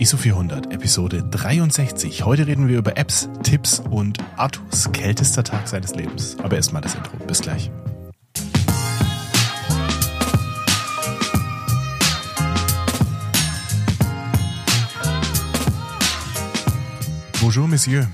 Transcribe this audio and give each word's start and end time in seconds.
ISO 0.00 0.16
400, 0.16 0.72
Episode 0.72 1.24
63. 1.28 2.24
Heute 2.24 2.46
reden 2.46 2.68
wir 2.68 2.78
über 2.78 2.96
Apps, 2.96 3.28
Tipps 3.42 3.80
und 3.80 4.18
Artus 4.36 4.92
kältester 4.92 5.42
Tag 5.42 5.66
seines 5.66 5.92
Lebens. 5.96 6.36
Aber 6.40 6.54
erstmal 6.54 6.82
das 6.82 6.94
Intro. 6.94 7.16
Bis 7.26 7.40
gleich. 7.40 7.68
Bonjour, 17.40 17.66
Monsieur. 17.66 18.06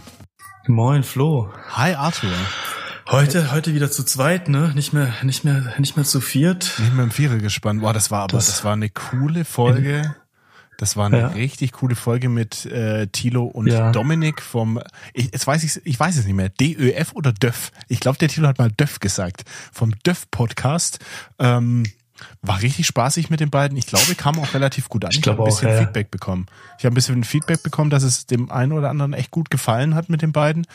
Moin, 0.66 1.02
Flo. 1.02 1.52
Hi, 1.72 1.92
Arthur. 1.96 2.30
Heute, 3.10 3.52
heute 3.52 3.74
wieder 3.74 3.90
zu 3.90 4.04
zweit, 4.04 4.48
ne? 4.48 4.72
Nicht 4.74 4.94
mehr, 4.94 5.12
nicht 5.22 5.44
mehr, 5.44 5.74
nicht 5.76 5.96
mehr 5.96 6.06
zu 6.06 6.22
viert. 6.22 6.72
Nicht 6.78 6.94
mehr 6.94 7.04
im 7.04 7.10
Vierer 7.10 7.36
gespannt. 7.36 7.82
Boah, 7.82 7.92
das 7.92 8.10
war 8.10 8.22
aber, 8.22 8.38
das, 8.38 8.46
das 8.46 8.64
war 8.64 8.72
eine 8.72 8.88
coole 8.88 9.44
Folge. 9.44 10.14
Das 10.78 10.96
war 10.96 11.06
eine 11.06 11.20
ja. 11.20 11.26
richtig 11.28 11.72
coole 11.72 11.94
Folge 11.94 12.28
mit 12.28 12.66
äh, 12.66 13.06
Tilo 13.08 13.44
und 13.44 13.68
ja. 13.68 13.92
Dominik 13.92 14.42
vom, 14.42 14.80
ich, 15.12 15.26
jetzt 15.26 15.46
weiß 15.46 15.62
ich, 15.64 15.84
ich 15.86 15.98
weiß 15.98 16.16
es 16.16 16.24
nicht 16.24 16.34
mehr, 16.34 16.48
DÖF 16.48 17.12
oder 17.14 17.32
DÖF. 17.32 17.72
Ich 17.88 18.00
glaube, 18.00 18.18
der 18.18 18.28
Tilo 18.28 18.48
hat 18.48 18.58
mal 18.58 18.70
DÖF 18.70 19.00
gesagt. 19.00 19.44
Vom 19.72 19.94
DÖF-Podcast. 20.06 20.98
Ähm, 21.38 21.84
war 22.42 22.62
richtig 22.62 22.86
spaßig 22.86 23.30
mit 23.30 23.40
den 23.40 23.50
beiden. 23.50 23.76
Ich 23.76 23.86
glaube, 23.86 24.14
kam 24.14 24.38
auch 24.38 24.54
relativ 24.54 24.88
gut 24.88 25.04
an. 25.04 25.10
Ich, 25.10 25.18
ich 25.18 25.26
habe 25.26 25.42
ein 25.42 25.44
bisschen 25.44 25.68
auch, 25.68 25.72
ja. 25.72 25.80
Feedback 25.80 26.10
bekommen. 26.10 26.46
Ich 26.78 26.84
habe 26.84 26.92
ein 26.92 26.94
bisschen 26.94 27.24
Feedback 27.24 27.62
bekommen, 27.62 27.90
dass 27.90 28.02
es 28.02 28.26
dem 28.26 28.50
einen 28.50 28.72
oder 28.72 28.90
anderen 28.90 29.12
echt 29.14 29.30
gut 29.30 29.50
gefallen 29.50 29.94
hat 29.94 30.08
mit 30.08 30.22
den 30.22 30.32
beiden. 30.32 30.66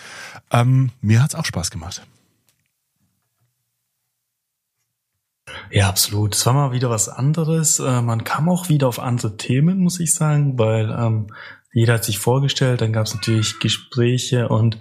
Ähm, 0.52 0.92
mir 1.02 1.24
hat's 1.24 1.36
auch 1.36 1.46
Spaß 1.46 1.72
gemacht. 1.72 2.02
Ja, 5.72 5.90
absolut. 5.90 6.36
Es 6.36 6.46
war 6.46 6.54
mal 6.54 6.72
wieder 6.72 6.90
was 6.90 7.10
anderes. 7.10 7.80
Äh, 7.80 8.02
man 8.02 8.24
kam 8.24 8.50
auch 8.50 8.70
wieder 8.70 8.88
auf 8.88 9.00
andere 9.00 9.38
Themen, 9.38 9.80
muss 9.80 10.00
ich 10.00 10.14
sagen, 10.14 10.58
weil 10.58 10.90
ähm, 10.90 11.28
jeder 11.74 11.94
hat 11.94 12.04
sich 12.04 12.20
vorgestellt, 12.20 12.82
dann 12.82 12.94
gab 12.94 13.06
es 13.06 13.14
natürlich 13.14 13.60
Gespräche 13.60 14.50
und 14.50 14.78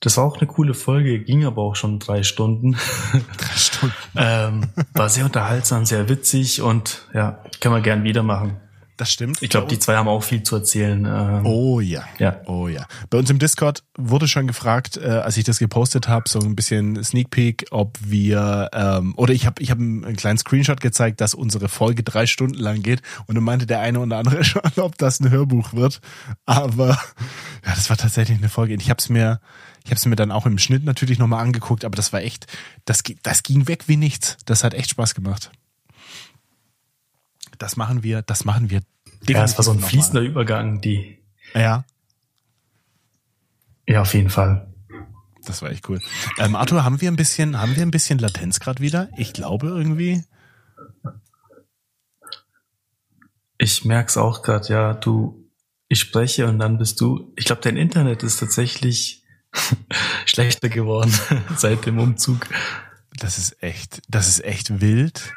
das 0.00 0.16
war 0.16 0.24
auch 0.24 0.38
eine 0.38 0.46
coole 0.46 0.72
Folge, 0.72 1.18
ging 1.20 1.44
aber 1.44 1.62
auch 1.62 1.76
schon 1.76 1.98
drei 1.98 2.22
Stunden. 2.22 2.72
Drei 3.12 3.56
Stunden. 3.56 3.94
ähm, 4.16 4.62
war 4.94 5.10
sehr 5.10 5.26
unterhaltsam, 5.26 5.84
sehr 5.84 6.08
witzig 6.08 6.62
und 6.62 7.02
ja, 7.12 7.42
können 7.60 7.74
wir 7.74 7.82
gern 7.82 8.04
wieder 8.04 8.22
machen. 8.22 8.56
Das 9.00 9.10
stimmt. 9.10 9.40
Ich 9.40 9.48
glaube, 9.48 9.66
die 9.66 9.78
zwei 9.78 9.96
haben 9.96 10.08
auch 10.08 10.22
viel 10.22 10.42
zu 10.42 10.56
erzählen. 10.56 11.06
Ähm, 11.06 11.46
oh 11.46 11.80
ja. 11.80 12.04
ja. 12.18 12.42
Oh 12.44 12.68
ja. 12.68 12.86
Bei 13.08 13.16
uns 13.16 13.30
im 13.30 13.38
Discord 13.38 13.82
wurde 13.96 14.28
schon 14.28 14.46
gefragt, 14.46 14.98
äh, 14.98 15.08
als 15.08 15.38
ich 15.38 15.44
das 15.44 15.58
gepostet 15.58 16.06
habe, 16.06 16.28
so 16.28 16.38
ein 16.38 16.54
bisschen 16.54 17.02
Sneak 17.02 17.30
Peek, 17.30 17.64
ob 17.70 17.96
wir 18.04 18.68
ähm, 18.74 19.14
oder 19.16 19.32
ich 19.32 19.46
habe 19.46 19.62
ich 19.62 19.70
hab 19.70 19.78
einen 19.78 20.16
kleinen 20.16 20.36
Screenshot 20.36 20.82
gezeigt, 20.82 21.22
dass 21.22 21.32
unsere 21.32 21.70
Folge 21.70 22.02
drei 22.02 22.26
Stunden 22.26 22.58
lang 22.58 22.82
geht 22.82 23.00
und 23.24 23.36
dann 23.36 23.44
meinte 23.44 23.66
der 23.66 23.80
eine 23.80 24.00
oder 24.00 24.18
andere 24.18 24.44
schon, 24.44 24.60
ob 24.76 24.98
das 24.98 25.18
ein 25.20 25.30
Hörbuch 25.30 25.72
wird. 25.72 26.02
Aber 26.44 26.88
ja, 26.88 27.74
das 27.74 27.88
war 27.88 27.96
tatsächlich 27.96 28.36
eine 28.36 28.50
Folge. 28.50 28.74
Ich 28.74 28.90
habe 28.90 28.98
es 28.98 29.08
mir 29.08 29.40
ich 29.82 29.90
habe 29.92 29.96
es 29.96 30.04
mir 30.04 30.16
dann 30.16 30.30
auch 30.30 30.44
im 30.44 30.58
Schnitt 30.58 30.84
natürlich 30.84 31.18
nochmal 31.18 31.42
angeguckt, 31.42 31.86
aber 31.86 31.96
das 31.96 32.12
war 32.12 32.20
echt, 32.20 32.46
das, 32.84 33.02
das 33.22 33.42
ging 33.42 33.66
weg 33.66 33.84
wie 33.86 33.96
nichts. 33.96 34.36
Das 34.44 34.62
hat 34.62 34.74
echt 34.74 34.90
Spaß 34.90 35.14
gemacht 35.14 35.50
das 37.60 37.76
machen 37.76 38.02
wir, 38.02 38.22
das 38.22 38.44
machen 38.44 38.70
wir. 38.70 38.80
Ja, 39.28 39.44
es 39.44 39.56
war 39.56 39.64
so 39.64 39.70
ein 39.70 39.80
fließender 39.80 40.22
Übergang, 40.22 40.80
die. 40.80 41.18
Ja. 41.54 41.84
Ja, 43.86 44.00
auf 44.02 44.14
jeden 44.14 44.30
Fall. 44.30 44.66
Das 45.44 45.62
war 45.62 45.70
echt 45.70 45.88
cool. 45.88 46.00
Ähm, 46.38 46.56
Arthur, 46.56 46.84
haben 46.84 47.00
wir 47.00 47.10
ein 47.10 47.16
bisschen, 47.16 47.60
haben 47.60 47.76
wir 47.76 47.82
ein 47.82 47.90
bisschen 47.90 48.18
Latenz 48.18 48.60
gerade 48.60 48.82
wieder? 48.82 49.08
Ich 49.16 49.32
glaube 49.32 49.68
irgendwie. 49.68 50.24
Ich 53.58 53.84
merk's 53.84 54.16
auch 54.16 54.42
gerade, 54.42 54.68
ja, 54.68 54.94
du, 54.94 55.50
ich 55.88 56.00
spreche 56.00 56.46
und 56.46 56.58
dann 56.58 56.78
bist 56.78 57.00
du. 57.00 57.32
Ich 57.36 57.44
glaube, 57.44 57.60
dein 57.60 57.76
Internet 57.76 58.22
ist 58.22 58.40
tatsächlich 58.40 59.22
schlechter 60.24 60.70
geworden 60.70 61.12
seit 61.56 61.84
dem 61.84 61.98
Umzug. 61.98 62.46
Das 63.12 63.36
ist 63.36 63.62
echt, 63.62 64.00
das 64.08 64.28
ist 64.28 64.44
echt 64.44 64.80
wild 64.80 65.34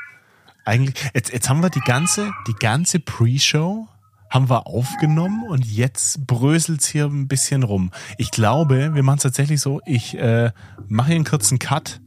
eigentlich, 0.66 0.96
jetzt, 1.13 1.31
jetzt 1.31 1.50
haben 1.50 1.62
wir 1.62 1.69
die 1.69 1.81
ganze, 1.81 2.31
die 2.47 2.53
ganze 2.53 3.00
Pre-Show 3.00 3.88
haben 4.29 4.50
wir 4.50 4.66
aufgenommen 4.66 5.44
und 5.47 5.63
jetzt 5.66 6.25
bröselt's 6.25 6.88
hier 6.88 7.06
ein 7.06 7.28
bisschen 7.28 7.62
rum. 7.62 7.91
Ich 8.18 8.31
glaube, 8.31 8.96
wir 8.96 9.03
machen 9.03 9.18
es 9.18 9.23
tatsächlich 9.23 9.62
so, 9.62 9.79
ich 9.85 10.18
äh, 10.18 10.52
mache 10.88 11.07
hier 11.07 11.16
einen 11.18 11.25
kurzen 11.25 11.59
Cut, 11.59 12.02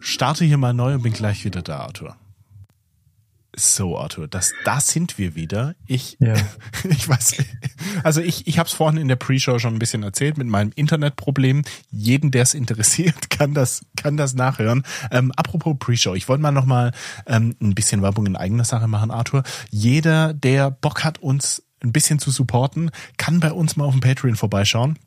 starte 0.00 0.44
hier 0.44 0.58
mal 0.58 0.74
neu 0.74 0.94
und 0.94 1.02
bin 1.02 1.12
gleich 1.12 1.44
wieder 1.44 1.62
da, 1.62 1.78
Arthur. 1.78 2.16
So, 3.56 3.98
Arthur, 3.98 4.26
das, 4.26 4.52
das 4.64 4.88
sind 4.88 5.16
wir 5.18 5.34
wieder. 5.34 5.74
Ich, 5.86 6.16
ja. 6.18 6.34
ich 6.90 7.08
weiß, 7.08 7.36
also 8.02 8.20
ich, 8.20 8.46
ich 8.46 8.58
habe 8.58 8.68
es 8.68 8.72
vorhin 8.72 9.00
in 9.00 9.08
der 9.08 9.16
Pre-Show 9.16 9.58
schon 9.58 9.74
ein 9.74 9.78
bisschen 9.78 10.02
erzählt 10.02 10.38
mit 10.38 10.48
meinem 10.48 10.72
Internetproblem. 10.74 11.62
Jeden, 11.90 12.30
der 12.30 12.42
es 12.42 12.54
interessiert, 12.54 13.30
kann 13.30 13.54
das, 13.54 13.86
kann 13.96 14.16
das 14.16 14.34
nachhören. 14.34 14.82
Ähm, 15.10 15.32
apropos 15.36 15.76
Pre-Show, 15.78 16.14
ich 16.14 16.28
wollte 16.28 16.42
mal 16.42 16.50
noch 16.50 16.66
mal 16.66 16.92
ähm, 17.26 17.54
ein 17.60 17.74
bisschen 17.74 18.02
Werbung 18.02 18.26
in 18.26 18.36
eigener 18.36 18.64
Sache 18.64 18.88
machen, 18.88 19.10
Arthur. 19.10 19.44
Jeder, 19.70 20.34
der 20.34 20.70
Bock 20.70 21.04
hat, 21.04 21.18
uns 21.18 21.62
ein 21.82 21.92
bisschen 21.92 22.18
zu 22.18 22.30
supporten, 22.30 22.90
kann 23.18 23.40
bei 23.40 23.52
uns 23.52 23.76
mal 23.76 23.84
auf 23.84 23.94
dem 23.94 24.00
Patreon 24.00 24.36
vorbeischauen. 24.36 24.98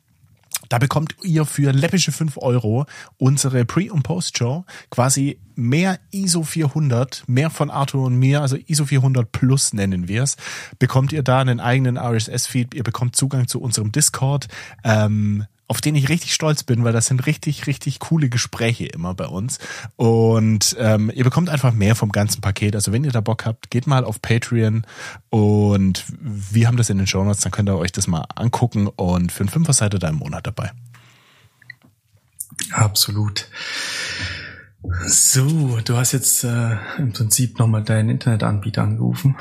Da 0.68 0.78
bekommt 0.78 1.16
ihr 1.22 1.44
für 1.44 1.72
läppische 1.72 2.12
5 2.12 2.36
Euro 2.38 2.86
unsere 3.16 3.64
Pre- 3.64 3.92
und 3.92 4.02
Post-Show 4.02 4.64
quasi 4.90 5.38
mehr 5.54 5.98
ISO 6.10 6.42
400, 6.42 7.24
mehr 7.26 7.50
von 7.50 7.70
Arthur 7.70 8.06
und 8.06 8.16
mir, 8.16 8.42
also 8.42 8.56
ISO 8.66 8.84
400 8.84 9.30
Plus 9.32 9.72
nennen 9.72 10.08
wir 10.08 10.22
es, 10.22 10.36
bekommt 10.78 11.12
ihr 11.12 11.22
da 11.22 11.40
einen 11.40 11.60
eigenen 11.60 11.98
RSS-Feed, 11.98 12.74
ihr 12.74 12.84
bekommt 12.84 13.16
Zugang 13.16 13.48
zu 13.48 13.60
unserem 13.60 13.90
Discord, 13.92 14.48
ähm, 14.84 15.46
auf 15.68 15.82
den 15.82 15.94
ich 15.94 16.08
richtig 16.08 16.34
stolz 16.34 16.62
bin, 16.62 16.82
weil 16.82 16.94
das 16.94 17.06
sind 17.06 17.26
richtig, 17.26 17.66
richtig 17.66 18.00
coole 18.00 18.28
Gespräche 18.28 18.86
immer 18.86 19.14
bei 19.14 19.26
uns. 19.26 19.58
Und 19.96 20.74
ähm, 20.78 21.12
ihr 21.14 21.24
bekommt 21.24 21.50
einfach 21.50 21.72
mehr 21.72 21.94
vom 21.94 22.10
ganzen 22.10 22.40
Paket. 22.40 22.74
Also 22.74 22.90
wenn 22.90 23.04
ihr 23.04 23.12
da 23.12 23.20
Bock 23.20 23.44
habt, 23.44 23.70
geht 23.70 23.86
mal 23.86 24.04
auf 24.04 24.20
Patreon 24.22 24.86
und 25.28 26.04
wir 26.20 26.66
haben 26.66 26.78
das 26.78 26.88
in 26.88 26.96
den 26.98 27.06
Show 27.06 27.22
Notes, 27.22 27.42
dann 27.42 27.52
könnt 27.52 27.68
ihr 27.68 27.76
euch 27.76 27.92
das 27.92 28.06
mal 28.06 28.24
angucken 28.34 28.88
und 28.88 29.30
für 29.30 29.40
einen 29.40 29.50
Fünfer 29.50 29.74
seid 29.74 29.94
ihr 29.94 30.00
da 30.00 30.08
im 30.08 30.16
Monat 30.16 30.46
dabei. 30.46 30.72
Absolut. 32.72 33.48
So, 35.06 35.80
du 35.84 35.96
hast 35.96 36.12
jetzt 36.12 36.44
äh, 36.44 36.76
im 36.98 37.12
Prinzip 37.12 37.58
nochmal 37.58 37.82
deinen 37.82 38.10
Internetanbieter 38.10 38.82
angerufen. 38.82 39.36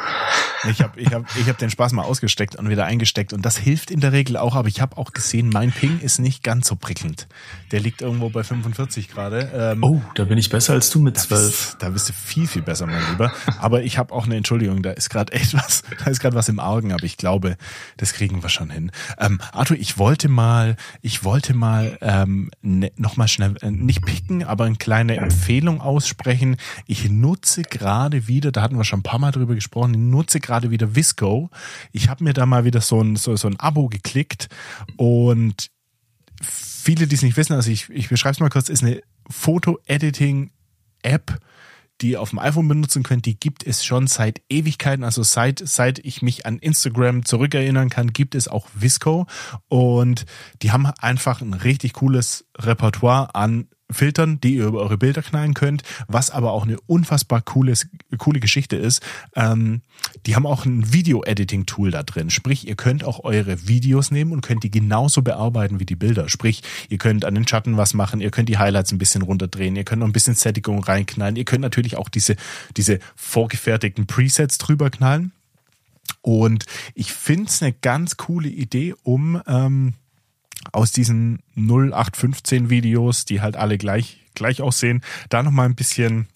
Ich 0.68 0.82
habe 0.82 1.00
ich 1.00 1.14
hab, 1.14 1.24
ich 1.38 1.48
hab 1.48 1.60
den 1.60 1.70
Spaß 1.70 1.94
mal 1.94 2.02
ausgesteckt 2.02 2.56
und 2.56 2.70
wieder 2.70 2.86
eingesteckt 2.86 3.34
und 3.34 3.46
das 3.46 3.56
hilft 3.56 3.92
in 3.92 4.00
der 4.00 4.12
Regel 4.12 4.36
auch, 4.38 4.56
aber 4.56 4.68
ich 4.68 4.82
habe 4.82 4.98
auch 4.98 5.12
gesehen, 5.12 5.50
mein 5.50 5.72
Ping 5.72 6.00
ist 6.00 6.18
nicht 6.18 6.42
ganz 6.42 6.68
so 6.68 6.76
prickelnd. 6.76 7.28
Der 7.72 7.80
liegt 7.80 8.02
irgendwo 8.02 8.30
bei 8.30 8.44
45 8.44 9.10
gerade. 9.10 9.52
Ähm, 9.54 9.84
oh, 9.84 10.02
da 10.16 10.24
bin 10.24 10.40
ich 10.40 10.50
besser 10.50 10.74
als 10.74 10.90
du 10.90 11.00
mit 11.00 11.20
12. 11.20 11.30
Da 11.30 11.46
bist, 11.46 11.78
da 11.80 11.90
bist 11.90 12.10
du 12.10 12.14
viel, 12.14 12.48
viel 12.48 12.64
besser, 12.64 12.88
mein 12.88 13.08
Lieber. 13.12 13.32
Aber 13.60 13.84
ich 13.84 14.00
habe 14.00 14.16
auch 14.16 14.26
eine 14.26 14.38
Entschuldigung, 14.38 14.82
da 14.82 14.90
ist 14.90 15.12
gerade 15.12 15.32
echt 15.34 15.54
was, 15.54 15.84
da 16.04 16.10
ist 16.10 16.20
gerade 16.20 16.36
was 16.36 16.50
im 16.50 16.60
Argen, 16.60 16.92
aber 16.92 17.04
ich 17.04 17.16
glaube, 17.16 17.58
das 17.98 18.14
kriegen 18.14 18.42
wir 18.42 18.50
schon 18.50 18.72
hin. 18.72 18.92
Ähm, 19.20 19.40
Arthur, 19.52 19.78
ich 19.78 20.00
wollte 20.00 20.30
mal, 20.30 20.78
ich 21.04 21.24
wollte 21.24 21.54
mal 21.54 22.00
ähm, 22.02 22.50
ne, 22.64 22.92
nochmal 22.96 23.28
schnell, 23.28 23.56
äh, 23.62 23.70
nicht 23.70 24.04
picken, 24.04 24.44
aber 24.44 24.66
eine 24.66 24.78
kleine 24.78 25.27
Empfehlung 25.28 25.82
aussprechen. 25.82 26.56
Ich 26.88 27.10
nutze 27.10 27.64
gerade 27.64 28.28
wieder, 28.28 28.54
da 28.54 28.62
hatten 28.62 28.78
wir 28.78 28.86
schon 28.86 29.00
ein 29.00 29.04
paar 29.04 29.20
Mal 29.20 29.32
drüber 29.32 29.56
gesprochen, 29.56 29.94
ich 29.94 30.00
nutze 30.00 30.40
gerade 30.40 30.72
wieder 30.72 30.96
Visco. 30.96 31.50
Ich 31.92 32.08
habe 32.08 32.24
mir 32.24 32.34
da 32.34 32.46
mal 32.46 32.64
wieder 32.64 32.80
so 32.80 33.02
ein, 33.02 33.18
so, 33.18 33.36
so 33.36 33.50
ein 33.50 33.60
Abo 33.60 33.90
geklickt 33.90 34.48
und 34.96 35.70
viele, 36.42 37.08
die 37.08 37.16
es 37.16 37.24
nicht 37.24 37.36
wissen, 37.36 37.54
also 37.54 37.70
ich, 37.70 37.90
ich 37.90 38.08
beschreibe 38.08 38.34
es 38.34 38.40
mal 38.40 38.50
kurz, 38.50 38.70
ist 38.70 38.84
eine 38.84 39.02
Foto-Editing-App, 39.30 41.40
die 42.00 42.12
ihr 42.12 42.22
auf 42.22 42.30
dem 42.30 42.40
iPhone 42.40 42.70
benutzen 42.70 43.04
könnt, 43.04 43.26
die 43.26 43.38
gibt 43.38 43.66
es 43.66 43.84
schon 43.84 44.08
seit 44.08 44.42
Ewigkeiten. 44.50 45.04
Also 45.04 45.24
seit, 45.24 45.62
seit 45.66 46.00
ich 46.00 46.22
mich 46.22 46.46
an 46.46 46.60
Instagram 46.60 47.26
zurückerinnern 47.26 47.90
kann, 47.90 48.14
gibt 48.14 48.36
es 48.36 48.48
auch 48.48 48.68
Visco. 48.76 49.26
Und 49.68 50.26
die 50.62 50.72
haben 50.72 50.86
einfach 50.86 51.42
ein 51.42 51.54
richtig 51.54 51.94
cooles 51.94 52.46
Repertoire 52.58 53.36
an 53.36 53.68
filtern, 53.90 54.40
die 54.42 54.56
ihr 54.56 54.66
über 54.66 54.80
eure 54.80 54.98
Bilder 54.98 55.22
knallen 55.22 55.54
könnt, 55.54 55.84
was 56.08 56.30
aber 56.30 56.52
auch 56.52 56.64
eine 56.64 56.80
unfassbar 56.82 57.42
cooles, 57.42 57.88
coole 58.18 58.40
Geschichte 58.40 58.76
ist. 58.76 59.02
Ähm, 59.36 59.82
die 60.26 60.36
haben 60.36 60.46
auch 60.46 60.66
ein 60.66 60.94
Video-Editing-Tool 60.94 61.92
da 61.92 62.04
drin. 62.04 62.30
Sprich, 62.30 62.68
ihr 62.68 62.76
könnt 62.76 63.04
auch 63.04 63.24
eure 63.24 63.68
Videos 63.68 64.12
nehmen 64.12 64.32
und 64.32 64.42
könnt 64.42 64.64
die 64.64 64.72
genauso 64.72 65.22
bearbeiten 65.22 65.80
wie 65.80 65.86
die 65.86 65.96
Bilder. 65.96 66.30
Sprich, 66.30 66.64
ihr 66.90 66.98
könnt 66.98 67.24
an 67.24 67.36
den 67.36 67.48
Schatten 67.48 67.78
was 67.78 67.94
machen, 67.94 68.20
ihr 68.20 68.32
könnt 68.32 68.50
die 68.50 68.58
Highlights 68.58 68.92
ein 68.92 68.98
bisschen 68.98 69.22
runterdrehen, 69.22 69.76
ihr 69.76 69.86
könnt 69.86 70.02
noch 70.02 70.08
ein 70.08 70.14
bisschen 70.14 70.36
Sättigung 70.36 70.84
reinknallen, 70.84 71.36
ihr 71.36 71.46
könnt 71.46 71.62
natürlich 71.62 71.96
auch 71.96 72.10
diese, 72.10 72.36
diese 72.76 73.00
vorgefertigten 73.16 74.06
Presets 74.06 74.58
drüber 74.58 74.90
knallen. 74.90 75.32
Und 76.22 76.66
ich 76.94 77.14
finde 77.14 77.46
es 77.46 77.62
eine 77.62 77.74
ganz 77.74 78.18
coole 78.18 78.50
Idee, 78.50 78.96
um 79.04 79.42
ähm, 79.48 79.94
aus 80.72 80.92
diesen 80.92 81.40
0815 81.56 82.70
Videos, 82.70 83.26
die 83.26 83.42
halt 83.42 83.56
alle 83.56 83.78
gleich, 83.78 84.26
gleich 84.36 84.62
aussehen, 84.62 85.02
da 85.30 85.44
nochmal 85.44 85.68
ein 85.68 85.76
bisschen 85.76 86.28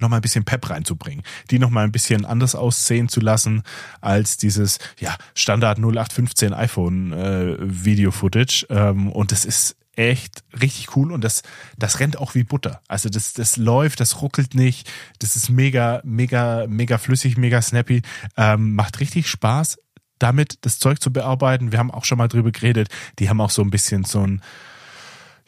nochmal 0.00 0.18
ein 0.18 0.22
bisschen 0.22 0.44
Pep 0.44 0.68
reinzubringen, 0.68 1.24
die 1.50 1.58
nochmal 1.58 1.84
ein 1.84 1.92
bisschen 1.92 2.24
anders 2.24 2.54
aussehen 2.54 3.08
zu 3.08 3.20
lassen 3.20 3.62
als 4.00 4.36
dieses 4.36 4.78
ja 4.98 5.16
Standard 5.34 5.78
0815 5.78 6.52
iPhone 6.52 7.12
äh, 7.12 7.56
Video 7.60 8.10
Footage 8.10 8.66
ähm, 8.70 9.10
und 9.10 9.32
das 9.32 9.44
ist 9.44 9.76
echt 9.96 10.44
richtig 10.60 10.94
cool 10.96 11.10
und 11.10 11.24
das 11.24 11.42
das 11.78 12.00
rennt 12.00 12.18
auch 12.18 12.34
wie 12.34 12.44
Butter. 12.44 12.82
Also 12.88 13.08
das 13.08 13.32
das 13.32 13.56
läuft, 13.56 14.00
das 14.00 14.20
ruckelt 14.20 14.54
nicht, 14.54 14.90
das 15.18 15.36
ist 15.36 15.48
mega 15.48 16.02
mega 16.04 16.66
mega 16.68 16.98
flüssig, 16.98 17.36
mega 17.38 17.62
snappy, 17.62 18.02
ähm, 18.36 18.74
macht 18.74 19.00
richtig 19.00 19.28
Spaß 19.28 19.78
damit 20.18 20.58
das 20.62 20.78
Zeug 20.78 21.00
zu 21.00 21.12
bearbeiten. 21.12 21.72
Wir 21.72 21.78
haben 21.78 21.90
auch 21.90 22.04
schon 22.04 22.18
mal 22.18 22.28
drüber 22.28 22.52
geredet. 22.52 22.88
Die 23.18 23.28
haben 23.28 23.40
auch 23.40 23.50
so 23.50 23.62
ein 23.62 23.70
bisschen 23.70 24.04
so 24.04 24.26
ein 24.26 24.42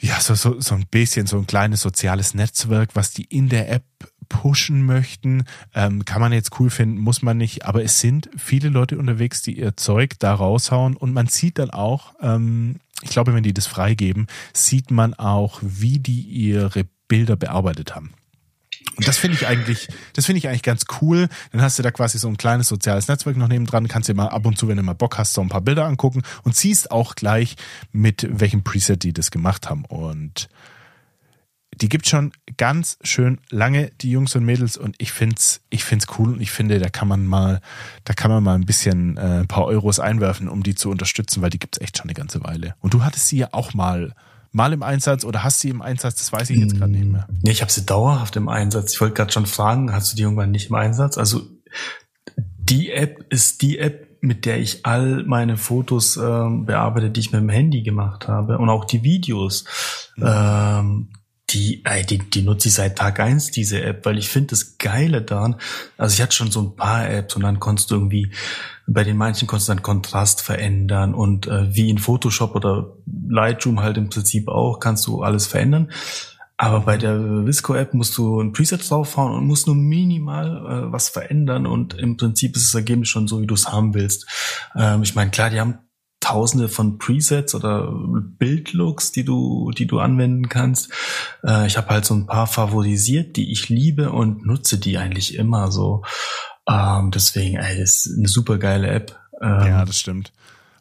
ja, 0.01 0.21
so, 0.21 0.35
so, 0.35 0.61
so 0.61 0.75
ein 0.75 0.87
bisschen 0.87 1.27
so 1.27 1.39
ein 1.39 1.47
kleines 1.47 1.81
soziales 1.81 2.33
Netzwerk, 2.33 2.91
was 2.95 3.11
die 3.11 3.25
in 3.25 3.49
der 3.49 3.71
App 3.71 3.85
pushen 4.29 4.87
möchten. 4.87 5.45
Ähm, 5.75 6.05
kann 6.05 6.21
man 6.21 6.33
jetzt 6.33 6.59
cool 6.61 6.71
finden, 6.71 7.01
muss 7.01 7.23
man 7.23 7.37
nicht. 7.37 7.65
Aber 7.65 7.83
es 7.83 7.99
sind 8.01 8.31
viele 8.37 8.69
Leute 8.69 8.97
unterwegs, 8.99 9.43
die 9.43 9.59
ihr 9.59 9.77
Zeug 9.77 10.15
da 10.19 10.35
raushauen. 10.35 10.97
Und 10.97 11.13
man 11.13 11.27
sieht 11.27 11.59
dann 11.59 11.71
auch, 11.71 12.15
ähm, 12.21 12.77
ich 13.03 13.11
glaube, 13.11 13.35
wenn 13.35 13.43
die 13.43 13.55
das 13.55 13.67
freigeben, 13.67 14.29
sieht 14.53 14.91
man 14.91 15.15
auch, 15.15 15.59
wie 15.63 15.99
die 15.99 16.21
ihre 16.21 16.85
Bilder 17.09 17.37
bearbeitet 17.37 17.97
haben. 17.97 18.13
Und 18.97 19.07
das 19.07 19.19
finde 19.19 19.37
ich 19.37 19.47
eigentlich, 19.47 19.89
das 20.15 20.27
finde 20.27 20.39
ich 20.39 20.49
eigentlich 20.49 20.63
ganz 20.63 20.85
cool. 21.01 21.29
Dann 21.53 21.63
hast 21.63 21.79
du 21.79 21.83
da 21.83 21.91
quasi 21.91 22.19
so 22.19 22.29
ein 22.29 22.37
kleines 22.37 22.69
soziales 22.69 23.09
Netzwerk 23.09 23.37
noch 23.37 23.49
nebendran, 23.49 23.89
kannst 23.89 24.09
dir 24.09 24.15
mal 24.15 24.29
ab 24.29 24.47
und 24.47 24.59
zu, 24.59 24.69
wenn 24.69 24.77
du 24.77 24.83
mal 24.83 24.95
Bock 24.95 25.19
hast, 25.19 25.35
so 25.35 25.41
ein 25.41 25.49
paar 25.49 25.61
Bilder 25.61 25.85
angucken 25.87 26.23
und 26.43 26.57
siehst 26.57 26.91
auch 26.91 27.15
gleich, 27.15 27.57
mit 27.93 28.27
welchem 28.29 28.65
Preset 28.65 29.03
die 29.03 29.13
das 29.13 29.31
gemacht 29.31 29.71
haben. 29.71 29.85
Und 29.85 30.49
die 31.81 31.89
gibt 31.89 32.09
schon 32.09 32.33
ganz 32.57 32.99
schön 33.03 33.39
lange, 33.51 33.91
die 34.01 34.11
Jungs 34.11 34.35
und 34.35 34.45
Mädels, 34.45 34.77
und 34.77 34.97
ich 34.99 35.13
find's, 35.13 35.61
ich 35.71 35.85
find's 35.85 36.07
cool 36.19 36.33
und 36.33 36.41
ich 36.41 36.51
finde, 36.51 36.79
da 36.79 36.89
kann 36.89 37.09
man 37.09 37.27
mal, 37.27 37.61
da 38.05 38.15
kann 38.15 38.31
man 38.31 38.43
mal 38.43 38.55
ein 38.55 38.67
bisschen 38.67 39.17
äh, 39.17 39.41
ein 39.41 39.47
paar 39.47 39.67
Euros 39.67 40.01
einwerfen, 40.01 40.49
um 40.49 40.63
die 40.63 40.75
zu 40.75 40.91
unterstützen, 40.91 41.41
weil 41.41 41.51
die 41.51 41.59
gibt's 41.59 41.81
echt 41.81 41.97
schon 41.97 42.07
eine 42.07 42.15
ganze 42.15 42.43
Weile. 42.43 42.75
Und 42.81 42.95
du 42.95 43.05
hattest 43.05 43.29
sie 43.29 43.39
ja 43.39 43.49
auch 43.53 43.75
mal 43.75 44.15
mal 44.53 44.73
im 44.73 44.83
Einsatz 44.83 45.25
oder 45.25 45.45
hast 45.45 45.61
sie 45.61 45.69
im 45.69 45.83
Einsatz? 45.83 46.17
Das 46.17 46.33
weiß 46.33 46.51
ich 46.51 46.59
jetzt 46.59 46.77
gerade 46.77 46.93
nicht 46.93 47.05
mehr. 47.05 47.27
Nee, 47.43 47.51
ich 47.51 47.61
habe 47.61 47.73
sie 47.73 47.85
dauerhaft 47.85 48.37
im 48.37 48.49
Einsatz. 48.49 48.95
Ich 48.95 49.01
wollte 49.01 49.15
gerade 49.15 49.33
schon 49.33 49.47
fragen, 49.47 49.93
hast 49.93 50.13
du 50.13 50.17
die 50.17 50.23
irgendwann 50.23 50.51
nicht 50.51 50.71
im 50.71 50.77
Einsatz? 50.77 51.19
Also 51.19 51.43
die 52.37 52.91
App 52.91 53.25
ist 53.31 53.63
die 53.63 53.79
App, 53.79 54.09
mit 54.21 54.45
der 54.45 54.59
ich 54.59 54.85
all 54.85 55.25
meine 55.25 55.57
Fotos 55.57 56.17
ähm, 56.17 56.67
bearbeite, 56.67 57.11
die 57.11 57.21
ich 57.21 57.33
mit 57.33 57.41
dem 57.41 57.49
Handy 57.49 57.83
gemacht 57.83 58.29
habe 58.29 58.59
und 58.59 58.69
auch 58.69 58.85
die 58.85 59.03
Videos. 59.03 59.65
Mhm. 60.17 60.25
Ähm, 60.27 61.09
die, 61.51 61.83
die, 62.11 62.19
die 62.19 62.43
nutze 62.43 62.69
ich 62.69 62.75
seit 62.75 62.99
Tag 62.99 63.21
eins 63.21 63.51
diese 63.51 63.83
App, 63.83 64.05
weil 64.05 64.19
ich 64.19 64.29
finde 64.29 64.49
das 64.49 64.77
Geile 64.77 65.23
daran, 65.23 65.57
also 65.97 66.15
ich 66.15 66.23
hatte 66.23 66.37
schon 66.37 66.51
so 66.51 66.61
ein 66.61 66.77
paar 66.77 67.09
Apps 67.09 67.37
und 67.37 67.43
dann 67.43 67.59
konntest 67.59 67.91
du 67.91 67.95
irgendwie, 67.95 68.31
bei 68.87 69.05
den 69.05 69.17
manchen 69.17 69.49
konntest 69.49 69.69
du 69.69 69.75
dann 69.75 69.83
Kontrast 69.83 70.43
verändern 70.43 71.15
und 71.15 71.47
äh, 71.47 71.75
wie 71.75 71.89
in 71.89 71.99
Photoshop 71.99 72.55
oder 72.55 72.97
Lightroom 73.29 73.81
halt 73.81 73.97
im 73.97 74.11
Prinzip 74.11 74.49
auch, 74.49 74.79
kannst 74.79 75.07
du 75.07 75.23
alles 75.23 75.47
verändern. 75.47 75.91
Aber 76.61 76.81
bei 76.81 76.97
der 76.97 77.47
Visco-App 77.47 77.95
musst 77.95 78.19
du 78.19 78.41
ein 78.41 78.53
Preset 78.53 78.91
draufhauen 78.91 79.33
und 79.33 79.47
musst 79.47 79.69
nur 79.69 79.77
minimal 79.77 80.89
äh, 80.89 80.93
was 80.93 81.09
verändern 81.09 81.67
und 81.67 81.95
im 81.95 82.17
Prinzip 82.17 82.57
ist 82.57 82.67
das 82.67 82.75
Ergebnis 82.75 83.09
schon 83.09 83.29
so, 83.29 83.41
wie 83.41 83.47
du 83.47 83.55
es 83.55 83.71
haben 83.71 83.95
willst. 83.95 84.27
Ähm, 84.75 85.03
ich 85.03 85.15
meine, 85.15 85.31
klar, 85.31 85.51
die 85.51 85.61
haben 85.61 85.79
tausende 86.29 86.69
von 86.69 86.99
Presets 86.99 87.55
oder 87.55 87.91
Bildlooks, 87.91 89.13
die 89.13 89.25
du, 89.25 89.71
die 89.71 89.87
du 89.87 89.99
anwenden 89.99 90.51
kannst. 90.51 90.91
Äh, 91.43 91.67
ich 91.67 91.79
habe 91.79 91.89
halt 91.89 92.05
so 92.05 92.15
ein 92.15 92.27
paar 92.27 92.47
favorisiert, 92.47 93.37
die 93.37 93.51
ich 93.51 93.71
liebe 93.71 94.13
und 94.13 94.45
nutze 94.45 94.79
die 94.79 94.99
eigentlich 94.99 95.37
immer 95.37 95.73
so. 95.73 96.03
Ähm, 96.69 97.11
deswegen, 97.13 97.57
ey, 97.57 97.79
das 97.79 98.05
ist 98.05 98.19
eine 98.19 98.29
super 98.29 98.59
geile 98.59 98.89
App. 98.89 99.19
Ähm, 99.41 99.67
ja, 99.67 99.85
das 99.87 99.99
stimmt. 99.99 100.33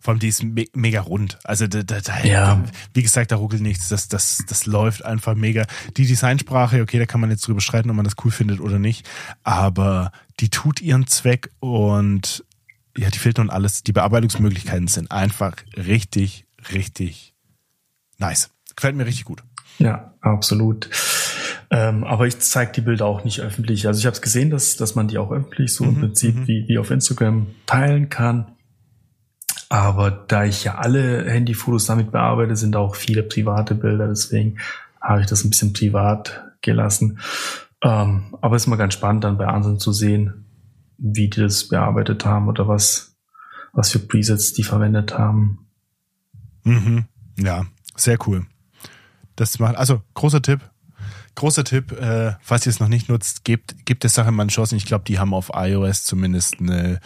Vor 0.02 0.12
allem 0.12 0.20
die 0.20 0.28
ist 0.28 0.44
me 0.44 0.66
mega 0.74 1.00
rund. 1.00 1.40
Also 1.46 1.68
da, 1.68 1.82
da, 1.82 2.02
da 2.02 2.24
ja. 2.24 2.64
wie 2.94 3.02
gesagt, 3.02 3.32
da 3.32 3.38
ruckelt 3.38 3.62
nichts. 3.62 3.88
Das, 3.88 4.10
das, 4.10 4.44
das 4.48 4.66
läuft 4.66 5.06
einfach 5.06 5.34
mega. 5.34 5.66
Die 5.96 6.06
Designsprache, 6.06 6.82
okay, 6.82 7.00
da 7.00 7.06
kann 7.06 7.22
man 7.22 7.30
jetzt 7.30 7.48
drüber 7.48 7.62
streiten, 7.62 7.90
ob 7.90 7.96
man 7.96 8.06
das 8.06 8.16
cool 8.24 8.32
findet 8.32 8.60
oder 8.60 8.80
nicht. 8.80 9.08
Aber 9.44 10.12
die 10.42 10.50
tut 10.50 10.82
ihren 10.82 11.08
Zweck 11.08 11.52
und 11.60 12.44
ja, 12.98 13.10
die 13.10 13.20
Filter 13.20 13.42
und 13.42 13.50
alles, 13.50 13.84
die 13.84 13.94
Bearbeitungsmöglichkeiten 13.94 14.88
sind 14.88 15.12
einfach 15.12 15.54
richtig, 15.76 16.46
richtig 16.74 17.34
nice. 18.18 18.50
Gefällt 18.76 18.96
mir 18.96 19.06
richtig 19.06 19.26
gut. 19.26 19.44
Ja, 19.80 20.14
absolut. 20.22 20.90
Ähm, 21.70 22.04
aber 22.04 22.28
ich 22.28 22.40
zeige 22.40 22.72
die 22.72 22.82
Bilder 22.82 23.06
auch 23.06 23.24
nicht 23.24 23.42
öffentlich. 23.42 23.88
Also 23.88 24.00
ich 24.00 24.06
habe 24.06 24.16
es 24.16 24.22
gesehen, 24.22 24.50
dass, 24.50 24.78
dass 24.78 24.96
man 24.96 25.08
die 25.08 25.18
auch 25.18 25.32
öffentlich 25.32 25.74
so 25.74 25.84
mhm, 25.84 25.90
im 25.90 26.00
Prinzip 26.00 26.36
mhm. 26.36 26.48
wie, 26.48 26.68
wie 26.68 26.78
auf 26.78 26.92
Instagram 26.92 27.48
teilen 27.66 28.10
kann. 28.10 28.54
Aber 29.70 30.12
da 30.12 30.46
ich 30.46 30.64
ja 30.64 30.76
alle 30.76 31.30
Handyfotos 31.30 31.86
damit 31.86 32.12
bearbeite, 32.12 32.56
sind 32.56 32.76
auch 32.76 32.96
viele 32.96 33.24
private 33.24 33.76
Bilder. 33.76 34.08
Deswegen 34.08 34.60
habe 35.02 35.22
ich 35.22 35.28
das 35.28 35.44
ein 35.44 35.50
bisschen 35.50 35.74
privat 35.74 36.46
gelassen. 36.62 37.20
Ähm, 37.84 38.36
aber 38.42 38.56
es 38.56 38.64
ist 38.64 38.68
mal 38.68 38.78
ganz 38.78 38.94
spannend, 38.94 39.26
dann 39.26 39.38
bei 39.38 39.46
anderen 39.46 39.80
zu 39.80 39.92
sehen, 39.92 40.47
wie 40.98 41.30
die 41.30 41.42
das 41.42 41.68
bearbeitet 41.68 42.26
haben 42.26 42.48
oder 42.48 42.68
was, 42.68 43.16
was 43.74 43.92
für 43.92 44.00
Presets 44.00 44.54
die 44.54 44.64
verwendet 44.64 45.18
haben. 45.18 45.68
Mhm. 46.64 47.06
Ja, 47.38 47.66
sehr 47.96 48.18
cool. 48.28 48.46
Das 49.36 49.60
macht, 49.60 49.76
also 49.76 50.02
großer 50.14 50.42
Tipp. 50.42 50.62
Großer 51.36 51.64
Tipp, 51.64 51.92
äh, 51.92 52.34
falls 52.42 52.66
ihr 52.66 52.72
es 52.72 52.80
noch 52.80 52.88
nicht 52.88 53.10
nutzt, 53.10 53.44
gebt, 53.44 53.86
gebt 53.86 54.02
der 54.02 54.10
Sache 54.10 54.32
mal 54.32 54.42
eine 54.42 54.52
Chance. 54.52 54.76
Ich 54.76 54.86
glaube, 54.86 55.06
die 55.06 55.20
haben 55.20 55.36
auf 55.36 55.52
iOS 55.54 56.04
zumindest 56.04 56.60
eine 56.60 57.00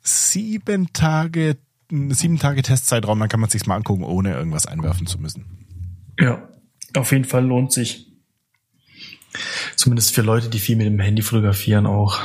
sieben 0.00 0.92
Tage, 0.92 1.56
sieben 1.90 2.38
Tage 2.38 2.62
Testzeitraum, 2.62 3.18
dann 3.18 3.28
kann 3.28 3.40
man 3.40 3.50
sich 3.50 3.66
mal 3.66 3.74
angucken, 3.74 4.04
ohne 4.04 4.32
irgendwas 4.32 4.66
einwerfen 4.66 5.08
zu 5.08 5.18
müssen. 5.18 5.66
Ja, 6.20 6.48
auf 6.96 7.10
jeden 7.10 7.24
Fall 7.24 7.44
lohnt 7.44 7.72
sich. 7.72 8.12
Zumindest 9.74 10.14
für 10.14 10.22
Leute, 10.22 10.48
die 10.48 10.60
viel 10.60 10.76
mit 10.76 10.86
dem 10.86 11.00
Handy 11.00 11.22
fotografieren 11.22 11.86
auch. 11.86 12.20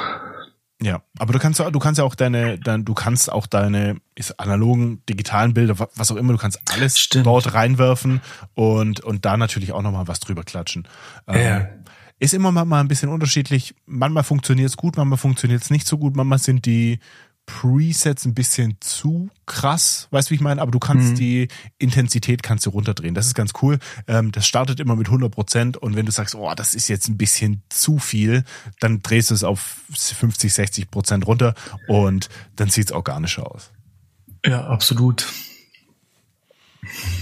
Ja, 0.81 1.02
aber 1.18 1.34
du 1.34 1.40
kannst 1.40 1.60
du 1.60 1.80
kannst 1.80 1.98
ja 1.98 2.06
auch 2.06 2.16
deine, 2.16 2.58
dein, 2.58 2.86
du 2.86 2.94
kannst 2.94 3.31
auch 3.31 3.48
deine 3.48 3.98
ist 4.16 4.40
analogen, 4.40 5.04
digitalen 5.10 5.54
Bilder, 5.54 5.76
was 5.78 6.12
auch 6.12 6.16
immer, 6.16 6.31
du 6.31 6.40
kannst 6.40 6.60
alles 6.72 6.98
Stimmt. 6.98 7.26
dort 7.26 7.54
reinwerfen 7.54 8.22
und 8.54 9.02
und 9.02 9.26
da 9.26 9.36
natürlich 9.36 9.74
auch 9.74 9.81
nochmal 9.81 10.08
was 10.08 10.22
drüber 10.22 10.44
klatschen. 10.44 10.88
Ja. 11.28 11.36
Ähm, 11.36 11.68
ist 12.20 12.34
immer 12.34 12.52
mal, 12.52 12.66
mal 12.66 12.81
ein 12.81 12.88
bisschen 12.90 13.10
unterschiedlich. 13.10 13.76
Manchmal 13.86 14.24
funktioniert 14.24 14.70
es 14.70 14.78
gut, 14.78 14.98
manchmal 14.98 15.18
funktioniert 15.18 15.62
es 15.62 15.70
nicht 15.70 15.88
so 15.88 15.98
gut. 15.98 16.16
Manchmal 16.16 16.40
sind 16.40 16.66
die 16.66 17.00
Presets 17.50 18.25
ein 18.25 18.36
bisschen 18.36 18.78
zu 18.80 19.30
krass, 19.48 20.07
weißt 20.12 20.30
du, 20.30 20.31
wie 20.31 20.36
ich 20.36 20.42
meine? 20.42 20.62
Aber 20.62 20.69
du 20.69 20.78
kannst 20.78 21.12
mhm. 21.12 21.16
die 21.16 21.47
Intensität 21.80 22.44
kannst 22.44 22.68
du 22.68 22.69
runterdrehen. 22.69 23.16
Das 23.16 23.26
ist 23.26 23.33
ganz 23.33 23.54
cool. 23.62 23.80
Ähm, 24.07 24.31
das 24.31 24.45
startet 24.45 24.80
immer 24.80 24.95
mit 24.95 25.07
100 25.07 25.31
Prozent 25.31 25.76
und 25.76 25.95
wenn 25.95 26.06
du 26.06 26.12
sagst, 26.12 26.35
oh, 26.35 26.54
das 26.56 26.76
ist 26.76 26.88
jetzt 26.90 27.09
ein 27.09 27.18
bisschen 27.18 27.64
zu 27.69 27.97
viel, 27.97 28.44
dann 28.80 29.02
drehst 29.02 29.31
du 29.31 29.33
es 29.33 29.44
auf 29.44 29.78
50, 29.92 30.54
60 30.54 30.92
Prozent 30.92 31.26
runter 31.26 31.56
und 31.88 32.30
dann 32.56 32.69
sieht 32.69 32.88
es 32.88 32.92
organischer 32.92 33.52
aus. 33.52 33.71
Ja, 34.45 34.68
absolut. 34.68 35.26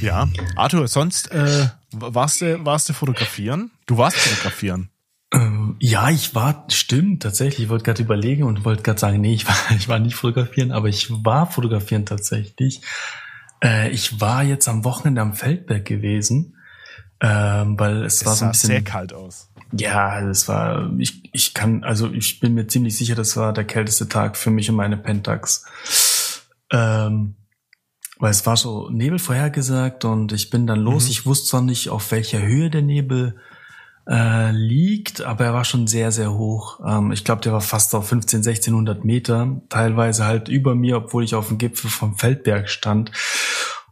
Ja, 0.01 0.27
Arthur, 0.57 0.87
sonst 0.89 1.31
äh, 1.31 1.69
warst 1.91 2.41
du 2.41 2.65
warst 2.65 2.89
du 2.89 2.93
fotografieren? 2.93 3.71
Du 3.85 3.97
warst 3.97 4.17
fotografieren. 4.17 4.89
Ähm, 5.33 5.75
ja, 5.79 6.09
ich 6.09 6.35
war, 6.35 6.65
stimmt, 6.69 7.23
tatsächlich. 7.23 7.65
Ich 7.65 7.69
wollte 7.69 7.83
gerade 7.83 8.01
überlegen 8.01 8.43
und 8.43 8.63
wollte 8.63 8.83
gerade 8.83 8.99
sagen, 8.99 9.19
nee, 9.19 9.33
ich 9.33 9.47
war, 9.47 9.55
ich 9.77 9.87
war 9.87 9.99
nicht 9.99 10.15
fotografieren, 10.15 10.71
aber 10.71 10.87
ich 10.87 11.09
war 11.09 11.49
fotografieren 11.51 12.05
tatsächlich. 12.05 12.81
Äh, 13.63 13.89
ich 13.89 14.21
war 14.21 14.43
jetzt 14.43 14.67
am 14.67 14.83
Wochenende 14.83 15.21
am 15.21 15.33
Feldberg 15.33 15.85
gewesen, 15.85 16.55
ähm, 17.19 17.79
weil 17.79 18.03
es, 18.03 18.21
es 18.21 18.25
war 18.25 18.35
so 18.35 18.45
ein 18.45 18.51
bisschen 18.51 18.67
sehr 18.69 18.83
kalt 18.83 19.13
aus. 19.13 19.49
Ja, 19.73 20.21
es 20.21 20.47
war, 20.47 20.93
ich, 20.97 21.29
ich 21.33 21.53
kann, 21.53 21.83
also 21.83 22.09
ich 22.11 22.39
bin 22.39 22.53
mir 22.53 22.67
ziemlich 22.67 22.95
sicher, 22.95 23.15
das 23.15 23.35
war 23.35 23.51
der 23.51 23.65
kälteste 23.65 24.07
Tag 24.07 24.37
für 24.37 24.49
mich 24.49 24.69
und 24.69 24.77
meine 24.77 24.95
Pentax. 24.95 26.45
Ähm, 26.71 27.35
weil 28.19 28.31
es 28.31 28.45
war 28.45 28.55
so 28.55 28.89
Nebel 28.89 29.19
vorhergesagt 29.19 30.05
und 30.05 30.31
ich 30.31 30.49
bin 30.49 30.67
dann 30.67 30.79
los. 30.79 31.05
Mhm. 31.05 31.11
Ich 31.11 31.25
wusste 31.25 31.49
zwar 31.49 31.61
nicht, 31.61 31.89
auf 31.89 32.11
welcher 32.11 32.41
Höhe 32.41 32.69
der 32.69 32.81
Nebel 32.81 33.35
äh, 34.07 34.51
liegt, 34.51 35.21
aber 35.21 35.45
er 35.45 35.53
war 35.53 35.65
schon 35.65 35.87
sehr, 35.87 36.11
sehr 36.11 36.33
hoch. 36.33 36.79
Ähm, 36.85 37.11
ich 37.11 37.23
glaube, 37.23 37.41
der 37.41 37.53
war 37.53 37.61
fast 37.61 37.93
auf 37.93 38.07
15, 38.07 38.39
1600 38.39 39.03
Meter, 39.03 39.61
teilweise 39.69 40.25
halt 40.25 40.47
über 40.47 40.75
mir, 40.75 40.97
obwohl 40.97 41.23
ich 41.23 41.35
auf 41.35 41.49
dem 41.49 41.57
Gipfel 41.57 41.89
vom 41.89 42.15
Feldberg 42.15 42.69
stand. 42.69 43.11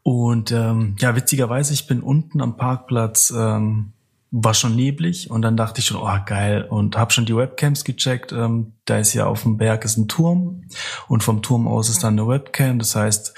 Und 0.04 0.52
ähm, 0.52 0.96
ja, 1.00 1.16
witzigerweise, 1.16 1.74
ich 1.74 1.88
bin 1.88 2.02
unten 2.02 2.40
am 2.42 2.58
Parkplatz 2.58 3.34
ähm, 3.36 3.94
war 4.38 4.54
schon 4.54 4.76
neblig 4.76 5.32
und 5.32 5.44
dann 5.44 5.56
dachte 5.56 5.80
ich 5.80 5.86
schon, 5.86 5.96
oh 5.96 6.18
geil 6.26 6.66
und 6.70 6.98
habe 6.98 7.14
schon 7.14 7.26
die 7.26 7.38
Webcams 7.38 7.86
gecheckt. 7.86 8.34
Ähm, 8.34 8.74
da 8.84 8.98
ist 8.98 9.14
ja 9.14 9.28
auf 9.28 9.44
dem 9.44 9.56
Berg 9.56 9.86
ist 9.86 9.96
ein 9.96 10.10
Turm 10.10 10.66
und 11.08 11.24
vom 11.24 11.42
Turm 11.42 11.70
aus 11.70 11.88
ist 11.90 12.04
dann 12.04 12.20
eine 12.20 12.28
Webcam. 12.28 12.78
Das 12.78 12.98
heißt, 12.98 13.34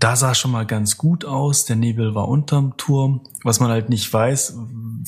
da 0.00 0.16
sah 0.16 0.34
schon 0.34 0.50
mal 0.50 0.66
ganz 0.66 0.98
gut 0.98 1.24
aus. 1.24 1.66
Der 1.66 1.76
Nebel 1.76 2.16
war 2.16 2.26
unterm 2.26 2.76
Turm. 2.76 3.20
Was 3.44 3.60
man 3.60 3.70
halt 3.70 3.90
nicht 3.90 4.12
weiß, 4.12 4.58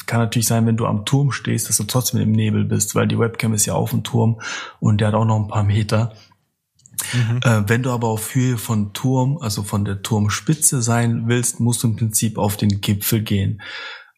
kann 0.06 0.20
natürlich 0.20 0.46
sein, 0.46 0.64
wenn 0.66 0.76
du 0.76 0.86
am 0.86 1.04
Turm 1.04 1.32
stehst, 1.32 1.68
dass 1.68 1.76
du 1.76 1.84
trotzdem 1.84 2.20
im 2.20 2.30
Nebel 2.30 2.64
bist, 2.64 2.94
weil 2.94 3.08
die 3.08 3.18
Webcam 3.18 3.52
ist 3.52 3.66
ja 3.66 3.74
auf 3.74 3.90
dem 3.90 4.04
Turm 4.04 4.40
und 4.78 5.00
der 5.00 5.08
hat 5.08 5.14
auch 5.14 5.24
noch 5.24 5.40
ein 5.40 5.48
paar 5.48 5.64
Meter. 5.64 6.12
Mhm. 7.12 7.40
Äh, 7.42 7.68
wenn 7.68 7.82
du 7.82 7.90
aber 7.90 8.06
auf 8.06 8.32
Höhe 8.32 8.58
von 8.58 8.92
Turm, 8.92 9.38
also 9.38 9.64
von 9.64 9.84
der 9.84 10.02
Turmspitze 10.02 10.82
sein 10.82 11.24
willst, 11.26 11.58
musst 11.58 11.82
du 11.82 11.88
im 11.88 11.96
Prinzip 11.96 12.38
auf 12.38 12.56
den 12.56 12.80
Gipfel 12.80 13.22
gehen. 13.22 13.60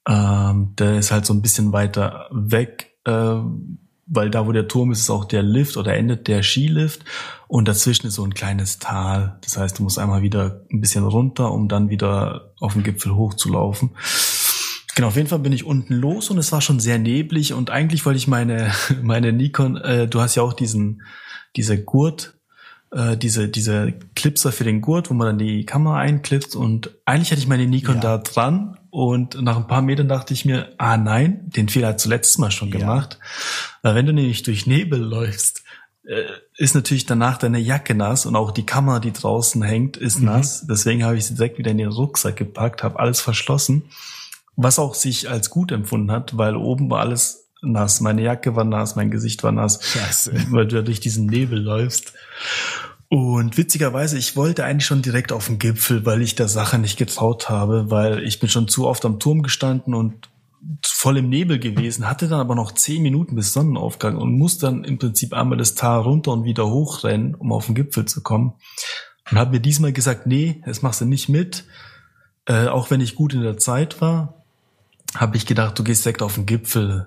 Ähm, 0.08 0.74
der 0.78 0.98
ist 0.98 1.10
halt 1.10 1.26
so 1.26 1.32
ein 1.32 1.42
bisschen 1.42 1.72
weiter 1.72 2.28
weg, 2.30 2.92
äh, 3.04 3.36
weil 4.06 4.30
da, 4.30 4.46
wo 4.46 4.52
der 4.52 4.68
Turm 4.68 4.92
ist, 4.92 5.00
ist 5.00 5.10
auch 5.10 5.24
der 5.24 5.42
Lift 5.42 5.76
oder 5.76 5.94
endet 5.94 6.28
der 6.28 6.42
Skilift 6.42 7.04
und 7.48 7.68
dazwischen 7.68 8.06
ist 8.06 8.14
so 8.14 8.24
ein 8.24 8.34
kleines 8.34 8.78
Tal. 8.78 9.38
Das 9.42 9.56
heißt, 9.56 9.78
du 9.78 9.82
musst 9.82 9.98
einmal 9.98 10.22
wieder 10.22 10.60
ein 10.70 10.80
bisschen 10.80 11.04
runter, 11.04 11.50
um 11.52 11.68
dann 11.68 11.88
wieder 11.88 12.52
auf 12.60 12.74
den 12.74 12.82
Gipfel 12.82 13.14
hochzulaufen. 13.14 13.90
Genau, 14.94 15.08
auf 15.08 15.16
jeden 15.16 15.28
Fall 15.28 15.40
bin 15.40 15.52
ich 15.52 15.64
unten 15.64 15.94
los 15.94 16.30
und 16.30 16.38
es 16.38 16.52
war 16.52 16.60
schon 16.60 16.78
sehr 16.78 16.98
neblig 16.98 17.52
und 17.52 17.70
eigentlich 17.70 18.06
wollte 18.06 18.18
ich 18.18 18.28
meine, 18.28 18.72
meine 19.02 19.32
Nikon, 19.32 19.76
äh, 19.76 20.06
du 20.06 20.20
hast 20.20 20.34
ja 20.34 20.42
auch 20.42 20.52
diesen, 20.52 21.02
diese 21.56 21.82
Gurt, 21.82 22.34
äh, 22.92 23.16
diese, 23.16 23.48
diese 23.48 23.94
Clipser 24.14 24.52
für 24.52 24.64
den 24.64 24.80
Gurt, 24.80 25.10
wo 25.10 25.14
man 25.14 25.26
dann 25.26 25.38
die 25.38 25.66
Kamera 25.66 25.98
einklipst 25.98 26.54
und 26.54 26.90
eigentlich 27.06 27.32
hatte 27.32 27.40
ich 27.40 27.48
meine 27.48 27.66
Nikon 27.66 27.96
ja. 27.96 28.00
da 28.00 28.18
dran 28.18 28.78
und 28.94 29.42
nach 29.42 29.56
ein 29.56 29.66
paar 29.66 29.82
Metern 29.82 30.06
dachte 30.06 30.32
ich 30.34 30.44
mir, 30.44 30.72
ah 30.78 30.96
nein, 30.96 31.50
den 31.50 31.68
Fehler 31.68 31.88
hat 31.88 32.00
zuletzt 32.00 32.38
mal 32.38 32.52
schon 32.52 32.70
gemacht. 32.70 33.18
Ja. 33.82 33.92
Wenn 33.96 34.06
du 34.06 34.12
nämlich 34.12 34.44
durch 34.44 34.68
Nebel 34.68 35.00
läufst, 35.00 35.64
äh, 36.04 36.22
ist 36.56 36.76
natürlich 36.76 37.04
danach 37.04 37.36
deine 37.36 37.58
Jacke 37.58 37.96
nass 37.96 38.24
und 38.24 38.36
auch 38.36 38.52
die 38.52 38.64
Kamera, 38.64 39.00
die 39.00 39.12
draußen 39.12 39.60
hängt, 39.64 39.96
ist 39.96 40.20
mhm. 40.20 40.26
nass. 40.26 40.64
Deswegen 40.68 41.02
habe 41.02 41.16
ich 41.16 41.26
sie 41.26 41.34
direkt 41.34 41.58
wieder 41.58 41.72
in 41.72 41.78
den 41.78 41.88
Rucksack 41.88 42.36
gepackt, 42.36 42.84
habe 42.84 43.00
alles 43.00 43.20
verschlossen, 43.20 43.82
was 44.54 44.78
auch 44.78 44.94
sich 44.94 45.28
als 45.28 45.50
gut 45.50 45.72
empfunden 45.72 46.12
hat, 46.12 46.38
weil 46.38 46.54
oben 46.54 46.88
war 46.88 47.00
alles 47.00 47.48
nass. 47.62 48.00
Meine 48.00 48.22
Jacke 48.22 48.54
war 48.54 48.62
nass, 48.62 48.94
mein 48.94 49.10
Gesicht 49.10 49.42
war 49.42 49.50
nass, 49.50 49.80
Scheiße. 49.82 50.52
weil 50.52 50.68
du 50.68 50.84
durch 50.84 51.00
diesen 51.00 51.26
Nebel 51.26 51.60
läufst. 51.60 52.12
Und 53.08 53.56
witzigerweise, 53.56 54.18
ich 54.18 54.34
wollte 54.34 54.64
eigentlich 54.64 54.86
schon 54.86 55.02
direkt 55.02 55.30
auf 55.30 55.46
den 55.46 55.58
Gipfel, 55.58 56.04
weil 56.06 56.22
ich 56.22 56.34
der 56.34 56.48
Sache 56.48 56.78
nicht 56.78 56.96
getraut 56.96 57.48
habe, 57.48 57.90
weil 57.90 58.22
ich 58.24 58.40
bin 58.40 58.48
schon 58.48 58.68
zu 58.68 58.86
oft 58.86 59.04
am 59.04 59.20
Turm 59.20 59.42
gestanden 59.42 59.94
und 59.94 60.28
voll 60.82 61.18
im 61.18 61.28
Nebel 61.28 61.58
gewesen, 61.58 62.08
hatte 62.08 62.28
dann 62.28 62.40
aber 62.40 62.54
noch 62.54 62.72
zehn 62.72 63.02
Minuten 63.02 63.36
bis 63.36 63.52
Sonnenaufgang 63.52 64.16
und 64.16 64.38
muss 64.38 64.58
dann 64.58 64.84
im 64.84 64.98
Prinzip 64.98 65.34
einmal 65.34 65.58
das 65.58 65.74
Tal 65.74 66.00
runter 66.00 66.32
und 66.32 66.44
wieder 66.44 66.66
hochrennen, 66.66 67.34
um 67.34 67.52
auf 67.52 67.66
den 67.66 67.74
Gipfel 67.74 68.06
zu 68.06 68.22
kommen. 68.22 68.54
Und 69.30 69.38
habe 69.38 69.52
mir 69.52 69.60
diesmal 69.60 69.92
gesagt, 69.92 70.26
nee, 70.26 70.62
das 70.64 70.82
machst 70.82 71.00
du 71.00 71.04
nicht 71.04 71.28
mit. 71.28 71.64
Äh, 72.46 72.68
auch 72.68 72.90
wenn 72.90 73.00
ich 73.00 73.14
gut 73.14 73.34
in 73.34 73.42
der 73.42 73.58
Zeit 73.58 74.00
war, 74.00 74.44
habe 75.14 75.36
ich 75.36 75.46
gedacht, 75.46 75.78
du 75.78 75.84
gehst 75.84 76.04
direkt 76.04 76.22
auf 76.22 76.34
den 76.34 76.46
Gipfel. 76.46 77.06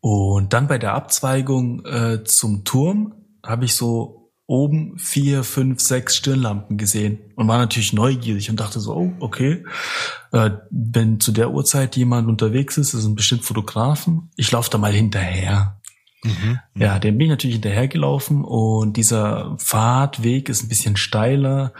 Und 0.00 0.52
dann 0.52 0.68
bei 0.68 0.78
der 0.78 0.94
Abzweigung 0.94 1.84
äh, 1.84 2.24
zum 2.24 2.64
Turm 2.64 3.14
habe 3.44 3.64
ich 3.64 3.74
so 3.74 4.19
oben 4.50 4.98
vier, 4.98 5.44
fünf, 5.44 5.80
sechs 5.80 6.16
Stirnlampen 6.16 6.76
gesehen 6.76 7.20
und 7.36 7.46
war 7.46 7.58
natürlich 7.58 7.92
neugierig 7.92 8.50
und 8.50 8.58
dachte 8.58 8.80
so, 8.80 8.96
oh, 8.96 9.12
okay, 9.20 9.62
äh, 10.32 10.50
wenn 10.70 11.20
zu 11.20 11.30
der 11.30 11.52
Uhrzeit 11.52 11.96
jemand 11.96 12.28
unterwegs 12.28 12.76
ist, 12.76 12.92
das 12.92 13.02
sind 13.02 13.14
bestimmt 13.14 13.44
Fotografen, 13.44 14.28
ich 14.34 14.50
laufe 14.50 14.68
da 14.68 14.78
mal 14.78 14.92
hinterher. 14.92 15.80
Mhm, 16.24 16.58
ja, 16.74 16.98
dem 16.98 17.16
bin 17.16 17.26
ich 17.26 17.30
natürlich 17.30 17.54
hinterhergelaufen 17.54 18.42
und 18.44 18.96
dieser 18.96 19.56
Fahrtweg 19.58 20.48
ist 20.48 20.64
ein 20.64 20.68
bisschen 20.68 20.96
steiler, 20.96 21.72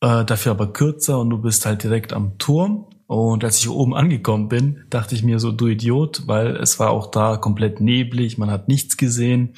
äh, 0.00 0.24
dafür 0.24 0.52
aber 0.52 0.72
kürzer 0.72 1.18
und 1.18 1.30
du 1.30 1.38
bist 1.38 1.66
halt 1.66 1.82
direkt 1.82 2.12
am 2.12 2.38
Turm. 2.38 2.86
Und 3.08 3.44
als 3.44 3.60
ich 3.60 3.68
oben 3.68 3.94
angekommen 3.94 4.48
bin, 4.48 4.84
dachte 4.90 5.14
ich 5.14 5.22
mir 5.22 5.38
so, 5.38 5.52
du 5.52 5.68
Idiot, 5.68 6.26
weil 6.26 6.56
es 6.56 6.80
war 6.80 6.90
auch 6.90 7.08
da 7.08 7.36
komplett 7.36 7.80
neblig, 7.80 8.36
man 8.36 8.50
hat 8.50 8.66
nichts 8.66 8.96
gesehen. 8.96 9.54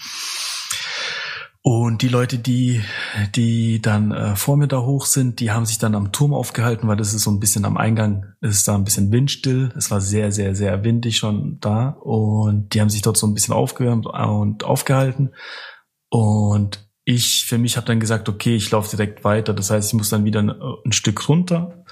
Und 1.71 2.01
die 2.01 2.09
Leute, 2.09 2.39
die, 2.39 2.81
die 3.35 3.83
dann 3.83 4.11
äh, 4.11 4.37
vor 4.37 4.57
mir 4.57 4.69
da 4.69 4.81
hoch 4.81 5.05
sind, 5.05 5.39
die 5.39 5.51
haben 5.51 5.67
sich 5.67 5.77
dann 5.77 5.95
am 5.95 6.13
Turm 6.13 6.33
aufgehalten, 6.33 6.89
weil 6.89 6.97
das 6.97 7.13
ist 7.13 7.25
so 7.25 7.31
ein 7.31 7.41
bisschen 7.41 7.67
am 7.67 7.77
Eingang, 7.77 8.25
ist 8.41 8.67
da 8.69 8.75
ein 8.75 8.85
bisschen 8.85 9.13
windstill. 9.13 9.71
Es 9.77 9.91
war 9.91 10.01
sehr, 10.01 10.33
sehr, 10.33 10.55
sehr 10.55 10.83
windig 10.83 11.19
schon 11.19 11.59
da. 11.61 11.91
Und 11.91 12.73
die 12.73 12.81
haben 12.81 12.89
sich 12.89 13.03
dort 13.03 13.19
so 13.19 13.27
ein 13.27 13.35
bisschen 13.35 13.53
aufgewärmt 13.53 14.07
und 14.07 14.65
aufgehalten. 14.65 15.35
Und 16.09 16.89
ich 17.05 17.45
für 17.45 17.59
mich 17.59 17.77
habe 17.77 17.87
dann 17.87 18.01
gesagt, 18.01 18.31
okay, 18.31 18.57
ich 18.57 18.71
laufe 18.71 18.97
direkt 18.97 19.23
weiter. 19.23 19.53
Das 19.53 19.71
heißt, 19.71 19.89
ich 19.89 19.95
muss 19.95 20.09
dann 20.09 20.25
wieder 20.25 20.41
ein, 20.41 20.51
ein 20.87 20.93
Stück 20.93 21.29
runter 21.29 21.85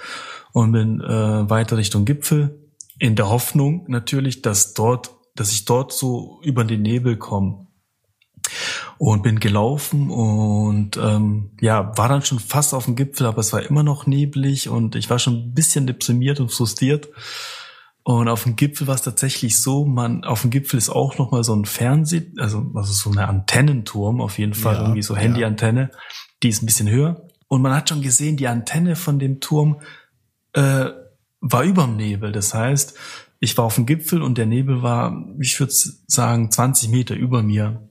und 0.55 0.73
bin 0.73 1.03
äh, 1.03 1.51
weiter 1.51 1.77
Richtung 1.77 2.07
Gipfel. 2.07 2.73
In 2.99 3.15
der 3.15 3.29
Hoffnung 3.29 3.85
natürlich, 3.89 4.41
dass 4.41 4.73
dort, 4.73 5.11
dass 5.35 5.53
ich 5.53 5.67
dort 5.67 5.93
so 5.93 6.41
über 6.43 6.65
den 6.65 6.81
Nebel 6.81 7.19
komme 7.19 7.66
und 8.99 9.23
bin 9.23 9.41
gelaufen 9.41 10.11
und 10.11 10.97
ähm, 10.97 11.51
ja, 11.61 11.97
war 11.97 12.09
dann 12.09 12.23
schon 12.23 12.39
fast 12.39 12.75
auf 12.75 12.87
dem 12.87 12.97
Gipfel, 12.97 13.27
aber 13.27 13.39
es 13.39 13.53
war 13.53 13.63
immer 13.63 13.83
noch 13.83 14.07
neblig 14.07 14.69
und 14.69 14.95
ich 14.97 15.11
war 15.11 15.19
schon 15.19 15.35
ein 15.35 15.55
bisschen 15.55 15.87
deprimiert 15.87 16.41
und 16.41 16.51
frustriert. 16.51 17.09
Und 18.03 18.29
auf 18.29 18.45
dem 18.45 18.55
Gipfel 18.55 18.87
war 18.87 18.95
es 18.95 19.03
tatsächlich 19.03 19.59
so, 19.59 19.85
man, 19.85 20.23
auf 20.23 20.43
dem 20.43 20.51
Gipfel 20.51 20.79
ist 20.79 20.91
auch 20.91 21.19
nochmal 21.19 21.43
so 21.43 21.55
ein 21.57 21.65
Fernseh, 21.65 22.31
also, 22.39 22.65
also 22.75 22.93
so 22.93 23.11
eine 23.11 23.27
Antennenturm, 23.27 24.21
auf 24.21 24.39
jeden 24.39 24.55
Fall, 24.55 24.77
ja, 24.77 24.83
irgendwie 24.83 25.03
so 25.03 25.17
Handyantenne, 25.17 25.91
ja. 25.93 25.99
die 26.43 26.49
ist 26.51 26.63
ein 26.63 26.67
bisschen 26.67 26.89
höher. 26.89 27.27
Und 27.49 27.63
man 27.63 27.75
hat 27.75 27.89
schon 27.89 28.03
gesehen, 28.03 28.37
die 28.37 28.47
Antenne 28.47 28.95
von 28.95 29.19
dem 29.19 29.41
Turm 29.41 29.81
äh, 30.53 30.91
war 31.41 31.65
überm 31.65 31.97
Nebel. 31.97 32.31
Das 32.31 32.55
heißt, 32.55 32.97
ich 33.41 33.57
war 33.59 33.65
auf 33.65 33.75
dem 33.75 33.87
Gipfel 33.87 34.23
und 34.23 34.39
der 34.39 34.47
Nebel 34.47 34.83
war, 34.83 35.27
ich 35.41 35.59
würde 35.61 35.73
sagen, 35.73 36.51
20 36.51 36.91
Meter 36.91 37.15
über 37.15 37.43
mir. 37.43 37.89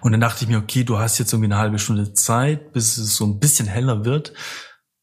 Und 0.00 0.12
dann 0.12 0.20
dachte 0.20 0.44
ich 0.44 0.50
mir, 0.50 0.58
okay, 0.58 0.84
du 0.84 0.98
hast 0.98 1.18
jetzt 1.18 1.32
irgendwie 1.32 1.52
eine 1.52 1.60
halbe 1.60 1.78
Stunde 1.78 2.12
Zeit, 2.12 2.72
bis 2.72 2.96
es 2.96 3.16
so 3.16 3.24
ein 3.24 3.38
bisschen 3.38 3.66
heller 3.66 4.04
wird. 4.04 4.32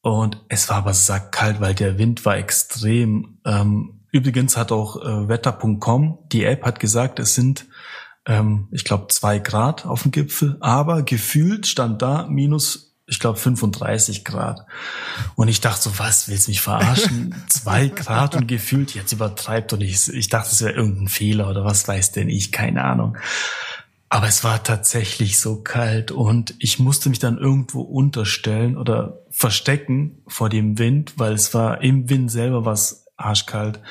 Und 0.02 0.42
es 0.50 0.70
war 0.70 0.78
aber 0.78 0.94
sackkalt, 0.94 1.62
weil 1.62 1.74
der 1.74 1.98
Wind 1.98 2.26
war 2.26 2.38
extrem. 2.38 3.40
Ähm, 3.46 4.06
übrigens 4.12 4.58
hat 4.58 4.72
auch 4.72 5.02
äh, 5.02 5.28
Wetter.com, 5.28 6.20
die 6.32 6.44
App 6.44 6.66
hat 6.66 6.80
gesagt, 6.80 7.20
es 7.20 7.36
sind, 7.36 7.68
ähm, 8.26 8.68
ich 8.72 8.84
glaube, 8.84 9.08
zwei 9.08 9.40
Grad 9.40 9.86
auf 9.86 10.04
dem 10.04 10.12
Gipfel, 10.12 10.58
aber 10.60 11.04
gefühlt 11.04 11.68
stand 11.68 12.02
da 12.02 12.28
minus 12.28 12.94
ich 13.06 13.20
glaube 13.20 13.38
35 13.38 14.24
Grad. 14.24 14.66
Und 15.36 15.48
ich 15.48 15.62
dachte 15.62 15.84
so, 15.84 16.00
was, 16.00 16.28
willst 16.28 16.48
du 16.48 16.52
mich 16.52 16.62
verarschen? 16.62 17.36
Zwei 17.50 17.88
Grad 17.88 18.36
und 18.36 18.48
gefühlt, 18.48 18.96
jetzt 18.96 19.12
übertreibt 19.12 19.74
und 19.74 19.82
ich, 19.82 20.08
ich 20.08 20.30
dachte, 20.30 20.50
es 20.52 20.62
wäre 20.62 20.74
irgendein 20.74 21.10
Fehler 21.10 21.50
oder 21.50 21.66
was 21.66 21.88
weiß 21.88 22.14
denn 22.14 22.30
ich, 22.30 22.52
keine 22.52 22.84
Ahnung. 22.84 23.18
Aber 24.14 24.28
es 24.28 24.44
war 24.44 24.62
tatsächlich 24.62 25.40
so 25.40 25.64
kalt 25.64 26.12
und 26.12 26.54
ich 26.60 26.78
musste 26.78 27.10
mich 27.10 27.18
dann 27.18 27.40
irgendwo 27.40 27.82
unterstellen 27.82 28.78
oder 28.78 29.24
verstecken 29.32 30.22
vor 30.28 30.50
dem 30.50 30.78
Wind, 30.78 31.14
weil 31.18 31.34
es 31.34 31.56
war 31.56 31.82
im 31.82 32.12
Wind 32.12 32.30
selber 32.30 32.64
was 32.64 33.08
arschkalt. 33.18 33.82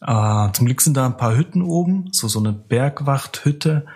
Äh, 0.00 0.50
zum 0.50 0.66
Glück 0.66 0.80
sind 0.80 0.96
da 0.96 1.06
ein 1.06 1.16
paar 1.16 1.36
Hütten 1.36 1.62
oben, 1.62 2.08
so 2.10 2.26
so 2.26 2.40
eine 2.40 2.52
Bergwachthütte. 2.52 3.86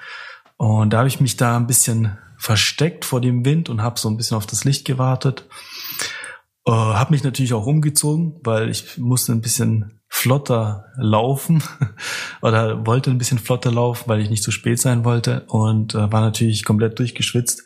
Und 0.59 0.93
da 0.93 0.99
habe 0.99 1.09
ich 1.09 1.19
mich 1.19 1.37
da 1.37 1.57
ein 1.57 1.67
bisschen 1.67 2.17
versteckt 2.37 3.05
vor 3.05 3.21
dem 3.21 3.45
Wind 3.45 3.69
und 3.69 3.83
habe 3.83 3.99
so 3.99 4.09
ein 4.09 4.17
bisschen 4.17 4.37
auf 4.37 4.47
das 4.47 4.63
Licht 4.63 4.85
gewartet. 4.85 5.49
Äh, 6.69 6.71
habe 6.71 7.13
mich 7.13 7.25
natürlich 7.25 7.55
auch 7.55 7.65
umgezogen, 7.65 8.35
weil 8.45 8.69
ich 8.69 8.99
musste 8.99 9.33
ein 9.33 9.41
bisschen 9.41 10.01
flotter 10.07 10.85
laufen 10.97 11.63
oder 12.43 12.87
wollte 12.87 13.11
ein 13.11 13.17
bisschen 13.17 13.39
flotter 13.39 13.73
laufen, 13.73 14.05
weil 14.07 14.21
ich 14.21 14.29
nicht 14.29 14.43
zu 14.43 14.51
spät 14.51 14.79
sein 14.79 15.03
wollte 15.03 15.45
und 15.47 15.95
äh, 15.95 16.13
war 16.13 16.21
natürlich 16.21 16.67
komplett 16.67 16.99
durchgeschwitzt. 16.99 17.65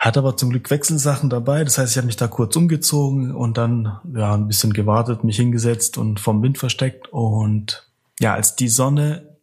Hatte 0.00 0.18
aber 0.18 0.36
zum 0.36 0.50
Glück 0.50 0.70
Wechselsachen 0.70 1.30
dabei, 1.30 1.62
das 1.62 1.78
heißt, 1.78 1.92
ich 1.92 1.98
habe 1.98 2.06
mich 2.06 2.16
da 2.16 2.26
kurz 2.26 2.56
umgezogen 2.56 3.32
und 3.32 3.56
dann 3.56 4.00
ja 4.12 4.34
ein 4.34 4.48
bisschen 4.48 4.72
gewartet, 4.72 5.22
mich 5.22 5.36
hingesetzt 5.36 5.96
und 5.96 6.18
vom 6.18 6.42
Wind 6.42 6.58
versteckt 6.58 7.12
und 7.12 7.88
ja, 8.18 8.34
als 8.34 8.56
die 8.56 8.68
Sonne 8.68 9.36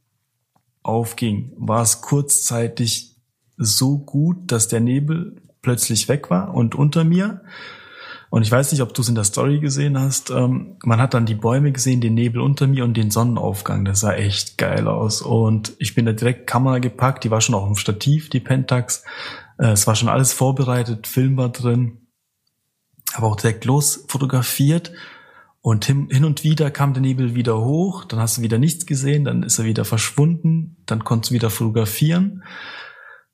aufging, 0.83 1.53
war 1.55 1.83
es 1.83 2.01
kurzzeitig 2.01 3.15
so 3.55 3.97
gut, 3.97 4.51
dass 4.51 4.67
der 4.67 4.81
Nebel 4.81 5.41
plötzlich 5.61 6.09
weg 6.09 6.29
war 6.29 6.53
und 6.53 6.75
unter 6.75 7.05
mir 7.05 7.41
und 8.29 8.41
ich 8.41 8.51
weiß 8.51 8.71
nicht, 8.71 8.81
ob 8.81 8.93
du 8.93 9.01
es 9.01 9.09
in 9.09 9.15
der 9.15 9.23
Story 9.23 9.59
gesehen 9.59 9.97
hast. 9.97 10.31
Ähm, 10.31 10.75
man 10.83 10.99
hat 10.99 11.13
dann 11.13 11.25
die 11.25 11.35
Bäume 11.35 11.71
gesehen, 11.71 12.01
den 12.01 12.13
Nebel 12.13 12.41
unter 12.41 12.67
mir 12.67 12.83
und 12.83 12.95
den 12.95 13.09
Sonnenaufgang. 13.09 13.85
Das 13.85 14.01
sah 14.01 14.13
echt 14.13 14.57
geil 14.57 14.87
aus. 14.87 15.21
Und 15.21 15.73
ich 15.79 15.95
bin 15.95 16.05
da 16.05 16.11
direkt 16.11 16.45
Kamera 16.45 16.79
gepackt. 16.79 17.23
Die 17.23 17.31
war 17.31 17.39
schon 17.39 17.55
auch 17.55 17.67
im 17.67 17.75
Stativ, 17.75 18.29
die 18.29 18.41
Pentax. 18.41 19.03
Äh, 19.57 19.71
es 19.71 19.87
war 19.87 19.95
schon 19.95 20.09
alles 20.09 20.33
vorbereitet, 20.33 21.07
Film 21.07 21.37
war 21.37 21.49
drin. 21.49 22.07
Aber 23.13 23.27
auch 23.27 23.37
direkt 23.37 23.63
los 23.63 24.05
fotografiert. 24.09 24.91
Und 25.61 25.85
hin, 25.85 26.09
hin 26.11 26.25
und 26.25 26.43
wieder 26.43 26.69
kam 26.69 26.93
der 26.93 27.01
Nebel 27.01 27.33
wieder 27.35 27.59
hoch, 27.59 28.05
dann 28.05 28.19
hast 28.19 28.37
du 28.37 28.41
wieder 28.41 28.57
nichts 28.57 28.85
gesehen, 28.85 29.25
dann 29.25 29.43
ist 29.43 29.59
er 29.59 29.65
wieder 29.65 29.83
verschwunden, 29.83 30.77
dann 30.85 31.03
konntest 31.03 31.31
du 31.31 31.35
wieder 31.35 31.49
fotografieren. 31.49 32.43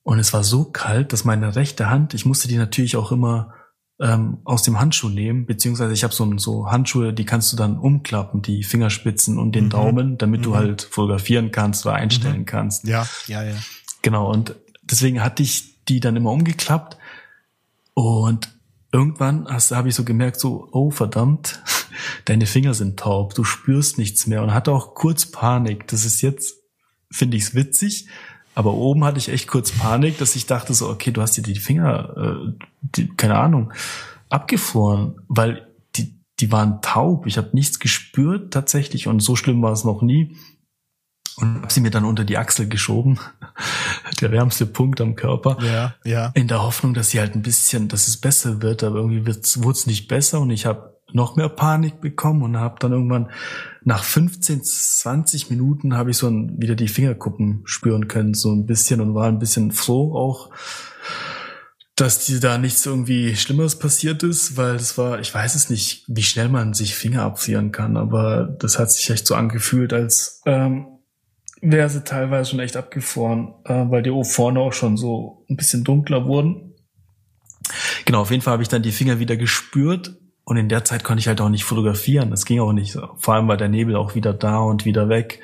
Und 0.01 0.17
es 0.17 0.33
war 0.33 0.43
so 0.43 0.65
kalt, 0.65 1.13
dass 1.13 1.25
meine 1.25 1.55
rechte 1.55 1.89
Hand, 1.89 2.13
ich 2.13 2.25
musste 2.25 2.47
die 2.47 2.57
natürlich 2.57 2.95
auch 2.97 3.11
immer 3.11 3.53
ähm, 3.99 4.39
aus 4.43 4.63
dem 4.63 4.79
Handschuh 4.79 5.09
nehmen, 5.09 5.45
beziehungsweise 5.45 5.93
ich 5.93 6.03
habe 6.03 6.13
so, 6.13 6.37
so 6.37 6.71
Handschuhe, 6.71 7.13
die 7.13 7.25
kannst 7.25 7.53
du 7.53 7.57
dann 7.57 7.77
umklappen, 7.77 8.41
die 8.41 8.63
Fingerspitzen 8.63 9.37
und 9.37 9.53
den 9.53 9.65
mhm. 9.65 9.69
Daumen, 9.69 10.17
damit 10.17 10.41
mhm. 10.41 10.43
du 10.43 10.55
halt 10.55 10.81
fotografieren 10.81 11.51
kannst 11.51 11.85
oder 11.85 11.95
einstellen 11.95 12.41
mhm. 12.41 12.45
kannst. 12.45 12.87
Ja, 12.87 13.07
ja, 13.27 13.43
ja. 13.43 13.55
Genau, 14.01 14.31
und 14.31 14.55
deswegen 14.83 15.23
hatte 15.23 15.43
ich 15.43 15.83
die 15.85 15.99
dann 15.99 16.15
immer 16.15 16.31
umgeklappt 16.31 16.97
und 17.93 18.49
irgendwann 18.91 19.47
habe 19.47 19.89
ich 19.89 19.95
so 19.95 20.03
gemerkt, 20.03 20.39
so, 20.39 20.67
oh 20.71 20.91
verdammt, 20.91 21.61
deine 22.25 22.45
Finger 22.45 22.73
sind 22.73 22.99
taub, 22.99 23.35
du 23.35 23.43
spürst 23.43 23.97
nichts 23.97 24.27
mehr 24.27 24.43
und 24.43 24.53
hatte 24.53 24.71
auch 24.71 24.95
kurz 24.95 25.25
Panik. 25.25 25.87
Das 25.87 26.05
ist 26.05 26.21
jetzt, 26.21 26.57
finde 27.11 27.37
ich 27.37 27.43
es 27.43 27.55
witzig, 27.55 28.07
aber 28.55 28.73
oben 28.73 29.03
hatte 29.03 29.17
ich 29.17 29.29
echt 29.29 29.47
kurz 29.47 29.71
Panik, 29.71 30.17
dass 30.17 30.35
ich 30.35 30.45
dachte 30.45 30.73
so, 30.73 30.89
okay, 30.89 31.11
du 31.11 31.21
hast 31.21 31.35
dir 31.37 31.41
die 31.41 31.55
Finger, 31.55 32.13
äh, 32.17 32.65
die, 32.81 33.07
keine 33.07 33.37
Ahnung, 33.37 33.73
abgefroren, 34.29 35.15
weil 35.27 35.67
die, 35.95 36.19
die 36.39 36.51
waren 36.51 36.81
taub. 36.81 37.25
Ich 37.25 37.37
habe 37.37 37.49
nichts 37.53 37.79
gespürt 37.79 38.53
tatsächlich 38.53 39.07
und 39.07 39.21
so 39.21 39.35
schlimm 39.35 39.61
war 39.61 39.71
es 39.71 39.83
noch 39.83 40.01
nie. 40.01 40.35
Und 41.37 41.63
habe 41.63 41.73
sie 41.73 41.81
mir 41.81 41.89
dann 41.89 42.05
unter 42.05 42.25
die 42.25 42.37
Achsel 42.37 42.67
geschoben, 42.67 43.19
der 44.21 44.31
wärmste 44.31 44.67
Punkt 44.67 45.01
am 45.01 45.15
Körper. 45.15 45.57
Ja, 45.63 45.95
ja. 46.05 46.31
In 46.35 46.47
der 46.47 46.61
Hoffnung, 46.61 46.93
dass 46.93 47.09
sie 47.09 47.19
halt 47.19 47.33
ein 47.33 47.41
bisschen, 47.41 47.87
dass 47.87 48.07
es 48.07 48.17
besser 48.17 48.61
wird, 48.61 48.83
aber 48.83 48.97
irgendwie 48.97 49.25
wurde 49.25 49.71
es 49.71 49.87
nicht 49.87 50.07
besser 50.07 50.41
und 50.41 50.51
ich 50.51 50.67
habe 50.67 50.92
noch 51.11 51.35
mehr 51.35 51.49
Panik 51.49 52.01
bekommen 52.01 52.41
und 52.43 52.57
habe 52.57 52.75
dann 52.79 52.91
irgendwann 52.91 53.29
nach 53.83 54.03
15, 54.03 54.63
20 54.63 55.49
Minuten 55.49 55.95
habe 55.95 56.11
ich 56.11 56.17
so 56.17 56.27
ein, 56.27 56.59
wieder 56.59 56.75
die 56.75 56.87
Fingerkuppen 56.87 57.61
spüren 57.65 58.07
können, 58.07 58.33
so 58.33 58.51
ein 58.51 58.65
bisschen 58.65 59.01
und 59.01 59.13
war 59.13 59.27
ein 59.27 59.39
bisschen 59.39 59.71
froh 59.71 60.15
auch, 60.15 60.49
dass 61.95 62.25
die 62.25 62.39
da 62.39 62.57
nichts 62.57 62.85
irgendwie 62.85 63.35
Schlimmeres 63.35 63.77
passiert 63.77 64.23
ist, 64.23 64.57
weil 64.57 64.75
es 64.75 64.97
war, 64.97 65.19
ich 65.19 65.33
weiß 65.33 65.53
es 65.55 65.69
nicht, 65.69 66.05
wie 66.07 66.23
schnell 66.23 66.49
man 66.49 66.73
sich 66.73 66.95
Finger 66.95 67.23
abfrieren 67.23 67.71
kann, 67.71 67.97
aber 67.97 68.45
das 68.59 68.79
hat 68.79 68.91
sich 68.91 69.09
echt 69.09 69.27
so 69.27 69.35
angefühlt, 69.35 69.93
als 69.93 70.41
ähm, 70.45 70.87
wäre 71.61 71.89
sie 71.89 72.03
teilweise 72.03 72.51
schon 72.51 72.59
echt 72.59 72.77
abgefroren, 72.77 73.53
äh, 73.65 73.85
weil 73.89 74.01
die 74.01 74.23
vorne 74.23 74.59
auch 74.59 74.73
schon 74.73 74.97
so 74.97 75.45
ein 75.49 75.55
bisschen 75.55 75.83
dunkler 75.83 76.25
wurden. 76.25 76.73
Genau, 78.05 78.21
auf 78.21 78.31
jeden 78.31 78.41
Fall 78.41 78.53
habe 78.53 78.63
ich 78.63 78.69
dann 78.69 78.81
die 78.81 78.91
Finger 78.91 79.19
wieder 79.19 79.37
gespürt 79.37 80.17
und 80.45 80.57
in 80.57 80.69
der 80.69 80.83
Zeit 80.83 81.03
konnte 81.03 81.21
ich 81.21 81.27
halt 81.27 81.39
auch 81.41 81.49
nicht 81.49 81.63
fotografieren. 81.63 82.29
Das 82.29 82.45
ging 82.45 82.59
auch 82.59 82.73
nicht. 82.73 82.97
Vor 83.17 83.33
allem 83.33 83.47
war 83.47 83.57
der 83.57 83.69
Nebel 83.69 83.95
auch 83.95 84.15
wieder 84.15 84.33
da 84.33 84.59
und 84.59 84.85
wieder 84.85 85.07
weg. 85.09 85.39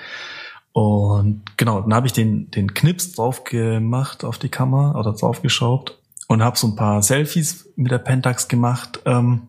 Und 0.73 1.43
genau, 1.57 1.81
dann 1.81 1.93
habe 1.93 2.07
ich 2.07 2.13
den, 2.13 2.51
den 2.51 2.73
Knips 2.73 3.13
drauf 3.13 3.43
gemacht 3.43 4.23
auf 4.23 4.37
die 4.37 4.49
Kamera 4.49 4.99
oder 4.99 5.13
draufgeschraubt 5.13 5.97
und 6.27 6.43
habe 6.43 6.57
so 6.57 6.67
ein 6.67 6.75
paar 6.75 7.01
Selfies 7.01 7.69
mit 7.75 7.91
der 7.91 7.97
Pentax 7.97 8.47
gemacht. 8.47 8.99
Ähm, 9.05 9.47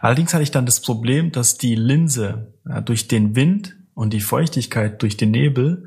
allerdings 0.00 0.34
hatte 0.34 0.42
ich 0.42 0.50
dann 0.50 0.66
das 0.66 0.80
Problem, 0.80 1.32
dass 1.32 1.58
die 1.58 1.74
Linse 1.74 2.52
ja, 2.68 2.80
durch 2.80 3.08
den 3.08 3.34
Wind 3.34 3.76
und 3.94 4.12
die 4.12 4.20
Feuchtigkeit 4.20 5.00
durch 5.02 5.16
den 5.16 5.30
Nebel 5.30 5.86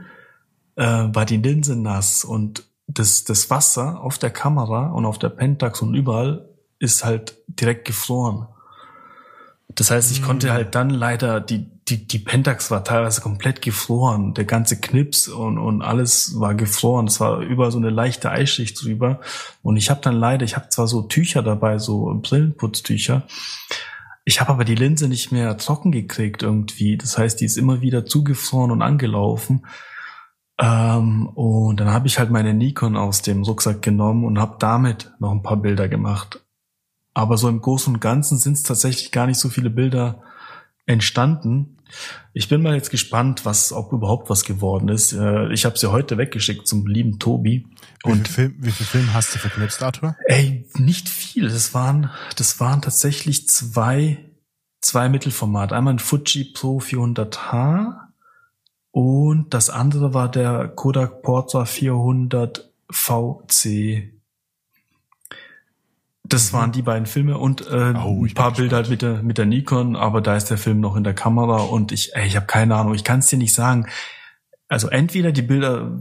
äh, 0.75 0.83
war 0.83 1.25
die 1.25 1.37
Linse 1.37 1.75
nass 1.75 2.23
und 2.23 2.63
das, 2.87 3.23
das 3.23 3.49
Wasser 3.49 4.01
auf 4.01 4.17
der 4.17 4.29
Kamera 4.29 4.87
und 4.91 5.05
auf 5.05 5.19
der 5.19 5.29
Pentax 5.29 5.81
und 5.81 5.95
überall 5.95 6.49
ist 6.79 7.03
halt 7.03 7.37
direkt 7.47 7.85
gefroren. 7.85 8.47
Das 9.75 9.91
heißt, 9.91 10.11
ich 10.11 10.23
konnte 10.23 10.53
halt 10.53 10.73
dann 10.73 10.89
leider, 10.89 11.41
die, 11.41 11.69
die, 11.89 12.07
die 12.07 12.19
Pentax 12.19 12.71
war 12.71 12.85
teilweise 12.85 13.19
komplett 13.19 13.61
gefroren. 13.61 14.33
Der 14.33 14.45
ganze 14.45 14.79
Knips 14.79 15.27
und, 15.27 15.57
und 15.57 15.81
alles 15.81 16.39
war 16.39 16.55
gefroren. 16.55 17.07
Es 17.07 17.19
war 17.19 17.41
über 17.41 17.71
so 17.71 17.77
eine 17.77 17.89
leichte 17.89 18.31
Eisschicht 18.31 18.81
drüber. 18.81 19.19
Und 19.61 19.75
ich 19.75 19.89
habe 19.89 19.99
dann 20.01 20.15
leider, 20.15 20.45
ich 20.45 20.55
habe 20.55 20.69
zwar 20.69 20.87
so 20.87 21.01
Tücher 21.01 21.43
dabei, 21.43 21.77
so 21.77 22.17
Brillenputztücher. 22.21 23.23
Ich 24.23 24.39
habe 24.39 24.51
aber 24.51 24.63
die 24.63 24.75
Linse 24.75 25.09
nicht 25.09 25.33
mehr 25.33 25.57
trocken 25.57 25.91
gekriegt 25.91 26.41
irgendwie. 26.41 26.97
Das 26.97 27.17
heißt, 27.17 27.41
die 27.41 27.45
ist 27.45 27.57
immer 27.57 27.81
wieder 27.81 28.05
zugefroren 28.05 28.71
und 28.71 28.81
angelaufen. 28.81 29.65
Ähm, 30.57 31.27
und 31.27 31.81
dann 31.81 31.91
habe 31.91 32.07
ich 32.07 32.17
halt 32.17 32.31
meine 32.31 32.53
Nikon 32.53 32.95
aus 32.95 33.21
dem 33.23 33.43
Rucksack 33.43 33.81
genommen 33.81 34.23
und 34.23 34.39
habe 34.39 34.55
damit 34.59 35.11
noch 35.19 35.31
ein 35.31 35.43
paar 35.43 35.57
Bilder 35.57 35.89
gemacht. 35.89 36.44
Aber 37.15 37.37
so 37.37 37.47
im 37.47 37.61
Großen 37.61 37.95
und 37.95 38.01
Ganzen 38.01 38.37
sind 38.37 38.53
es 38.53 38.63
tatsächlich 38.63 39.11
gar 39.11 39.25
nicht 39.25 39.39
so 39.39 39.49
viele 39.49 39.71
Bilder 39.71 40.21
entstanden. 40.85 41.77
Ich 42.33 42.49
bin 42.49 42.61
mal 42.61 42.75
jetzt 42.75 42.91
gespannt, 42.91 43.45
was, 43.45 43.71
ob 43.71 43.93
überhaupt 43.93 44.29
was 44.29 44.43
geworden 44.43 44.89
ist. 44.89 45.13
Äh, 45.13 45.51
ich 45.53 45.63
habe 45.63 45.77
sie 45.77 45.91
heute 45.91 46.17
weggeschickt 46.17 46.67
zum 46.67 46.85
lieben 46.85 47.17
Tobi. 47.17 47.67
Wie 48.03 48.11
und 48.11 48.27
viel 48.27 48.35
Film, 48.35 48.55
wie 48.59 48.71
viel 48.71 48.85
Film 48.85 49.13
hast 49.13 49.33
du 49.33 49.39
verknipst, 49.39 49.81
Arthur? 49.81 50.17
Ey, 50.25 50.67
nicht 50.75 51.07
viel. 51.07 51.47
Das 51.47 51.73
waren, 51.73 52.11
das 52.35 52.59
waren 52.59 52.81
tatsächlich 52.81 53.47
zwei, 53.47 54.17
zwei 54.81 55.07
Mittelformat. 55.07 55.71
Einmal 55.71 55.93
ein 55.93 55.99
Fuji 55.99 56.51
Pro 56.53 56.79
400H 56.79 57.95
und 58.91 59.53
das 59.53 59.69
andere 59.69 60.13
war 60.13 60.29
der 60.29 60.67
Kodak 60.67 61.21
Portra 61.21 61.63
400 61.63 62.73
VC. 62.91 64.14
Das 66.27 66.51
mhm. 66.51 66.57
waren 66.57 66.71
die 66.71 66.81
beiden 66.81 67.05
Filme 67.05 67.37
und 67.37 67.67
äh, 67.67 67.93
oh, 67.95 68.25
ein 68.25 68.33
paar 68.33 68.53
Bilder 68.53 68.77
halt 68.77 68.89
mit 68.89 69.01
der, 69.01 69.21
mit 69.21 69.37
der 69.37 69.45
Nikon, 69.45 69.95
aber 69.95 70.21
da 70.21 70.35
ist 70.35 70.49
der 70.49 70.57
Film 70.57 70.79
noch 70.79 70.95
in 70.95 71.03
der 71.03 71.13
Kamera 71.13 71.57
und 71.57 71.91
ich, 71.91 72.15
ey, 72.15 72.25
ich 72.25 72.35
habe 72.35 72.47
keine 72.47 72.75
Ahnung, 72.75 72.95
ich 72.95 73.03
kann 73.03 73.19
es 73.19 73.27
dir 73.27 73.37
nicht 73.37 73.53
sagen. 73.53 73.87
Also 74.67 74.89
entweder 74.89 75.31
die 75.31 75.43
Bilder 75.43 75.99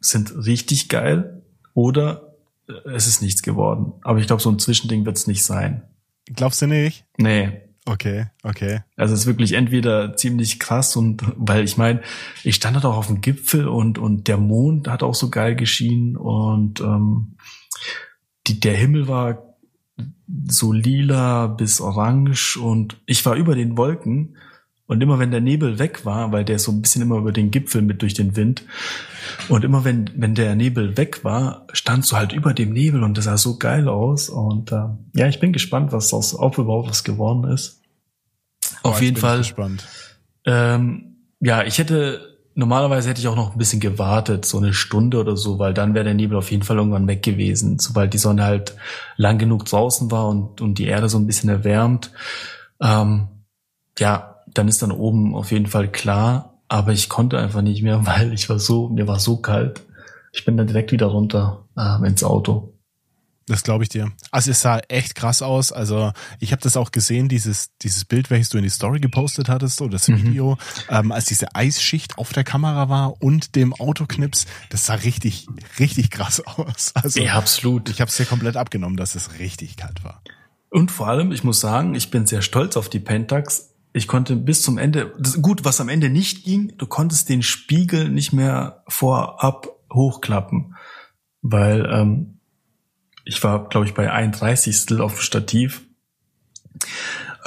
sind 0.00 0.34
richtig 0.46 0.88
geil 0.88 1.42
oder 1.74 2.34
es 2.84 3.06
ist 3.06 3.22
nichts 3.22 3.42
geworden. 3.42 3.92
Aber 4.02 4.18
ich 4.18 4.26
glaube, 4.26 4.42
so 4.42 4.50
ein 4.50 4.58
Zwischending 4.58 5.06
wird 5.06 5.16
es 5.16 5.26
nicht 5.26 5.44
sein. 5.44 5.82
Glaubst 6.26 6.60
du 6.60 6.66
nicht? 6.66 7.04
Nee. 7.16 7.62
Okay, 7.86 8.26
okay. 8.42 8.80
Also 8.96 9.14
es 9.14 9.20
ist 9.20 9.26
wirklich 9.26 9.52
entweder 9.52 10.14
ziemlich 10.14 10.60
krass 10.60 10.94
und 10.94 11.22
weil 11.36 11.64
ich 11.64 11.78
meine, 11.78 12.02
ich 12.44 12.56
stand 12.56 12.76
da 12.76 12.88
auch 12.88 12.98
auf 12.98 13.06
dem 13.06 13.22
Gipfel 13.22 13.66
und 13.66 13.98
und 13.98 14.28
der 14.28 14.36
Mond 14.36 14.88
hat 14.88 15.02
auch 15.02 15.14
so 15.14 15.30
geil 15.30 15.56
geschienen 15.56 16.18
und 16.18 16.80
ähm, 16.80 17.38
die, 18.48 18.60
der 18.60 18.76
Himmel 18.76 19.08
war 19.08 19.56
so 20.46 20.72
lila 20.72 21.46
bis 21.46 21.80
orange 21.80 22.56
und 22.56 22.96
ich 23.06 23.24
war 23.24 23.34
über 23.34 23.54
den 23.54 23.76
Wolken 23.76 24.36
und 24.86 25.02
immer 25.02 25.18
wenn 25.18 25.30
der 25.30 25.40
Nebel 25.40 25.78
weg 25.78 26.04
war, 26.04 26.32
weil 26.32 26.44
der 26.44 26.58
so 26.58 26.72
ein 26.72 26.82
bisschen 26.82 27.02
immer 27.02 27.18
über 27.18 27.32
den 27.32 27.50
Gipfel 27.50 27.82
mit 27.82 28.02
durch 28.02 28.14
den 28.14 28.36
Wind 28.36 28.64
und 29.48 29.64
immer 29.64 29.84
wenn 29.84 30.10
wenn 30.16 30.34
der 30.34 30.54
Nebel 30.54 30.96
weg 30.96 31.24
war, 31.24 31.66
standst 31.72 32.12
du 32.12 32.16
halt 32.16 32.32
über 32.32 32.54
dem 32.54 32.72
Nebel 32.72 33.02
und 33.02 33.16
das 33.16 33.24
sah 33.24 33.36
so 33.36 33.58
geil 33.58 33.88
aus 33.88 34.28
und 34.28 34.72
äh, 34.72 34.86
ja, 35.14 35.28
ich 35.28 35.40
bin 35.40 35.52
gespannt, 35.52 35.92
was 35.92 36.12
aus 36.12 36.32
überhaupt 36.32 36.88
was 36.88 37.04
geworden 37.04 37.44
ist. 37.50 37.82
Oh, 38.82 38.90
Auf 38.90 39.02
jeden 39.02 39.16
Fall. 39.16 39.38
Gespannt. 39.38 39.86
Ähm, 40.44 41.16
ja, 41.40 41.64
ich 41.64 41.78
hätte 41.78 42.37
Normalerweise 42.58 43.08
hätte 43.08 43.20
ich 43.20 43.28
auch 43.28 43.36
noch 43.36 43.52
ein 43.52 43.58
bisschen 43.58 43.78
gewartet, 43.78 44.44
so 44.44 44.58
eine 44.58 44.72
Stunde 44.72 45.20
oder 45.20 45.36
so, 45.36 45.60
weil 45.60 45.74
dann 45.74 45.94
wäre 45.94 46.04
der 46.04 46.14
Nebel 46.14 46.36
auf 46.36 46.50
jeden 46.50 46.64
Fall 46.64 46.78
irgendwann 46.78 47.06
weg 47.06 47.22
gewesen, 47.22 47.78
sobald 47.78 48.12
die 48.12 48.18
Sonne 48.18 48.42
halt 48.42 48.74
lang 49.16 49.38
genug 49.38 49.66
draußen 49.66 50.10
war 50.10 50.26
und, 50.26 50.60
und 50.60 50.76
die 50.76 50.86
Erde 50.86 51.08
so 51.08 51.18
ein 51.18 51.26
bisschen 51.28 51.50
erwärmt. 51.50 52.10
Ähm, 52.80 53.28
ja, 53.96 54.42
dann 54.48 54.66
ist 54.66 54.82
dann 54.82 54.90
oben 54.90 55.36
auf 55.36 55.52
jeden 55.52 55.68
Fall 55.68 55.86
klar, 55.86 56.58
aber 56.66 56.90
ich 56.90 57.08
konnte 57.08 57.38
einfach 57.38 57.62
nicht 57.62 57.84
mehr, 57.84 58.04
weil 58.06 58.32
ich 58.32 58.50
war 58.50 58.58
so, 58.58 58.88
mir 58.88 59.06
war 59.06 59.20
so 59.20 59.36
kalt. 59.36 59.82
Ich 60.32 60.44
bin 60.44 60.56
dann 60.56 60.66
direkt 60.66 60.90
wieder 60.90 61.06
runter 61.06 61.64
äh, 61.76 62.04
ins 62.08 62.24
Auto. 62.24 62.74
Das 63.48 63.62
glaube 63.62 63.82
ich 63.82 63.88
dir. 63.88 64.12
Also 64.30 64.50
es 64.50 64.60
sah 64.60 64.78
echt 64.88 65.14
krass 65.14 65.40
aus. 65.42 65.72
Also 65.72 66.12
ich 66.38 66.52
habe 66.52 66.62
das 66.62 66.76
auch 66.76 66.92
gesehen, 66.92 67.28
dieses, 67.28 67.70
dieses 67.78 68.04
Bild, 68.04 68.30
welches 68.30 68.50
du 68.50 68.58
in 68.58 68.64
die 68.64 68.70
Story 68.70 69.00
gepostet 69.00 69.48
hattest, 69.48 69.80
oder 69.80 69.92
das 69.92 70.08
mhm. 70.08 70.22
Video, 70.22 70.58
ähm, 70.90 71.12
als 71.12 71.24
diese 71.24 71.54
Eisschicht 71.54 72.18
auf 72.18 72.32
der 72.32 72.44
Kamera 72.44 72.88
war 72.88 73.20
und 73.22 73.56
dem 73.56 73.72
Autoknips, 73.72 74.46
das 74.68 74.86
sah 74.86 74.94
richtig, 74.94 75.46
richtig 75.78 76.10
krass 76.10 76.40
aus. 76.46 76.92
Also 76.94 77.20
ja, 77.20 77.34
absolut. 77.34 77.88
Ich 77.88 78.00
habe 78.00 78.10
es 78.10 78.16
dir 78.16 78.26
komplett 78.26 78.56
abgenommen, 78.56 78.96
dass 78.96 79.14
es 79.14 79.38
richtig 79.38 79.76
kalt 79.76 80.04
war. 80.04 80.22
Und 80.70 80.90
vor 80.90 81.08
allem, 81.08 81.32
ich 81.32 81.44
muss 81.44 81.60
sagen, 81.60 81.94
ich 81.94 82.10
bin 82.10 82.26
sehr 82.26 82.42
stolz 82.42 82.76
auf 82.76 82.90
die 82.90 83.00
Pentax. 83.00 83.74
Ich 83.94 84.06
konnte 84.06 84.36
bis 84.36 84.62
zum 84.62 84.76
Ende, 84.76 85.14
das, 85.18 85.40
gut, 85.40 85.64
was 85.64 85.80
am 85.80 85.88
Ende 85.88 86.10
nicht 86.10 86.44
ging, 86.44 86.74
du 86.76 86.86
konntest 86.86 87.30
den 87.30 87.42
Spiegel 87.42 88.10
nicht 88.10 88.34
mehr 88.34 88.84
vorab 88.86 89.68
hochklappen, 89.90 90.76
weil 91.40 91.88
ähm, 91.90 92.37
ich 93.28 93.44
war, 93.44 93.68
glaube 93.68 93.86
ich, 93.86 93.94
bei 93.94 94.10
31. 94.10 94.98
auf 95.00 95.14
dem 95.14 95.20
Stativ. 95.20 95.82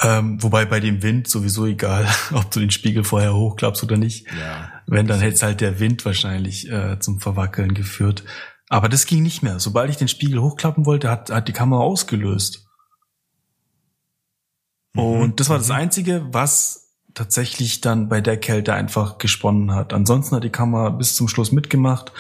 Ähm, 0.04 0.42
wobei 0.42 0.66
bei 0.66 0.80
dem 0.80 1.02
Wind 1.02 1.28
sowieso 1.28 1.66
egal, 1.66 2.08
ob 2.34 2.52
du 2.52 2.60
den 2.60 2.70
Spiegel 2.70 3.04
vorher 3.04 3.34
hochklappst 3.34 3.84
oder 3.84 3.98
nicht. 3.98 4.28
Ja. 4.40 4.72
Wenn, 4.86 5.08
dann 5.08 5.20
hätte 5.20 5.44
halt 5.46 5.60
der 5.60 5.80
Wind 5.80 6.06
wahrscheinlich 6.06 6.70
äh, 6.72 7.00
zum 7.00 7.20
Verwackeln 7.20 7.74
geführt. 7.74 8.24
Aber 8.70 8.90
das 8.90 9.08
ging 9.08 9.24
nicht 9.24 9.42
mehr. 9.42 9.60
Sobald 9.60 9.90
ich 9.90 9.98
den 9.98 10.08
Spiegel 10.08 10.40
hochklappen 10.40 10.86
wollte, 10.86 11.10
hat, 11.10 11.32
hat 11.32 11.48
die 11.48 11.54
Kamera 11.54 11.82
ausgelöst. 11.82 12.68
Und 14.96 15.40
das 15.40 15.50
war 15.50 15.58
das 15.58 15.72
Einzige, 15.72 16.28
was 16.32 16.96
tatsächlich 17.14 17.82
dann 17.82 18.08
bei 18.08 18.22
der 18.22 18.38
Kälte 18.38 18.74
einfach 18.74 19.18
gesponnen 19.18 19.74
hat. 19.74 19.94
Ansonsten 19.94 20.36
hat 20.36 20.44
die 20.44 20.50
Kamera 20.50 20.90
bis 20.90 21.16
zum 21.16 21.28
Schluss 21.28 21.52
mitgemacht. 21.52 22.12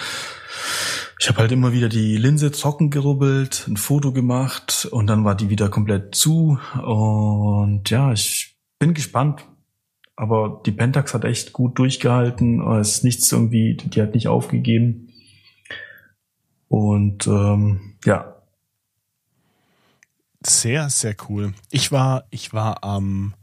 Ich 1.22 1.30
habe 1.30 1.38
halt 1.38 1.52
immer 1.52 1.72
wieder 1.72 1.88
die 1.88 2.18
Linse 2.18 2.50
trocken 2.50 2.90
gerubbelt, 2.90 3.68
ein 3.68 3.78
Foto 3.78 4.12
gemacht 4.12 4.88
und 4.90 5.06
dann 5.06 5.24
war 5.24 5.36
die 5.36 5.52
wieder 5.52 5.70
komplett 5.70 6.16
zu. 6.16 6.58
Und 6.84 7.88
ja, 7.92 8.12
ich 8.12 8.58
bin 8.80 8.96
gespannt. 8.96 9.46
Aber 10.16 10.64
die 10.66 10.72
Pentax 10.72 11.14
hat 11.14 11.24
echt 11.24 11.54
gut 11.54 11.78
durchgehalten. 11.78 12.68
Es 12.80 12.96
ist 12.96 13.04
nichts 13.04 13.32
irgendwie, 13.32 13.76
die 13.78 14.02
hat 14.02 14.16
nicht 14.16 14.30
aufgegeben. 14.30 15.14
Und 16.68 17.28
ähm, 17.28 17.98
ja. 18.04 18.42
Sehr, 20.44 20.90
sehr 20.90 21.16
cool. 21.30 21.54
Ich 21.70 21.92
war, 21.92 22.26
ich 22.32 22.52
war 22.52 22.84
am, 22.84 23.36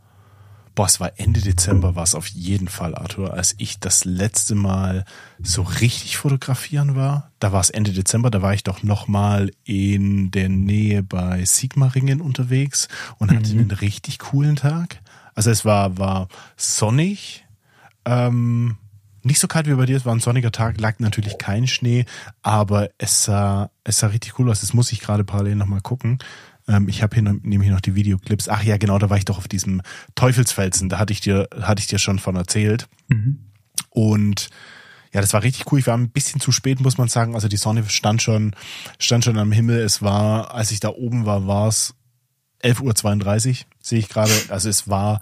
boah, 0.79 0.87
es 0.87 1.01
war 1.01 1.11
Ende 1.17 1.41
Dezember, 1.41 1.97
war 1.97 2.05
es 2.05 2.15
auf 2.15 2.29
jeden 2.29 2.69
Fall, 2.69 2.95
Arthur, 2.95 3.35
als 3.35 3.57
ich 3.59 3.81
das 3.81 4.05
letzte 4.05 4.55
Mal 4.55 5.05
so 5.43 5.63
richtig 5.63 6.19
fotografieren 6.19 6.95
war. 6.95 7.33
Da 7.41 7.51
war 7.51 7.61
es 7.61 7.71
Ende 7.71 7.91
Dezember, 7.91 8.31
da 8.31 8.43
war 8.43 8.55
ich 8.55 8.63
doch 8.63 8.85
nochmal 8.85 9.51
in 9.65 10.31
der 10.31 10.49
Nähe 10.49 11.03
bei 11.03 11.45
Sigmaringen 11.45 12.21
unterwegs 12.21 12.87
und 13.19 13.33
hatte 13.33 13.53
mhm. 13.55 13.59
einen 13.59 13.71
richtig 13.73 14.21
coolen 14.21 14.55
Tag. 14.55 15.01
Also 15.35 15.51
es 15.51 15.65
war, 15.65 15.99
war 15.99 16.29
sonnig, 16.57 17.45
ähm, 18.05 18.77
nicht 19.25 19.41
so 19.41 19.49
kalt 19.49 19.67
wie 19.67 19.75
bei 19.75 19.85
dir, 19.85 19.97
es 19.97 20.07
war 20.07 20.15
ein 20.15 20.21
sonniger 20.21 20.53
Tag, 20.53 20.81
lag 20.81 21.01
natürlich 21.01 21.39
kein 21.39 21.67
Schnee, 21.67 22.05
aber 22.43 22.91
es 22.99 23.25
sah, 23.25 23.71
es 23.83 23.99
sah 23.99 24.07
richtig 24.07 24.39
cool 24.39 24.49
aus. 24.49 24.61
Das 24.61 24.75
muss 24.75 24.93
ich 24.93 25.01
gerade 25.01 25.25
parallel 25.25 25.57
nochmal 25.57 25.81
gucken. 25.81 26.21
Ähm, 26.69 26.89
ich 26.89 27.03
habe 27.03 27.15
hier 27.15 27.23
nämlich 27.23 27.71
noch 27.71 27.81
die 27.81 27.95
Videoclips. 27.95 28.49
Ach 28.49 28.63
ja, 28.63 28.77
genau, 28.77 28.99
da 28.99 29.11
war 29.11 29.17
ich 29.17 29.25
doch 29.25 29.39
auf 29.39 29.49
diesem 29.49 29.83
Teufelsfelsen, 30.15 30.89
da 30.89 30.99
hatte 30.99 31.13
ich 31.13 31.21
dir, 31.21 31.49
hatte 31.61 31.81
ich 31.81 31.89
dir 31.89 31.99
schon 31.99 32.19
von 32.19 32.37
erzählt. 32.37 32.89
Mhm. 33.09 33.51
Und 33.91 34.51
ja, 35.13 35.21
das 35.21 35.33
war 35.33 35.43
richtig 35.43 35.73
cool. 35.73 35.79
Ich 35.79 35.87
war 35.87 35.97
ein 35.97 36.11
bisschen 36.11 36.41
zu 36.41 36.53
spät, 36.53 36.81
muss 36.81 36.99
man 36.99 37.09
sagen. 37.09 37.35
Also 37.35 37.49
die 37.49 37.57
Sonne 37.57 37.89
stand 37.89 38.23
schon, 38.23 38.55
stand 38.99 39.25
schon 39.25 39.39
am 39.39 39.53
Himmel. 39.53 39.81
Es 39.81 40.03
war, 40.03 40.55
als 40.55 40.71
ich 40.71 40.81
da 40.81 40.91
oben 40.91 41.25
war, 41.25 41.47
war 41.47 41.69
es 41.69 41.95
11.32 42.63 43.49
Uhr, 43.49 43.57
sehe 43.81 43.99
ich 43.99 44.09
gerade. 44.09 44.33
Also 44.49 44.69
es 44.69 44.89
war 44.89 45.21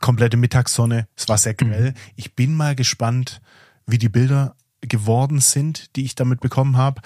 komplette 0.00 0.36
Mittagssonne. 0.36 1.06
Es 1.14 1.28
war 1.28 1.38
sehr 1.38 1.54
grell. 1.54 1.90
Mhm. 1.90 1.94
Ich 2.16 2.34
bin 2.34 2.54
mal 2.54 2.74
gespannt, 2.74 3.40
wie 3.86 3.98
die 3.98 4.08
Bilder 4.08 4.56
geworden 4.80 5.40
sind, 5.40 5.94
die 5.96 6.04
ich 6.04 6.14
damit 6.14 6.40
bekommen 6.40 6.76
habe. 6.76 7.02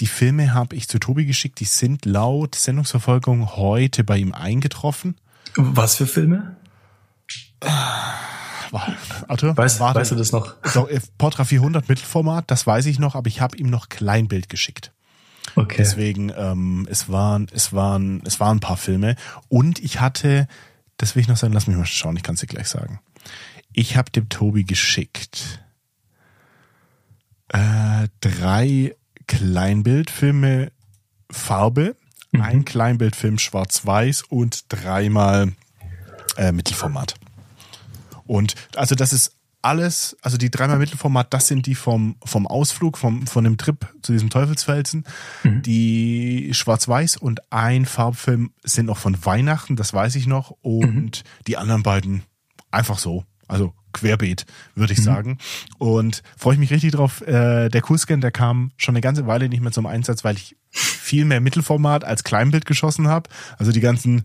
Die 0.00 0.06
Filme 0.06 0.54
habe 0.54 0.76
ich 0.76 0.88
zu 0.88 0.98
Tobi 0.98 1.24
geschickt. 1.24 1.60
Die 1.60 1.64
sind 1.64 2.04
laut 2.04 2.54
Sendungsverfolgung 2.54 3.56
heute 3.56 4.04
bei 4.04 4.18
ihm 4.18 4.32
eingetroffen. 4.32 5.16
Was 5.56 5.96
für 5.96 6.06
Filme? 6.06 6.56
Arthur, 9.28 9.56
weißt, 9.56 9.80
warte, 9.80 10.00
weißt 10.00 10.10
du 10.12 10.14
das 10.14 10.30
noch? 10.30 10.54
Äh, 10.88 11.00
Portra 11.16 11.44
400 11.44 11.88
Mittelformat, 11.88 12.50
das 12.50 12.66
weiß 12.66 12.86
ich 12.86 12.98
noch, 12.98 13.14
aber 13.14 13.26
ich 13.28 13.40
habe 13.40 13.56
ihm 13.56 13.70
noch 13.70 13.88
Kleinbild 13.88 14.48
geschickt. 14.48 14.92
Okay. 15.56 15.76
Deswegen, 15.78 16.30
ähm, 16.36 16.86
es 16.90 17.08
waren, 17.08 17.48
es 17.52 17.72
waren, 17.72 18.22
es 18.24 18.38
waren 18.38 18.58
ein 18.58 18.60
paar 18.60 18.76
Filme 18.76 19.16
und 19.48 19.78
ich 19.78 20.00
hatte 20.00 20.46
das 20.98 21.14
will 21.14 21.22
ich 21.22 21.28
noch 21.28 21.36
sagen, 21.36 21.54
lass 21.54 21.66
mich 21.66 21.76
mal 21.76 21.86
schauen, 21.86 22.16
ich 22.16 22.22
kann 22.22 22.34
es 22.34 22.40
dir 22.40 22.48
gleich 22.48 22.68
sagen. 22.68 23.00
Ich 23.72 23.96
habe 23.96 24.10
dem 24.10 24.28
Tobi 24.28 24.64
geschickt 24.64 25.62
äh, 27.48 28.08
drei 28.20 28.94
Kleinbildfilme 29.28 30.72
Farbe, 31.30 31.94
mhm. 32.32 32.40
ein 32.42 32.64
Kleinbildfilm 32.64 33.38
Schwarz-Weiß 33.38 34.22
und 34.22 34.64
dreimal 34.68 35.52
äh, 36.36 36.50
Mittelformat. 36.50 37.14
Und 38.26 38.54
also 38.74 38.94
das 38.94 39.12
ist 39.12 39.36
alles, 39.62 40.16
also 40.22 40.36
die 40.36 40.50
dreimal 40.50 40.78
Mittelformat, 40.78 41.32
das 41.34 41.48
sind 41.48 41.66
die 41.66 41.74
vom, 41.74 42.16
vom 42.24 42.46
Ausflug, 42.46 42.96
vom, 42.96 43.26
von 43.26 43.44
dem 43.44 43.58
Trip 43.58 43.86
zu 44.02 44.12
diesem 44.12 44.30
Teufelsfelsen. 44.30 45.04
Mhm. 45.42 45.62
Die 45.62 46.50
Schwarz-Weiß 46.52 47.16
und 47.16 47.52
ein 47.52 47.84
Farbfilm 47.86 48.52
sind 48.62 48.86
noch 48.86 48.98
von 48.98 49.24
Weihnachten, 49.24 49.76
das 49.76 49.92
weiß 49.92 50.14
ich 50.14 50.26
noch. 50.26 50.52
Und 50.62 51.24
mhm. 51.24 51.44
die 51.46 51.56
anderen 51.56 51.82
beiden 51.82 52.22
einfach 52.70 52.98
so. 52.98 53.24
Also 53.48 53.74
querbeet, 53.92 54.46
würde 54.74 54.92
ich 54.92 55.00
mhm. 55.00 55.04
sagen. 55.04 55.38
Und 55.78 56.22
freue 56.36 56.54
ich 56.54 56.60
mich 56.60 56.70
richtig 56.70 56.92
drauf. 56.92 57.22
Äh, 57.22 57.68
der 57.68 57.82
Coolscan, 57.82 58.20
der 58.20 58.30
kam 58.30 58.70
schon 58.76 58.94
eine 58.94 59.00
ganze 59.00 59.26
Weile 59.26 59.48
nicht 59.48 59.62
mehr 59.62 59.72
zum 59.72 59.86
Einsatz, 59.86 60.24
weil 60.24 60.36
ich 60.36 60.56
viel 60.70 61.24
mehr 61.24 61.40
Mittelformat 61.40 62.04
als 62.04 62.24
Kleinbild 62.24 62.66
geschossen 62.66 63.08
habe. 63.08 63.30
Also 63.56 63.72
die 63.72 63.80
ganzen 63.80 64.24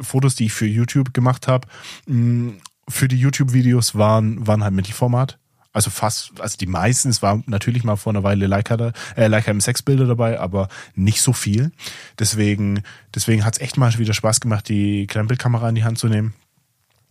Fotos, 0.00 0.34
die 0.36 0.46
ich 0.46 0.52
für 0.52 0.66
YouTube 0.66 1.14
gemacht 1.14 1.48
habe, 1.48 1.66
für 2.06 3.08
die 3.08 3.18
YouTube-Videos 3.18 3.94
waren, 3.96 4.46
waren 4.46 4.62
halt 4.62 4.74
Mittelformat. 4.74 5.38
Also 5.72 5.90
fast, 5.90 6.40
also 6.40 6.56
die 6.56 6.66
meisten, 6.66 7.10
es 7.10 7.22
war 7.22 7.42
natürlich 7.46 7.84
mal 7.84 7.96
vor 7.96 8.12
einer 8.12 8.22
Weile 8.22 8.46
Leica, 8.46 8.76
da, 8.76 8.92
äh, 9.16 9.26
Leica 9.26 9.50
M6-Bilder 9.50 10.06
dabei, 10.06 10.40
aber 10.40 10.68
nicht 10.94 11.20
so 11.20 11.32
viel. 11.32 11.72
Deswegen, 12.18 12.82
deswegen 13.14 13.44
hat's 13.44 13.60
echt 13.60 13.76
mal 13.76 13.96
wieder 13.98 14.14
Spaß 14.14 14.40
gemacht, 14.40 14.68
die 14.68 15.06
Kleinbildkamera 15.06 15.68
in 15.68 15.74
die 15.74 15.84
Hand 15.84 15.98
zu 15.98 16.08
nehmen. 16.08 16.34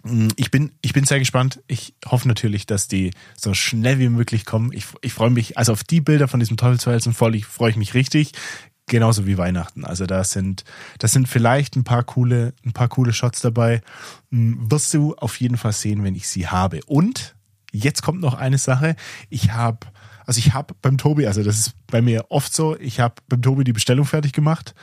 Mm, 0.04 0.30
ich 0.36 0.52
bin, 0.52 0.72
ich 0.82 0.94
bin 0.94 1.06
sehr 1.06 1.20
gespannt. 1.20 1.62
Ich 1.68 1.96
hoffe 2.06 2.28
natürlich, 2.28 2.66
dass 2.66 2.88
die 2.88 3.12
so 3.36 3.54
schnell 3.54 4.00
wie 4.00 4.10
möglich 4.10 4.46
kommen. 4.46 4.72
Ich, 4.74 4.86
ich 5.02 5.14
freue 5.14 5.30
mich, 5.30 5.58
also 5.58 5.74
auf 5.74 5.84
die 5.84 6.02
Bilder 6.02 6.28
von 6.28 6.40
diesem 6.40 6.58
Teufelsfelsen 6.58 7.14
freue 7.14 7.38
ich 7.38 7.76
mich 7.76 7.94
richtig 7.94 8.34
genauso 8.88 9.28
wie 9.28 9.38
Weihnachten. 9.38 9.86
Also 9.86 10.06
da 10.06 10.24
sind, 10.24 10.64
das 10.98 11.12
sind 11.12 11.28
vielleicht 11.28 11.76
ein 11.76 11.84
paar 11.84 12.04
coole, 12.04 12.54
ein 12.66 12.72
paar 12.72 12.88
coole 12.88 13.14
Shots 13.14 13.42
dabei. 13.42 13.82
Hm, 14.32 14.72
wirst 14.72 14.94
du 14.94 15.16
auf 15.16 15.40
jeden 15.40 15.58
Fall 15.58 15.74
sehen, 15.74 16.04
wenn 16.04 16.16
ich 16.16 16.28
sie 16.28 16.48
habe. 16.48 16.80
Und 16.88 17.36
jetzt 17.72 18.02
kommt 18.02 18.22
noch 18.22 18.34
eine 18.34 18.58
Sache. 18.58 18.96
Ich 19.30 19.52
habe, 19.52 19.88
also 20.26 20.40
ich 20.40 20.54
habe 20.54 20.74
beim 20.82 20.98
Tobi, 20.98 21.28
also 21.28 21.44
das 21.44 21.60
ist 21.60 21.74
bei 21.88 22.02
mir 22.02 22.26
oft 22.30 22.54
so, 22.54 22.78
ich 22.80 23.00
habe 23.00 23.16
beim 23.28 23.42
Tobi 23.42 23.64
die 23.64 23.74
Bestellung 23.74 24.06
fertig 24.06 24.32
gemacht 24.32 24.74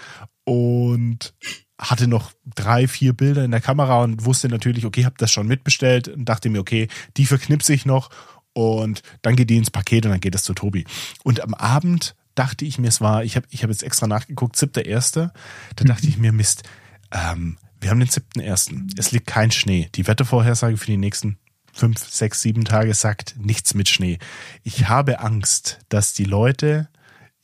und 0.44 1.35
hatte 1.78 2.06
noch 2.06 2.32
drei, 2.54 2.87
vier 2.87 3.12
Bilder 3.12 3.44
in 3.44 3.50
der 3.50 3.60
Kamera 3.60 4.02
und 4.02 4.24
wusste 4.24 4.48
natürlich, 4.48 4.84
okay, 4.84 5.04
habe 5.04 5.16
das 5.18 5.32
schon 5.32 5.46
mitbestellt 5.46 6.08
und 6.08 6.24
dachte 6.26 6.48
mir, 6.48 6.60
okay, 6.60 6.88
die 7.16 7.26
verknipse 7.26 7.74
ich 7.74 7.84
noch 7.84 8.10
und 8.52 9.02
dann 9.22 9.37
geht 9.37 9.50
die 9.50 9.56
ins 9.56 9.70
Paket 9.70 10.04
und 10.06 10.12
dann 10.12 10.20
geht 10.20 10.34
das 10.34 10.44
zu 10.44 10.54
Tobi. 10.54 10.84
Und 11.24 11.40
am 11.40 11.54
Abend 11.54 12.14
dachte 12.34 12.64
ich 12.64 12.78
mir, 12.78 12.88
es 12.88 13.00
war, 13.00 13.24
ich 13.24 13.37
habe 13.37 13.46
ich 13.50 13.62
hab 13.62 13.70
jetzt 13.70 13.82
extra 13.82 14.06
nachgeguckt, 14.06 14.56
siebter 14.56 14.87
erste. 14.87 15.32
Da 15.76 15.84
dachte 15.84 16.06
ich 16.06 16.18
mir, 16.18 16.32
Mist, 16.32 16.62
ähm, 17.10 17.58
wir 17.80 17.90
haben 17.90 18.00
den 18.00 18.08
siebten 18.08 18.40
ersten. 18.40 18.88
Es 18.96 19.12
liegt 19.12 19.26
kein 19.26 19.50
Schnee. 19.50 19.88
Die 19.94 20.06
Wettervorhersage 20.06 20.76
für 20.76 20.87
die 20.87 20.96
nächsten 20.96 21.38
fünf, 21.72 22.08
sechs, 22.08 22.40
sieben 22.40 22.64
Tage 22.64 22.94
sagt 22.94 23.34
nichts 23.37 23.74
mit 23.74 23.88
Schnee. 23.88 24.18
Ich 24.62 24.88
habe 24.88 25.20
Angst, 25.20 25.80
dass 25.88 26.12
die 26.12 26.24
Leute 26.24 26.88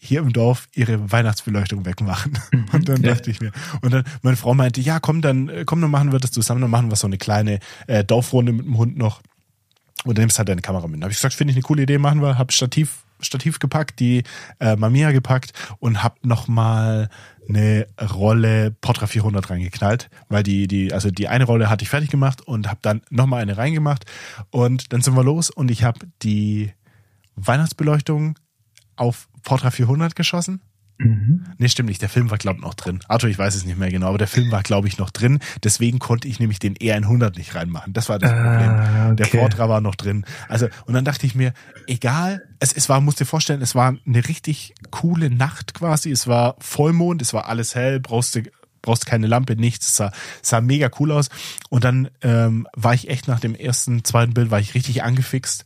hier 0.03 0.21
im 0.21 0.33
Dorf 0.33 0.69
ihre 0.75 1.13
Weihnachtsbeleuchtung 1.13 1.85
wegmachen. 1.85 2.39
Mhm. 2.53 2.67
Und 2.73 2.89
dann 2.89 3.03
ja. 3.03 3.15
dachte 3.15 3.31
ich 3.31 3.41
mir, 3.41 3.53
und 3.83 3.93
dann 3.93 4.05
meine 4.23 4.37
Frau 4.37 4.55
meinte, 4.55 4.81
ja, 4.81 4.99
komm, 4.99 5.21
dann 5.21 5.51
komm, 5.67 5.83
dann 5.83 5.91
machen 5.91 6.11
wir 6.11 6.19
das 6.19 6.33
zusammen, 6.33 6.63
dann 6.63 6.71
machen 6.71 6.91
wir 6.91 6.97
so 6.97 7.07
eine 7.07 7.19
kleine 7.19 7.61
äh, 7.87 8.03
Dorfrunde 8.03 8.53
mit 8.53 8.65
dem 8.65 8.79
Hund 8.79 8.97
noch. 8.97 9.21
Und 10.05 10.17
dann 10.17 10.23
nimmst 10.23 10.39
halt 10.39 10.49
deine 10.49 10.63
Kamera 10.63 10.89
mit. 10.89 11.01
Da 11.01 11.05
habe 11.05 11.13
ich 11.13 11.19
gesagt, 11.19 11.35
finde 11.35 11.51
ich 11.51 11.57
eine 11.57 11.63
coole 11.63 11.83
Idee, 11.83 11.99
machen 11.99 12.23
wir, 12.23 12.39
hab 12.39 12.53
Stativ 12.53 13.05
Stativ 13.23 13.59
gepackt, 13.59 14.01
die 14.01 14.23
äh, 14.61 14.77
Mamiya 14.77 15.13
gepackt 15.13 15.53
und 15.79 16.03
hab 16.03 16.25
noch 16.25 16.49
mal 16.49 17.11
eine 17.47 17.87
Rolle 18.01 18.71
Portra 18.81 19.07
400 19.07 19.51
reingeknallt, 19.51 20.09
weil 20.31 20.43
die 20.43 20.67
die 20.69 20.95
also 20.95 21.11
die 21.11 21.29
eine 21.29 21.45
Rolle 21.45 21.69
hatte 21.69 21.83
ich 21.83 21.91
fertig 21.91 22.09
gemacht 22.09 22.41
und 22.41 22.71
hab 22.71 22.81
dann 22.81 23.03
noch 23.11 23.27
mal 23.27 23.43
eine 23.43 23.59
reingemacht 23.59 24.07
und 24.51 24.95
dann 24.95 25.03
sind 25.03 25.17
wir 25.17 25.25
los 25.25 25.51
und 25.51 25.71
ich 25.71 25.85
habe 25.85 25.99
die 26.23 26.73
Weihnachtsbeleuchtung 27.37 28.39
auf 29.01 29.29
Portra 29.43 29.71
400 29.71 30.15
geschossen 30.15 30.61
Mhm. 31.01 31.45
Nee, 31.57 31.69
stimmt 31.69 31.89
nicht. 31.89 32.03
Der 32.03 32.11
Film 32.11 32.31
war, 32.31 32.37
glaube 32.37 32.59
ich, 32.59 32.63
noch 32.63 32.75
drin. 32.75 33.01
Arthur, 33.09 33.31
ich 33.31 33.39
weiß 33.39 33.55
es 33.55 33.65
nicht 33.65 33.79
mehr 33.79 33.91
genau, 33.91 34.09
aber 34.09 34.19
der 34.19 34.27
Film 34.27 34.51
war, 34.51 34.63
glaube 34.63 34.87
ich, 34.87 34.99
noch 34.99 35.09
drin. 35.09 35.39
Deswegen 35.65 35.99
konnte 35.99 36.29
ich 36.29 36.41
nämlich 36.41 36.59
den 36.59 36.77
E100 36.77 37.39
nicht 37.39 37.55
reinmachen. 37.55 37.95
Das 37.95 38.11
war 38.11 38.19
das 38.19 38.31
ah, 38.31 38.35
Problem. 38.35 38.71
Okay. 39.13 39.17
Der 39.17 39.27
Vortrag 39.27 39.69
war 39.71 39.81
noch 39.81 39.95
drin. 39.95 40.27
Also, 40.49 40.69
und 40.85 40.93
dann 40.93 41.07
dachte 41.07 41.25
ich 41.25 41.35
mir, 41.35 41.55
egal, 41.87 42.43
es, 42.59 42.75
es 42.75 42.91
war, 42.91 43.01
musst 43.01 43.19
dir 43.19 43.25
vorstellen, 43.25 43.63
es 43.63 43.75
war 43.75 43.97
eine 44.07 44.29
richtig 44.29 44.75
coole 44.91 45.31
Nacht 45.31 45.73
quasi. 45.73 46.11
Es 46.11 46.27
war 46.27 46.57
Vollmond, 46.59 47.23
es 47.23 47.33
war 47.33 47.49
alles 47.49 47.75
hell, 47.75 47.99
brauchst 47.99 48.35
du 48.35 48.43
brauchst 48.83 49.05
keine 49.05 49.27
Lampe, 49.27 49.57
nichts. 49.57 49.89
Es 49.89 49.97
sah, 49.97 50.13
sah 50.43 50.61
mega 50.61 50.91
cool 50.99 51.13
aus. 51.13 51.29
Und 51.71 51.85
dann 51.85 52.09
ähm, 52.23 52.67
war 52.75 52.95
ich 52.95 53.09
echt 53.09 53.27
nach 53.29 53.41
dem 53.41 53.55
ersten, 53.55 54.05
zweiten 54.05 54.35
Bild, 54.35 54.51
war 54.51 54.61
ich 54.61 54.75
richtig 54.75 55.03
angefixt 55.03 55.65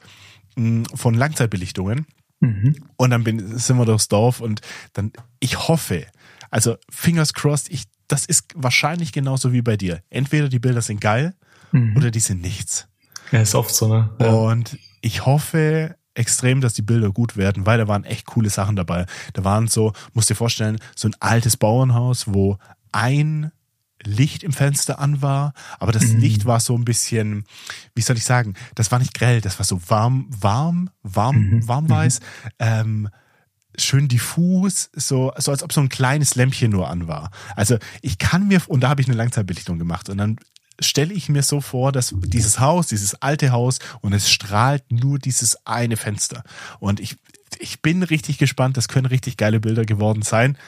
mh, 0.56 0.64
mm, 0.64 0.84
von 0.94 1.14
Langzeitbelichtungen. 1.14 2.06
Mhm. 2.44 2.76
Und 2.96 3.10
dann 3.10 3.24
bin, 3.24 3.58
sind 3.58 3.76
wir 3.76 3.84
durchs 3.84 4.08
Dorf 4.08 4.40
und 4.40 4.60
dann, 4.92 5.12
ich 5.40 5.68
hoffe, 5.68 6.06
also 6.50 6.76
fingers 6.90 7.32
crossed, 7.32 7.70
ich, 7.70 7.84
das 8.08 8.26
ist 8.26 8.52
wahrscheinlich 8.54 9.12
genauso 9.12 9.52
wie 9.52 9.62
bei 9.62 9.76
dir. 9.76 10.00
Entweder 10.10 10.48
die 10.48 10.58
Bilder 10.58 10.82
sind 10.82 11.00
geil 11.00 11.34
mhm. 11.72 11.96
oder 11.96 12.10
die 12.10 12.20
sind 12.20 12.42
nichts. 12.42 12.88
Ja, 13.32 13.40
ist 13.40 13.54
oft 13.54 13.74
so, 13.74 13.88
ne? 13.88 14.10
Ja. 14.20 14.32
Und 14.32 14.78
ich 15.00 15.26
hoffe 15.26 15.96
extrem, 16.14 16.60
dass 16.60 16.74
die 16.74 16.82
Bilder 16.82 17.10
gut 17.10 17.36
werden, 17.36 17.66
weil 17.66 17.78
da 17.78 17.88
waren 17.88 18.04
echt 18.04 18.26
coole 18.26 18.50
Sachen 18.50 18.76
dabei. 18.76 19.06
Da 19.32 19.44
waren 19.44 19.66
so, 19.66 19.92
musst 20.12 20.30
dir 20.30 20.36
vorstellen, 20.36 20.78
so 20.94 21.08
ein 21.08 21.16
altes 21.20 21.56
Bauernhaus, 21.56 22.32
wo 22.32 22.58
ein 22.92 23.50
Licht 24.06 24.42
im 24.42 24.52
Fenster 24.52 24.98
an 24.98 25.22
war, 25.22 25.52
aber 25.78 25.92
das 25.92 26.04
Mhm. 26.04 26.20
Licht 26.20 26.44
war 26.44 26.60
so 26.60 26.76
ein 26.76 26.84
bisschen, 26.84 27.44
wie 27.94 28.02
soll 28.02 28.16
ich 28.16 28.24
sagen, 28.24 28.54
das 28.74 28.90
war 28.92 28.98
nicht 28.98 29.14
grell, 29.14 29.40
das 29.40 29.58
war 29.58 29.64
so 29.66 29.80
warm, 29.88 30.26
warm, 30.30 30.90
warm, 31.02 31.36
Mhm. 31.36 31.68
warmweiß, 31.68 32.20
ähm, 32.58 33.08
schön 33.76 34.06
diffus, 34.08 34.90
so, 34.94 35.32
so 35.38 35.50
als 35.50 35.62
ob 35.62 35.72
so 35.72 35.80
ein 35.80 35.88
kleines 35.88 36.36
Lämpchen 36.36 36.70
nur 36.70 36.88
an 36.88 37.08
war. 37.08 37.30
Also 37.56 37.78
ich 38.02 38.18
kann 38.18 38.46
mir, 38.46 38.60
und 38.68 38.80
da 38.80 38.88
habe 38.88 39.00
ich 39.00 39.08
eine 39.08 39.16
Langzeitbelichtung 39.16 39.78
gemacht 39.78 40.08
und 40.08 40.18
dann 40.18 40.38
stelle 40.80 41.14
ich 41.14 41.28
mir 41.28 41.42
so 41.42 41.60
vor, 41.60 41.92
dass 41.92 42.12
dieses 42.16 42.58
Haus, 42.60 42.88
dieses 42.88 43.14
alte 43.22 43.50
Haus 43.52 43.78
und 44.00 44.12
es 44.12 44.30
strahlt 44.30 44.90
nur 44.90 45.18
dieses 45.18 45.66
eine 45.66 45.96
Fenster. 45.96 46.42
Und 46.80 46.98
ich, 47.00 47.16
ich 47.58 47.80
bin 47.80 48.02
richtig 48.02 48.38
gespannt, 48.38 48.76
das 48.76 48.88
können 48.88 49.06
richtig 49.06 49.36
geile 49.36 49.60
Bilder 49.60 49.84
geworden 49.84 50.22
sein. 50.22 50.58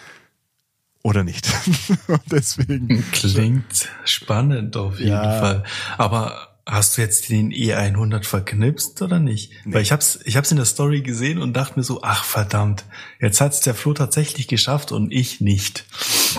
Oder 1.07 1.23
nicht. 1.23 1.49
deswegen. 2.33 3.05
Klingt 3.13 3.89
spannend 4.05 4.77
auf 4.77 4.99
jeden 4.99 5.11
Ja. 5.13 5.39
Fall. 5.39 5.63
Aber 5.99 6.49
hast 6.67 6.97
du 6.97 7.01
jetzt 7.03 7.29
den 7.31 7.53
E100 7.53 8.25
verknipst 8.25 9.01
oder 9.03 9.21
nicht? 9.21 9.53
Weil 9.65 9.83
ich 9.83 9.93
hab's, 9.93 10.19
ich 10.25 10.37
hab's 10.37 10.51
in 10.51 10.57
der 10.57 10.67
Story 10.67 11.03
gesehen 11.03 11.39
und 11.39 11.53
dachte 11.53 11.79
mir 11.79 11.85
so, 11.85 12.03
ach 12.03 12.25
verdammt, 12.25 12.85
jetzt 13.21 13.41
hat's 13.41 13.61
der 13.61 13.77
Flo 13.77 13.95
tatsächlich 13.95 14.49
geschafft 14.49 14.91
und 14.91 15.13
ich 15.13 15.41
nicht. 15.41 15.85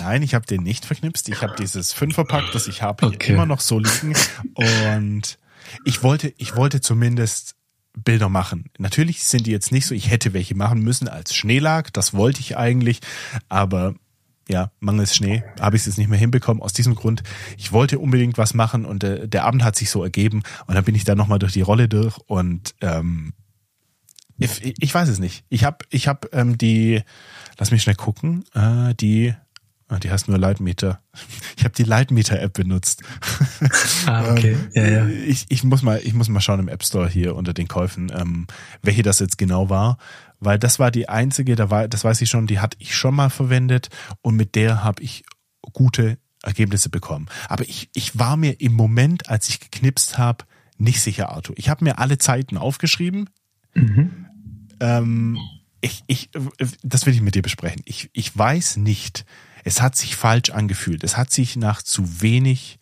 Nein, 0.02 0.22
ich 0.22 0.34
habe 0.34 0.44
den 0.44 0.62
nicht 0.64 0.84
verknipst. 0.84 1.30
Ich 1.30 1.40
habe 1.40 1.54
dieses 1.58 1.94
Fünferpack, 1.94 2.52
das 2.52 2.68
ich 2.68 2.82
habe, 2.82 3.06
Okay. 3.06 3.32
immer 3.32 3.46
noch 3.46 3.60
so 3.60 3.78
liegen. 3.78 4.14
Und 4.52 5.38
ich 5.86 6.02
wollte, 6.02 6.34
ich 6.36 6.56
wollte 6.56 6.82
zumindest 6.82 7.54
Bilder 7.96 8.28
machen. 8.28 8.70
Natürlich 8.76 9.24
sind 9.24 9.46
die 9.46 9.50
jetzt 9.50 9.72
nicht 9.72 9.86
so, 9.86 9.94
ich 9.94 10.10
hätte 10.10 10.34
welche 10.34 10.54
machen 10.54 10.80
müssen 10.82 11.08
als 11.08 11.34
Schneelag. 11.34 11.90
Das 11.94 12.12
wollte 12.12 12.40
ich 12.40 12.58
eigentlich. 12.58 13.00
Aber 13.48 13.94
ja, 14.48 14.70
mangels 14.80 15.14
Schnee 15.14 15.44
habe 15.60 15.76
ich 15.76 15.82
es 15.82 15.86
jetzt 15.86 15.98
nicht 15.98 16.08
mehr 16.08 16.18
hinbekommen. 16.18 16.62
Aus 16.62 16.72
diesem 16.72 16.94
Grund, 16.94 17.22
ich 17.56 17.72
wollte 17.72 17.98
unbedingt 17.98 18.38
was 18.38 18.54
machen 18.54 18.84
und 18.84 19.04
äh, 19.04 19.28
der 19.28 19.44
Abend 19.44 19.62
hat 19.62 19.76
sich 19.76 19.90
so 19.90 20.02
ergeben. 20.02 20.42
Und 20.66 20.74
dann 20.74 20.84
bin 20.84 20.94
ich 20.94 21.04
da 21.04 21.14
nochmal 21.14 21.38
durch 21.38 21.52
die 21.52 21.60
Rolle 21.60 21.88
durch 21.88 22.18
und 22.26 22.74
ähm, 22.80 23.34
ich, 24.38 24.82
ich 24.82 24.94
weiß 24.94 25.08
es 25.08 25.18
nicht. 25.18 25.44
Ich 25.48 25.64
habe 25.64 25.78
ich 25.90 26.08
hab, 26.08 26.32
ähm, 26.32 26.56
die, 26.56 27.02
lass 27.58 27.70
mich 27.70 27.82
schnell 27.82 27.96
gucken, 27.96 28.44
äh, 28.54 28.94
die, 28.94 29.34
ah, 29.88 29.98
die 29.98 30.10
heißt 30.10 30.28
nur 30.28 30.38
Lightmeter. 30.38 31.00
Ich 31.56 31.64
habe 31.64 31.74
die 31.74 31.82
Lightmeter-App 31.82 32.52
benutzt. 32.52 33.02
Ah, 34.06 34.32
okay. 34.32 34.56
Ja, 34.72 34.86
ja. 34.86 35.06
Ich, 35.06 35.46
ich, 35.48 35.64
muss 35.64 35.82
mal, 35.82 36.00
ich 36.02 36.14
muss 36.14 36.28
mal 36.28 36.40
schauen 36.40 36.60
im 36.60 36.68
App 36.68 36.84
Store 36.84 37.08
hier 37.08 37.34
unter 37.34 37.52
den 37.52 37.66
Käufen, 37.66 38.10
ähm, 38.14 38.46
welche 38.80 39.02
das 39.02 39.18
jetzt 39.18 39.36
genau 39.36 39.68
war. 39.68 39.98
Weil 40.40 40.58
das 40.58 40.78
war 40.78 40.90
die 40.90 41.08
einzige, 41.08 41.56
da 41.56 41.70
war, 41.70 41.88
das 41.88 42.04
weiß 42.04 42.20
ich 42.20 42.30
schon, 42.30 42.46
die 42.46 42.60
hatte 42.60 42.76
ich 42.80 42.94
schon 42.94 43.14
mal 43.14 43.30
verwendet 43.30 43.88
und 44.22 44.36
mit 44.36 44.54
der 44.54 44.84
habe 44.84 45.02
ich 45.02 45.24
gute 45.60 46.18
Ergebnisse 46.42 46.88
bekommen. 46.88 47.26
Aber 47.48 47.68
ich, 47.68 47.90
ich 47.94 48.18
war 48.18 48.36
mir 48.36 48.60
im 48.60 48.74
Moment, 48.74 49.28
als 49.28 49.48
ich 49.48 49.60
geknipst 49.60 50.18
habe, 50.18 50.44
nicht 50.76 51.00
sicher, 51.00 51.30
Arthur. 51.30 51.56
Ich 51.58 51.68
habe 51.68 51.84
mir 51.84 51.98
alle 51.98 52.18
Zeiten 52.18 52.56
aufgeschrieben, 52.56 53.28
ähm, 54.80 55.38
ich, 55.80 56.02
ich, 56.06 56.30
das 56.82 57.06
will 57.06 57.14
ich 57.14 57.20
mit 57.20 57.34
dir 57.34 57.42
besprechen. 57.42 57.82
Ich, 57.84 58.10
ich 58.12 58.36
weiß 58.36 58.76
nicht. 58.76 59.24
Es 59.64 59.82
hat 59.82 59.96
sich 59.96 60.16
falsch 60.16 60.50
angefühlt. 60.50 61.04
Es 61.04 61.16
hat 61.16 61.30
sich 61.32 61.56
nach 61.56 61.82
zu 61.82 62.22
wenig 62.22 62.78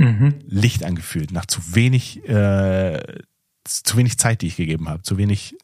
Mhm. 0.00 0.36
Licht 0.46 0.82
angefühlt, 0.82 1.30
nach 1.30 1.44
zu 1.44 1.74
wenig, 1.74 2.26
äh, 2.26 3.02
zu 3.64 3.96
wenig 3.98 4.18
Zeit, 4.18 4.40
die 4.40 4.46
ich 4.46 4.56
gegeben 4.56 4.88
habe, 4.88 5.02
zu 5.02 5.18
wenig 5.18 5.56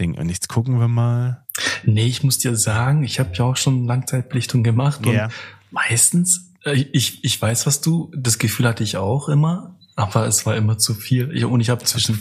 Ding. 0.00 0.18
Und 0.18 0.28
jetzt 0.28 0.48
gucken 0.48 0.80
wir 0.80 0.88
mal. 0.88 1.44
Nee, 1.84 2.06
ich 2.06 2.22
muss 2.24 2.38
dir 2.38 2.56
sagen, 2.56 3.04
ich 3.04 3.20
habe 3.20 3.30
ja 3.34 3.44
auch 3.44 3.56
schon 3.56 3.86
Langzeitbelichtung 3.86 4.62
gemacht 4.62 5.06
und 5.06 5.12
Ja. 5.14 5.28
meistens, 5.70 6.50
äh, 6.64 6.72
ich, 6.92 7.22
ich 7.24 7.40
weiß, 7.40 7.66
was 7.66 7.80
du, 7.80 8.10
das 8.16 8.38
Gefühl 8.38 8.66
hatte 8.66 8.82
ich 8.82 8.96
auch 8.96 9.28
immer, 9.28 9.76
aber 9.96 10.26
es 10.26 10.46
war 10.46 10.56
immer 10.56 10.78
zu 10.78 10.94
viel. 10.94 11.30
Ich, 11.36 11.44
und 11.44 11.60
ich 11.60 11.70
habe 11.70 11.84
zwischen, 11.84 12.20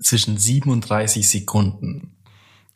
zwischen 0.00 0.38
37 0.38 1.28
Sekunden. 1.28 2.16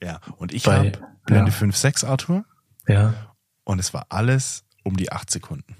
Ja. 0.00 0.20
Und 0.36 0.52
ich 0.52 0.66
habe 0.66 0.92
Blende 1.24 1.50
ja. 1.50 1.56
5, 1.56 1.76
6 1.76 2.04
Arthur 2.04 2.44
Ja. 2.88 3.14
und 3.64 3.78
es 3.78 3.94
war 3.94 4.06
alles 4.10 4.64
um 4.84 4.96
die 4.96 5.10
8 5.12 5.30
Sekunden. 5.30 5.76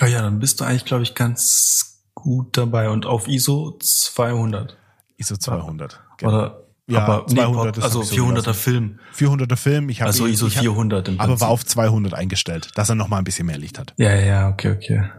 Ah 0.00 0.06
ja, 0.06 0.20
dann 0.22 0.38
bist 0.40 0.60
du 0.60 0.64
eigentlich, 0.64 0.84
glaube 0.84 1.02
ich, 1.04 1.14
ganz 1.14 2.02
gut 2.14 2.56
dabei 2.56 2.90
und 2.90 3.06
auf 3.06 3.28
ISO 3.28 3.78
200. 3.80 4.76
ISO 5.16 5.36
200. 5.36 6.00
Genau. 6.18 6.30
Oder, 6.32 6.65
Ja, 6.88 7.04
aber 7.04 7.26
200, 7.26 7.76
das 7.76 7.84
also 7.84 7.98
hab 8.00 8.04
ich 8.04 8.16
so 8.16 8.24
400er 8.26 8.28
gelassen. 8.42 8.54
Film. 8.54 8.98
400er 9.16 9.56
Film. 9.56 9.88
Ich 9.88 10.00
habe 10.00 10.08
Also 10.08 10.26
ISO 10.26 10.46
ich 10.46 10.56
hab, 10.56 10.62
400 10.62 11.08
im 11.08 11.20
aber 11.20 11.40
war 11.40 11.48
Prinzip. 11.48 11.48
auf 11.48 11.64
200 11.66 12.14
eingestellt, 12.14 12.70
dass 12.76 12.88
er 12.88 12.94
noch 12.94 13.08
mal 13.08 13.18
ein 13.18 13.24
bisschen 13.24 13.46
mehr 13.46 13.58
Licht 13.58 13.78
hat. 13.78 13.92
Ja, 13.96 14.14
ja, 14.14 14.48
okay, 14.48 14.70
okay. 14.70 15.10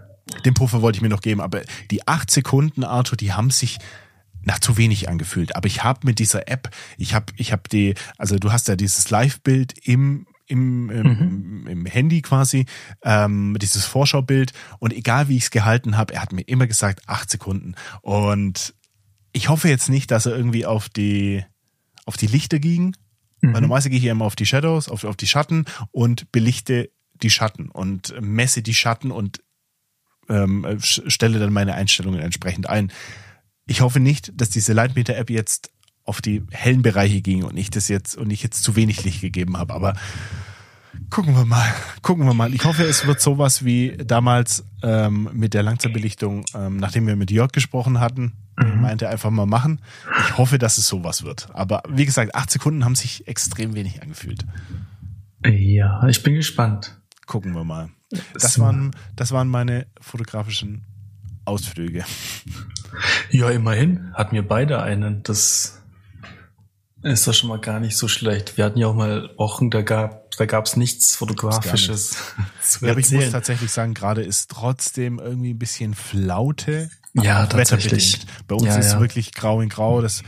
Den 0.46 0.54
Puffer 0.54 0.82
wollte 0.82 0.98
ich 0.98 1.02
mir 1.02 1.10
noch 1.10 1.22
geben, 1.22 1.42
aber 1.42 1.62
die 1.92 2.08
acht 2.08 2.32
Sekunden, 2.32 2.84
Arthur, 2.84 3.18
die 3.18 3.34
haben 3.34 3.50
sich 3.50 3.80
nach 4.44 4.60
zu 4.60 4.78
wenig 4.78 5.10
angefühlt. 5.10 5.56
Aber 5.56 5.68
ich 5.68 5.84
habe 5.84 6.00
mit 6.04 6.20
dieser 6.20 6.48
App, 6.48 6.70
ich 6.98 7.14
habe, 7.14 7.34
ich 7.36 7.52
habe 7.52 7.64
die, 7.70 7.96
also 8.18 8.38
du 8.38 8.52
hast 8.52 8.68
ja 8.70 8.76
dieses 8.78 9.10
Live-Bild 9.10 9.74
im 9.86 10.26
im, 10.50 10.90
im, 10.90 11.68
im 11.68 11.86
Handy 11.86 12.22
quasi, 12.22 12.68
ähm, 13.04 13.58
dieses 13.62 13.84
Vorschaubild 13.84 14.54
und 14.80 14.94
egal 14.94 15.28
wie 15.28 15.36
ich 15.36 15.44
es 15.44 15.52
gehalten 15.52 15.98
habe, 15.98 16.14
er 16.14 16.22
hat 16.22 16.32
mir 16.32 16.44
immer 16.44 16.68
gesagt, 16.68 17.02
acht 17.08 17.30
Sekunden. 17.30 17.76
Und 18.02 18.74
ich 19.34 19.50
hoffe 19.50 19.68
jetzt 19.68 19.90
nicht, 19.90 20.10
dass 20.10 20.26
er 20.26 20.38
irgendwie 20.38 20.66
auf 20.66 20.88
die 20.88 21.44
auf 22.08 22.18
die 22.18 22.28
Lichter 22.28 22.60
ging, 22.60 22.96
weil 23.42 23.62
normalerweise 23.62 23.90
gehe 23.90 24.00
ich 24.00 24.06
ja 24.06 24.14
immer 24.14 24.26
auf 24.26 24.36
die 24.36 24.46
Shadows, 24.46 24.90
auf, 24.90 25.04
auf 25.04 25.16
die 25.16 25.28
Schatten 25.28 25.66
und 25.92 26.32
belichte 26.32 26.90
die 27.14 27.30
Schatten 27.30 27.70
und 27.70 28.14
messe 28.20 28.64
die 28.64 28.74
Schatten 28.74 29.12
und 29.12 29.44
ähm, 30.30 30.66
stelle 30.80 31.40
dann 31.40 31.54
meine 31.54 31.76
Einstellungen 31.76 32.20
entsprechend 32.20 32.68
ein. 32.68 32.92
Ich 33.68 33.82
hoffe 33.82 34.00
nicht, 34.00 34.32
dass 34.36 34.50
diese 34.50 34.74
Lightmeter-App 34.74 35.30
jetzt 35.30 35.72
auf 36.04 36.22
die 36.22 36.44
hellen 36.52 36.82
Bereiche 36.82 37.22
ging 37.22 37.44
und 37.44 37.58
ich 37.58 37.70
das 37.70 37.90
jetzt 37.90 38.16
und 38.16 38.32
ich 38.32 38.42
jetzt 38.42 38.64
zu 38.64 38.76
wenig 38.76 39.04
Licht 39.04 39.22
gegeben 39.22 39.58
habe. 39.58 39.74
Aber 39.74 39.94
gucken 41.10 41.36
wir 41.36 41.46
mal, 41.46 41.74
gucken 42.02 42.26
wir 42.26 42.34
mal. 42.34 42.54
Ich 42.54 42.64
hoffe, 42.64 42.84
es 42.84 43.06
wird 43.06 43.20
sowas 43.20 43.66
wie 43.66 43.98
damals 43.98 44.66
ähm, 44.84 45.30
mit 45.34 45.54
der 45.54 45.64
Langzeitbelichtung, 45.64 46.46
ähm, 46.56 46.78
nachdem 46.78 47.08
wir 47.08 47.18
mit 47.18 47.30
Jörg 47.30 47.52
gesprochen 47.52 48.00
hatten, 48.00 48.34
der 48.58 48.76
meinte 48.76 49.10
einfach 49.10 49.30
mal 49.30 49.46
machen. 49.46 49.82
Ich 50.28 50.38
hoffe, 50.38 50.58
dass 50.58 50.78
es 50.78 50.88
sowas 50.88 51.24
wird. 51.24 51.50
Aber 51.54 51.84
wie 51.90 52.06
gesagt, 52.06 52.36
acht 52.36 52.50
Sekunden 52.52 52.86
haben 52.86 52.96
sich 52.96 53.28
extrem 53.28 53.76
wenig 53.76 54.02
angefühlt. 54.02 54.46
Ja, 55.46 56.06
ich 56.08 56.24
bin 56.24 56.36
gespannt. 56.36 57.00
Gucken 57.26 57.54
wir 57.54 57.64
mal. 57.64 57.90
Das 58.34 58.58
waren, 58.60 58.96
das 59.16 59.32
waren 59.32 59.48
meine 59.48 59.88
fotografischen 60.00 60.86
Ausflüge. 61.46 62.06
Ja, 63.30 63.50
immerhin 63.50 64.14
hatten 64.14 64.36
wir 64.36 64.48
beide 64.48 64.82
einen. 64.82 65.24
Das 65.24 65.84
ist 67.04 67.28
doch 67.28 67.34
schon 67.34 67.50
mal 67.50 67.60
gar 67.60 67.80
nicht 67.80 67.98
so 67.98 68.08
schlecht. 68.08 68.58
Wir 68.58 68.66
hatten 68.66 68.80
ja 68.80 68.88
auch 68.88 68.96
mal 68.96 69.30
Wochen, 69.38 69.70
da 69.70 69.82
gab 69.82 70.28
da 70.38 70.46
gab's 70.46 70.76
nichts 70.76 71.16
Fotografisches 71.16 72.18
zu 72.62 72.86
Ja, 72.86 72.92
aber 72.92 73.00
ich 73.00 73.12
muss 73.12 73.32
tatsächlich 73.32 73.72
sagen, 73.72 73.94
gerade 73.96 74.22
ist 74.22 74.52
trotzdem 74.52 75.20
irgendwie 75.20 75.54
ein 75.54 75.60
bisschen 75.60 75.96
Flaute. 75.96 76.92
Ja, 77.24 77.46
tatsächlich. 77.46 78.14
wetterbedingt. 78.14 78.48
Bei 78.48 78.56
uns 78.56 78.66
Ja, 78.66 78.76
ist 78.78 78.94
ja. 78.94 79.00
wirklich 79.00 79.34
grau 79.34 79.62
in 79.62 79.70
grau. 79.70 80.02
Das 80.02 80.24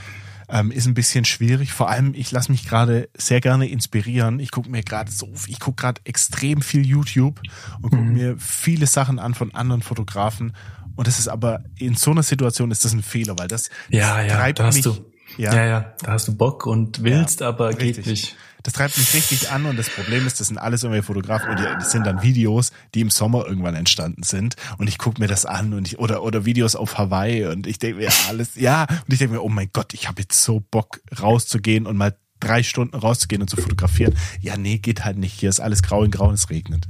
ähm, 0.49 0.71
ist 0.71 0.88
ein 0.88 0.93
bisschen 0.95 1.25
schwierig. 1.25 1.71
Vor 1.71 1.89
allem, 1.89 2.13
ich 2.15 2.32
lasse 2.32 2.52
mich 2.52 2.67
gerade 2.67 3.10
sehr 3.15 3.39
gerne 3.41 3.67
inspirieren. 3.69 4.39
Ich 4.39 4.52
gucke 4.52 4.69
mir 4.69 4.82
gerade 4.84 5.12
so, 5.12 5.30
ich 5.47 5.60
gucke 5.60 5.82
gerade 5.82 6.02
extrem 6.06 6.62
viel 6.62 6.86
YouTube 6.86 7.39
und 7.82 7.91
gucke 7.91 8.02
Mhm. 8.04 8.13
mir 8.13 8.36
viele 8.39 8.88
Sachen 8.88 9.19
an 9.19 9.34
von 9.36 9.54
anderen 9.54 9.82
Fotografen. 9.84 10.56
Und 10.95 11.08
das 11.08 11.19
ist 11.19 11.28
aber 11.28 11.63
in 11.78 11.95
so 11.95 12.12
einer 12.12 12.23
Situation 12.23 12.71
ist 12.71 12.84
das 12.84 12.93
ein 12.93 13.04
Fehler, 13.04 13.38
weil 13.38 13.47
das, 13.47 13.69
Ja, 13.89 14.17
das 14.21 14.32
ja, 14.32 14.38
treibt 14.38 14.60
da 14.60 14.63
hast 14.65 14.75
mich. 14.75 14.84
du. 14.84 14.97
Ja, 15.38 15.54
Ja. 15.54 15.65
ja, 15.65 15.93
da 16.02 16.12
hast 16.13 16.28
du 16.28 16.36
Bock 16.36 16.65
und 16.65 17.04
willst, 17.04 17.41
Ja, 17.41 17.49
aber 17.49 17.69
geht 17.69 17.97
richtig. 17.97 18.06
nicht. 18.08 18.36
Das 18.63 18.74
treibt 18.74 18.98
mich 18.98 19.13
richtig 19.13 19.52
an 19.52 19.65
und 19.65 19.78
das 19.78 19.89
Problem 19.89 20.28
ist, 20.28 20.39
das 20.39 20.48
sind 20.48 20.58
alles 20.58 20.84
irgendwelche 20.84 21.06
Fotografen 21.06 21.50
und 21.50 21.60
das 21.60 21.91
sind 21.91 22.06
dann 22.06 22.22
Videos, 22.22 22.72
die 22.93 23.02
im 23.02 23.10
Sommer 23.10 23.45
irgendwann 23.45 23.76
entstanden 23.76 24.24
sind 24.24 24.56
und 24.78 24.88
ich 24.88 24.98
gucke 24.98 25.22
mir 25.22 25.28
das 25.28 25.45
an 25.45 25.74
und 25.74 25.88
ich, 25.88 26.00
oder 26.00 26.24
oder 26.24 26.45
Videos 26.45 26.76
auf 26.76 26.98
Hawaii 26.98 27.45
und 27.45 27.67
ich 27.67 27.80
denke 27.80 28.00
mir 28.00 28.10
alles 28.28 28.56
ja 28.56 28.84
und 28.84 29.13
ich 29.13 29.19
denke 29.19 29.36
mir 29.36 29.41
oh 29.41 29.50
mein 29.50 29.69
Gott 29.72 29.93
ich 29.93 30.08
habe 30.08 30.22
jetzt 30.22 30.43
so 30.43 30.60
Bock 30.60 31.02
rauszugehen 31.19 31.86
und 31.86 31.98
mal 31.98 32.17
drei 32.39 32.63
Stunden 32.63 32.95
rauszugehen 32.95 33.41
und 33.41 33.50
zu 33.50 33.58
fotografieren 33.58 34.15
ja 34.41 34.58
nee 34.58 34.78
geht 34.78 35.06
halt 35.06 35.17
nicht 35.17 35.39
hier 35.39 35.50
ist 35.50 35.60
alles 35.60 35.84
grau 35.84 36.04
in 36.04 36.12
grau 36.12 36.28
und 36.28 36.36
es 36.36 36.50
regnet 36.50 36.88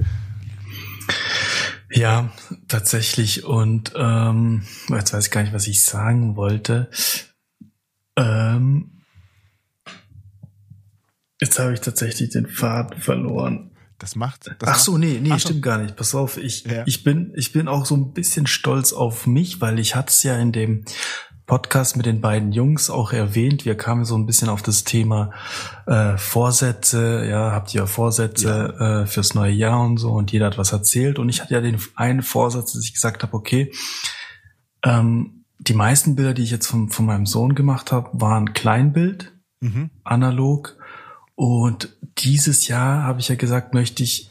Ja, 1.92 2.32
tatsächlich. 2.68 3.46
Und 3.46 3.94
ähm, 3.96 4.64
jetzt 4.90 5.14
weiß 5.14 5.26
ich 5.26 5.32
gar 5.32 5.42
nicht, 5.42 5.54
was 5.54 5.68
ich 5.68 5.84
sagen 5.84 6.36
wollte. 6.36 6.90
Ähm, 8.16 8.99
jetzt 11.42 11.60
habe 11.60 11.74
ich 11.74 11.82
tatsächlich 11.82 12.30
den 12.30 12.48
Faden 12.48 13.00
verloren. 13.00 13.72
das 13.98 14.16
macht 14.16 14.48
das 14.48 14.70
Ach 14.70 14.80
so, 14.80 14.98
nee, 14.98 15.20
nee, 15.22 15.30
Ach 15.32 15.40
so. 15.40 15.50
stimmt 15.50 15.62
gar 15.62 15.78
nicht. 15.78 15.96
Pass 15.96 16.16
auf, 16.16 16.38
ich, 16.38 16.66
Ja. 16.66 16.84
ich 16.86 17.04
bin, 17.04 17.34
ich 17.36 17.52
bin 17.52 17.68
auch 17.68 17.86
so 17.86 17.96
ein 17.96 18.14
bisschen 18.14 18.48
stolz 18.48 18.94
auf 18.94 19.28
mich, 19.28 19.60
weil 19.60 19.78
ich 19.80 19.96
hatte 19.96 20.10
es 20.10 20.24
ja 20.24 20.38
in 20.38 20.52
dem 20.52 20.86
Podcast 21.46 21.98
mit 21.98 22.06
den 22.06 22.22
beiden 22.22 22.52
Jungs 22.52 22.92
auch 22.92 23.12
erwähnt. 23.12 23.66
Wir 23.66 23.76
kamen 23.76 24.06
so 24.06 24.16
ein 24.16 24.28
bisschen 24.28 24.50
auf 24.50 24.62
das 24.62 24.84
Thema 24.84 25.32
äh, 25.88 26.16
Vorsätze. 26.16 27.26
Ja, 27.28 27.52
habt 27.52 27.74
ihr 27.74 27.88
Vorsätze 27.88 28.76
ja. 28.80 29.02
Äh, 29.02 29.06
fürs 29.08 29.34
neue 29.34 29.52
Jahr 29.52 29.82
und 29.82 29.98
so 29.98 30.12
und 30.12 30.32
jeder 30.32 30.46
hat 30.46 30.60
was 30.60 30.72
erzählt. 30.72 31.18
Und 31.18 31.28
ich 31.28 31.42
hatte 31.42 31.56
ja 31.56 31.62
den 31.62 31.80
einen 31.96 32.22
Vorsatz, 32.22 32.74
dass 32.74 32.84
ich 32.84 32.94
gesagt 32.94 33.24
habe, 33.24 33.34
okay, 33.36 33.74
ähm, 34.86 35.44
die 35.58 35.74
meisten 35.74 36.16
Bilder, 36.16 36.34
die 36.34 36.44
ich 36.44 36.52
jetzt 36.52 36.68
von, 36.68 36.90
von 36.90 37.06
meinem 37.06 37.26
Sohn 37.26 37.56
gemacht 37.56 37.92
habe, 37.92 38.10
waren 38.14 38.54
Kleinbild, 38.54 39.34
mhm. 39.60 39.90
analog. 40.04 40.78
Und 41.40 41.96
dieses 42.18 42.68
Jahr 42.68 43.04
habe 43.04 43.22
ich 43.22 43.30
ja 43.30 43.36
gesagt, 43.36 43.74
möchte 43.74 44.04
ich 44.04 44.30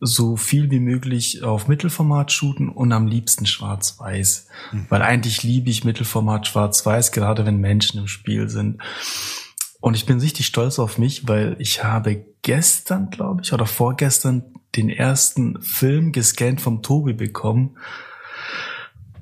so 0.00 0.36
viel 0.36 0.72
wie 0.72 0.80
möglich 0.80 1.44
auf 1.44 1.68
Mittelformat 1.68 2.32
shooten 2.32 2.68
und 2.68 2.90
am 2.90 3.06
liebsten 3.06 3.46
schwarz-weiß. 3.46 4.48
Mhm. 4.72 4.86
Weil 4.88 5.02
eigentlich 5.02 5.44
liebe 5.44 5.70
ich 5.70 5.84
Mittelformat 5.84 6.48
schwarz-weiß, 6.48 7.12
gerade 7.12 7.46
wenn 7.46 7.58
Menschen 7.58 8.00
im 8.00 8.08
Spiel 8.08 8.48
sind. 8.48 8.82
Und 9.80 9.94
ich 9.94 10.04
bin 10.04 10.18
richtig 10.18 10.46
stolz 10.46 10.80
auf 10.80 10.98
mich, 10.98 11.28
weil 11.28 11.54
ich 11.60 11.84
habe 11.84 12.26
gestern, 12.42 13.10
glaube 13.10 13.42
ich, 13.44 13.52
oder 13.52 13.66
vorgestern 13.66 14.42
den 14.74 14.90
ersten 14.90 15.62
Film 15.62 16.10
gescannt 16.10 16.60
vom 16.60 16.82
Tobi 16.82 17.12
bekommen. 17.12 17.78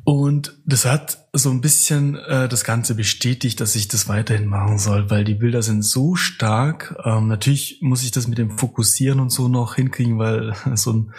Und 0.04 0.56
das 0.64 0.86
hat 0.86 1.19
so 1.32 1.50
ein 1.50 1.60
bisschen 1.60 2.16
äh, 2.16 2.48
das 2.48 2.64
Ganze 2.64 2.94
bestätigt, 2.94 3.60
dass 3.60 3.76
ich 3.76 3.88
das 3.88 4.08
weiterhin 4.08 4.46
machen 4.46 4.78
soll, 4.78 5.10
weil 5.10 5.24
die 5.24 5.34
Bilder 5.34 5.62
sind 5.62 5.82
so 5.82 6.16
stark. 6.16 6.96
Ähm, 7.04 7.28
natürlich 7.28 7.78
muss 7.80 8.02
ich 8.02 8.10
das 8.10 8.26
mit 8.26 8.38
dem 8.38 8.58
Fokussieren 8.58 9.20
und 9.20 9.30
so 9.30 9.48
noch 9.48 9.76
hinkriegen, 9.76 10.18
weil 10.18 10.54
so 10.74 10.92
ein 10.92 11.12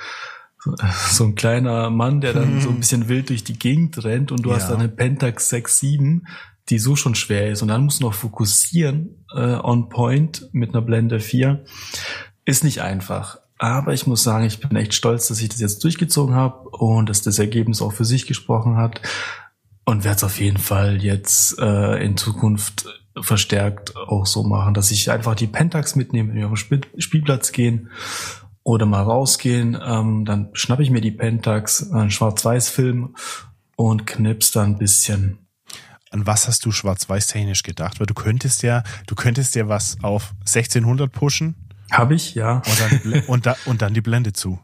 so 1.10 1.24
ein 1.24 1.34
kleiner 1.34 1.90
Mann, 1.90 2.22
der 2.22 2.34
dann 2.34 2.62
so 2.62 2.70
ein 2.70 2.78
bisschen 2.78 3.10
wild 3.10 3.30
durch 3.30 3.44
die 3.44 3.58
Gegend 3.58 4.04
rennt 4.04 4.32
und 4.32 4.44
du 4.44 4.50
ja. 4.50 4.58
hast 4.58 4.70
dann 4.70 4.80
eine 4.80 4.90
Pentax 4.90 5.52
6.7, 5.52 6.22
die 6.70 6.78
so 6.78 6.96
schon 6.96 7.16
schwer 7.16 7.50
ist 7.50 7.64
und 7.64 7.70
dann 7.70 7.84
musst 7.84 8.02
du 8.02 8.06
noch 8.06 8.14
fokussieren 8.14 9.26
äh, 9.36 9.56
on 9.56 9.90
point 9.90 10.50
mit 10.52 10.70
einer 10.70 10.84
Blende 10.84 11.20
4. 11.20 11.64
Ist 12.46 12.64
nicht 12.64 12.82
einfach. 12.82 13.40
Aber 13.58 13.94
ich 13.94 14.08
muss 14.08 14.24
sagen, 14.24 14.46
ich 14.46 14.60
bin 14.60 14.76
echt 14.76 14.94
stolz, 14.94 15.28
dass 15.28 15.42
ich 15.42 15.50
das 15.50 15.60
jetzt 15.60 15.84
durchgezogen 15.84 16.34
habe 16.36 16.70
und 16.70 17.10
dass 17.10 17.22
das 17.22 17.38
Ergebnis 17.38 17.82
auch 17.82 17.94
für 17.94 18.06
sich 18.06 18.26
gesprochen 18.26 18.78
hat. 18.78 19.02
Und 19.92 20.06
werde 20.06 20.16
es 20.16 20.24
auf 20.24 20.40
jeden 20.40 20.58
Fall 20.58 21.04
jetzt 21.04 21.60
äh, 21.60 22.02
in 22.02 22.16
Zukunft 22.16 22.86
verstärkt 23.20 23.98
auch 23.98 24.26
so 24.26 24.42
machen, 24.42 24.74
dass 24.74 24.90
ich 24.90 25.12
einfach 25.12 25.36
die 25.36 25.48
Pentax 25.48 25.98
mitnehme, 25.98 26.30
wenn 26.30 26.38
wir 26.38 26.50
auf 26.50 26.64
den 26.64 26.86
Spielplatz 26.98 27.52
gehen 27.52 27.90
oder 28.64 28.86
mal 28.86 29.04
rausgehen. 29.04 29.78
Ähm, 29.86 30.24
dann 30.24 30.48
schnappe 30.54 30.84
ich 30.84 30.92
mir 30.92 31.02
die 31.02 31.12
Pentax, 31.12 31.92
einen 31.92 32.10
Schwarz-Weiß-Film 32.10 33.18
und 33.76 34.08
knips 34.08 34.52
da 34.52 34.64
ein 34.64 34.78
bisschen. 34.78 35.40
An 36.10 36.26
was 36.26 36.48
hast 36.48 36.64
du 36.64 36.72
schwarz-weiß 36.72 37.28
technisch 37.28 37.64
gedacht? 37.64 38.00
Weil 38.00 38.08
du 38.08 38.14
könntest 38.14 38.64
ja, 38.64 38.84
du 39.08 39.16
könntest 39.16 39.56
ja 39.56 39.68
was 39.68 39.98
auf 40.04 40.32
1600 40.46 41.12
pushen 41.12 41.68
habe 41.92 42.16
ich, 42.16 42.36
ja. 42.36 42.62
Und 42.66 42.80
dann, 42.80 43.24
und, 43.28 43.46
da, 43.46 43.58
und 43.66 43.82
dann 43.82 43.94
die 43.94 44.00
Blende 44.00 44.32
zu. 44.32 44.58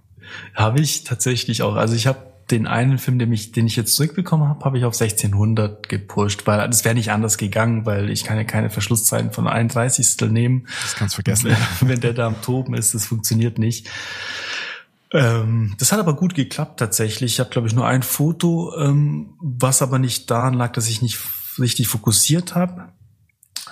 Habe 0.55 0.79
ich 0.79 1.03
tatsächlich 1.03 1.63
auch. 1.63 1.75
Also 1.75 1.95
ich 1.95 2.07
habe 2.07 2.19
den 2.51 2.65
einen 2.65 2.97
Film, 2.97 3.19
den 3.19 3.31
ich, 3.33 3.51
den 3.51 3.67
ich 3.67 3.75
jetzt 3.75 3.95
zurückbekommen 3.95 4.47
habe, 4.47 4.63
habe 4.63 4.77
ich 4.77 4.85
auf 4.85 4.93
1600 4.93 5.89
gepusht, 5.89 6.47
weil 6.47 6.65
das 6.67 6.85
wäre 6.85 6.95
nicht 6.95 7.11
anders 7.11 7.37
gegangen, 7.37 7.85
weil 7.85 8.09
ich 8.09 8.23
kann 8.23 8.37
ja 8.37 8.45
keine 8.45 8.69
Verschlusszeiten 8.69 9.31
von 9.31 9.47
31. 9.47 10.29
nehmen. 10.29 10.67
Das 10.81 10.95
kannst 10.95 11.13
du 11.13 11.17
vergessen. 11.17 11.55
Wenn 11.81 11.99
der 11.99 12.13
da 12.13 12.27
am 12.27 12.41
Toben 12.41 12.73
ist, 12.73 12.93
das 12.93 13.05
funktioniert 13.05 13.59
nicht. 13.59 13.89
Ähm, 15.11 15.75
das 15.77 15.91
hat 15.91 15.99
aber 15.99 16.15
gut 16.15 16.35
geklappt 16.35 16.79
tatsächlich. 16.79 17.33
Ich 17.33 17.39
habe, 17.39 17.49
glaube 17.49 17.67
ich, 17.67 17.75
nur 17.75 17.85
ein 17.85 18.03
Foto, 18.03 18.73
ähm, 18.77 19.33
was 19.39 19.81
aber 19.81 19.99
nicht 19.99 20.31
daran 20.31 20.53
lag, 20.53 20.71
dass 20.71 20.87
ich 20.87 21.01
nicht 21.01 21.19
richtig 21.59 21.87
fokussiert 21.87 22.55
habe. 22.55 22.93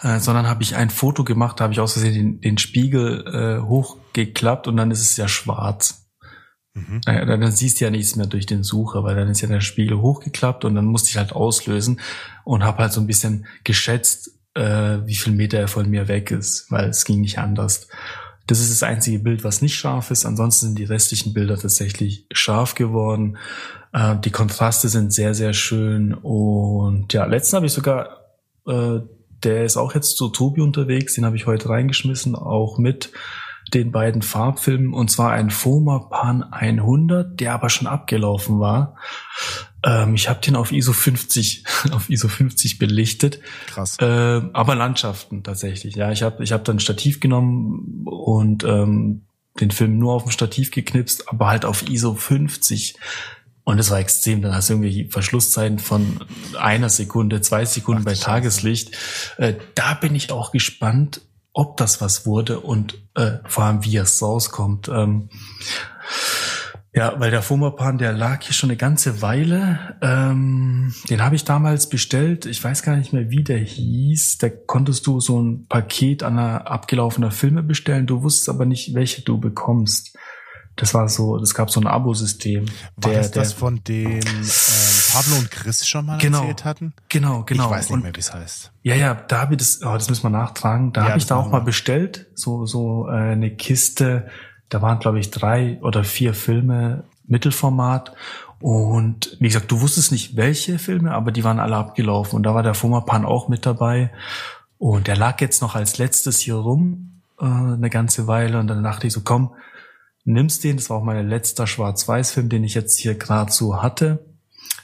Äh, 0.01 0.19
sondern 0.19 0.47
habe 0.47 0.63
ich 0.63 0.75
ein 0.75 0.89
Foto 0.89 1.23
gemacht, 1.23 1.59
da 1.59 1.63
habe 1.63 1.73
ich 1.73 1.79
aus 1.79 1.93
Versehen 1.93 2.13
den, 2.13 2.41
den 2.41 2.57
Spiegel 2.57 3.25
äh, 3.27 3.65
hochgeklappt 3.65 4.67
und 4.67 4.75
dann 4.75 4.91
ist 4.91 5.01
es 5.01 5.15
ja 5.15 5.29
schwarz. 5.29 6.04
Mhm. 6.75 7.01
Äh, 7.05 7.25
dann 7.25 7.51
siehst 7.51 7.79
du 7.79 7.85
ja 7.85 7.91
nichts 7.91 8.15
mehr 8.15 8.27
durch 8.27 8.45
den 8.45 8.63
Sucher, 8.63 9.03
weil 9.03 9.15
dann 9.15 9.29
ist 9.29 9.41
ja 9.41 9.47
der 9.47 9.61
Spiegel 9.61 9.99
hochgeklappt 9.99 10.65
und 10.65 10.75
dann 10.75 10.85
musste 10.85 11.09
ich 11.09 11.17
halt 11.17 11.33
auslösen 11.33 11.99
und 12.43 12.63
habe 12.63 12.79
halt 12.79 12.93
so 12.93 13.01
ein 13.01 13.07
bisschen 13.07 13.47
geschätzt, 13.63 14.31
äh, 14.53 14.99
wie 15.05 15.15
viel 15.15 15.33
Meter 15.33 15.57
er 15.57 15.67
von 15.67 15.89
mir 15.89 16.07
weg 16.07 16.31
ist, 16.31 16.69
weil 16.69 16.89
es 16.89 17.05
ging 17.05 17.21
nicht 17.21 17.39
anders. 17.39 17.87
Das 18.45 18.59
ist 18.59 18.69
das 18.69 18.83
einzige 18.83 19.17
Bild, 19.17 19.43
was 19.43 19.63
nicht 19.63 19.75
scharf 19.75 20.11
ist. 20.11 20.25
Ansonsten 20.25 20.67
sind 20.67 20.79
die 20.79 20.83
restlichen 20.83 21.33
Bilder 21.33 21.57
tatsächlich 21.57 22.27
scharf 22.31 22.75
geworden. 22.75 23.37
Äh, 23.91 24.17
die 24.19 24.31
Kontraste 24.31 24.87
sind 24.89 25.11
sehr, 25.11 25.33
sehr 25.33 25.53
schön. 25.53 26.13
Und 26.13 27.11
ja, 27.13 27.25
letzten 27.25 27.55
habe 27.55 27.65
ich 27.65 27.73
sogar 27.73 28.21
äh, 28.67 28.99
der 29.45 29.63
ist 29.63 29.77
auch 29.77 29.93
jetzt 29.93 30.17
zu 30.17 30.29
Tobi 30.29 30.61
unterwegs, 30.61 31.13
den 31.15 31.25
habe 31.25 31.35
ich 31.35 31.45
heute 31.45 31.69
reingeschmissen, 31.69 32.35
auch 32.35 32.77
mit 32.77 33.11
den 33.73 33.91
beiden 33.91 34.21
Farbfilmen, 34.21 34.93
und 34.93 35.09
zwar 35.09 35.31
ein 35.31 35.49
Foma 35.49 35.99
Pan 35.99 36.43
100, 36.43 37.39
der 37.39 37.53
aber 37.53 37.69
schon 37.69 37.87
abgelaufen 37.87 38.59
war. 38.59 38.95
Ähm, 39.83 40.15
ich 40.15 40.29
habe 40.29 40.41
den 40.41 40.55
auf 40.55 40.71
ISO 40.71 40.93
50, 40.93 41.63
auf 41.91 42.09
ISO 42.09 42.27
50 42.27 42.77
belichtet. 42.77 43.39
Krass. 43.67 43.97
Ähm, 43.99 44.51
aber 44.53 44.75
Landschaften 44.75 45.43
tatsächlich. 45.43 45.95
Ja, 45.95 46.11
ich 46.11 46.23
habe 46.23 46.43
ich 46.43 46.51
hab 46.51 46.63
dann 46.63 46.79
Stativ 46.79 47.19
genommen 47.19 48.05
und 48.05 48.63
ähm, 48.63 49.25
den 49.59 49.71
Film 49.71 49.97
nur 49.97 50.13
auf 50.13 50.23
dem 50.23 50.31
Stativ 50.31 50.71
geknipst, 50.71 51.29
aber 51.29 51.47
halt 51.47 51.65
auf 51.65 51.87
ISO 51.89 52.13
50. 52.13 52.95
Und 53.63 53.77
das 53.77 53.89
war 53.89 53.99
extrem. 53.99 54.41
Dann 54.41 54.53
hast 54.53 54.69
du 54.69 54.73
irgendwie 54.73 55.09
Verschlusszeiten 55.09 55.79
von 55.79 56.19
einer 56.59 56.89
Sekunde, 56.89 57.41
zwei 57.41 57.65
Sekunden 57.65 58.01
Ach, 58.01 58.05
bei 58.05 58.13
Tageslicht. 58.13 58.95
Äh, 59.37 59.55
da 59.73 59.95
bin 59.95 60.13
ich 60.13 60.31
auch 60.31 60.51
gespannt, 60.51 61.21
ob 61.55 61.77
das 61.77 62.01
was 62.01 62.25
wurde 62.25 62.59
und 62.59 63.01
äh, 63.15 63.37
vor 63.47 63.63
allem, 63.63 63.83
wie 63.85 63.95
es 63.95 64.21
rauskommt. 64.21 64.89
Ähm, 64.89 65.29
ja, 66.93 67.17
weil 67.17 67.31
der 67.31 67.41
Fumapan, 67.41 67.97
der 67.97 68.11
lag 68.11 68.43
hier 68.43 68.53
schon 68.53 68.69
eine 68.69 68.77
ganze 68.77 69.21
Weile. 69.21 69.97
Ähm, 70.01 70.93
den 71.09 71.23
habe 71.23 71.35
ich 71.35 71.45
damals 71.45 71.87
bestellt. 71.87 72.45
Ich 72.45 72.61
weiß 72.61 72.83
gar 72.83 72.97
nicht 72.97 73.13
mehr, 73.13 73.29
wie 73.29 73.43
der 73.43 73.57
hieß. 73.57 74.37
Da 74.37 74.49
konntest 74.49 75.07
du 75.07 75.21
so 75.21 75.41
ein 75.41 75.65
Paket 75.67 76.23
an 76.23 76.37
abgelaufener 76.37 77.31
Filme 77.31 77.63
bestellen. 77.63 78.05
Du 78.05 78.21
wusstest 78.21 78.49
aber 78.49 78.65
nicht, 78.65 78.93
welche 78.93 79.21
du 79.23 79.39
bekommst. 79.39 80.17
Das 80.75 80.93
war 80.93 81.07
so, 81.07 81.37
es 81.37 81.53
gab 81.53 81.71
so 81.71 81.79
ein 81.79 81.87
Abo-System. 81.87 82.65
War 82.97 83.11
der, 83.11 83.21
das 83.21 83.31
das 83.31 83.53
von 83.53 83.81
dem 83.85 84.11
ähm, 84.11 84.45
Pablo 85.15 85.37
und 85.37 85.51
Chris 85.51 85.87
schon 85.87 86.05
mal 86.05 86.17
genau, 86.17 86.41
erzählt 86.41 86.65
hatten? 86.65 86.93
Genau, 87.09 87.43
genau. 87.43 87.65
Ich 87.65 87.69
weiß 87.71 87.89
nicht 87.89 88.03
mehr, 88.03 88.15
wie 88.15 88.19
es 88.19 88.33
heißt. 88.33 88.71
Ja, 88.83 88.95
ja, 88.95 89.13
da 89.13 89.41
habe 89.41 89.53
ich 89.53 89.59
das, 89.59 89.81
oh, 89.83 89.93
das 89.93 90.09
müssen 90.09 90.23
wir 90.23 90.29
nachtragen. 90.29 90.93
Da 90.93 91.01
ja, 91.01 91.09
habe 91.09 91.17
ich 91.17 91.25
da 91.25 91.35
auch 91.37 91.49
mal 91.49 91.61
bestellt, 91.61 92.27
so 92.35 92.65
so 92.65 93.07
äh, 93.07 93.11
eine 93.11 93.51
Kiste. 93.51 94.29
Da 94.69 94.81
waren 94.81 94.99
glaube 94.99 95.19
ich 95.19 95.31
drei 95.31 95.79
oder 95.81 96.03
vier 96.03 96.33
Filme 96.33 97.03
Mittelformat. 97.27 98.13
Und 98.59 99.37
wie 99.39 99.47
gesagt, 99.47 99.71
du 99.71 99.81
wusstest 99.81 100.11
nicht 100.11 100.37
welche 100.37 100.79
Filme, 100.79 101.11
aber 101.11 101.31
die 101.31 101.43
waren 101.43 101.59
alle 101.59 101.75
abgelaufen. 101.75 102.37
Und 102.37 102.43
da 102.43 102.53
war 102.55 102.63
der 102.63 102.73
Fumapan 102.73 103.25
auch 103.25 103.47
mit 103.47 103.65
dabei. 103.65 104.11
Und 104.77 105.07
der 105.07 105.17
lag 105.17 105.39
jetzt 105.41 105.61
noch 105.61 105.75
als 105.75 105.97
letztes 105.97 106.39
hier 106.39 106.55
rum 106.55 107.21
äh, 107.39 107.45
eine 107.45 107.89
ganze 107.89 108.27
Weile. 108.27 108.59
Und 108.59 108.67
dann 108.67 108.83
dachte 108.83 109.07
ich 109.07 109.13
so, 109.13 109.21
komm, 109.21 109.53
nimmst 110.23 110.63
den. 110.63 110.77
Das 110.77 110.89
war 110.89 110.97
auch 110.97 111.03
mein 111.03 111.27
letzter 111.27 111.67
Schwarz-Weiß-Film, 111.67 112.49
den 112.49 112.63
ich 112.63 112.73
jetzt 112.73 112.97
hier 112.97 113.15
gerade 113.15 113.51
so 113.51 113.81
hatte. 113.81 114.25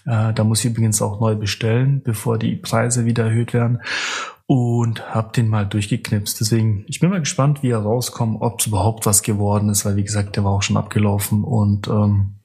Äh, 0.05 0.33
da 0.33 0.43
muss 0.43 0.63
ich 0.63 0.71
übrigens 0.71 1.01
auch 1.01 1.19
neu 1.19 1.35
bestellen, 1.35 2.01
bevor 2.03 2.37
die 2.37 2.55
Preise 2.55 3.05
wieder 3.05 3.25
erhöht 3.25 3.53
werden. 3.53 3.81
Und 4.45 5.15
hab 5.15 5.31
den 5.33 5.47
mal 5.47 5.65
durchgeknipst. 5.65 6.39
Deswegen, 6.41 6.83
ich 6.87 6.99
bin 6.99 7.09
mal 7.09 7.19
gespannt, 7.19 7.63
wie 7.63 7.69
er 7.69 7.79
rauskommt, 7.79 8.41
ob 8.41 8.59
es 8.59 8.67
überhaupt 8.67 9.05
was 9.05 9.23
geworden 9.23 9.69
ist, 9.69 9.85
weil 9.85 9.95
wie 9.95 10.03
gesagt, 10.03 10.35
der 10.35 10.43
war 10.43 10.51
auch 10.51 10.61
schon 10.63 10.75
abgelaufen. 10.75 11.45
Und 11.45 11.87
ähm, 11.87 12.35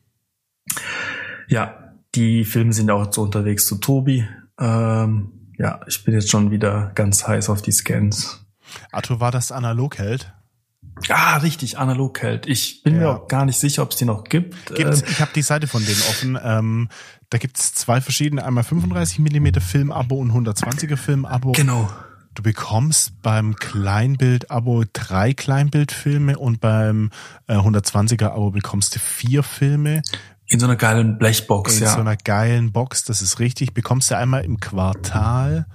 ja, 1.49 1.95
die 2.15 2.45
Filme 2.45 2.73
sind 2.73 2.91
auch 2.91 3.13
so 3.13 3.23
unterwegs 3.23 3.67
zu 3.67 3.77
Tobi. 3.77 4.27
Ähm, 4.59 5.53
ja, 5.59 5.81
ich 5.87 6.05
bin 6.05 6.15
jetzt 6.15 6.31
schon 6.31 6.51
wieder 6.51 6.93
ganz 6.95 7.27
heiß 7.27 7.51
auf 7.51 7.63
die 7.63 7.73
Scans. 7.73 8.47
Arthur, 8.93 9.21
war 9.21 9.31
das 9.31 9.53
analog 9.53 9.99
hält? 9.99 10.33
Ah, 11.09 11.37
richtig, 11.39 11.79
analog 11.79 12.23
hält. 12.23 12.47
Ich 12.47 12.83
bin 12.83 12.95
ja. 12.95 13.01
mir 13.01 13.09
auch 13.11 13.29
gar 13.29 13.45
nicht 13.45 13.59
sicher, 13.59 13.83
ob 13.83 13.91
es 13.91 13.97
die 13.97 14.05
noch 14.05 14.25
gibt. 14.25 14.75
Gibt's, 14.75 15.03
ähm, 15.03 15.09
ich 15.11 15.21
habe 15.21 15.31
die 15.35 15.43
Seite 15.43 15.67
von 15.67 15.85
denen 15.85 16.01
offen. 16.09 16.39
Ähm, 16.43 16.89
da 17.31 17.39
gibt's 17.39 17.75
zwei 17.75 18.01
verschiedene, 18.01 18.45
einmal 18.45 18.65
35 18.65 19.19
mm 19.19 19.61
Film-Abo 19.61 20.17
und 20.17 20.33
120er 20.33 20.97
Film-Abo. 20.97 21.53
Genau. 21.53 21.91
Du 22.35 22.43
bekommst 22.43 23.23
beim 23.23 23.57
Kleinbild-Abo 23.57 24.85
drei 24.93 25.33
Kleinbildfilme 25.33 26.39
und 26.39 26.61
beim 26.61 27.11
äh, 27.47 27.55
120er-Abo 27.55 28.51
bekommst 28.51 28.95
du 28.95 28.99
vier 28.99 29.43
Filme. 29.43 30.03
In 30.49 30.61
so 30.61 30.67
einer 30.67 30.77
geilen 30.77 31.19
Blechbox, 31.19 31.77
In 31.77 31.85
ja. 31.85 31.89
In 31.89 31.95
so 31.95 32.01
einer 32.01 32.17
geilen 32.17 32.73
Box, 32.73 33.05
das 33.05 33.23
ist 33.23 33.39
richtig. 33.39 33.75
Bekommst 33.75 34.11
du 34.11 34.17
einmal 34.17 34.45
im 34.45 34.61
Quartal 34.61 35.67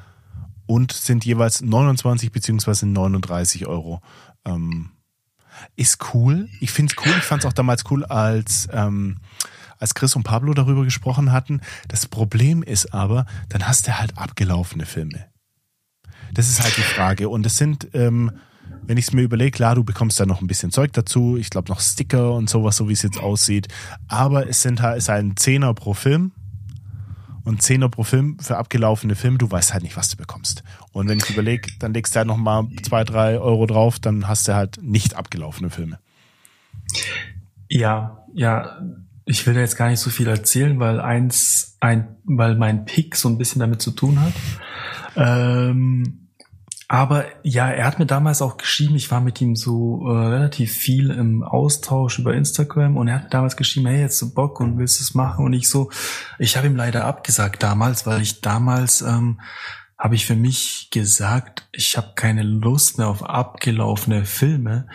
und 0.65 0.93
sind 0.93 1.25
jeweils 1.25 1.61
29 1.61 2.31
beziehungsweise 2.31 2.87
39 2.87 3.65
Euro. 3.67 4.01
Ähm, 4.45 4.91
ist 5.75 6.13
cool. 6.13 6.49
Ich 6.59 6.71
finde 6.71 6.93
es 6.95 7.05
cool. 7.05 7.13
Ich 7.17 7.23
fand 7.23 7.43
es 7.43 7.45
auch 7.45 7.53
damals 7.53 7.83
cool, 7.91 8.05
als, 8.05 8.67
ähm, 8.71 9.17
als 9.77 9.93
Chris 9.93 10.15
und 10.15 10.23
Pablo 10.23 10.53
darüber 10.53 10.83
gesprochen 10.83 11.31
hatten. 11.31 11.61
Das 11.87 12.05
Problem 12.05 12.63
ist 12.63 12.93
aber, 12.93 13.25
dann 13.49 13.67
hast 13.67 13.87
du 13.87 13.97
halt 13.97 14.17
abgelaufene 14.17 14.85
Filme. 14.85 15.27
Das 16.33 16.47
ist 16.47 16.61
halt 16.61 16.77
die 16.77 16.81
Frage. 16.81 17.29
Und 17.29 17.45
es 17.45 17.57
sind, 17.57 17.89
ähm, 17.93 18.31
wenn 18.83 18.97
ich 18.97 19.07
es 19.07 19.13
mir 19.13 19.21
überlege, 19.21 19.51
klar, 19.51 19.75
du 19.75 19.83
bekommst 19.83 20.19
da 20.19 20.25
noch 20.25 20.41
ein 20.41 20.47
bisschen 20.47 20.71
Zeug 20.71 20.93
dazu. 20.93 21.37
Ich 21.37 21.49
glaube 21.49 21.69
noch 21.69 21.79
Sticker 21.79 22.33
und 22.33 22.49
sowas, 22.49 22.77
so 22.77 22.89
wie 22.89 22.93
es 22.93 23.01
jetzt 23.01 23.19
aussieht. 23.19 23.67
Aber 24.07 24.47
es 24.47 24.61
sind 24.61 24.81
halt, 24.81 24.97
ist 24.97 25.09
halt 25.09 25.25
ein 25.25 25.37
Zehner 25.37 25.73
pro 25.73 25.93
Film. 25.93 26.31
Und 27.43 27.61
Zehner 27.61 27.89
pro 27.89 28.03
Film 28.03 28.37
für 28.39 28.57
abgelaufene 28.57 29.15
Filme, 29.15 29.39
du 29.39 29.49
weißt 29.49 29.73
halt 29.73 29.83
nicht, 29.83 29.97
was 29.97 30.09
du 30.09 30.17
bekommst. 30.17 30.63
Und 30.93 31.07
wenn 31.07 31.17
ich 31.17 31.29
überlege, 31.29 31.71
dann 31.79 31.93
legst 31.93 32.13
du 32.13 32.17
halt 32.17 32.27
noch 32.27 32.37
mal 32.37 32.67
zwei, 32.83 33.03
drei 33.03 33.39
Euro 33.39 33.65
drauf, 33.65 33.99
dann 33.99 34.27
hast 34.27 34.47
du 34.47 34.55
halt 34.55 34.79
nicht 34.81 35.15
abgelaufene 35.15 35.69
Filme. 35.69 35.99
Ja, 37.69 38.25
ja, 38.33 38.81
ich 39.25 39.45
will 39.47 39.53
da 39.53 39.61
jetzt 39.61 39.77
gar 39.77 39.89
nicht 39.89 39.99
so 39.99 40.09
viel 40.09 40.27
erzählen, 40.27 40.79
weil 40.79 40.99
eins, 40.99 41.77
ein, 41.79 42.17
weil 42.25 42.55
mein 42.55 42.85
Pick 42.85 43.15
so 43.15 43.29
ein 43.29 43.37
bisschen 43.37 43.59
damit 43.59 43.81
zu 43.81 43.91
tun 43.91 44.19
hat. 44.19 44.33
Ähm, 45.15 46.27
aber 46.91 47.23
ja, 47.43 47.69
er 47.69 47.85
hat 47.85 47.99
mir 47.99 48.05
damals 48.05 48.41
auch 48.41 48.57
geschrieben, 48.57 48.97
ich 48.97 49.09
war 49.11 49.21
mit 49.21 49.39
ihm 49.39 49.55
so 49.55 50.05
äh, 50.07 50.27
relativ 50.27 50.73
viel 50.73 51.09
im 51.09 51.41
Austausch 51.41 52.19
über 52.19 52.33
Instagram 52.33 52.97
und 52.97 53.07
er 53.07 53.15
hat 53.15 53.23
mir 53.23 53.29
damals 53.29 53.55
geschrieben, 53.55 53.87
hey, 53.87 54.01
jetzt 54.01 54.21
du 54.21 54.33
Bock 54.33 54.59
und 54.59 54.77
willst 54.77 54.99
es 54.99 55.13
machen? 55.13 55.45
Und 55.45 55.53
ich 55.53 55.69
so, 55.69 55.89
ich 56.37 56.57
habe 56.57 56.67
ihm 56.67 56.75
leider 56.75 57.05
abgesagt 57.05 57.63
damals, 57.63 58.05
weil 58.05 58.21
ich 58.21 58.41
damals 58.41 59.01
ähm, 59.01 59.39
habe 60.01 60.15
ich 60.15 60.25
für 60.25 60.35
mich 60.35 60.89
gesagt, 60.89 61.67
ich 61.71 61.95
habe 61.95 62.13
keine 62.15 62.41
Lust 62.41 62.97
mehr 62.97 63.07
auf 63.07 63.23
abgelaufene 63.23 64.25
Filme, 64.25 64.87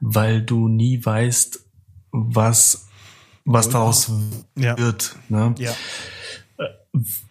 weil 0.00 0.40
du 0.40 0.68
nie 0.68 1.04
weißt, 1.04 1.58
was 2.12 2.86
was 3.44 3.68
daraus 3.68 4.12
ja. 4.56 4.78
wird. 4.78 5.16
Ne? 5.28 5.52
Ja. 5.58 5.72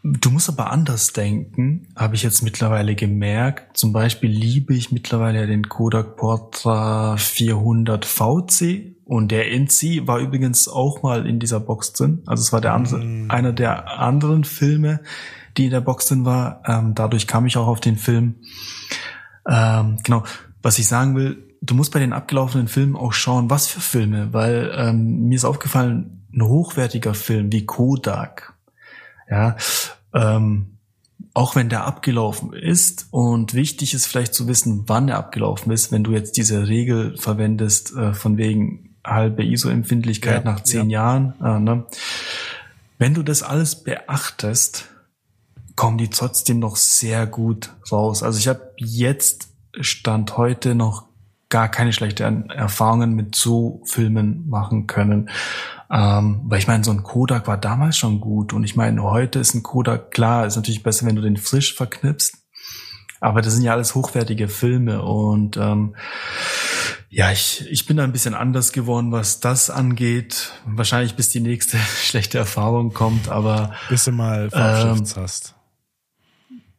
Du 0.04 0.30
musst 0.30 0.50
aber 0.50 0.72
anders 0.72 1.14
denken, 1.14 1.88
habe 1.96 2.16
ich 2.16 2.24
jetzt 2.24 2.42
mittlerweile 2.42 2.96
gemerkt. 2.96 3.78
Zum 3.78 3.94
Beispiel 3.94 4.30
liebe 4.30 4.74
ich 4.74 4.92
mittlerweile 4.92 5.48
den 5.48 5.70
Kodak 5.70 6.18
Portra 6.18 7.16
400 7.16 8.04
VC 8.04 8.96
und 9.06 9.32
der 9.32 9.54
NC 9.54 10.06
war 10.08 10.20
übrigens 10.20 10.68
auch 10.68 11.02
mal 11.02 11.26
in 11.26 11.40
dieser 11.40 11.62
Box 11.62 11.94
drin. 11.94 12.24
Also 12.26 12.42
es 12.42 12.52
war 12.52 12.60
der 12.60 12.74
andere, 12.74 12.98
mm. 12.98 13.32
einer 13.32 13.54
der 13.54 14.00
anderen 14.00 14.44
Filme, 14.44 15.00
die 15.58 15.66
in 15.66 15.72
der 15.72 15.82
Box 15.82 16.08
drin 16.08 16.26
war. 16.26 16.62
Ähm, 16.66 16.94
dadurch 16.96 17.28
kam 17.28 17.46
ich 17.46 17.58
auch 17.58 17.68
auf 17.68 17.80
den 17.80 17.98
Film. 17.98 18.36
Ähm, 19.48 19.98
genau, 20.04 20.24
was 20.62 20.80
ich 20.80 20.88
sagen 20.88 21.16
will, 21.16 21.44
du 21.62 21.76
musst 21.76 21.92
bei 21.92 22.00
den 22.00 22.14
abgelaufenen 22.14 22.68
Filmen 22.68 22.96
auch 22.96 23.14
schauen, 23.14 23.50
was 23.50 23.68
für 23.68 23.82
Filme, 23.82 24.34
weil 24.34 24.72
ähm, 24.76 25.28
mir 25.28 25.36
ist 25.36 25.46
aufgefallen, 25.46 26.26
ein 26.34 26.44
hochwertiger 26.44 27.14
Film 27.14 27.52
wie 27.52 27.66
Kodak 27.66 28.54
ja, 29.32 29.56
ähm, 30.14 30.78
auch 31.34 31.56
wenn 31.56 31.70
der 31.70 31.86
abgelaufen 31.86 32.52
ist 32.52 33.08
und 33.12 33.54
wichtig 33.54 33.94
ist 33.94 34.06
vielleicht 34.06 34.34
zu 34.34 34.48
wissen, 34.48 34.84
wann 34.88 35.08
er 35.08 35.18
abgelaufen 35.18 35.72
ist, 35.72 35.92
wenn 35.92 36.04
du 36.04 36.12
jetzt 36.12 36.36
diese 36.36 36.68
Regel 36.68 37.18
verwendest 37.18 37.96
äh, 37.96 38.14
von 38.14 38.38
wegen 38.38 38.96
halbe 39.06 39.44
ISO-Empfindlichkeit 39.44 40.44
ja, 40.44 40.52
nach 40.52 40.62
zehn 40.62 40.90
ja. 40.90 41.00
Jahren. 41.00 41.34
Äh, 41.42 41.60
ne? 41.60 41.86
Wenn 42.98 43.14
du 43.14 43.24
das 43.24 43.42
alles 43.42 43.76
beachtest, 43.76 44.90
kommen 45.76 45.98
die 45.98 46.10
trotzdem 46.10 46.60
noch 46.60 46.76
sehr 46.76 47.28
gut 47.28 47.74
raus. 47.92 48.24
Also 48.24 48.40
ich 48.40 48.48
habe 48.48 48.72
jetzt 48.78 49.50
Stand 49.80 50.38
heute 50.38 50.76
noch 50.76 51.06
gar 51.50 51.70
keine 51.70 51.94
schlechten 51.94 52.50
Erfahrungen 52.50 53.14
mit 53.14 53.36
so 53.36 53.82
Filmen 53.86 54.50
machen 54.50 54.88
können. 54.88 55.30
Ähm, 55.92 56.42
weil 56.46 56.60
ich 56.60 56.68
meine, 56.68 56.84
so 56.84 56.92
ein 56.92 57.04
Kodak 57.04 57.48
war 57.48 57.58
damals 57.58 57.98
schon 57.98 58.22
gut 58.22 58.54
und 58.54 58.64
ich 58.64 58.78
meine, 58.78 59.04
heute 59.04 59.40
ist 59.40 59.54
ein 59.54 59.62
Kodak, 59.62 60.12
klar, 60.12 60.46
ist 60.48 60.56
natürlich 60.56 60.84
besser, 60.84 61.06
wenn 61.06 61.18
du 61.18 61.22
den 61.22 61.36
frisch 61.36 61.76
verknipst, 61.76 62.38
aber 63.20 63.42
das 63.42 63.54
sind 63.54 63.64
ja 63.64 63.74
alles 63.74 63.94
hochwertige 63.94 64.48
Filme 64.48 65.02
und 65.02 65.58
ähm, 65.58 65.96
ja, 67.10 67.30
ich, 67.30 67.68
ich 67.70 67.86
bin 67.86 67.98
da 67.98 68.06
ein 68.06 68.14
bisschen 68.14 68.36
anders 68.36 68.72
geworden, 68.72 69.12
was 69.12 69.42
das 69.42 69.70
angeht. 69.70 70.54
Wahrscheinlich 70.66 71.16
bis 71.16 71.28
die 71.28 71.42
nächste 71.42 71.78
schlechte 72.04 72.38
Erfahrung 72.38 72.94
kommt, 72.94 73.28
aber 73.28 73.74
bis 73.90 74.06
du 74.06 74.14
mal 74.14 74.50
Farbschrifts 74.50 75.18
ähm, 75.18 75.24
hast. 75.24 75.56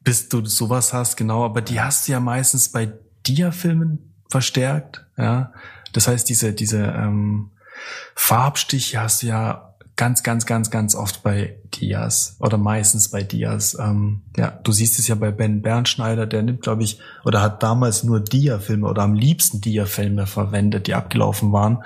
Bis 0.05 0.29
du 0.29 0.45
sowas 0.45 0.93
hast, 0.93 1.17
genau, 1.17 1.45
aber 1.45 1.63
die 1.63 1.81
hast 1.81 2.09
du 2.09 2.13
ja 2.13 2.21
meistens 2.21 2.71
bei 2.71 2.93
Dia-Filmen 3.27 3.99
verstärkt, 4.29 5.05
ja. 5.17 5.53
Das 5.93 6.09
heißt, 6.09 6.29
diese, 6.29 6.53
diese 6.53 6.83
ähm, 6.83 7.51
Farbstiche 8.15 9.01
hast 9.01 9.23
du 9.23 9.27
ja 9.27 9.73
ganz, 9.97 10.23
ganz, 10.23 10.47
ganz, 10.47 10.71
ganz 10.71 10.95
oft 10.95 11.23
bei 11.23 11.57
Dias 11.75 12.37
oder 12.41 12.57
meistens 12.57 13.11
bei 13.11 13.23
Dias. 13.23 13.77
Ähm, 13.79 14.23
ja, 14.37 14.51
du 14.51 14.73
siehst 14.73 14.99
es 14.99 15.09
ja 15.09 15.15
bei 15.15 15.31
Ben 15.31 15.63
Bernschneider, 15.63 16.27
der 16.27 16.43
nimmt, 16.43 16.63
glaube 16.63 16.83
ich, 16.83 16.99
oder 17.25 17.43
hat 17.43 17.63
damals 17.63 18.03
nur 18.03 18.21
Dia-Filme 18.21 18.89
oder 18.89 19.03
am 19.03 19.15
liebsten 19.15 19.61
Dia-Filme 19.61 20.27
verwendet, 20.27 20.87
die 20.87 20.95
abgelaufen 20.95 21.53
waren. 21.53 21.85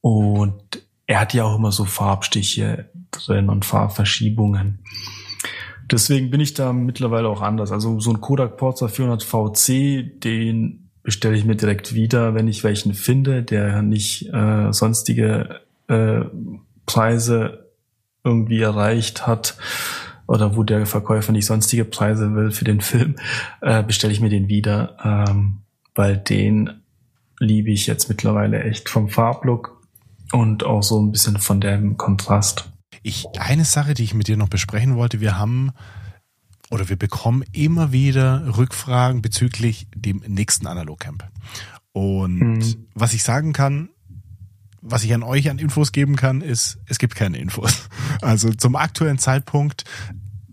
Und 0.00 0.82
er 1.06 1.20
hat 1.20 1.34
ja 1.34 1.44
auch 1.44 1.56
immer 1.56 1.72
so 1.72 1.84
Farbstiche 1.84 2.90
drin 3.10 3.48
und 3.48 3.64
Farbverschiebungen. 3.64 4.80
Deswegen 5.90 6.30
bin 6.30 6.40
ich 6.40 6.54
da 6.54 6.72
mittlerweile 6.72 7.28
auch 7.28 7.42
anders. 7.42 7.70
Also 7.70 8.00
so 8.00 8.10
ein 8.10 8.20
Kodak 8.20 8.56
Porza 8.56 8.88
400 8.88 9.22
VC, 9.22 10.20
den 10.20 10.90
bestelle 11.02 11.36
ich 11.36 11.44
mir 11.44 11.54
direkt 11.54 11.94
wieder, 11.94 12.34
wenn 12.34 12.48
ich 12.48 12.64
welchen 12.64 12.94
finde, 12.94 13.44
der 13.44 13.82
nicht 13.82 14.28
äh, 14.32 14.72
sonstige 14.72 15.60
äh, 15.86 16.22
Preise 16.84 17.70
irgendwie 18.24 18.60
erreicht 18.60 19.26
hat 19.26 19.56
oder 20.26 20.56
wo 20.56 20.64
der 20.64 20.84
Verkäufer 20.86 21.30
nicht 21.30 21.46
sonstige 21.46 21.84
Preise 21.84 22.34
will 22.34 22.50
für 22.50 22.64
den 22.64 22.80
Film, 22.82 23.14
äh, 23.60 23.84
bestelle 23.84 24.12
ich 24.12 24.20
mir 24.20 24.30
den 24.30 24.48
wieder, 24.48 24.96
ähm, 25.04 25.58
weil 25.94 26.16
den 26.16 26.82
liebe 27.38 27.70
ich 27.70 27.86
jetzt 27.86 28.08
mittlerweile 28.08 28.64
echt 28.64 28.88
vom 28.88 29.08
Farblook 29.08 29.80
und 30.32 30.64
auch 30.64 30.82
so 30.82 31.00
ein 31.00 31.12
bisschen 31.12 31.38
von 31.38 31.60
dem 31.60 31.96
Kontrast. 31.96 32.68
Ich 33.02 33.26
eine 33.38 33.64
Sache, 33.64 33.94
die 33.94 34.04
ich 34.04 34.14
mit 34.14 34.28
dir 34.28 34.36
noch 34.36 34.48
besprechen 34.48 34.96
wollte, 34.96 35.20
wir 35.20 35.38
haben 35.38 35.72
oder 36.70 36.88
wir 36.88 36.96
bekommen 36.96 37.44
immer 37.52 37.92
wieder 37.92 38.56
Rückfragen 38.56 39.22
bezüglich 39.22 39.88
dem 39.94 40.22
nächsten 40.26 40.66
Analogcamp. 40.66 41.28
Und 41.92 42.58
mhm. 42.58 42.86
was 42.94 43.14
ich 43.14 43.22
sagen 43.22 43.52
kann, 43.52 43.88
was 44.82 45.04
ich 45.04 45.14
an 45.14 45.22
euch 45.22 45.50
an 45.50 45.58
Infos 45.58 45.92
geben 45.92 46.16
kann, 46.16 46.40
ist, 46.40 46.78
es 46.86 46.98
gibt 46.98 47.14
keine 47.14 47.38
Infos. 47.38 47.88
Also 48.22 48.52
zum 48.52 48.76
aktuellen 48.76 49.18
Zeitpunkt 49.18 49.84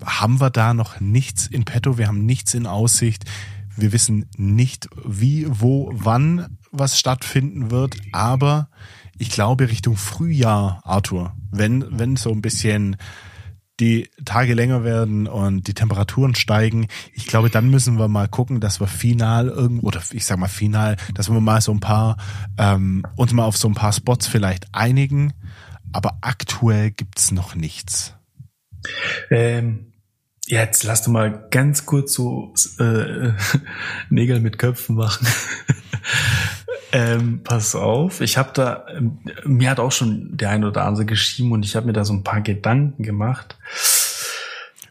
haben 0.03 0.41
wir 0.41 0.49
da 0.49 0.73
noch 0.73 0.99
nichts 0.99 1.47
in 1.47 1.63
petto, 1.63 1.97
wir 1.97 2.07
haben 2.07 2.25
nichts 2.25 2.53
in 2.53 2.67
Aussicht. 2.67 3.23
Wir 3.77 3.93
wissen 3.93 4.25
nicht, 4.37 4.89
wie, 5.05 5.45
wo, 5.49 5.89
wann 5.93 6.57
was 6.71 6.99
stattfinden 6.99 7.71
wird, 7.71 7.95
aber 8.11 8.69
ich 9.17 9.29
glaube 9.29 9.69
Richtung 9.69 9.95
Frühjahr, 9.95 10.81
Arthur, 10.83 11.35
wenn, 11.53 11.85
wenn 11.97 12.15
so 12.15 12.31
ein 12.31 12.41
bisschen 12.41 12.97
die 13.79 14.09
Tage 14.23 14.53
länger 14.53 14.83
werden 14.83 15.27
und 15.27 15.67
die 15.67 15.73
Temperaturen 15.73 16.35
steigen, 16.35 16.87
ich 17.13 17.27
glaube, 17.27 17.49
dann 17.49 17.69
müssen 17.69 17.97
wir 17.97 18.07
mal 18.07 18.27
gucken, 18.27 18.59
dass 18.59 18.79
wir 18.79 18.87
final 18.87 19.47
irgendwo, 19.47 19.87
oder 19.87 20.01
ich 20.11 20.25
sag 20.25 20.37
mal 20.37 20.47
final, 20.47 20.95
dass 21.15 21.31
wir 21.31 21.39
mal 21.41 21.61
so 21.61 21.71
ein 21.71 21.79
paar, 21.79 22.17
ähm, 22.57 23.03
uns 23.15 23.33
mal 23.33 23.45
auf 23.45 23.57
so 23.57 23.67
ein 23.67 23.73
paar 23.73 23.93
Spots 23.93 24.27
vielleicht 24.27 24.67
einigen, 24.73 25.33
aber 25.91 26.17
aktuell 26.21 26.91
gibt's 26.91 27.31
noch 27.31 27.55
nichts. 27.55 28.13
Ähm, 29.31 29.93
jetzt 30.45 30.83
lass 30.83 31.01
du 31.01 31.11
mal 31.11 31.47
ganz 31.49 31.85
kurz 31.85 32.13
so 32.13 32.53
äh, 32.79 33.31
Nägel 34.09 34.39
mit 34.39 34.59
Köpfen 34.59 34.95
machen. 34.95 35.27
Ähm, 36.95 37.41
pass 37.43 37.73
auf, 37.73 38.21
ich 38.21 38.37
habe 38.37 38.51
da, 38.53 38.85
ähm, 38.95 39.17
mir 39.45 39.71
hat 39.71 39.79
auch 39.79 39.91
schon 39.91 40.37
der 40.37 40.51
eine 40.51 40.67
oder 40.67 40.85
andere 40.85 41.05
geschrieben 41.05 41.51
und 41.51 41.65
ich 41.65 41.75
habe 41.75 41.87
mir 41.87 41.93
da 41.93 42.05
so 42.05 42.13
ein 42.13 42.23
paar 42.23 42.41
Gedanken 42.41 43.01
gemacht. 43.01 43.57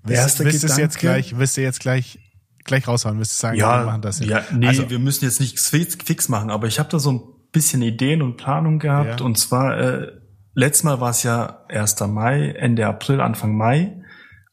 Willst 0.02 0.40
du 0.40 0.44
jetzt 0.44 0.98
gleich, 0.98 1.38
willst 1.38 1.56
du 1.56 1.60
jetzt 1.60 1.78
gleich 1.78 2.18
gleich 2.64 2.88
raushauen, 2.88 3.18
willst 3.18 3.38
du 3.38 3.40
sagen, 3.40 3.56
ja, 3.56 3.82
wir 3.82 3.86
machen 3.86 4.02
das 4.02 4.18
jetzt? 4.18 4.28
Ja, 4.28 4.44
nee, 4.52 4.66
also, 4.66 4.90
wir 4.90 4.98
müssen 4.98 5.24
jetzt 5.24 5.38
nicht 5.38 5.60
fix 5.60 6.28
machen, 6.28 6.50
aber 6.50 6.66
ich 6.66 6.80
habe 6.80 6.88
da 6.88 6.98
so 6.98 7.12
ein 7.12 7.22
bisschen 7.52 7.82
Ideen 7.82 8.20
und 8.20 8.36
Planung 8.36 8.80
gehabt 8.80 9.20
ja. 9.20 9.26
und 9.26 9.38
zwar 9.38 9.78
äh, 9.78 10.08
letztes 10.54 10.82
Mal 10.82 11.00
war 11.00 11.10
es 11.10 11.22
ja 11.22 11.64
1. 11.68 12.00
Mai, 12.00 12.48
Ende 12.50 12.84
April, 12.84 13.20
Anfang 13.20 13.56
Mai 13.56 14.02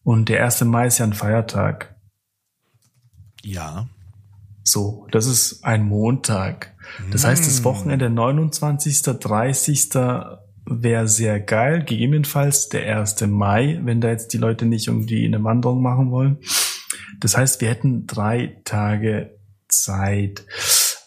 und 0.04 0.30
der 0.30 0.44
1. 0.44 0.66
Mai 0.66 0.86
ist 0.86 1.00
ja 1.00 1.06
ein 1.06 1.14
Feiertag. 1.14 1.96
Ja. 3.42 3.88
So, 4.64 5.08
das 5.12 5.26
ist 5.26 5.64
ein 5.64 5.84
Montag. 5.84 6.76
Das 7.12 7.26
heißt, 7.26 7.46
das 7.46 7.64
Wochenende 7.64 8.10
29., 8.10 9.02
30. 9.02 9.90
wäre 10.66 11.08
sehr 11.08 11.40
geil. 11.40 11.84
Gegebenenfalls 11.84 12.70
der 12.70 13.00
1. 13.00 13.22
Mai, 13.28 13.80
wenn 13.84 14.02
da 14.02 14.10
jetzt 14.10 14.34
die 14.34 14.38
Leute 14.38 14.66
nicht 14.66 14.88
irgendwie 14.88 15.26
eine 15.26 15.44
Wanderung 15.44 15.82
machen 15.82 16.12
wollen. 16.12 16.38
Das 17.20 17.36
heißt, 17.36 17.62
wir 17.62 17.70
hätten 17.70 18.08
drei 18.08 18.62
Tage 18.64 19.38
Zeit. 19.68 20.46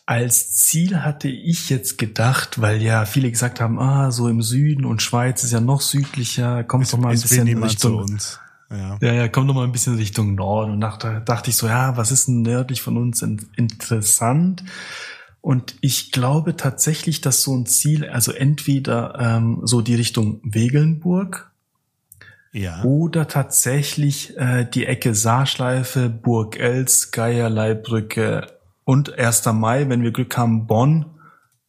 als 0.06 0.52
Ziel 0.54 1.02
hatte 1.02 1.28
ich 1.28 1.70
jetzt 1.70 1.96
gedacht, 1.98 2.60
weil 2.60 2.82
ja 2.82 3.04
viele 3.06 3.30
gesagt 3.30 3.60
haben, 3.60 3.78
ah, 3.78 4.10
so 4.10 4.28
im 4.28 4.42
Süden 4.42 4.84
und 4.84 5.00
Schweiz 5.00 5.42
ist 5.42 5.52
ja 5.52 5.60
noch 5.60 5.80
südlicher, 5.80 6.64
kommt 6.64 6.92
doch 6.92 6.98
mal 6.98 7.12
ein 7.12 7.20
bisschen 7.20 7.62
Richtung 7.62 7.96
uns. 7.96 8.38
Ja. 8.70 8.98
ja, 9.00 9.12
ja, 9.12 9.28
kommt 9.28 9.50
doch 9.50 9.54
mal 9.54 9.64
ein 9.64 9.72
bisschen 9.72 9.96
Richtung 9.96 10.34
Norden. 10.34 10.72
Und 10.72 10.80
dachte, 10.80 11.22
dachte 11.24 11.50
ich 11.50 11.56
so, 11.56 11.66
ja, 11.66 11.96
was 11.96 12.10
ist 12.10 12.28
denn 12.28 12.42
nördlich 12.42 12.80
von 12.80 12.96
uns 12.96 13.22
interessant? 13.22 14.64
Und 15.42 15.74
ich 15.82 16.12
glaube 16.12 16.56
tatsächlich, 16.56 17.20
dass 17.20 17.42
so 17.42 17.54
ein 17.54 17.66
Ziel, 17.66 18.08
also 18.08 18.32
entweder 18.32 19.18
ähm, 19.18 19.60
so 19.64 19.82
die 19.82 19.96
Richtung 19.96 20.40
Wegelnburg 20.44 21.50
ja. 22.52 22.82
oder 22.84 23.28
tatsächlich 23.28 24.36
äh, 24.38 24.64
die 24.64 24.86
Ecke 24.86 25.14
Saarschleife, 25.14 26.08
Burg 26.08 26.58
Els, 26.58 27.10
Geierleibrücke, 27.10 28.46
und 28.84 29.16
1. 29.18 29.46
Mai, 29.52 29.88
wenn 29.88 30.02
wir 30.02 30.12
Glück 30.12 30.36
haben, 30.36 30.66
Bonn 30.66 31.06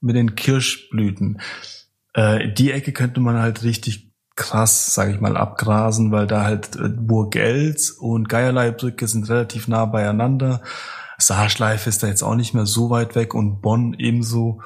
mit 0.01 0.15
den 0.15 0.35
Kirschblüten. 0.35 1.39
Äh, 2.13 2.51
die 2.51 2.71
Ecke 2.71 2.91
könnte 2.91 3.19
man 3.19 3.39
halt 3.39 3.63
richtig 3.63 4.11
krass, 4.35 4.93
sage 4.93 5.13
ich 5.13 5.21
mal, 5.21 5.37
abgrasen, 5.37 6.11
weil 6.11 6.27
da 6.27 6.43
halt 6.43 6.75
äh, 6.75 6.89
Burg 6.89 7.35
Els 7.35 7.91
und 7.91 8.29
Geierleibrücke 8.29 9.07
sind 9.07 9.29
relativ 9.29 9.67
nah 9.67 9.85
beieinander. 9.85 10.61
Saarschleife 11.27 11.89
ist 11.89 12.03
da 12.03 12.07
jetzt 12.07 12.23
auch 12.23 12.35
nicht 12.35 12.53
mehr 12.53 12.65
so 12.65 12.89
weit 12.89 13.15
weg 13.15 13.33
und 13.33 13.61
Bonn 13.61 13.95
ebenso, 13.97 14.61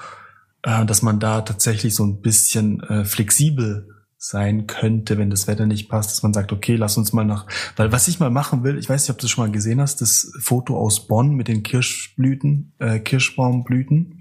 äh, 0.64 0.86
dass 0.86 1.02
man 1.02 1.20
da 1.20 1.42
tatsächlich 1.42 1.96
so 1.96 2.04
ein 2.04 2.22
bisschen 2.22 2.82
äh, 2.84 3.06
flexibel 3.06 3.90
sein 4.18 4.66
könnte, 4.66 5.18
wenn 5.18 5.30
das 5.30 5.48
Wetter 5.48 5.68
nicht 5.68 5.90
passt, 5.90 6.12
dass 6.12 6.24
man 6.24 6.34
sagt, 6.34 6.52
okay, 6.52 6.76
lass 6.76 6.98
uns 6.98 7.14
mal 7.14 7.24
nach, 7.24 7.46
weil 7.76 7.92
was 7.92 8.08
ich 8.08 8.20
mal 8.20 8.32
machen 8.32 8.64
will, 8.64 8.78
ich 8.78 8.90
weiß 8.90 9.04
nicht, 9.04 9.12
ob 9.12 9.18
du 9.20 9.24
das 9.24 9.32
schon 9.32 9.46
mal 9.46 9.52
gesehen 9.52 9.80
hast, 9.80 10.02
das 10.02 10.32
Foto 10.42 10.78
aus 10.78 11.08
Bonn 11.08 11.36
mit 11.36 11.48
den 11.48 11.62
Kirschblüten, 11.62 12.74
äh, 12.80 13.00
Kirschbaumblüten. 13.00 14.20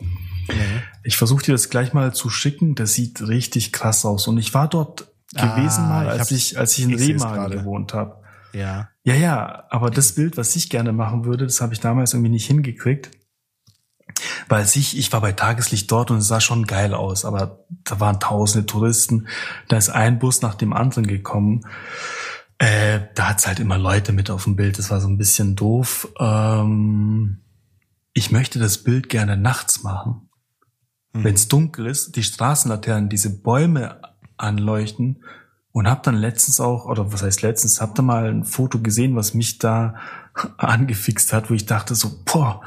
Ja. 0.49 0.55
Ich 1.03 1.17
versuche 1.17 1.45
dir 1.45 1.53
das 1.53 1.71
gleich 1.71 1.95
mal 1.95 2.13
zu 2.13 2.29
schicken, 2.29 2.75
das 2.75 2.93
sieht 2.93 3.27
richtig 3.27 3.73
krass 3.73 4.05
aus 4.05 4.29
und 4.29 4.37
ich 4.37 4.53
war 4.53 4.69
dort 4.69 5.09
ah, 5.35 5.57
gewesen 5.57 5.89
mal, 5.89 6.09
als 6.09 6.31
ich, 6.31 6.53
ich 6.53 6.59
als 6.59 6.77
ich 6.79 6.85
in 6.85 6.95
Remagen 6.95 7.59
gewohnt 7.59 7.95
habe. 7.95 8.23
Ja. 8.57 8.89
Ja, 9.05 9.15
ja, 9.15 9.65
aber 9.69 9.91
das 9.91 10.15
Bild, 10.15 10.39
was 10.39 10.57
ich 10.57 10.71
gerne 10.71 10.93
machen 10.93 11.27
würde, 11.27 11.45
das 11.45 11.61
habe 11.61 11.75
ich 11.75 11.81
damals 11.81 12.15
irgendwie 12.15 12.31
nicht 12.31 12.47
hingekriegt. 12.47 13.11
Weil 14.49 14.65
sich, 14.65 14.97
ich 14.97 15.13
war 15.13 15.21
bei 15.21 15.33
Tageslicht 15.33 15.91
dort 15.93 16.11
und 16.11 16.19
es 16.19 16.29
sah 16.29 16.41
schon 16.41 16.67
geil 16.67 16.95
aus, 16.95 17.27
aber 17.27 17.67
da 17.85 18.01
waren 18.01 18.19
tausende 18.19 18.65
Touristen. 18.65 19.29
Da 19.69 19.77
ist 19.77 19.91
ein 19.91 20.19
Bus 20.19 20.41
nach 20.41 20.55
dem 20.55 20.73
anderen 20.73 21.07
gekommen. 21.07 21.67
Äh, 22.59 23.01
da 23.15 23.29
hat's 23.29 23.47
halt 23.47 23.61
immer 23.61 23.77
Leute 23.77 24.13
mit 24.13 24.31
auf 24.31 24.45
dem 24.45 24.57
Bild. 24.57 24.79
Das 24.79 24.91
war 24.91 25.03
so 25.03 25.09
ein 25.09 25.19
bisschen 25.19 25.55
doof. 25.55 26.09
Ähm, 26.19 27.43
ich 28.15 28.31
möchte 28.31 28.59
das 28.59 28.79
Bild 28.79 29.11
gerne 29.11 29.37
nachts 29.37 29.83
machen. 29.83 30.31
Mhm. 31.13 31.25
Wenn 31.25 31.35
es 31.35 31.49
dunkel 31.49 31.87
ist, 31.87 32.17
die 32.17 32.23
Straßenlaternen, 32.23 33.11
diese 33.11 33.43
Bäume 33.43 34.01
anleuchten 34.39 35.23
und 35.77 35.91
hab 35.91 36.05
dann 36.05 36.15
letztens 36.15 36.59
auch, 36.59 36.87
oder 36.87 37.13
was 37.13 37.23
heißt 37.23 37.43
letztens, 37.43 37.83
hab 37.83 37.95
da 37.97 38.01
mal 38.01 38.31
ein 38.31 38.45
Foto 38.45 38.79
gesehen, 38.79 39.15
was 39.15 39.35
mich 39.35 39.59
da 39.59 39.97
angefixt 40.57 41.35
hat, 41.35 41.51
wo 41.51 41.55
ich 41.55 41.67
dachte 41.67 41.95
so, 41.95 42.13
boah, 42.25 42.63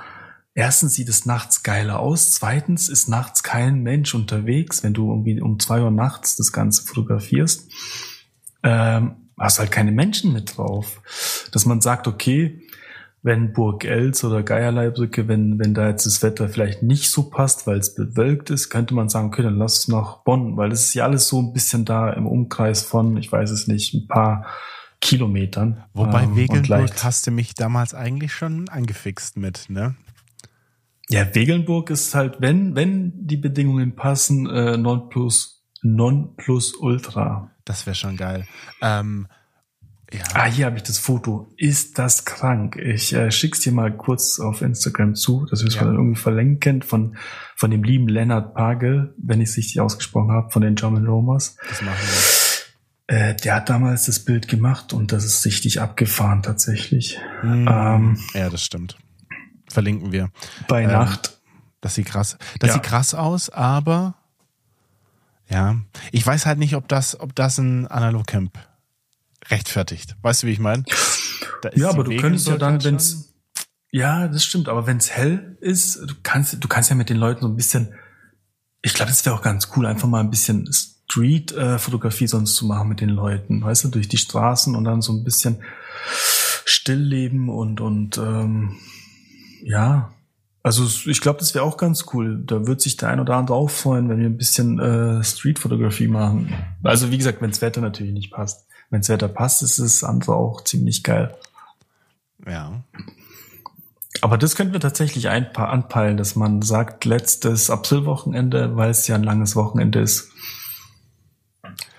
erstens 0.53 0.93
sieht 0.93 1.09
es 1.09 1.25
nachts 1.25 1.63
geiler 1.63 2.01
aus, 2.01 2.33
zweitens 2.33 2.87
ist 2.87 3.09
nachts 3.09 3.41
kein 3.41 3.81
Mensch 3.81 4.13
unterwegs, 4.13 4.83
wenn 4.83 4.93
du 4.93 5.09
irgendwie 5.09 5.41
um 5.41 5.59
zwei 5.59 5.81
Uhr 5.81 5.89
nachts 5.89 6.35
das 6.35 6.51
Ganze 6.51 6.83
fotografierst, 6.83 7.71
ähm, 8.61 9.15
hast 9.39 9.57
halt 9.57 9.71
keine 9.71 9.91
Menschen 9.91 10.31
mit 10.31 10.55
drauf. 10.55 11.01
Dass 11.51 11.65
man 11.65 11.81
sagt, 11.81 12.07
okay, 12.07 12.61
wenn 13.21 13.51
Burg 13.51 13.83
Els 13.83 14.23
oder 14.23 14.43
Geierleibrücke, 14.43 15.27
wenn, 15.27 15.59
wenn 15.59 15.73
da 15.73 15.89
jetzt 15.89 16.05
das 16.05 16.23
Wetter 16.23 16.47
vielleicht 16.47 16.83
nicht 16.83 17.11
so 17.11 17.29
passt, 17.29 17.67
weil 17.67 17.77
es 17.77 17.93
bewölkt 17.93 18.49
ist, 18.49 18.69
könnte 18.69 18.93
man 18.93 19.09
sagen, 19.09 19.27
okay, 19.27 19.43
dann 19.43 19.57
lass 19.57 19.79
es 19.79 19.87
nach 19.89 20.23
Bonn, 20.23 20.55
weil 20.55 20.71
es 20.71 20.85
ist 20.85 20.93
ja 20.93 21.03
alles 21.03 21.27
so 21.27 21.41
ein 21.41 21.51
bisschen 21.51 21.85
da 21.85 22.11
im 22.11 22.25
Umkreis 22.25 22.83
von, 22.83 23.17
ich 23.17 23.31
weiß 23.31 23.51
es 23.51 23.67
nicht, 23.67 23.93
ein 23.93 24.07
paar 24.07 24.45
Kilometern. 25.01 25.83
Wobei 25.93 26.23
ähm, 26.23 26.35
Wegelnburg 26.35 27.03
hast 27.03 27.27
du 27.27 27.31
mich 27.31 27.53
damals 27.55 27.93
eigentlich 27.93 28.33
schon 28.33 28.69
angefixt 28.69 29.37
mit, 29.37 29.69
ne? 29.69 29.95
Ja, 31.09 31.33
Wegelnburg 31.33 31.89
ist 31.89 32.13
halt, 32.13 32.37
wenn, 32.39 32.75
wenn 32.75 33.25
die 33.25 33.37
Bedingungen 33.37 33.95
passen, 33.95 34.47
äh, 34.47 34.77
non 34.77 35.09
plus, 35.09 35.65
non 35.81 36.35
plus 36.35 36.75
ultra. 36.75 37.51
Das 37.65 37.85
wäre 37.85 37.95
schon 37.95 38.15
geil. 38.15 38.45
Ähm, 38.81 39.27
ja. 40.11 40.23
Ah, 40.33 40.45
hier 40.45 40.65
habe 40.65 40.77
ich 40.77 40.83
das 40.83 40.97
Foto. 40.97 41.53
Ist 41.55 41.99
das 41.99 42.25
krank? 42.25 42.77
Ich 42.77 43.13
äh, 43.13 43.31
schick's 43.31 43.59
dir 43.59 43.71
mal 43.71 43.95
kurz 43.95 44.39
auf 44.39 44.61
Instagram 44.61 45.15
zu, 45.15 45.45
dass 45.45 45.61
wir 45.61 45.67
es 45.67 45.75
ja. 45.75 45.83
dann 45.83 45.95
irgendwie 45.95 46.19
verlinken 46.19 46.81
von, 46.81 47.15
von 47.55 47.69
dem 47.69 47.83
lieben 47.83 48.07
Leonard 48.07 48.55
Pagel, 48.55 49.13
wenn 49.17 49.39
ich 49.39 49.49
es 49.49 49.57
richtig 49.57 49.81
ausgesprochen 49.81 50.31
habe, 50.31 50.49
von 50.49 50.63
den 50.63 50.75
German 50.75 51.05
Romers. 51.05 51.57
Das 51.67 51.81
machen 51.81 51.97
wir. 51.99 53.15
Äh, 53.15 53.35
der 53.35 53.55
hat 53.55 53.69
damals 53.69 54.05
das 54.05 54.19
Bild 54.19 54.47
gemacht 54.47 54.93
und 54.93 55.11
das 55.11 55.25
ist 55.25 55.45
richtig 55.45 55.79
abgefahren 55.79 56.41
tatsächlich. 56.41 57.19
Mhm. 57.43 57.67
Ähm, 57.67 58.19
ja, 58.33 58.49
das 58.49 58.63
stimmt. 58.63 58.97
Verlinken 59.67 60.11
wir. 60.11 60.31
Bei 60.67 60.83
ähm, 60.83 60.91
Nacht. 60.91 61.39
Das 61.81 61.95
sieht 61.95 62.07
krass. 62.07 62.37
Das 62.59 62.69
ja. 62.69 62.73
sieht 62.75 62.83
krass 62.83 63.13
aus, 63.13 63.49
aber 63.49 64.15
ja, 65.49 65.77
ich 66.11 66.25
weiß 66.25 66.45
halt 66.45 66.59
nicht, 66.59 66.75
ob 66.75 66.87
das, 66.87 67.19
ob 67.19 67.35
das 67.35 67.57
ein 67.57 67.87
Analogcamp 67.87 68.57
rechtfertigt. 69.49 70.15
Weißt 70.21 70.43
du, 70.43 70.47
wie 70.47 70.51
ich 70.51 70.59
meine? 70.59 70.83
Ja, 71.75 71.89
aber 71.89 72.03
du 72.03 72.15
könntest 72.15 72.47
ja 72.47 72.57
dann, 72.57 72.83
wenn's 72.83 73.29
ja, 73.91 74.27
das 74.27 74.43
stimmt. 74.43 74.69
Aber 74.69 74.87
wenn's 74.87 75.09
hell 75.09 75.57
ist, 75.61 75.97
du 75.97 76.13
kannst, 76.21 76.63
du 76.63 76.67
kannst 76.67 76.89
ja 76.89 76.95
mit 76.95 77.09
den 77.09 77.17
Leuten 77.17 77.41
so 77.41 77.47
ein 77.47 77.55
bisschen. 77.55 77.93
Ich 78.81 78.93
glaube, 78.93 79.09
das 79.09 79.25
wäre 79.25 79.35
auch 79.35 79.41
ganz 79.41 79.69
cool, 79.75 79.85
einfach 79.85 80.07
mal 80.07 80.21
ein 80.21 80.29
bisschen 80.29 80.69
Street-Fotografie 80.71 82.27
sonst 82.27 82.55
zu 82.55 82.65
machen 82.65 82.87
mit 82.87 83.01
den 83.01 83.09
Leuten, 83.09 83.61
weißt 83.61 83.85
du, 83.85 83.87
durch 83.89 84.07
die 84.07 84.17
Straßen 84.17 84.75
und 84.75 84.85
dann 84.85 85.01
so 85.01 85.11
ein 85.11 85.23
bisschen 85.23 85.61
Stillleben 86.65 87.49
und 87.49 87.81
und 87.81 88.17
ähm, 88.17 88.77
ja, 89.63 90.13
also 90.63 90.87
ich 91.09 91.19
glaube, 91.19 91.39
das 91.39 91.55
wäre 91.55 91.65
auch 91.65 91.77
ganz 91.77 92.05
cool. 92.13 92.41
Da 92.45 92.67
wird 92.67 92.79
sich 92.79 92.95
der 92.95 93.09
ein 93.09 93.19
oder 93.19 93.35
andere 93.35 93.57
auch 93.57 93.69
freuen, 93.69 94.07
wenn 94.07 94.19
wir 94.19 94.27
ein 94.27 94.37
bisschen 94.37 94.79
äh, 94.79 95.23
Street-Fotografie 95.23 96.07
machen. 96.07 96.53
Also 96.83 97.11
wie 97.11 97.17
gesagt, 97.17 97.41
wenn 97.41 97.49
das 97.49 97.61
Wetter 97.61 97.81
natürlich 97.81 98.13
nicht 98.13 98.31
passt. 98.31 98.67
Wenn 98.89 99.01
das 99.01 99.09
Wetter 99.09 99.27
passt, 99.27 99.61
ist 99.61 99.79
das 99.79 100.03
andere 100.03 100.35
auch 100.35 100.63
ziemlich 100.63 101.03
geil. 101.03 101.35
Ja. 102.47 102.83
Aber 104.21 104.37
das 104.37 104.55
könnten 104.55 104.73
wir 104.73 104.79
tatsächlich 104.79 105.29
ein 105.29 105.53
paar 105.53 105.69
anpeilen, 105.69 106.17
dass 106.17 106.35
man 106.35 106.61
sagt, 106.61 107.05
letztes 107.05 107.69
Aprilwochenende, 107.69 108.75
weil 108.75 108.89
es 108.89 109.07
ja 109.07 109.15
ein 109.15 109.23
langes 109.23 109.55
Wochenende 109.55 109.99
ist. 109.99 110.31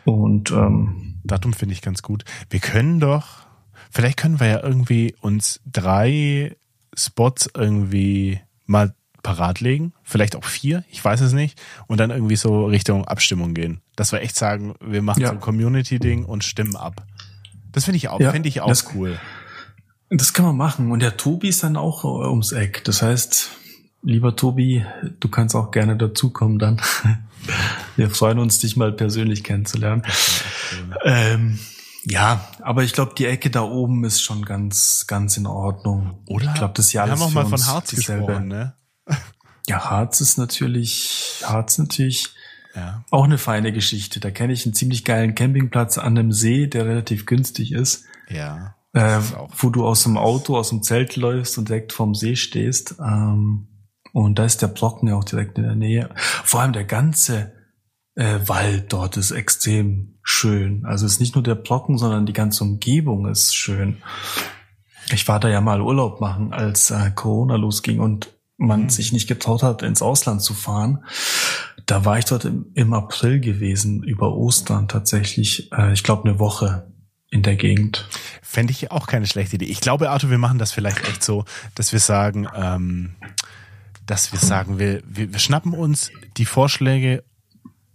Und 0.05 0.51
ähm, 0.51 1.21
Datum 1.25 1.53
finde 1.53 1.75
ich 1.75 1.83
ganz 1.83 2.03
gut. 2.03 2.25
Wir 2.49 2.61
können 2.61 3.01
doch, 3.01 3.47
vielleicht 3.91 4.19
können 4.19 4.41
wir 4.41 4.49
ja 4.49 4.63
irgendwie 4.63 5.15
uns 5.21 5.61
drei 5.65 6.57
Spots 6.95 7.49
irgendwie 7.55 8.41
mal 8.67 8.95
parat 9.23 9.61
legen, 9.61 9.93
vielleicht 10.03 10.37
auch 10.37 10.45
vier, 10.45 10.85
ich 10.91 11.05
weiß 11.05 11.21
es 11.21 11.33
nicht, 11.33 11.61
und 11.87 11.99
dann 11.99 12.11
irgendwie 12.11 12.37
so 12.37 12.67
Richtung 12.67 13.07
Abstimmung 13.07 13.55
gehen. 13.55 13.81
Dass 13.97 14.13
wir 14.13 14.21
echt 14.21 14.37
sagen, 14.37 14.75
wir 14.81 15.03
machen 15.03 15.23
ja. 15.23 15.29
so 15.29 15.35
ein 15.35 15.41
Community-Ding 15.41 16.25
und 16.25 16.45
stimmen 16.45 16.77
ab. 16.77 17.05
Das 17.73 17.85
finde 17.85 17.99
ich 17.99 18.09
auch, 18.09 18.21
ja, 18.21 18.33
finde 18.33 18.49
ich 18.49 18.61
auch 18.61 18.69
das, 18.69 18.95
cool. 18.95 19.19
Das 20.11 20.33
kann 20.33 20.45
man 20.45 20.57
machen. 20.57 20.91
Und 20.91 21.01
der 21.01 21.17
Tobi 21.17 21.49
ist 21.49 21.63
dann 21.63 21.77
auch 21.77 22.05
äh, 22.05 22.29
ums 22.29 22.53
Eck. 22.53 22.83
Das 22.85 23.03
heißt, 23.03 23.51
lieber 24.03 24.35
Tobi, 24.35 24.85
du 25.21 25.29
kannst 25.29 25.55
auch 25.55 25.71
gerne 25.71 25.97
dazukommen 25.97 26.59
dann. 26.59 26.81
Wir 27.97 28.11
freuen 28.11 28.39
uns, 28.39 28.59
dich 28.59 28.77
mal 28.77 28.93
persönlich 28.93 29.45
kennenzulernen. 29.45 30.03
Ähm, 31.05 31.59
ja, 32.05 32.49
aber 32.63 32.83
ich 32.83 32.93
glaube, 32.93 33.15
die 33.17 33.27
Ecke 33.27 33.51
da 33.51 33.63
oben 33.63 34.05
ist 34.05 34.23
schon 34.23 34.45
ganz, 34.45 35.07
ganz 35.07 35.37
in 35.37 35.47
Ordnung. 35.47 36.19
Oder? 36.27 36.47
Ich 36.47 36.55
glaube, 36.55 36.75
das 36.75 36.87
ist 36.87 36.93
ja 36.93 37.03
alles 37.03 37.19
Wir 37.19 37.25
haben 37.25 37.31
auch 37.31 37.35
mal 37.35 37.47
von 37.47 37.67
Harz 37.67 37.91
gesprochen, 37.91 38.49
ne? 38.49 38.75
Ja, 39.69 39.91
Harz 39.91 40.21
ist 40.21 40.37
natürlich, 40.37 41.43
Harz 41.45 41.79
natürlich 41.79 42.31
ja. 42.75 43.05
auch 43.11 43.25
eine 43.25 43.39
feine 43.39 43.73
Geschichte. 43.73 44.21
Da 44.21 44.31
kenne 44.31 44.53
ich 44.53 44.65
einen 44.65 44.75
ziemlich 44.75 45.05
geilen 45.05 45.35
Campingplatz 45.35 45.99
an 45.99 46.19
einem 46.19 46.33
See, 46.33 46.67
der 46.67 46.87
relativ 46.87 47.27
günstig 47.27 47.73
ist. 47.73 48.05
Ja. 48.29 48.75
Äh, 48.93 49.21
wo 49.57 49.71
du 49.71 49.87
aus 49.87 50.03
dem 50.03 50.17
Auto, 50.17 50.57
aus 50.57 50.71
dem 50.71 50.83
Zelt 50.83 51.15
läufst 51.15 51.57
und 51.59 51.69
direkt 51.69 51.93
vorm 51.93 52.15
See 52.15 52.35
stehst. 52.35 52.97
Ähm, 52.99 53.69
und 54.13 54.39
da 54.39 54.45
ist 54.45 54.63
der 54.63 54.69
Brocken 54.69 55.09
ja 55.09 55.15
auch 55.15 55.25
direkt 55.25 55.59
in 55.59 55.65
der 55.65 55.77
Nähe. 55.77 56.11
Vor 56.17 56.61
allem 56.61 56.73
der 56.73 56.85
ganze 56.85 57.53
äh, 58.17 58.41
Wald 58.47 58.93
dort 58.93 59.17
ist 59.17 59.31
extrem 59.31 60.19
schön. 60.23 60.85
Also 60.85 61.07
es 61.07 61.13
ist 61.13 61.21
nicht 61.21 61.37
nur 61.37 61.45
der 61.45 61.55
Brocken, 61.55 61.97
sondern 61.99 62.27
die 62.27 62.33
ganze 62.33 62.65
Umgebung 62.65 63.29
ist 63.29 63.55
schön. 63.55 64.03
Ich 65.13 65.29
war 65.29 65.39
da 65.39 65.49
ja 65.49 65.61
mal 65.61 65.81
Urlaub 65.81 66.21
machen, 66.21 66.53
als 66.53 66.91
äh, 66.91 67.13
Corona 67.15 67.57
losging 67.57 68.01
und 68.01 68.40
man 68.61 68.85
mhm. 68.85 68.91
sich 68.91 69.13
nicht 69.13 69.27
getraut 69.27 69.63
hat, 69.63 69.83
ins 69.83 70.03
Ausland 70.03 70.43
zu 70.43 70.55
fahren. 70.55 71.05
Da 71.87 72.05
war 72.05 72.19
ich 72.19 72.27
dort 72.27 72.45
im, 72.45 72.67
im 72.75 72.93
April 72.93 73.41
gewesen, 73.41 74.03
über 74.03 74.35
Ostern 74.37 74.87
tatsächlich, 74.87 75.73
äh, 75.73 75.93
ich 75.93 76.05
glaube 76.05 76.29
eine 76.29 76.39
Woche 76.39 76.87
in 77.31 77.43
der 77.43 77.57
Gegend. 77.57 78.09
Fände 78.43 78.73
ich 78.73 78.91
auch 78.91 79.07
keine 79.07 79.27
schlechte 79.27 79.57
Idee. 79.57 79.67
Ich 79.67 79.81
glaube, 79.81 80.11
Arthur, 80.11 80.31
wir 80.31 80.39
machen 80.39 80.59
das 80.59 80.73
vielleicht 80.73 81.09
echt 81.09 81.25
so, 81.25 81.45
dass 81.75 81.93
wir 81.93 82.01
sagen, 82.01 82.47
ähm, 82.55 83.15
dass 84.07 84.33
wir 84.33 84.39
sagen, 84.39 84.79
wir, 84.79 85.03
wir, 85.07 85.33
wir 85.33 85.39
schnappen 85.39 85.73
uns 85.73 86.11
die 86.37 86.45
Vorschläge 86.45 87.25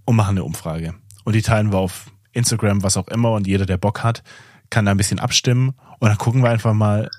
und 0.05 0.16
machen 0.16 0.32
eine 0.32 0.43
Umfrage. 0.43 0.95
Und 1.26 1.34
die 1.34 1.41
teilen 1.41 1.72
wir 1.72 1.80
auf 1.80 2.11
Instagram, 2.32 2.84
was 2.84 2.97
auch 2.97 3.07
immer. 3.09 3.34
Und 3.34 3.47
jeder, 3.47 3.66
der 3.66 3.78
Bock 3.78 4.03
hat, 4.03 4.24
kann 4.70 4.86
da 4.86 4.91
ein 4.91 4.97
bisschen 4.97 5.20
abstimmen. 5.20 5.74
Und 5.99 6.09
dann 6.09 6.18
gucken 6.18 6.41
wir 6.41 6.49
einfach 6.49 6.74
mal, 6.74 7.09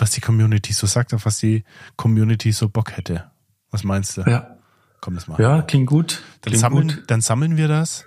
was 0.00 0.10
die 0.12 0.20
Community 0.20 0.72
so 0.72 0.86
sagt, 0.86 1.14
auf 1.14 1.26
was 1.26 1.38
die 1.38 1.64
Community 1.96 2.52
so 2.52 2.68
Bock 2.68 2.96
hätte. 2.96 3.30
Was 3.70 3.84
meinst 3.84 4.16
du? 4.16 4.22
Ja. 4.22 4.56
Komm, 5.00 5.14
das 5.14 5.28
mal. 5.28 5.40
Ja, 5.40 5.62
klingt 5.62 5.86
gut. 5.86 6.22
Dann, 6.42 6.50
Klingt 6.50 6.60
sammeln, 6.60 6.88
gut. 6.88 7.04
dann 7.06 7.20
sammeln 7.20 7.56
wir 7.56 7.68
das. 7.68 8.04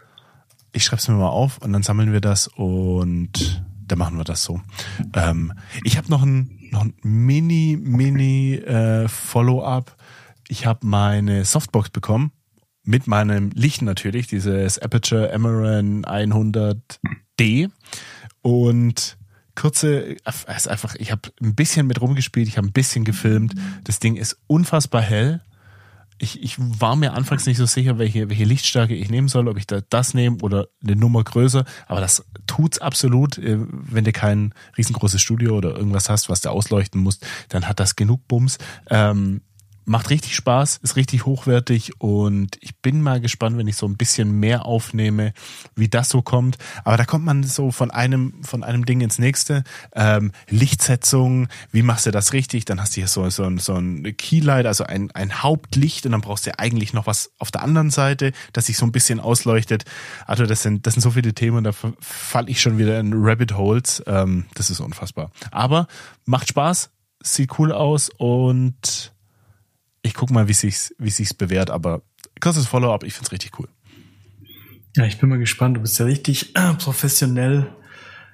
Ich 0.71 0.83
schreib's 0.83 1.07
mir 1.07 1.15
mal 1.15 1.29
auf 1.29 1.57
und 1.59 1.73
dann 1.73 1.83
sammeln 1.83 2.11
wir 2.11 2.21
das 2.21 2.47
und 2.47 3.63
dann 3.87 3.99
machen 3.99 4.17
wir 4.17 4.23
das 4.23 4.43
so. 4.43 4.61
Ähm, 5.13 5.53
ich 5.83 5.97
habe 5.97 6.09
noch 6.09 6.23
ein, 6.23 6.69
noch 6.71 6.83
ein 6.83 6.93
mini, 7.03 7.77
mini 7.81 8.55
äh, 8.55 9.07
Follow-up. 9.07 9.95
Ich 10.47 10.65
habe 10.65 10.85
meine 10.85 11.45
Softbox 11.45 11.89
bekommen 11.89 12.31
mit 12.83 13.07
meinem 13.07 13.49
Licht 13.51 13.81
natürlich, 13.81 14.27
dieses 14.27 14.77
Aperture 14.79 15.33
Amaran 15.33 16.03
100D 16.05 17.69
und 18.41 19.17
kurze, 19.55 20.15
ist 20.25 20.67
einfach, 20.67 20.95
ich 20.95 21.11
habe 21.11 21.21
ein 21.41 21.55
bisschen 21.55 21.87
mit 21.87 22.01
rumgespielt, 22.01 22.47
ich 22.47 22.57
habe 22.57 22.67
ein 22.67 22.73
bisschen 22.73 23.05
gefilmt. 23.05 23.53
Das 23.83 23.99
Ding 23.99 24.15
ist 24.15 24.37
unfassbar 24.47 25.01
hell. 25.01 25.41
Ich, 26.19 26.41
ich 26.41 26.55
war 26.57 26.95
mir 26.95 27.13
anfangs 27.13 27.45
nicht 27.45 27.57
so 27.57 27.65
sicher, 27.65 27.97
welche, 27.97 28.29
welche 28.29 28.45
Lichtstärke 28.45 28.95
ich 28.95 29.09
nehmen 29.09 29.27
soll, 29.27 29.47
ob 29.47 29.57
ich 29.57 29.67
da 29.67 29.81
das 29.89 30.13
nehme 30.13 30.37
oder 30.41 30.67
eine 30.83 30.95
Nummer 30.95 31.23
größer. 31.23 31.65
Aber 31.87 32.01
das 32.01 32.23
tut's 32.47 32.79
absolut. 32.79 33.37
Äh, 33.37 33.57
Wenn 33.59 34.05
du 34.05 34.11
kein 34.11 34.53
riesengroßes 34.77 35.21
Studio 35.21 35.57
oder 35.57 35.75
irgendwas 35.75 36.09
hast, 36.09 36.29
was 36.29 36.41
du 36.41 36.49
ausleuchten 36.49 37.01
musst, 37.01 37.25
dann 37.49 37.67
hat 37.67 37.79
das 37.79 37.95
genug 37.95 38.27
Bums. 38.27 38.57
Ähm, 38.89 39.41
macht 39.85 40.09
richtig 40.09 40.35
Spaß, 40.35 40.77
ist 40.81 40.95
richtig 40.95 41.25
hochwertig 41.25 41.99
und 41.99 42.57
ich 42.61 42.75
bin 42.77 43.01
mal 43.01 43.19
gespannt, 43.19 43.57
wenn 43.57 43.67
ich 43.67 43.75
so 43.75 43.87
ein 43.87 43.97
bisschen 43.97 44.39
mehr 44.39 44.65
aufnehme, 44.65 45.33
wie 45.75 45.89
das 45.89 46.09
so 46.09 46.21
kommt. 46.21 46.57
Aber 46.83 46.97
da 46.97 47.05
kommt 47.05 47.25
man 47.25 47.43
so 47.43 47.71
von 47.71 47.91
einem 47.91 48.43
von 48.43 48.63
einem 48.63 48.85
Ding 48.85 49.01
ins 49.01 49.19
nächste. 49.19 49.63
Ähm, 49.93 50.31
Lichtsetzung, 50.49 51.47
wie 51.71 51.83
machst 51.83 52.05
du 52.05 52.11
das 52.11 52.33
richtig? 52.33 52.65
Dann 52.65 52.79
hast 52.79 52.95
du 52.95 53.01
hier 53.01 53.07
so 53.07 53.29
so 53.29 53.43
ein, 53.43 53.57
so 53.57 53.75
ein 53.75 54.15
Keylight, 54.17 54.65
also 54.65 54.83
ein 54.83 55.11
ein 55.11 55.43
Hauptlicht 55.43 56.05
und 56.05 56.11
dann 56.11 56.21
brauchst 56.21 56.47
du 56.47 56.57
eigentlich 56.57 56.93
noch 56.93 57.07
was 57.07 57.31
auf 57.39 57.51
der 57.51 57.63
anderen 57.63 57.89
Seite, 57.89 58.31
das 58.53 58.67
sich 58.67 58.77
so 58.77 58.85
ein 58.85 58.91
bisschen 58.91 59.19
ausleuchtet. 59.19 59.85
Also 60.25 60.45
das 60.45 60.63
sind 60.63 60.87
das 60.87 60.93
sind 60.93 61.01
so 61.01 61.11
viele 61.11 61.33
Themen, 61.33 61.63
da 61.63 61.71
falle 61.99 62.49
ich 62.49 62.61
schon 62.61 62.77
wieder 62.77 62.99
in 62.99 63.13
Rabbit 63.13 63.57
Holes. 63.57 64.03
Ähm, 64.07 64.45
das 64.53 64.69
ist 64.69 64.79
unfassbar. 64.79 65.31
Aber 65.51 65.87
macht 66.25 66.49
Spaß, 66.49 66.91
sieht 67.21 67.57
cool 67.59 67.71
aus 67.71 68.09
und 68.17 69.12
ich 70.03 70.13
guck 70.13 70.29
mal, 70.29 70.47
wie 70.47 70.53
sich's, 70.53 70.93
wie 70.99 71.09
sich's 71.09 71.33
bewährt, 71.33 71.69
aber 71.71 72.01
kurzes 72.39 72.67
Follow-up, 72.67 73.03
ich 73.03 73.13
find's 73.13 73.31
richtig 73.31 73.57
cool. 73.59 73.67
Ja, 74.95 75.05
ich 75.05 75.17
bin 75.17 75.29
mal 75.29 75.39
gespannt. 75.39 75.75
Du 75.77 75.81
bist 75.81 75.97
ja 75.99 76.05
richtig 76.05 76.55
äh, 76.55 76.73
professionell 76.75 77.73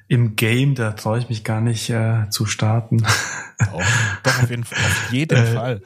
im 0.09 0.35
Game. 0.35 0.75
Da 0.75 0.91
traue 0.91 1.19
ich 1.19 1.29
mich 1.29 1.43
gar 1.45 1.61
nicht 1.61 1.89
äh, 1.89 2.29
zu 2.29 2.45
starten. 2.45 2.97
Doch, 3.59 3.83
doch 4.23 4.43
auf 4.43 4.49
jeden 4.49 4.63
Fall. 4.63 4.77
Auf 4.79 5.11
jeden 5.11 5.37
Äh, 5.37 5.45
Fall. 5.53 5.81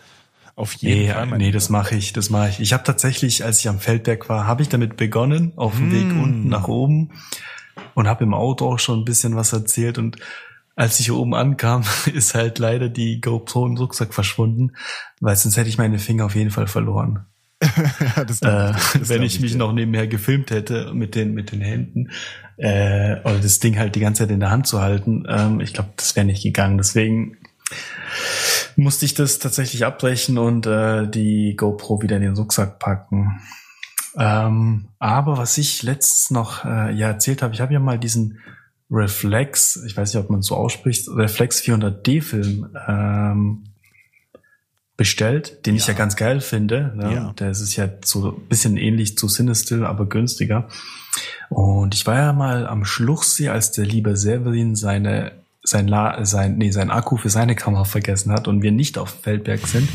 Auf 0.56 0.74
jeden 0.76 1.08
Nee, 1.08 1.12
Fall. 1.12 1.38
nee, 1.40 1.52
das 1.52 1.70
mache 1.70 1.96
ich, 1.96 2.14
das 2.14 2.30
mache 2.30 2.50
ich. 2.50 2.60
Ich 2.60 2.72
habe 2.72 2.84
tatsächlich, 2.84 3.44
als 3.44 3.58
ich 3.60 3.68
am 3.68 3.80
Feldberg 3.80 4.30
war, 4.30 4.46
habe 4.46 4.62
ich 4.62 4.70
damit 4.70 4.96
begonnen, 4.96 5.54
auf 5.56 5.76
dem 5.78 5.92
Weg 5.92 6.06
Mm. 6.14 6.22
unten 6.22 6.50
nach 6.50 6.68
oben 6.68 7.10
und 7.96 8.08
habe 8.08 8.24
im 8.26 8.36
Auto 8.36 8.72
auch 8.72 8.78
schon 8.78 9.00
ein 9.00 9.06
bisschen 9.06 9.36
was 9.36 9.54
erzählt 9.54 9.98
und 9.98 10.18
als 10.76 11.00
ich 11.00 11.06
hier 11.08 11.16
oben 11.16 11.36
ankam, 11.36 11.84
ist 12.14 12.36
halt 12.36 12.60
leider 12.60 12.90
die 12.90 13.22
GoPro 13.22 13.66
im 13.66 13.78
Rucksack 13.78 14.14
verschwunden, 14.14 14.72
weil 15.20 15.36
sonst 15.36 15.58
hätte 15.58 15.70
ich 15.70 15.78
meine 15.78 16.00
Finger 16.00 16.26
auf 16.26 16.36
jeden 16.36 16.52
Fall 16.52 16.68
verloren. 16.68 17.26
Ja, 18.16 18.24
das 18.28 18.42
Äh, 18.42 18.74
ich 19.02 19.10
wenn 19.10 19.24
ich 19.24 19.40
mich 19.40 19.54
dir. 19.54 19.58
noch 19.58 19.72
nebenher 19.74 20.08
gefilmt 20.08 20.52
hätte 20.52 20.94
mit 20.94 21.16
den 21.16 21.34
mit 21.34 21.52
den 21.52 21.62
Händen 21.62 22.10
äh, 22.58 23.20
oder 23.22 23.40
das 23.40 23.60
Ding 23.60 23.78
halt 23.80 23.96
die 23.96 24.00
ganze 24.02 24.24
Zeit 24.24 24.32
in 24.32 24.40
der 24.42 24.52
Hand 24.52 24.68
zu 24.68 24.82
halten, 24.82 25.26
ähm, 25.30 25.60
ich 25.62 25.74
glaube, 25.74 25.92
das 25.96 26.16
wäre 26.16 26.26
nicht 26.26 26.44
gegangen. 26.44 26.78
Deswegen 26.78 27.38
musste 28.76 29.06
ich 29.06 29.14
das 29.14 29.40
tatsächlich 29.40 29.86
abbrechen 29.86 30.38
und 30.38 30.66
äh, 30.66 31.08
die 31.08 31.56
GoPro 31.56 32.02
wieder 32.02 32.18
in 32.18 32.22
den 32.24 32.36
Rucksack 32.36 32.80
packen. 32.80 33.40
Ähm, 34.18 34.90
aber 35.00 35.38
was 35.38 35.58
ich 35.58 35.82
letztens 35.84 36.32
noch 36.32 36.66
äh, 36.66 36.92
ja 36.94 37.08
erzählt 37.08 37.42
habe, 37.42 37.54
ich 37.54 37.62
habe 37.62 37.74
ja 37.74 37.80
mal 37.80 37.98
diesen 37.98 38.40
Reflex, 38.94 39.84
ich 39.88 39.98
weiß 39.98 40.14
nicht, 40.14 40.24
ob 40.24 40.30
man 40.30 40.41
es 40.41 40.46
so 40.48 40.56
ausspricht, 40.56 41.08
Reflex 41.10 41.62
400D 41.64 42.22
Film 42.22 42.68
ähm, 42.88 43.64
bestellt, 44.96 45.66
den 45.66 45.76
ich 45.76 45.88
ja 45.88 45.94
Ja. 45.94 45.98
ganz 45.98 46.16
geil 46.16 46.39
finde. 46.39 46.94
Ne? 46.96 47.14
Ja. 47.14 47.34
Der 47.34 47.50
ist 47.50 47.76
ja 47.76 47.89
so 48.06 48.30
ein 48.32 48.48
bisschen 48.48 48.78
ähnlich 48.78 49.18
zu 49.18 49.28
Cinestill, 49.28 49.84
aber 49.86 50.06
günstiger. 50.06 50.68
Und 51.50 51.96
ich 51.96 52.06
war 52.06 52.16
ja 52.16 52.34
mal 52.34 52.68
am 52.68 52.86
Schluchsee, 52.86 53.50
als 53.50 53.72
der 53.72 53.86
liebe 53.86 54.16
Severin 54.16 54.76
seine 54.76 55.32
sein, 55.66 55.88
La 55.88 56.26
sein, 56.26 56.58
nee, 56.58 56.72
sein 56.72 56.91
Akku 56.91 57.16
für 57.16 57.30
seine 57.30 57.56
Kamera 57.56 57.86
vergessen 57.86 58.34
hat 58.34 58.50
und 58.50 58.62
wir 58.64 58.74
nicht 58.74 58.98
auf 58.98 59.10
Feldberg 59.22 59.66
sind, 59.66 59.88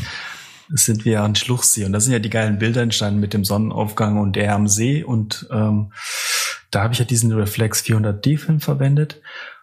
sind 0.69 1.05
wir 1.05 1.21
an 1.21 1.35
Schluchsee. 1.35 1.85
Und 1.85 1.91
da 1.93 1.99
sind 1.99 2.11
ja 2.11 2.17
die 2.19 2.31
geilen 2.31 2.57
Bilder 2.57 2.81
entstanden 2.81 3.19
mit 3.19 3.33
dem 3.35 3.45
Sonnenaufgang 3.45 4.17
und 4.19 4.35
der 4.35 4.55
am 4.55 4.67
See. 4.67 5.03
Und 5.03 5.47
ähm, 5.51 5.91
da 6.71 6.83
habe 6.83 6.93
ich 6.93 6.99
ja 6.99 7.05
diesen 7.05 7.31
Reflex 7.31 7.81
400D-Film 7.83 8.59
verwendet. 8.59 9.21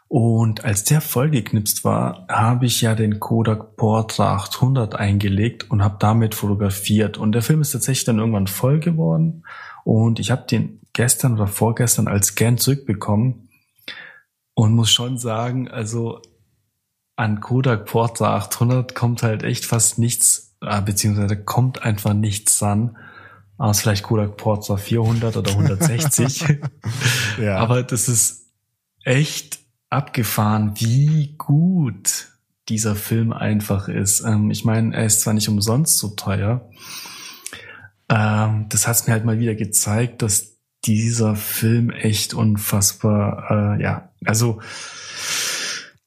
Und 0.08 0.64
als 0.64 0.84
der 0.84 1.00
vollgeknipst 1.00 1.84
war, 1.84 2.26
habe 2.28 2.66
ich 2.66 2.80
ja 2.80 2.94
den 2.94 3.18
Kodak 3.18 3.76
Portra 3.76 4.36
800 4.36 4.94
eingelegt 4.94 5.68
und 5.70 5.82
habe 5.82 5.96
damit 5.98 6.34
fotografiert. 6.34 7.18
Und 7.18 7.32
der 7.32 7.42
Film 7.42 7.60
ist 7.60 7.72
tatsächlich 7.72 8.04
dann 8.04 8.18
irgendwann 8.18 8.46
voll 8.46 8.78
geworden. 8.78 9.44
Und 9.84 10.20
ich 10.20 10.30
habe 10.30 10.46
den 10.48 10.80
gestern 10.92 11.34
oder 11.34 11.48
vorgestern 11.48 12.08
als 12.08 12.28
Scan 12.28 12.56
zurückbekommen 12.56 13.48
und 14.54 14.72
muss 14.72 14.90
schon 14.90 15.18
sagen, 15.18 15.68
also 15.68 16.22
an 17.16 17.40
Kodak 17.40 17.86
Portra 17.86 18.36
800 18.36 18.94
kommt 18.94 19.22
halt 19.22 19.42
echt 19.42 19.64
fast 19.64 19.98
nichts, 19.98 20.56
äh, 20.60 20.80
beziehungsweise 20.82 21.36
kommt 21.36 21.82
einfach 21.82 22.14
nichts 22.14 22.58
ran. 23.58 23.68
Aus 23.68 23.80
vielleicht 23.80 24.02
Kodak 24.02 24.36
Portra 24.36 24.76
400 24.76 25.36
oder 25.36 25.50
160. 25.50 26.44
Ja. 27.38 27.58
Aber 27.58 27.82
das 27.82 28.08
ist 28.08 28.46
echt 29.04 29.58
abgefahren, 29.90 30.72
wie 30.76 31.34
gut 31.36 32.28
dieser 32.70 32.96
Film 32.96 33.32
einfach 33.32 33.88
ist. 33.88 34.22
Ähm, 34.22 34.50
ich 34.50 34.64
meine, 34.64 34.96
er 34.96 35.04
ist 35.04 35.20
zwar 35.20 35.34
nicht 35.34 35.50
umsonst 35.50 35.98
so 35.98 36.08
teuer. 36.08 36.70
Ähm, 38.08 38.66
das 38.70 38.88
hat 38.88 39.06
mir 39.06 39.12
halt 39.12 39.26
mal 39.26 39.38
wieder 39.38 39.54
gezeigt, 39.54 40.22
dass 40.22 40.56
dieser 40.84 41.36
Film 41.36 41.90
echt 41.90 42.32
unfassbar, 42.32 43.76
äh, 43.78 43.82
ja, 43.82 44.08
also 44.24 44.60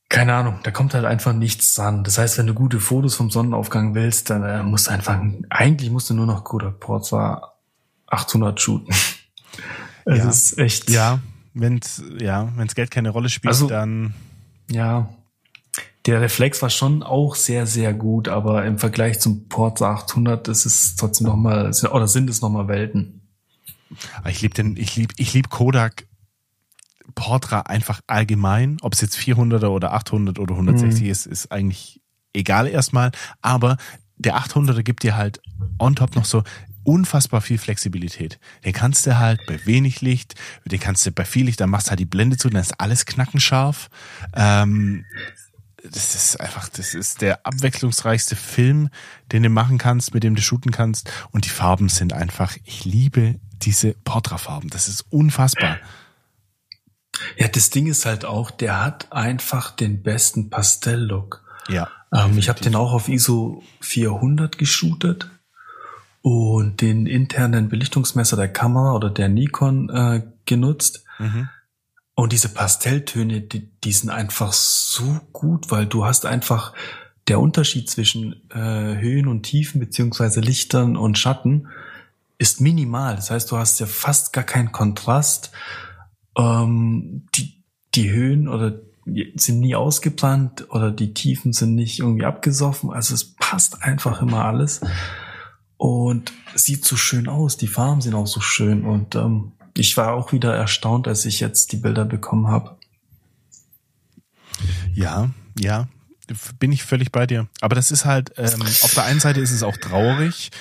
keine 0.10 0.34
Ahnung, 0.34 0.60
da 0.64 0.72
kommt 0.72 0.94
halt 0.96 1.06
einfach 1.06 1.34
nichts 1.34 1.76
dran. 1.76 2.04
Das 2.04 2.18
heißt, 2.18 2.38
wenn 2.40 2.48
du 2.48 2.54
gute 2.56 2.80
Fotos 2.80 3.16
vom 3.16 3.30
Sonnenaufgang 3.30 3.94
willst, 3.94 4.30
dann 4.32 4.44
äh, 4.44 4.64
musst 4.64 4.88
du 4.88 4.92
einfach, 4.92 5.20
eigentlich 5.50 5.92
musst 5.92 6.10
du 6.10 6.16
nur 6.16 6.26
noch 6.26 6.44
Kodak 6.44 6.80
Portra 6.80 7.54
800 8.08 8.60
shooten. 8.60 8.94
Es 10.06 10.18
Ja. 10.18 10.30
ist 10.30 10.58
echt, 10.58 10.90
ja, 10.90 11.20
wenn's, 11.54 12.02
ja, 12.20 12.52
wenn's 12.56 12.74
Geld 12.74 12.90
keine 12.90 13.10
Rolle 13.12 13.30
spielt, 13.30 13.50
Also- 13.54 13.68
dann 13.68 14.16
Ja, 14.72 15.10
der 16.08 16.22
Reflex 16.22 16.62
war 16.64 16.72
schon 16.72 17.04
auch 17.04 17.36
sehr, 17.36 17.68
sehr 17.68 17.94
gut, 17.94 18.28
aber 18.28 18.66
im 18.66 18.80
Vergleich 18.80 19.20
zum 19.20 19.48
Portra 19.50 19.92
800 19.94 20.48
ist 20.48 20.66
es 20.66 20.96
trotzdem 20.96 21.28
nochmal, 21.28 21.72
oder 21.92 22.08
sind 22.08 22.28
es 22.30 22.42
nochmal 22.42 22.68
Welten. 22.68 23.22
Aber 24.18 24.30
ich 24.32 24.42
liebe 24.42 24.56
den, 24.56 24.78
ich 24.78 24.96
lieb, 24.96 25.12
ich 25.18 25.34
lieb 25.34 25.50
Kodak 25.50 26.08
Portra 27.20 27.62
einfach 27.62 28.00
allgemein, 28.08 28.78
ob 28.82 28.94
es 28.94 29.02
jetzt 29.02 29.18
400er 29.18 29.68
oder 29.68 29.92
800 29.94 30.40
oder 30.40 30.56
160 30.56 31.04
Mhm. 31.04 31.10
ist, 31.12 31.26
ist 31.26 31.52
eigentlich 31.52 32.00
egal 32.34 32.68
erstmal. 32.68 33.12
Aber 33.42 33.76
der 34.16 34.38
800er 34.38 34.84
gibt 34.84 35.04
dir 35.04 35.18
halt 35.18 35.42
on 35.80 35.96
top 35.96 36.16
noch 36.16 36.26
so 36.26 36.44
unfassbar 36.84 37.42
viel 37.42 37.58
Flexibilität. 37.58 38.40
Den 38.64 38.72
kannst 38.74 39.06
du 39.06 39.18
halt 39.18 39.42
bei 39.48 39.60
wenig 39.66 40.02
Licht, 40.02 40.36
den 40.66 40.80
kannst 40.80 41.06
du 41.06 41.12
bei 41.12 41.26
viel 41.26 41.46
Licht, 41.46 41.60
dann 41.60 41.70
machst 41.70 41.88
du 41.88 41.90
halt 41.92 42.00
die 42.00 42.06
Blende 42.06 42.38
zu, 42.38 42.50
dann 42.50 42.62
ist 42.62 42.80
alles 42.80 43.06
knackenscharf. 43.06 43.90
Ähm, 44.34 45.06
das 45.84 46.16
ist 46.16 46.40
einfach, 46.40 46.70
das 46.70 46.94
ist 46.94 47.22
der 47.22 47.46
abwechslungsreichste 47.46 48.36
Film, 48.36 48.90
den 49.32 49.44
du 49.44 49.50
machen 49.50 49.78
kannst, 49.78 50.14
mit 50.14 50.24
dem 50.24 50.36
du 50.36 50.42
shooten 50.42 50.72
kannst. 50.72 51.12
Und 51.32 51.46
die 51.46 51.50
Farben 51.50 51.90
sind 51.90 52.14
einfach, 52.14 52.56
ich 52.64 52.86
liebe 52.86 53.40
diese 53.62 53.94
Portra-Farben. 54.06 54.70
Das 54.70 54.88
ist 54.88 55.06
unfassbar. 55.10 55.78
Ja, 57.38 57.48
das 57.48 57.70
Ding 57.70 57.88
ist 57.88 58.06
halt 58.06 58.26
auch, 58.26 58.52
der 58.52 58.84
hat 58.84 59.12
einfach 59.12 59.72
den 59.72 60.04
besten 60.04 60.50
Pastell-Look. 60.50 61.44
Ja. 61.68 61.90
Ähm, 62.14 62.38
ich 62.38 62.50
habe 62.50 62.62
den 62.62 62.76
auch 62.76 62.94
auf 62.94 63.10
ISO 63.10 63.64
400 63.82 64.58
geshootet 64.58 65.30
und 66.22 66.82
den 66.82 67.06
internen 67.06 67.70
Belichtungsmesser 67.70 68.36
der 68.36 68.52
Kamera 68.52 68.94
oder 68.94 69.10
der 69.10 69.30
Nikon 69.30 69.90
äh, 69.90 70.24
genutzt. 70.46 71.04
Mhm. 71.18 71.50
Und 72.16 72.34
diese 72.34 72.50
Pastelltöne, 72.50 73.42
die, 73.42 73.70
die 73.84 73.92
sind 73.94 74.10
einfach 74.10 74.52
so 74.52 75.22
gut, 75.32 75.72
weil 75.72 75.86
du 75.86 76.06
hast 76.06 76.26
einfach 76.26 76.74
der 77.30 77.40
Unterschied 77.40 77.90
zwischen 77.90 78.50
äh, 78.50 79.00
Höhen 79.00 79.28
und 79.28 79.44
Tiefen 79.44 79.80
beziehungsweise 79.80 80.42
Lichtern 80.42 80.98
und 80.98 81.18
Schatten 81.18 81.68
ist 82.38 82.60
minimal. 82.60 83.16
Das 83.16 83.32
heißt, 83.32 83.52
du 83.52 83.58
hast 83.58 83.80
ja 83.80 83.86
fast 83.86 84.34
gar 84.34 84.44
keinen 84.44 84.72
Kontrast. 84.72 85.52
Ähm, 86.40 87.28
die, 87.36 87.64
die 87.96 88.10
Höhen 88.10 88.48
oder 88.48 88.80
sind 89.36 89.60
nie 89.60 89.76
ausgeplant 89.76 90.70
oder 90.70 90.92
die 90.92 91.14
Tiefen 91.14 91.54
sind 91.54 91.76
nicht 91.76 92.00
irgendwie 92.00 92.26
abgesoffen. 92.26 92.92
Also 92.92 93.14
es 93.14 93.34
passt 93.36 93.84
einfach 93.84 94.22
immer 94.22 94.46
alles 94.46 94.82
und 95.78 96.32
sieht 96.56 96.86
so 96.86 96.96
schön 96.96 97.28
aus. 97.28 97.58
Die 97.58 97.68
Farben 97.68 98.02
sind 98.02 98.14
auch 98.14 98.28
so 98.28 98.42
schön 98.42 98.86
und 98.86 99.16
ähm, 99.16 99.54
ich 99.76 99.98
war 99.98 100.14
auch 100.14 100.32
wieder 100.32 100.56
erstaunt, 100.56 101.08
als 101.08 101.26
ich 101.26 101.40
jetzt 101.40 101.72
die 101.72 101.78
Bilder 101.78 102.06
bekommen 102.06 102.48
habe. 102.48 102.78
Ja, 104.94 105.30
ja, 105.58 105.88
bin 106.60 106.72
ich 106.72 106.84
völlig 106.84 107.12
bei 107.12 107.26
dir. 107.26 107.48
Aber 107.62 107.76
das 107.76 107.92
ist 107.92 108.06
halt, 108.06 108.34
ähm, 108.38 108.62
auf 108.62 108.94
der 108.94 109.06
einen 109.06 109.20
Seite 109.20 109.40
ist 109.40 109.52
es 109.52 109.64
auch 109.64 109.78
traurig, 109.78 110.52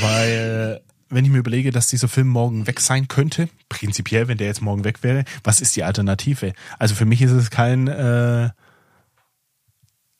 weil 0.00 0.82
wenn 1.10 1.24
ich 1.24 1.30
mir 1.30 1.38
überlege, 1.38 1.70
dass 1.70 1.88
dieser 1.88 2.08
Film 2.08 2.28
morgen 2.28 2.66
weg 2.66 2.80
sein 2.80 3.08
könnte, 3.08 3.48
prinzipiell, 3.68 4.28
wenn 4.28 4.38
der 4.38 4.46
jetzt 4.46 4.62
morgen 4.62 4.84
weg 4.84 5.02
wäre, 5.02 5.24
was 5.44 5.60
ist 5.60 5.76
die 5.76 5.84
Alternative? 5.84 6.52
Also 6.78 6.94
für 6.94 7.04
mich 7.04 7.22
ist 7.22 7.30
es 7.30 7.50
kein, 7.50 7.88
äh, 7.88 8.50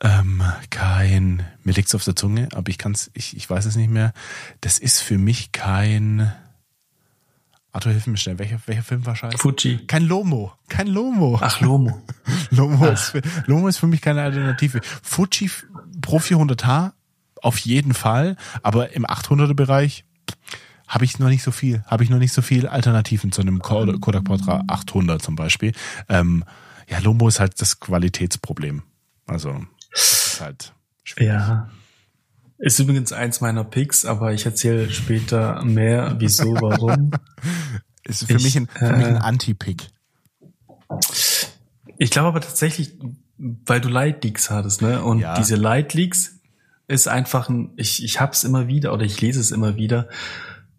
ähm, 0.00 0.42
kein, 0.70 1.44
mir 1.64 1.72
liegt's 1.72 1.94
auf 1.94 2.04
der 2.04 2.16
Zunge, 2.16 2.48
aber 2.54 2.70
ich 2.70 2.78
kann's, 2.78 3.10
ich, 3.14 3.36
ich 3.36 3.48
weiß 3.48 3.66
es 3.66 3.76
nicht 3.76 3.90
mehr. 3.90 4.12
Das 4.60 4.78
ist 4.78 5.00
für 5.00 5.18
mich 5.18 5.52
kein, 5.52 6.32
Arthur, 7.72 7.92
hilf 7.92 8.06
mir 8.06 8.16
schnell. 8.16 8.38
Welcher, 8.38 8.60
welcher 8.66 8.82
Film 8.82 9.04
war 9.04 9.14
scheiße? 9.14 9.38
Fuji. 9.38 9.86
Kein 9.86 10.04
Lomo. 10.04 10.52
Kein 10.68 10.86
Lomo. 10.86 11.38
Ach, 11.40 11.60
Lomo. 11.60 12.02
Lomo, 12.50 12.86
Ach. 12.86 12.92
Ist, 12.92 13.10
für, 13.10 13.22
Lomo 13.46 13.68
ist 13.68 13.78
für 13.78 13.86
mich 13.86 14.00
keine 14.00 14.22
Alternative. 14.22 14.80
Fuji 15.02 15.50
Pro 16.00 16.18
400H 16.18 16.92
auf 17.42 17.58
jeden 17.58 17.94
Fall, 17.94 18.36
aber 18.62 18.94
im 18.94 19.06
800er 19.06 19.54
Bereich 19.54 20.04
habe 20.88 21.04
ich 21.04 21.18
noch 21.18 21.28
nicht 21.28 21.42
so 21.42 21.50
viel, 21.50 21.84
habe 21.86 22.02
ich 22.02 22.10
noch 22.10 22.18
nicht 22.18 22.32
so 22.32 22.42
viel 22.42 22.66
Alternativen 22.66 23.30
zu 23.30 23.42
einem 23.42 23.60
Kodak 23.60 24.24
Portra 24.24 24.64
800 24.66 25.22
zum 25.22 25.36
Beispiel. 25.36 25.72
Ähm, 26.08 26.44
ja, 26.88 26.98
Lomo 26.98 27.28
ist 27.28 27.38
halt 27.38 27.60
das 27.60 27.78
Qualitätsproblem. 27.78 28.82
Also, 29.26 29.64
ist 29.92 30.40
halt 30.40 30.72
schwierig. 31.04 31.32
Ja. 31.32 31.68
Ist 32.58 32.80
übrigens 32.80 33.12
eins 33.12 33.40
meiner 33.40 33.62
Picks, 33.62 34.04
aber 34.04 34.32
ich 34.32 34.44
erzähle 34.44 34.90
später 34.90 35.62
mehr, 35.64 36.16
wieso, 36.18 36.54
warum. 36.60 37.12
ist 38.04 38.26
für 38.26 38.36
ich, 38.36 38.42
mich 38.42 38.56
ein, 38.56 38.66
für 38.66 38.96
mich 38.96 39.06
ein 39.06 39.16
äh, 39.16 39.20
Anti-Pick. 39.20 39.90
Ich 41.98 42.10
glaube 42.10 42.28
aber 42.28 42.40
tatsächlich, 42.40 42.94
weil 43.36 43.80
du 43.80 43.88
Light 43.88 44.24
Leaks 44.24 44.50
hattest, 44.50 44.82
ne? 44.82 45.02
Und 45.04 45.20
ja. 45.20 45.34
diese 45.34 45.56
Light 45.56 45.94
Leaks 45.94 46.38
ist 46.88 47.06
einfach 47.06 47.48
ein, 47.48 47.70
ich, 47.76 48.02
ich 48.02 48.20
hab's 48.20 48.44
immer 48.44 48.66
wieder 48.66 48.92
oder 48.92 49.04
ich 49.04 49.20
lese 49.20 49.40
es 49.40 49.50
immer 49.50 49.76
wieder, 49.76 50.08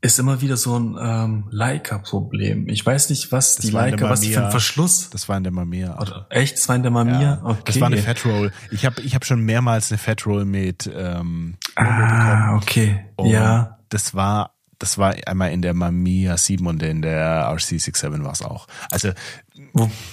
ist 0.02 0.18
immer 0.18 0.42
wieder 0.42 0.56
so 0.56 0.80
ein 0.80 0.98
ähm, 1.00 1.44
Leica-Problem. 1.50 2.70
Ich 2.70 2.86
weiß 2.86 3.10
nicht, 3.10 3.32
was 3.32 3.56
das 3.56 3.66
die 3.66 3.72
Leica, 3.72 4.10
was 4.10 4.22
die 4.22 4.34
für 4.34 4.46
ein 4.46 4.52
Verschluss. 4.52 5.10
Das 5.10 5.28
war 5.28 5.38
in 5.38 5.44
der 5.44 5.52
Mamiya. 5.52 6.00
Oder, 6.00 6.28
echt? 6.30 6.58
Das 6.58 6.70
war 6.70 6.76
in 6.76 6.84
der 6.84 6.92
Mamiya? 6.92 7.22
Ja, 7.22 7.42
okay. 7.44 7.62
Das 7.66 7.82
war 7.82 7.88
eine 7.88 7.98
Fat 7.98 8.26
Roll. 8.26 8.52
Ich 8.72 8.86
habe 8.86 9.02
ich 9.02 9.14
hab 9.16 9.26
schon 9.26 9.42
mehrmals 9.42 9.92
eine 9.92 9.98
Fat 9.98 10.26
Roll 10.26 10.46
mit 10.46 10.90
ähm, 10.94 11.58
Ah, 11.76 12.56
okay. 12.56 13.06
Und 13.18 13.30
ja. 13.30 13.78
Das 13.90 14.14
war 14.14 14.54
das 14.80 14.98
war 14.98 15.14
einmal 15.28 15.52
in 15.52 15.62
der 15.62 15.74
Mamiya 15.74 16.38
7 16.38 16.66
und 16.66 16.82
in 16.82 17.02
der 17.02 17.50
RC67 17.52 18.24
war 18.24 18.32
es 18.32 18.42
auch. 18.42 18.68
Also 18.90 19.12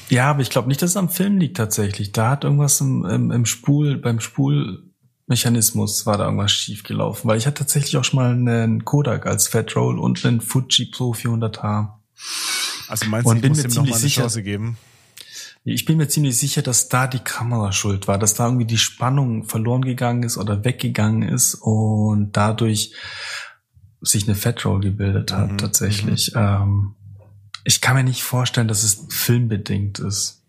ja, 0.08 0.30
aber 0.30 0.40
ich 0.40 0.50
glaube 0.50 0.66
nicht, 0.66 0.82
dass 0.82 0.90
es 0.90 0.96
am 0.96 1.08
Film 1.08 1.38
liegt 1.38 1.56
tatsächlich. 1.56 2.10
Da 2.10 2.30
hat 2.30 2.42
irgendwas 2.42 2.80
im, 2.80 3.04
im, 3.04 3.30
im 3.30 3.46
Spul 3.46 3.96
beim 3.96 4.18
Spul 4.18 4.85
Mechanismus 5.26 6.06
war 6.06 6.18
da 6.18 6.24
irgendwas 6.24 6.52
schief 6.52 6.84
gelaufen, 6.84 7.28
weil 7.28 7.38
ich 7.38 7.46
hatte 7.46 7.58
tatsächlich 7.58 7.96
auch 7.96 8.04
schon 8.04 8.20
mal 8.20 8.30
einen 8.30 8.84
Kodak 8.84 9.26
als 9.26 9.48
Fat 9.48 9.74
Roll 9.74 9.98
und 9.98 10.24
einen 10.24 10.40
Fuji 10.40 10.86
Pro 10.86 11.12
400H. 11.12 11.88
Also 12.88 13.06
meinst 13.06 13.28
du, 13.28 13.34
ich 13.34 13.48
muss 13.48 13.64
ihm 13.64 13.70
noch 13.70 13.76
mal 13.76 13.90
eine 13.90 13.96
sicher, 13.96 14.22
Chance 14.22 14.42
geben? 14.42 14.78
Ich 15.64 15.84
bin 15.84 15.96
mir 15.96 16.06
ziemlich 16.06 16.38
sicher, 16.38 16.62
dass 16.62 16.88
da 16.88 17.08
die 17.08 17.18
Kamera 17.18 17.72
schuld 17.72 18.06
war, 18.06 18.18
dass 18.18 18.34
da 18.34 18.44
irgendwie 18.46 18.66
die 18.66 18.78
Spannung 18.78 19.42
verloren 19.42 19.82
gegangen 19.82 20.22
ist 20.22 20.38
oder 20.38 20.64
weggegangen 20.64 21.28
ist 21.28 21.54
und 21.54 22.36
dadurch 22.36 22.92
sich 24.00 24.28
eine 24.28 24.36
Fat 24.36 24.64
Roll 24.64 24.80
gebildet 24.80 25.32
hat, 25.32 25.52
mhm. 25.52 25.58
tatsächlich. 25.58 26.32
Mhm. 26.34 26.40
Ähm, 26.40 26.94
ich 27.64 27.80
kann 27.80 27.96
mir 27.96 28.04
nicht 28.04 28.22
vorstellen, 28.22 28.68
dass 28.68 28.84
es 28.84 29.06
filmbedingt 29.08 29.98
ist 29.98 30.45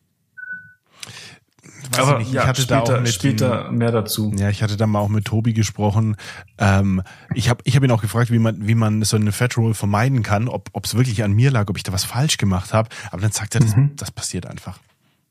weiß 1.97 2.05
Aber 2.07 2.19
ich 2.19 2.27
nicht. 2.27 2.33
Ja, 2.33 2.43
ich 2.43 2.47
hatte 2.47 2.61
später, 2.61 2.83
da 2.83 2.95
auch 2.95 3.01
mit, 3.01 3.13
später 3.13 3.71
mehr 3.71 3.91
dazu. 3.91 4.33
Ja, 4.37 4.49
ich 4.49 4.63
hatte 4.63 4.77
da 4.77 4.87
mal 4.87 4.99
auch 4.99 5.09
mit 5.09 5.25
Tobi 5.25 5.53
gesprochen. 5.53 6.15
Ähm, 6.57 7.01
ich 7.33 7.49
habe 7.49 7.61
ich 7.65 7.75
hab 7.75 7.83
ihn 7.83 7.91
auch 7.91 8.01
gefragt, 8.01 8.31
wie 8.31 8.39
man, 8.39 8.67
wie 8.67 8.75
man 8.75 9.03
so 9.03 9.17
eine 9.17 9.31
Fat 9.31 9.57
Roll 9.57 9.73
vermeiden 9.73 10.23
kann, 10.23 10.47
ob 10.47 10.85
es 10.85 10.95
wirklich 10.95 11.23
an 11.23 11.33
mir 11.33 11.51
lag, 11.51 11.69
ob 11.69 11.77
ich 11.77 11.83
da 11.83 11.93
was 11.93 12.03
falsch 12.03 12.37
gemacht 12.37 12.73
habe. 12.73 12.89
Aber 13.11 13.21
dann 13.21 13.31
sagt 13.31 13.55
er, 13.55 13.61
das, 13.61 13.75
mhm. 13.75 13.95
das 13.95 14.11
passiert 14.11 14.45
einfach. 14.45 14.79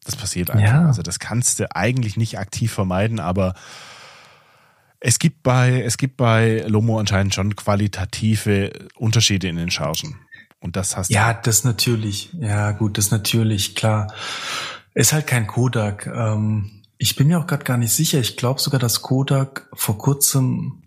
Das 0.04 0.16
passiert 0.16 0.50
einfach. 0.50 0.66
Ja. 0.66 0.86
Also 0.86 1.02
das 1.02 1.18
kannst 1.18 1.58
du 1.58 1.74
eigentlich 1.74 2.16
nicht 2.16 2.38
aktiv 2.38 2.72
vermeiden, 2.72 3.18
aber 3.18 3.54
es 5.00 5.18
gibt 5.18 5.42
bei, 5.42 5.82
es 5.82 5.98
gibt 5.98 6.16
bei 6.16 6.64
Lomo 6.66 6.98
anscheinend 6.98 7.34
schon 7.34 7.54
qualitative 7.54 8.72
Unterschiede 8.96 9.48
in 9.48 9.56
den 9.56 9.70
Chargen. 9.70 10.16
Und 10.60 10.76
das 10.76 10.96
hast 10.96 11.10
Ja, 11.10 11.34
das 11.34 11.64
natürlich. 11.64 12.30
Ja, 12.32 12.72
gut, 12.72 12.98
das 12.98 13.10
natürlich, 13.10 13.74
klar. 13.74 14.12
Ist 14.96 15.12
halt 15.12 15.26
kein 15.26 15.46
Kodak. 15.46 16.06
Ähm, 16.06 16.82
ich 16.96 17.16
bin 17.16 17.28
mir 17.28 17.38
auch 17.38 17.46
gerade 17.46 17.64
gar 17.64 17.76
nicht 17.76 17.92
sicher. 17.92 18.18
Ich 18.18 18.38
glaube 18.38 18.60
sogar, 18.60 18.80
dass 18.80 19.02
Kodak 19.02 19.68
vor 19.74 19.98
kurzem 19.98 20.84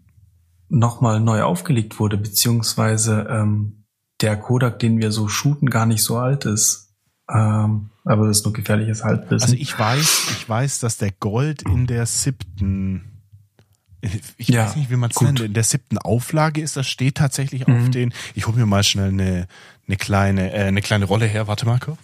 nochmal 0.68 1.20
neu 1.20 1.44
aufgelegt 1.44 2.00
wurde, 2.00 2.18
beziehungsweise 2.18 3.28
ähm, 3.30 3.86
der 4.22 4.36
Kodak, 4.36 4.80
den 4.80 4.98
wir 4.98 5.12
so 5.12 5.28
shooten, 5.28 5.70
gar 5.70 5.86
nicht 5.86 6.04
so 6.04 6.18
alt 6.18 6.46
ist. 6.46 6.96
Ähm, 7.32 7.92
aber 8.04 8.26
das 8.28 8.40
ist 8.40 8.46
nur 8.46 8.54
gefährliches 8.54 9.04
Halbwissen. 9.04 9.44
Also 9.44 9.54
ich 9.54 9.78
weiß, 9.78 10.28
ich 10.32 10.50
weiß, 10.50 10.80
dass 10.80 10.98
der 10.98 11.12
Gold 11.12 11.62
in 11.62 11.86
der 11.86 12.08
siebten, 12.08 13.22
ich 14.38 14.48
ja, 14.48 14.66
weiß 14.66 14.76
nicht, 14.76 14.90
wie 14.90 14.96
man 14.96 15.12
es 15.12 15.22
nennt, 15.22 15.40
in 15.40 15.54
der 15.54 15.64
siebten 15.64 16.00
Auflage 16.00 16.62
ist. 16.62 16.76
Das 16.76 16.88
steht 16.88 17.18
tatsächlich 17.18 17.68
mhm. 17.68 17.76
auf 17.76 17.90
den. 17.92 18.12
Ich 18.34 18.48
hole 18.48 18.58
mir 18.58 18.66
mal 18.66 18.84
schnell 18.84 19.10
eine, 19.10 19.48
eine 19.88 19.98
kleine, 19.98 20.52
äh, 20.52 20.64
eine 20.64 20.82
kleine 20.82 21.06
Rolle 21.06 21.28
her. 21.28 21.48
Warte 21.48 21.68
mal 21.68 21.78
kurz. 21.78 22.00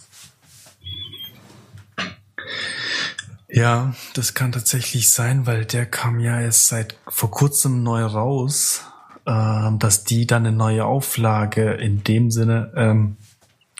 Ja, 3.48 3.94
das 4.14 4.34
kann 4.34 4.52
tatsächlich 4.52 5.10
sein, 5.10 5.46
weil 5.46 5.64
der 5.64 5.86
kam 5.86 6.18
ja 6.18 6.40
erst 6.40 6.66
seit 6.66 6.96
vor 7.08 7.30
kurzem 7.30 7.82
neu 7.82 8.04
raus, 8.04 8.84
äh, 9.24 9.70
dass 9.78 10.04
die 10.04 10.26
dann 10.26 10.46
eine 10.46 10.56
neue 10.56 10.84
Auflage 10.84 11.72
in 11.74 12.02
dem 12.02 12.30
Sinne 12.30 12.72
ähm, 12.74 13.16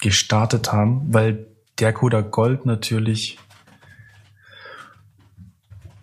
gestartet 0.01 0.73
haben, 0.73 1.13
weil 1.13 1.47
der 1.79 1.93
Kodak 1.93 2.31
Gold 2.31 2.65
natürlich 2.65 3.39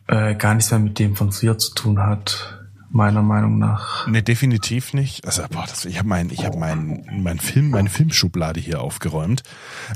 äh, 0.08 0.36
gar 0.36 0.56
nichts 0.56 0.72
mehr 0.72 0.80
mit 0.80 1.00
dem 1.00 1.16
von 1.16 1.32
früher 1.32 1.58
zu 1.58 1.74
tun 1.74 2.00
hat 2.00 2.63
meiner 2.94 3.24
Meinung 3.24 3.58
nach. 3.58 4.08
Nee, 4.08 4.22
definitiv 4.22 4.94
nicht. 4.94 5.26
Also, 5.26 5.44
boah, 5.50 5.66
das, 5.68 5.86
ich 5.86 5.98
habe 5.98 6.08
mein, 6.08 6.30
ich 6.30 6.46
habe 6.46 6.58
mein, 6.58 7.06
mein 7.12 7.40
Film, 7.40 7.72
meine 7.72 7.90
Filmschublade 7.90 8.60
hier 8.60 8.82
aufgeräumt 8.82 9.44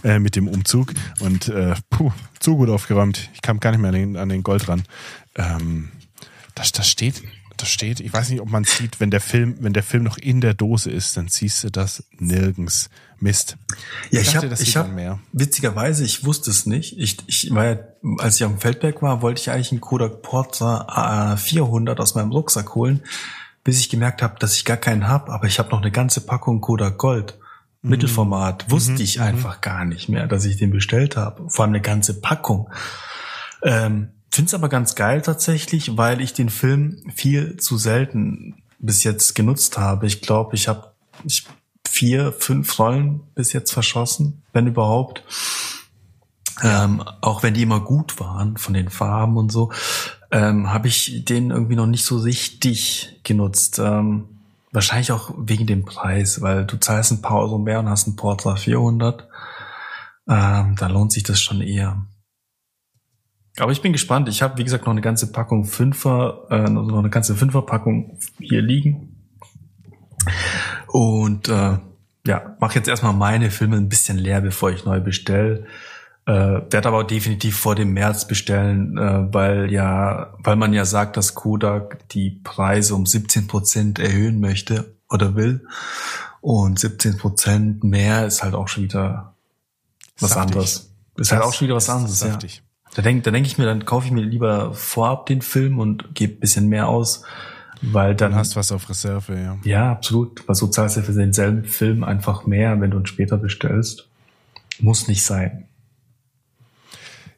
äh, 0.03 0.19
mit 0.19 0.35
dem 0.35 0.47
Umzug 0.47 0.93
und 1.19 1.47
äh, 1.47 1.75
puh, 1.89 2.11
zu 2.39 2.57
gut 2.57 2.69
aufgeräumt. 2.69 3.29
Ich 3.33 3.41
kam 3.41 3.59
gar 3.59 3.71
nicht 3.71 3.81
mehr 3.81 3.89
an 3.89 3.95
den, 3.95 4.17
an 4.17 4.29
den 4.29 4.43
Gold 4.43 4.67
ran. 4.67 4.83
Ähm, 5.35 5.89
das, 6.55 6.71
das 6.71 6.89
steht, 6.89 7.21
das 7.55 7.69
steht. 7.69 7.99
Ich 7.99 8.11
weiß 8.11 8.29
nicht, 8.29 8.41
ob 8.41 8.49
man 8.49 8.63
sieht, 8.63 8.99
wenn 8.99 9.11
der 9.11 9.21
Film, 9.21 9.57
wenn 9.59 9.73
der 9.73 9.83
Film 9.83 10.03
noch 10.03 10.17
in 10.17 10.41
der 10.41 10.55
Dose 10.55 10.89
ist, 10.89 11.15
dann 11.17 11.27
siehst 11.27 11.63
du 11.63 11.69
das 11.69 12.03
nirgends. 12.17 12.89
Mist. 13.19 13.57
Ja, 14.11 14.21
ich, 14.21 14.27
ich 14.27 14.35
habe, 14.35 14.55
ich 14.59 14.77
habe 14.77 15.19
witzigerweise, 15.33 16.03
ich 16.03 16.23
wusste 16.23 16.51
es 16.51 16.67
nicht. 16.67 16.99
Ich, 16.99 17.17
ich 17.25 17.51
war 17.51 17.65
ja, 17.65 17.79
als 18.19 18.35
ich 18.35 18.43
am 18.43 18.59
Feldberg 18.59 19.01
war, 19.01 19.21
wollte 19.21 19.41
ich 19.41 19.51
eigentlich 19.51 19.71
einen 19.71 19.81
Kodak 19.81 20.21
Portra 20.21 21.35
400 21.37 21.99
aus 21.99 22.15
meinem 22.15 22.31
Rucksack 22.31 22.75
holen, 22.75 23.03
bis 23.63 23.79
ich 23.79 23.89
gemerkt 23.89 24.21
habe, 24.21 24.39
dass 24.39 24.55
ich 24.55 24.65
gar 24.65 24.77
keinen 24.77 25.07
habe. 25.07 25.31
Aber 25.31 25.47
ich 25.47 25.59
habe 25.59 25.69
noch 25.69 25.81
eine 25.81 25.91
ganze 25.91 26.21
Packung 26.21 26.61
Kodak 26.61 26.97
Gold. 26.97 27.37
Mhm. 27.81 27.89
Mittelformat 27.91 28.69
wusste 28.71 28.93
mhm. 28.93 29.01
ich 29.01 29.17
mhm. 29.17 29.23
einfach 29.23 29.61
gar 29.61 29.85
nicht 29.85 30.09
mehr, 30.09 30.27
dass 30.27 30.45
ich 30.45 30.57
den 30.57 30.71
bestellt 30.71 31.17
habe. 31.17 31.49
Vor 31.49 31.65
allem 31.65 31.73
eine 31.73 31.81
ganze 31.81 32.19
Packung. 32.19 32.69
Ähm, 33.63 34.09
Finde 34.31 34.49
es 34.49 34.53
aber 34.53 34.69
ganz 34.69 34.95
geil 34.95 35.21
tatsächlich, 35.21 35.97
weil 35.97 36.21
ich 36.21 36.33
den 36.33 36.49
Film 36.49 37.01
viel 37.15 37.57
zu 37.57 37.77
selten 37.77 38.61
bis 38.79 39.03
jetzt 39.03 39.33
genutzt 39.35 39.77
habe. 39.77 40.05
Ich 40.05 40.21
glaube, 40.21 40.55
ich 40.55 40.67
habe 40.67 40.91
vier, 41.87 42.31
fünf 42.31 42.77
Rollen 42.77 43.21
bis 43.33 43.53
jetzt 43.53 43.71
verschossen, 43.71 44.43
wenn 44.53 44.67
überhaupt. 44.67 45.23
Ähm, 46.63 47.03
auch 47.21 47.43
wenn 47.43 47.53
die 47.53 47.61
immer 47.61 47.79
gut 47.79 48.19
waren 48.19 48.57
von 48.57 48.73
den 48.73 48.89
Farben 48.89 49.37
und 49.37 49.51
so, 49.51 49.71
ähm, 50.31 50.71
habe 50.73 50.87
ich 50.87 51.23
den 51.25 51.51
irgendwie 51.51 51.75
noch 51.75 51.85
nicht 51.85 52.05
so 52.05 52.17
richtig 52.17 53.19
genutzt. 53.23 53.79
Ähm, 53.79 54.25
wahrscheinlich 54.71 55.11
auch 55.11 55.31
wegen 55.37 55.67
dem 55.67 55.85
Preis, 55.85 56.41
weil 56.41 56.65
du 56.65 56.77
zahlst 56.77 57.11
ein 57.11 57.21
paar 57.21 57.39
Euro 57.39 57.57
mehr 57.57 57.79
und 57.79 57.89
hast 57.89 58.07
einen 58.07 58.15
Portra 58.15 58.55
400. 58.55 59.27
Ähm, 60.27 60.75
da 60.77 60.87
lohnt 60.87 61.11
sich 61.11 61.23
das 61.23 61.39
schon 61.39 61.61
eher. 61.61 62.05
Aber 63.59 63.71
ich 63.71 63.81
bin 63.81 63.93
gespannt. 63.93 64.29
Ich 64.29 64.41
habe, 64.41 64.57
wie 64.57 64.63
gesagt, 64.63 64.85
noch 64.85 64.91
eine 64.91 65.01
ganze 65.01 65.31
Packung 65.31 65.65
Fünfer, 65.65 66.45
äh, 66.49 66.69
noch 66.69 66.99
eine 66.99 67.09
ganze 67.09 67.35
Fünferpackung 67.35 68.19
hier 68.39 68.61
liegen. 68.61 69.15
Und 70.87 71.49
äh, 71.49 71.77
ja, 72.25 72.55
mache 72.59 72.75
jetzt 72.75 72.87
erstmal 72.87 73.13
meine 73.13 73.49
Filme 73.49 73.77
ein 73.77 73.89
bisschen 73.89 74.17
leer, 74.17 74.41
bevor 74.41 74.71
ich 74.71 74.85
neu 74.85 74.99
bestelle. 74.99 75.65
Äh, 76.27 76.61
werde 76.71 76.89
aber 76.89 77.05
definitiv 77.05 77.57
vor 77.57 77.75
dem 77.75 77.93
März 77.93 78.27
bestellen, 78.27 78.97
äh, 78.97 79.33
weil 79.33 79.71
ja, 79.71 80.33
weil 80.39 80.57
man 80.57 80.73
ja 80.73 80.83
sagt, 80.83 81.15
dass 81.15 81.35
Kodak 81.35 82.09
die 82.09 82.41
Preise 82.43 82.95
um 82.95 83.05
17 83.05 83.47
Prozent 83.47 83.97
erhöhen 83.97 84.41
möchte 84.41 84.93
oder 85.09 85.35
will. 85.35 85.65
Und 86.41 86.79
17 86.79 87.17
Prozent 87.17 87.85
mehr 87.85 88.27
ist 88.27 88.43
halt 88.43 88.55
auch 88.55 88.67
schon 88.67 88.83
wieder 88.83 89.35
was 90.19 90.31
Saftig. 90.31 90.41
anderes. 90.51 90.93
Ist 91.15 91.31
halt 91.31 91.43
auch 91.43 91.53
schon 91.53 91.67
wieder 91.67 91.75
was 91.75 91.89
anderes. 91.89 92.19
Ja. 92.19 92.37
Da 92.93 93.01
denke 93.01 93.21
da 93.23 93.31
denk 93.31 93.47
ich 93.47 93.57
mir, 93.57 93.63
dann 93.63 93.85
kaufe 93.85 94.07
ich 94.07 94.11
mir 94.11 94.21
lieber 94.21 94.73
vorab 94.73 95.27
den 95.27 95.41
Film 95.41 95.79
und 95.79 96.13
gebe 96.13 96.33
bisschen 96.33 96.67
mehr 96.67 96.89
aus, 96.89 97.23
weil 97.81 98.15
dann. 98.15 98.33
Du 98.33 98.37
hast 98.37 98.57
was 98.57 98.73
auf 98.73 98.89
Reserve, 98.89 99.33
ja. 99.33 99.57
Ja, 99.63 99.91
absolut. 99.93 100.45
Weil 100.45 100.55
so 100.55 100.67
zahlst 100.67 100.97
du 100.97 101.03
für 101.03 101.13
denselben 101.13 101.63
Film 101.63 102.03
einfach 102.03 102.45
mehr, 102.45 102.81
wenn 102.81 102.91
du 102.91 102.97
ihn 102.99 103.05
später 103.05 103.37
bestellst. 103.37 104.09
Muss 104.81 105.07
nicht 105.07 105.23
sein. 105.23 105.67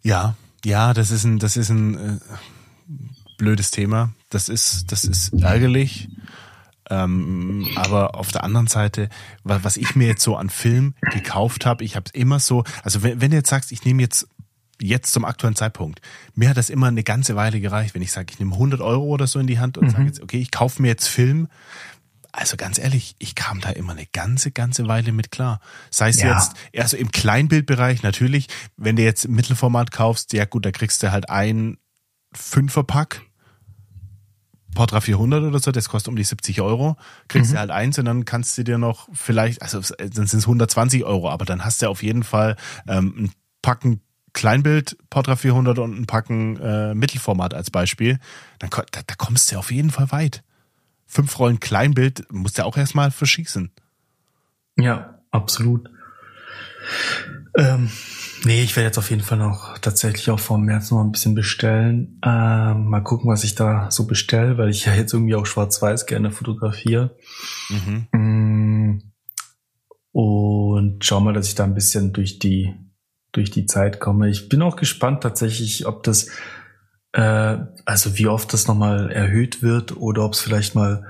Ja, 0.04 0.36
ja, 0.66 0.94
das 0.94 1.12
ist 1.12 1.24
ein, 1.24 1.40
das 1.40 1.58
ist 1.58 1.70
ein 1.70 1.96
äh, 1.96 2.20
blödes 3.38 3.72
Thema. 3.72 4.14
Das 4.30 4.50
ist, 4.50 4.92
das 4.92 5.04
ist 5.04 5.34
ärgerlich. 5.34 6.10
Ähm, 6.90 7.68
aber 7.76 8.16
auf 8.16 8.32
der 8.32 8.44
anderen 8.44 8.68
Seite, 8.68 9.10
was 9.44 9.78
ich 9.78 9.96
mir 9.96 10.08
jetzt 10.08 10.24
so 10.24 10.36
an 10.36 10.50
Film 10.50 10.96
gekauft 11.12 11.66
habe, 11.66 11.84
ich 11.84 11.96
habe 11.96 12.06
es 12.08 12.14
immer 12.14 12.40
so, 12.40 12.64
also 12.84 13.04
wenn, 13.04 13.22
wenn 13.22 13.32
du 13.32 13.38
jetzt 13.38 13.50
sagst, 13.50 13.72
ich 13.72 13.86
nehme 13.86 14.02
jetzt 14.02 14.28
jetzt 14.82 15.12
zum 15.12 15.26
aktuellen 15.26 15.56
Zeitpunkt, 15.56 16.02
mir 16.36 16.50
hat 16.50 16.58
das 16.58 16.70
immer 16.70 16.88
eine 16.88 17.04
ganze 17.04 17.36
Weile 17.36 17.60
gereicht, 17.60 17.96
wenn 17.96 18.02
ich 18.02 18.12
sage, 18.12 18.28
ich 18.32 18.40
nehme 18.40 18.54
100 18.54 18.82
Euro 18.82 19.04
oder 19.04 19.28
so 19.28 19.40
in 19.40 19.48
die 19.48 19.60
Hand 19.60 19.78
und 19.78 19.88
mhm. 19.88 19.92
sage 19.92 20.06
jetzt, 20.06 20.22
okay, 20.22 20.40
ich 20.40 20.52
kaufe 20.52 20.82
mir 20.82 20.88
jetzt 20.88 21.08
Film. 21.08 21.48
Also 22.32 22.58
ganz 22.58 22.78
ehrlich, 22.78 23.16
ich 23.20 23.36
kam 23.36 23.60
da 23.60 23.70
immer 23.70 23.94
eine 23.94 24.06
ganze, 24.06 24.52
ganze 24.52 24.88
Weile 24.88 25.12
mit 25.12 25.32
klar. 25.32 25.60
Sei 25.90 26.10
es 26.10 26.22
ja. 26.22 26.34
jetzt, 26.36 26.54
also 26.78 26.96
im 26.96 27.12
Kleinbildbereich 27.12 28.04
natürlich, 28.04 28.48
wenn 28.78 28.96
du 28.96 29.04
jetzt 29.04 29.28
Mittelformat 29.28 29.92
kaufst, 29.92 30.34
ja 30.34 30.46
gut, 30.46 30.66
da 30.66 30.72
kriegst 30.72 31.02
du 31.02 31.12
halt 31.12 31.30
ein 31.30 31.78
Fünferpack 32.34 33.22
Portra 34.76 35.02
400 35.02 35.44
oder 35.44 35.60
so, 35.60 35.72
das 35.72 35.90
kostet 35.90 36.10
um 36.10 36.16
die 36.16 36.24
70 36.24 36.62
Euro, 36.62 36.96
kriegst 37.28 37.52
mhm. 37.52 37.56
du 37.56 37.60
halt 37.60 37.72
eins 37.72 37.98
und 37.98 38.06
dann 38.06 38.26
kannst 38.26 38.58
du 38.58 38.64
dir 38.64 38.78
noch 38.78 39.10
vielleicht, 39.14 39.62
also 39.62 39.80
dann 39.80 40.28
sind 40.28 40.40
es 40.40 40.46
120 40.46 41.04
Euro, 41.06 41.30
aber 41.30 41.46
dann 41.46 41.66
hast 41.66 41.82
du 41.82 41.90
auf 41.90 42.04
jeden 42.04 42.24
Fall 42.24 42.56
ähm, 42.88 43.14
ein 43.18 43.32
Packen 43.62 44.02
Kleinbild 44.34 44.96
Portra 45.10 45.36
400 45.36 45.80
und 45.80 46.00
ein 46.00 46.06
Packen 46.06 46.58
äh, 46.58 46.94
Mittelformat 46.94 47.54
als 47.56 47.72
Beispiel, 47.72 48.20
dann 48.60 48.70
da, 48.70 49.02
da 49.06 49.16
kommst 49.18 49.52
du 49.52 49.58
auf 49.58 49.72
jeden 49.72 49.90
Fall 49.90 50.12
weit. 50.12 50.44
Fünf 51.10 51.38
Rollen 51.40 51.60
Kleinbild 51.60 52.32
musst 52.32 52.58
du 52.58 52.66
auch 52.66 52.78
erstmal 52.78 53.12
verschießen. 53.12 53.72
Ja, 54.78 55.20
absolut. 55.32 55.90
Ähm, 57.58 57.90
Nee, 58.46 58.64
ich 58.64 58.76
werde 58.76 58.88
jetzt 58.88 58.98
auf 58.98 59.10
jeden 59.10 59.22
Fall 59.22 59.38
noch 59.38 59.78
tatsächlich 59.80 60.30
auch 60.30 60.40
vor 60.40 60.58
März 60.58 60.92
noch 60.92 61.02
ein 61.02 61.12
bisschen 61.12 61.36
bestellen. 61.36 62.20
Ähm, 62.24 62.86
mal 62.86 63.02
gucken, 63.02 63.30
was 63.30 63.44
ich 63.44 63.56
da 63.56 63.92
so 63.92 64.08
bestelle, 64.08 64.58
weil 64.58 64.70
ich 64.70 64.86
ja 64.86 64.94
jetzt 64.94 65.14
irgendwie 65.14 65.36
auch 65.36 65.46
schwarz-weiß 65.46 66.06
gerne 66.06 66.32
fotografiere. 66.32 67.18
Mhm. 67.70 68.08
Mm. 68.18 69.02
Und 70.12 71.04
schau 71.04 71.20
mal, 71.20 71.34
dass 71.34 71.48
ich 71.48 71.56
da 71.56 71.66
ein 71.66 71.74
bisschen 71.74 72.14
durch 72.14 72.40
die, 72.40 72.74
durch 73.32 73.52
die 73.52 73.66
Zeit 73.66 74.00
komme. 74.00 74.30
Ich 74.30 74.48
bin 74.48 74.62
auch 74.62 74.76
gespannt 74.76 75.22
tatsächlich, 75.22 75.86
ob 75.86 76.04
das, 76.04 76.30
äh, 77.14 77.58
also 77.86 78.18
wie 78.18 78.28
oft 78.28 78.54
das 78.54 78.68
nochmal 78.68 79.12
erhöht 79.12 79.62
wird 79.62 79.98
oder 79.98 80.26
ob 80.26 80.34
es 80.34 80.42
vielleicht 80.42 80.76
mal, 80.76 81.06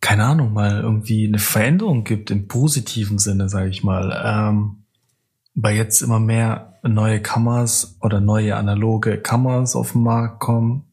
keine 0.00 0.24
Ahnung, 0.24 0.52
mal 0.52 0.80
irgendwie 0.80 1.26
eine 1.26 1.38
Veränderung 1.38 2.04
gibt 2.04 2.30
im 2.30 2.48
positiven 2.48 3.18
Sinne, 3.18 3.48
sage 3.48 3.70
ich 3.70 3.82
mal. 3.82 4.22
Ähm, 4.24 4.84
weil 5.54 5.76
jetzt 5.76 6.02
immer 6.02 6.20
mehr 6.20 6.78
neue 6.82 7.20
Kameras 7.20 7.96
oder 8.00 8.20
neue 8.20 8.56
analoge 8.56 9.18
Kameras 9.18 9.76
auf 9.76 9.92
den 9.92 10.02
Markt 10.02 10.40
kommen 10.40 10.84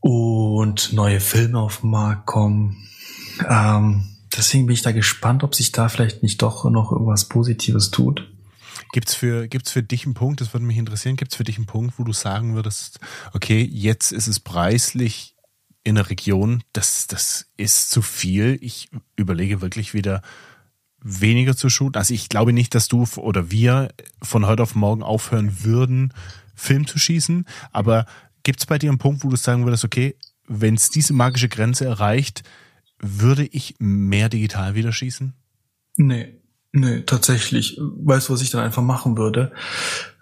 und 0.00 0.92
neue 0.92 1.20
Filme 1.20 1.58
auf 1.58 1.80
den 1.80 1.90
Markt 1.90 2.26
kommen. 2.26 2.76
Ähm, 3.48 4.04
deswegen 4.36 4.66
bin 4.66 4.74
ich 4.74 4.82
da 4.82 4.92
gespannt, 4.92 5.42
ob 5.42 5.54
sich 5.54 5.72
da 5.72 5.88
vielleicht 5.88 6.22
nicht 6.22 6.42
doch 6.42 6.68
noch 6.70 6.92
irgendwas 6.92 7.24
Positives 7.24 7.90
tut. 7.90 8.28
Gibt's 8.92 9.14
für, 9.14 9.48
gibt's 9.48 9.72
für 9.72 9.82
dich 9.82 10.04
einen 10.04 10.14
Punkt, 10.14 10.40
das 10.40 10.52
würde 10.52 10.64
mich 10.64 10.76
interessieren, 10.76 11.16
gibt's 11.16 11.36
für 11.36 11.44
dich 11.44 11.56
einen 11.56 11.66
Punkt, 11.66 11.98
wo 11.98 12.04
du 12.04 12.12
sagen 12.12 12.54
würdest, 12.54 13.00
okay, 13.32 13.62
jetzt 13.62 14.12
ist 14.12 14.26
es 14.26 14.40
preislich 14.40 15.34
in 15.84 15.96
der 15.96 16.10
Region, 16.10 16.62
das, 16.72 17.06
das 17.06 17.48
ist 17.56 17.90
zu 17.90 18.02
viel. 18.02 18.58
Ich 18.60 18.88
überlege 19.16 19.60
wirklich 19.60 19.94
wieder, 19.94 20.22
weniger 21.00 21.56
zu 21.56 21.68
shooten. 21.70 21.98
Also 21.98 22.12
ich 22.12 22.28
glaube 22.28 22.52
nicht, 22.52 22.74
dass 22.74 22.88
du 22.88 23.06
oder 23.16 23.50
wir 23.50 23.90
von 24.20 24.46
heute 24.46 24.62
auf 24.62 24.74
morgen 24.74 25.02
aufhören 25.02 25.64
würden, 25.64 26.12
Film 26.54 26.86
zu 26.86 26.98
schießen. 26.98 27.44
Aber 27.70 28.06
gibt 28.42 28.60
es 28.60 28.66
bei 28.66 28.78
dir 28.78 28.90
einen 28.90 28.98
Punkt, 28.98 29.22
wo 29.22 29.28
du 29.28 29.36
sagen 29.36 29.64
würdest, 29.64 29.84
okay, 29.84 30.16
wenn 30.48 30.74
es 30.74 30.90
diese 30.90 31.12
magische 31.12 31.48
Grenze 31.48 31.84
erreicht, 31.84 32.42
würde 32.98 33.44
ich 33.44 33.76
mehr 33.78 34.28
digital 34.28 34.74
wieder 34.74 34.92
schießen? 34.92 35.34
Nee, 35.96 36.35
nee, 36.76 37.02
tatsächlich. 37.02 37.78
Weißt 37.80 38.28
du, 38.28 38.32
was 38.32 38.42
ich 38.42 38.50
dann 38.50 38.62
einfach 38.62 38.82
machen 38.82 39.16
würde? 39.16 39.52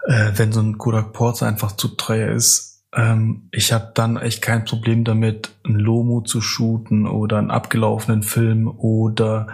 Äh, 0.07 0.33
wenn 0.37 0.53
so 0.53 0.61
ein 0.61 0.79
Kodak 0.79 1.13
Porter 1.13 1.47
einfach 1.47 1.73
zu 1.73 1.89
teuer 1.89 2.33
ist, 2.33 2.85
ähm, 2.95 3.49
ich 3.51 3.73
habe 3.73 3.93
dann 3.95 4.17
echt 4.17 4.43
kein 4.43 4.65
Problem 4.65 5.05
damit, 5.05 5.51
ein 5.65 5.75
Lomo 5.75 6.21
zu 6.21 6.41
shooten 6.41 7.07
oder 7.07 7.39
einen 7.39 7.51
abgelaufenen 7.51 8.23
Film 8.23 8.69
oder 8.69 9.49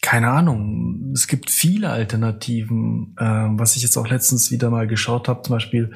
keine 0.00 0.28
Ahnung, 0.28 1.10
es 1.14 1.26
gibt 1.26 1.50
viele 1.50 1.90
Alternativen. 1.90 3.16
Äh, 3.18 3.24
was 3.58 3.74
ich 3.74 3.82
jetzt 3.82 3.96
auch 3.96 4.08
letztens 4.08 4.52
wieder 4.52 4.70
mal 4.70 4.86
geschaut 4.86 5.26
habe, 5.26 5.42
zum 5.42 5.56
Beispiel 5.56 5.92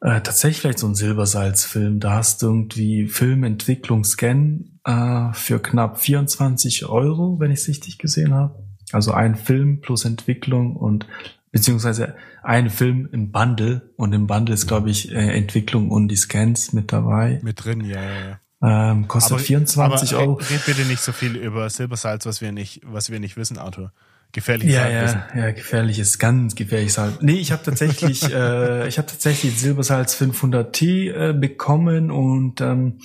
äh, 0.00 0.20
tatsächlich 0.20 0.60
vielleicht 0.60 0.78
so 0.78 0.86
ein 0.86 0.94
Silbersalz-Film. 0.94 1.98
Da 1.98 2.12
hast 2.12 2.42
du 2.42 2.46
irgendwie 2.46 3.08
Filmentwicklung 3.08 4.04
Scan 4.04 4.78
äh, 4.84 5.32
für 5.32 5.58
knapp 5.58 5.98
24 5.98 6.86
Euro, 6.86 7.40
wenn 7.40 7.50
ich 7.50 7.60
es 7.60 7.68
richtig 7.68 7.98
gesehen 7.98 8.32
habe. 8.32 8.65
Also 8.92 9.12
ein 9.12 9.34
Film 9.34 9.80
plus 9.80 10.04
Entwicklung 10.04 10.76
und 10.76 11.06
beziehungsweise 11.50 12.14
ein 12.42 12.70
Film 12.70 13.08
im 13.12 13.32
Bundle 13.32 13.90
und 13.96 14.12
im 14.12 14.26
Bundle 14.26 14.54
ist, 14.54 14.66
glaube 14.66 14.90
ich, 14.90 15.10
äh, 15.10 15.36
Entwicklung 15.36 15.90
und 15.90 16.08
die 16.08 16.16
Scans 16.16 16.72
mit 16.72 16.92
dabei. 16.92 17.40
Mit 17.42 17.64
drin, 17.64 17.80
ja, 17.82 18.02
ja, 18.02 18.28
ja. 18.28 18.40
Ähm, 18.62 19.06
kostet 19.08 19.32
aber, 19.32 19.40
24 19.40 20.14
aber, 20.14 20.22
Euro. 20.22 20.32
Red 20.34 20.64
bitte 20.66 20.82
nicht 20.82 21.00
so 21.00 21.12
viel 21.12 21.36
über 21.36 21.68
Silbersalz, 21.68 22.24
was 22.26 22.40
wir 22.40 22.52
nicht, 22.52 22.80
was 22.84 23.10
wir 23.10 23.20
nicht 23.20 23.36
wissen, 23.36 23.58
Arthur. 23.58 23.92
Gefährliches 24.32 24.74
ja, 24.74 24.82
Halbwissen. 24.82 25.22
Ja, 25.34 25.46
ja, 25.46 25.50
gefährliches, 25.52 26.18
ganz 26.18 26.54
gefährliches 26.54 26.98
Halb. 26.98 27.22
Nee, 27.22 27.34
ich 27.34 27.52
habe 27.52 27.62
tatsächlich, 27.62 28.22
äh, 28.32 28.88
ich 28.88 28.98
habe 28.98 29.08
tatsächlich 29.08 29.58
Silbersalz 29.58 30.20
500T 30.20 31.12
äh, 31.12 31.32
bekommen 31.32 32.10
und 32.10 32.60
ähm, 32.60 32.98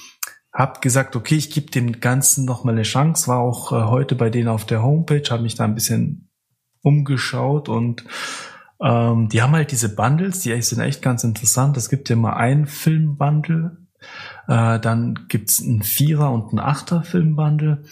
habe 0.53 0.79
gesagt, 0.81 1.15
okay, 1.15 1.35
ich 1.35 1.49
gebe 1.51 1.71
dem 1.71 1.99
Ganzen 1.99 2.45
noch 2.45 2.63
mal 2.63 2.73
eine 2.73 2.83
Chance. 2.83 3.27
War 3.27 3.39
auch 3.39 3.71
äh, 3.71 3.89
heute 3.89 4.15
bei 4.15 4.29
denen 4.29 4.49
auf 4.49 4.65
der 4.65 4.83
Homepage, 4.83 5.23
habe 5.29 5.43
mich 5.43 5.55
da 5.55 5.63
ein 5.63 5.75
bisschen 5.75 6.29
umgeschaut 6.81 7.69
und 7.69 8.03
ähm, 8.81 9.29
die 9.29 9.41
haben 9.41 9.53
halt 9.53 9.71
diese 9.71 9.95
Bundles, 9.95 10.39
die 10.39 10.59
sind 10.61 10.81
echt 10.81 11.01
ganz 11.01 11.23
interessant. 11.23 11.77
Es 11.77 11.89
gibt 11.89 12.09
ja 12.09 12.15
mal 12.15 12.33
ein 12.33 12.65
Filmbundle, 12.65 13.77
äh, 14.47 14.79
dann 14.79 15.27
gibt's 15.29 15.59
ein 15.59 15.83
Vierer 15.83 16.31
und 16.31 16.51
ein 16.53 16.59
Achter 16.59 17.03
Filmbundle. 17.03 17.83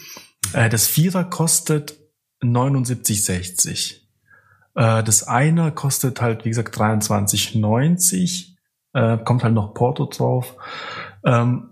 Äh, 0.52 0.68
das 0.68 0.86
Vierer 0.86 1.24
kostet 1.24 1.96
79,60. 2.42 4.00
Äh, 4.74 5.04
das 5.04 5.22
eine 5.26 5.72
kostet 5.72 6.20
halt, 6.20 6.44
wie 6.44 6.50
gesagt, 6.50 6.76
23,90. 6.76 8.56
Äh, 8.92 9.18
kommt 9.18 9.44
halt 9.44 9.54
noch 9.54 9.72
Porto 9.74 10.06
drauf. 10.06 10.56
Ähm, 11.24 11.69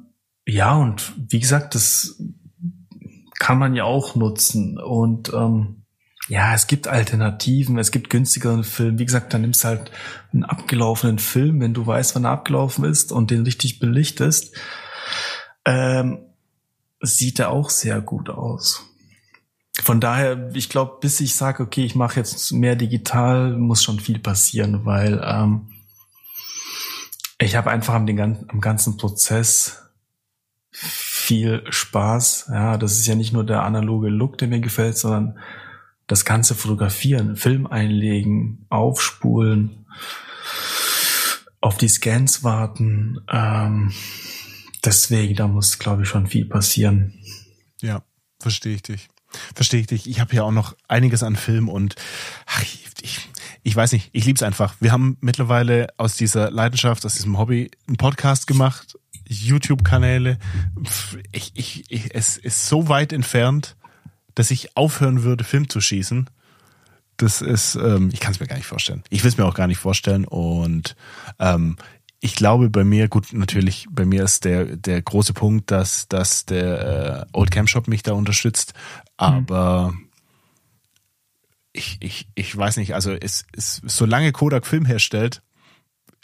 ja, 0.48 0.74
und 0.74 1.12
wie 1.30 1.40
gesagt, 1.40 1.74
das 1.74 2.18
kann 3.38 3.58
man 3.58 3.74
ja 3.74 3.84
auch 3.84 4.16
nutzen. 4.16 4.78
Und 4.78 5.32
ähm, 5.34 5.84
ja, 6.28 6.54
es 6.54 6.66
gibt 6.66 6.88
Alternativen, 6.88 7.78
es 7.78 7.90
gibt 7.90 8.08
günstigeren 8.08 8.64
Film. 8.64 8.98
Wie 8.98 9.04
gesagt, 9.04 9.34
dann 9.34 9.42
nimmst 9.42 9.62
du 9.62 9.68
halt 9.68 9.90
einen 10.32 10.44
abgelaufenen 10.44 11.18
Film, 11.18 11.60
wenn 11.60 11.74
du 11.74 11.86
weißt, 11.86 12.14
wann 12.14 12.24
er 12.24 12.30
abgelaufen 12.30 12.84
ist 12.84 13.12
und 13.12 13.30
den 13.30 13.42
richtig 13.42 13.78
belichtest. 13.78 14.56
Ähm, 15.66 16.20
sieht 17.00 17.38
er 17.38 17.50
auch 17.50 17.68
sehr 17.68 18.00
gut 18.00 18.30
aus. 18.30 18.86
Von 19.82 20.00
daher, 20.00 20.50
ich 20.54 20.70
glaube, 20.70 20.96
bis 21.00 21.20
ich 21.20 21.34
sage, 21.36 21.62
okay, 21.62 21.84
ich 21.84 21.94
mache 21.94 22.18
jetzt 22.18 22.52
mehr 22.52 22.74
digital, 22.74 23.52
muss 23.52 23.84
schon 23.84 24.00
viel 24.00 24.18
passieren, 24.18 24.86
weil 24.86 25.22
ähm, 25.22 25.68
ich 27.38 27.54
habe 27.54 27.70
einfach 27.70 27.94
am, 27.94 28.06
den, 28.06 28.18
am 28.18 28.60
ganzen 28.60 28.96
Prozess 28.96 29.87
viel 30.70 31.64
Spaß. 31.68 32.48
Ja, 32.50 32.76
das 32.76 32.98
ist 32.98 33.06
ja 33.06 33.14
nicht 33.14 33.32
nur 33.32 33.44
der 33.44 33.62
analoge 33.62 34.08
Look, 34.08 34.38
der 34.38 34.48
mir 34.48 34.60
gefällt, 34.60 34.98
sondern 34.98 35.38
das 36.06 36.24
ganze 36.24 36.54
Fotografieren, 36.54 37.36
Film 37.36 37.66
einlegen, 37.66 38.66
aufspulen, 38.70 39.86
auf 41.60 41.76
die 41.76 41.88
Scans 41.88 42.44
warten. 42.44 43.20
Ähm, 43.30 43.92
deswegen, 44.84 45.34
da 45.34 45.48
muss, 45.48 45.78
glaube 45.78 46.02
ich, 46.02 46.08
schon 46.08 46.26
viel 46.26 46.46
passieren. 46.46 47.14
Ja, 47.80 48.02
verstehe 48.40 48.74
ich 48.74 48.82
dich. 48.82 49.08
Verstehe 49.54 49.80
ich 49.80 49.86
dich. 49.86 50.08
Ich 50.08 50.20
habe 50.20 50.34
ja 50.34 50.42
auch 50.44 50.52
noch 50.52 50.74
einiges 50.88 51.22
an 51.22 51.36
Film 51.36 51.68
und 51.68 51.96
ach, 52.46 52.62
ich, 52.62 52.86
ich, 53.02 53.28
ich 53.68 53.76
weiß 53.76 53.92
nicht, 53.92 54.08
ich 54.12 54.24
lieb's 54.24 54.42
einfach. 54.42 54.76
Wir 54.80 54.92
haben 54.92 55.18
mittlerweile 55.20 55.88
aus 55.98 56.16
dieser 56.16 56.50
Leidenschaft, 56.50 57.04
aus 57.04 57.16
diesem 57.16 57.36
Hobby 57.36 57.70
einen 57.86 57.98
Podcast 57.98 58.46
gemacht, 58.46 58.98
YouTube-Kanäle. 59.28 60.38
Ich, 61.32 61.52
ich, 61.54 61.84
ich, 61.90 62.14
es 62.14 62.38
ist 62.38 62.66
so 62.66 62.88
weit 62.88 63.12
entfernt, 63.12 63.76
dass 64.34 64.50
ich 64.50 64.74
aufhören 64.74 65.22
würde, 65.22 65.44
Film 65.44 65.68
zu 65.68 65.82
schießen. 65.82 66.30
Das 67.18 67.42
ist, 67.42 67.74
ähm, 67.74 68.08
ich 68.10 68.20
kann 68.20 68.32
es 68.32 68.40
mir 68.40 68.46
gar 68.46 68.56
nicht 68.56 68.64
vorstellen. 68.64 69.02
Ich 69.10 69.22
will 69.22 69.28
es 69.28 69.36
mir 69.36 69.44
auch 69.44 69.54
gar 69.54 69.66
nicht 69.66 69.76
vorstellen. 69.76 70.24
Und 70.24 70.96
ähm, 71.38 71.76
ich 72.20 72.36
glaube 72.36 72.70
bei 72.70 72.84
mir, 72.84 73.08
gut, 73.08 73.34
natürlich, 73.34 73.86
bei 73.90 74.06
mir 74.06 74.24
ist 74.24 74.46
der, 74.46 74.64
der 74.76 75.02
große 75.02 75.34
Punkt, 75.34 75.70
dass, 75.70 76.08
dass 76.08 76.46
der 76.46 77.26
äh, 77.32 77.36
Old 77.36 77.50
Camp 77.50 77.68
Shop 77.68 77.86
mich 77.86 78.02
da 78.02 78.14
unterstützt. 78.14 78.72
Aber 79.18 79.92
mhm. 79.92 80.07
Ich, 81.78 81.96
ich, 82.00 82.28
ich 82.34 82.56
weiß 82.56 82.76
nicht, 82.76 82.94
also 82.94 83.12
es, 83.12 83.46
es, 83.56 83.80
solange 83.86 84.32
Kodak 84.32 84.66
Film 84.66 84.84
herstellt, 84.84 85.42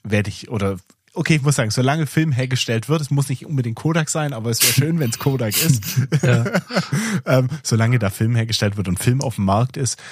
werde 0.02 0.28
ich, 0.28 0.50
oder 0.50 0.78
okay, 1.14 1.36
ich 1.36 1.42
muss 1.42 1.56
sagen, 1.56 1.70
solange 1.70 2.06
Film 2.06 2.32
hergestellt 2.32 2.88
wird, 2.88 3.00
es 3.00 3.10
muss 3.10 3.28
nicht 3.28 3.46
unbedingt 3.46 3.76
Kodak 3.76 4.10
sein, 4.10 4.32
aber 4.32 4.50
es 4.50 4.60
wäre 4.62 4.72
schön, 4.74 4.98
wenn 4.98 5.10
es 5.10 5.18
Kodak 5.18 5.56
ist. 5.56 5.82
ähm, 7.26 7.48
solange 7.62 7.98
da 7.98 8.10
Film 8.10 8.34
hergestellt 8.34 8.76
wird 8.76 8.88
und 8.88 8.98
Film 8.98 9.20
auf 9.20 9.36
dem 9.36 9.44
Markt 9.44 9.76
ist, 9.76 10.02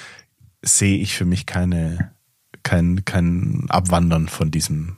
sehe 0.61 0.97
ich 0.97 1.13
für 1.13 1.25
mich 1.25 1.45
keine, 1.45 2.13
kein, 2.63 3.03
kein 3.03 3.65
Abwandern 3.69 4.29
von 4.29 4.49
diesem, 4.49 4.97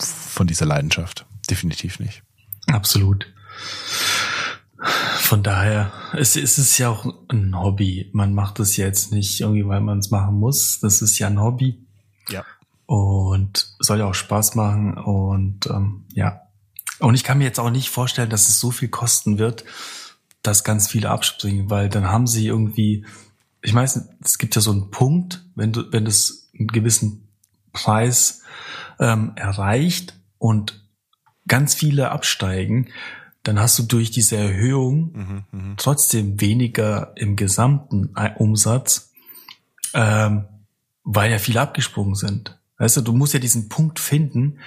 von 0.00 0.46
dieser 0.46 0.66
Leidenschaft. 0.66 1.26
Definitiv 1.50 2.00
nicht. 2.00 2.22
Absolut. 2.68 3.26
Von 4.82 5.42
daher, 5.42 5.92
es, 6.12 6.36
es 6.36 6.58
ist 6.58 6.76
ja 6.78 6.88
auch 6.88 7.06
ein 7.28 7.58
Hobby. 7.58 8.10
Man 8.12 8.34
macht 8.34 8.58
es 8.60 8.76
jetzt 8.76 9.12
nicht 9.12 9.40
irgendwie, 9.40 9.66
weil 9.66 9.80
man 9.80 9.98
es 9.98 10.10
machen 10.10 10.38
muss. 10.38 10.80
Das 10.80 11.02
ist 11.02 11.18
ja 11.18 11.28
ein 11.28 11.40
Hobby. 11.40 11.86
Ja. 12.28 12.44
Und 12.86 13.74
soll 13.78 14.00
ja 14.00 14.06
auch 14.06 14.14
Spaß 14.14 14.54
machen. 14.56 14.98
Und 14.98 15.66
ähm, 15.66 16.04
ja. 16.14 16.42
Und 16.98 17.14
ich 17.14 17.24
kann 17.24 17.38
mir 17.38 17.44
jetzt 17.44 17.60
auch 17.60 17.70
nicht 17.70 17.90
vorstellen, 17.90 18.30
dass 18.30 18.48
es 18.48 18.58
so 18.58 18.70
viel 18.70 18.88
kosten 18.88 19.38
wird, 19.38 19.64
dass 20.42 20.64
ganz 20.64 20.88
viele 20.88 21.10
abspringen, 21.10 21.70
weil 21.70 21.88
dann 21.88 22.08
haben 22.08 22.26
sie 22.26 22.46
irgendwie, 22.46 23.06
ich 23.62 23.74
weiß, 23.74 24.08
es 24.22 24.38
gibt 24.38 24.54
ja 24.56 24.60
so 24.60 24.72
einen 24.72 24.90
Punkt, 24.90 25.44
wenn 25.54 25.72
du, 25.72 25.92
wenn 25.92 26.04
das 26.04 26.50
einen 26.58 26.68
gewissen 26.68 27.28
Preis 27.72 28.42
ähm, 28.98 29.32
erreicht 29.36 30.14
und 30.38 30.84
ganz 31.46 31.74
viele 31.74 32.10
absteigen, 32.10 32.88
dann 33.42 33.58
hast 33.58 33.78
du 33.78 33.82
durch 33.82 34.10
diese 34.10 34.36
Erhöhung 34.36 35.12
mhm, 35.12 35.44
mh. 35.50 35.74
trotzdem 35.76 36.40
weniger 36.40 37.12
im 37.16 37.36
gesamten 37.36 38.14
Umsatz, 38.36 39.12
ähm, 39.94 40.44
weil 41.04 41.30
ja 41.30 41.38
viele 41.38 41.60
abgesprungen 41.60 42.14
sind. 42.14 42.58
Weißt 42.78 42.96
du, 42.98 43.00
du 43.00 43.12
musst 43.12 43.34
ja 43.34 43.40
diesen 43.40 43.68
Punkt 43.68 43.98
finden, 43.98 44.58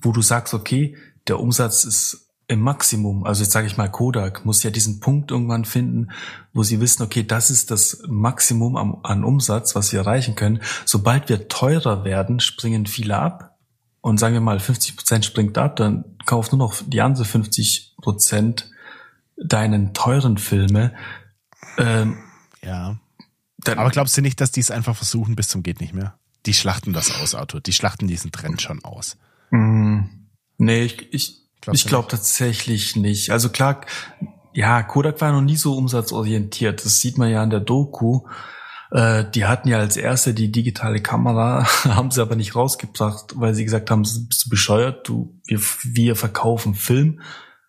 wo 0.00 0.12
du 0.12 0.22
sagst, 0.22 0.54
okay, 0.54 0.96
der 1.28 1.40
Umsatz 1.40 1.84
ist 1.84 2.28
im 2.48 2.60
Maximum. 2.60 3.24
Also 3.24 3.42
jetzt 3.42 3.52
sage 3.52 3.66
ich 3.66 3.76
mal, 3.76 3.90
Kodak 3.90 4.44
muss 4.44 4.62
ja 4.62 4.70
diesen 4.70 5.00
Punkt 5.00 5.30
irgendwann 5.30 5.66
finden, 5.66 6.08
wo 6.54 6.62
sie 6.62 6.80
wissen, 6.80 7.02
okay, 7.02 7.22
das 7.22 7.50
ist 7.50 7.70
das 7.70 8.02
Maximum 8.08 8.76
am, 8.76 9.00
an 9.02 9.22
Umsatz, 9.22 9.74
was 9.74 9.92
wir 9.92 10.00
erreichen 10.00 10.34
können. 10.34 10.60
Sobald 10.86 11.28
wir 11.28 11.48
teurer 11.48 12.04
werden, 12.04 12.40
springen 12.40 12.86
viele 12.86 13.18
ab. 13.18 13.58
Und 14.00 14.18
sagen 14.18 14.34
wir 14.34 14.40
mal, 14.40 14.60
50 14.60 14.96
Prozent 14.96 15.24
springt 15.24 15.58
ab, 15.58 15.76
dann 15.76 16.04
kauf 16.24 16.50
nur 16.50 16.58
noch 16.58 16.76
die 16.86 17.02
anderen 17.02 17.26
50 17.26 17.87
Prozent 18.08 18.70
deinen 19.36 19.94
teuren 19.94 20.38
Filme. 20.38 20.94
Ähm, 21.76 22.18
ja. 22.62 22.96
Aber 23.66 23.90
glaubst 23.90 24.16
du 24.16 24.22
nicht, 24.22 24.40
dass 24.40 24.50
die 24.50 24.60
es 24.60 24.70
einfach 24.70 24.96
versuchen 24.96 25.36
bis 25.36 25.48
zum 25.48 25.62
geht 25.62 25.80
nicht 25.80 25.92
mehr? 25.94 26.18
die 26.48 26.54
schlachten 26.54 26.92
das 26.92 27.14
aus, 27.20 27.34
Arthur. 27.34 27.60
Die 27.60 27.72
schlachten 27.72 28.08
diesen 28.08 28.32
Trend 28.32 28.62
schon 28.62 28.84
aus. 28.84 29.18
Mm, 29.50 30.00
nee, 30.56 30.84
ich, 30.84 31.12
ich, 31.12 31.42
ich 31.70 31.86
glaube 31.86 32.08
tatsächlich 32.08 32.96
nicht. 32.96 33.30
Also 33.30 33.50
klar, 33.50 33.82
ja, 34.54 34.82
Kodak 34.82 35.20
war 35.20 35.32
noch 35.32 35.42
nie 35.42 35.56
so 35.56 35.76
umsatzorientiert. 35.76 36.84
Das 36.84 37.00
sieht 37.00 37.18
man 37.18 37.30
ja 37.30 37.42
an 37.42 37.50
der 37.50 37.60
Doku. 37.60 38.22
Äh, 38.90 39.24
die 39.30 39.44
hatten 39.44 39.68
ja 39.68 39.78
als 39.78 39.98
erste 39.98 40.32
die 40.32 40.50
digitale 40.50 41.02
Kamera, 41.02 41.66
haben 41.84 42.10
sie 42.10 42.22
aber 42.22 42.34
nicht 42.34 42.54
rausgebracht, 42.54 43.34
weil 43.36 43.54
sie 43.54 43.64
gesagt 43.64 43.90
haben, 43.90 44.02
bist 44.02 44.46
du 44.46 44.48
bescheuert, 44.48 45.06
du, 45.06 45.38
wir, 45.44 45.60
wir 45.82 46.16
verkaufen 46.16 46.74
Film. 46.74 47.20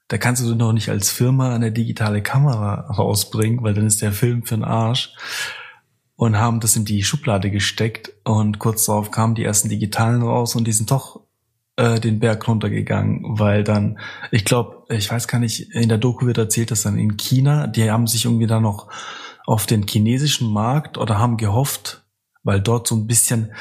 Da 0.10 0.18
kannst 0.18 0.42
du 0.42 0.56
noch 0.56 0.74
nicht 0.74 0.90
als 0.90 1.10
Firma 1.12 1.56
eine 1.56 1.72
digitale 1.72 2.22
Kamera 2.22 2.92
rausbringen, 2.92 3.64
weil 3.64 3.76
dann 3.76 3.86
ist 3.86 4.02
der 4.02 4.12
Film 4.12 4.44
für 4.44 4.56
den 4.56 4.66
Arsch. 4.66 5.14
Und 6.16 6.38
haben 6.38 6.60
das 6.60 6.76
in 6.76 6.84
die 6.84 7.04
Schublade 7.04 7.50
gesteckt 7.50 8.12
und 8.26 8.60
kurz 8.60 8.86
darauf 8.86 9.10
kamen 9.10 9.36
die 9.36 9.46
ersten 9.46 9.70
digitalen 9.70 10.22
raus 10.22 10.54
und 10.54 10.68
die 10.68 10.74
sind 10.74 10.92
doch 10.92 11.22
äh, 11.78 12.02
den 12.02 12.20
Berg 12.20 12.46
runtergegangen, 12.46 13.40
weil 13.40 13.64
dann, 13.64 14.00
ich 14.30 14.44
glaube, 14.44 14.84
ich 14.90 15.10
weiß 15.10 15.30
gar 15.30 15.40
nicht, 15.40 15.74
in 15.74 15.88
der 15.88 15.98
Doku 15.98 16.26
wird 16.26 16.38
erzählt, 16.38 16.72
dass 16.72 16.82
dann 16.82 16.98
in 16.98 17.16
China, 17.16 17.68
die 17.68 17.90
haben 17.90 18.06
sich 18.06 18.26
irgendwie 18.26 18.48
da 18.48 18.60
noch 18.60 18.90
auf 19.46 19.66
den 19.66 19.88
chinesischen 19.88 20.52
Markt 20.52 20.98
oder 20.98 21.20
haben 21.20 21.38
gehofft, 21.38 22.04
weil 22.44 22.60
dort 22.60 22.86
so 22.86 22.96
ein 22.96 23.08
bisschen 23.08 23.54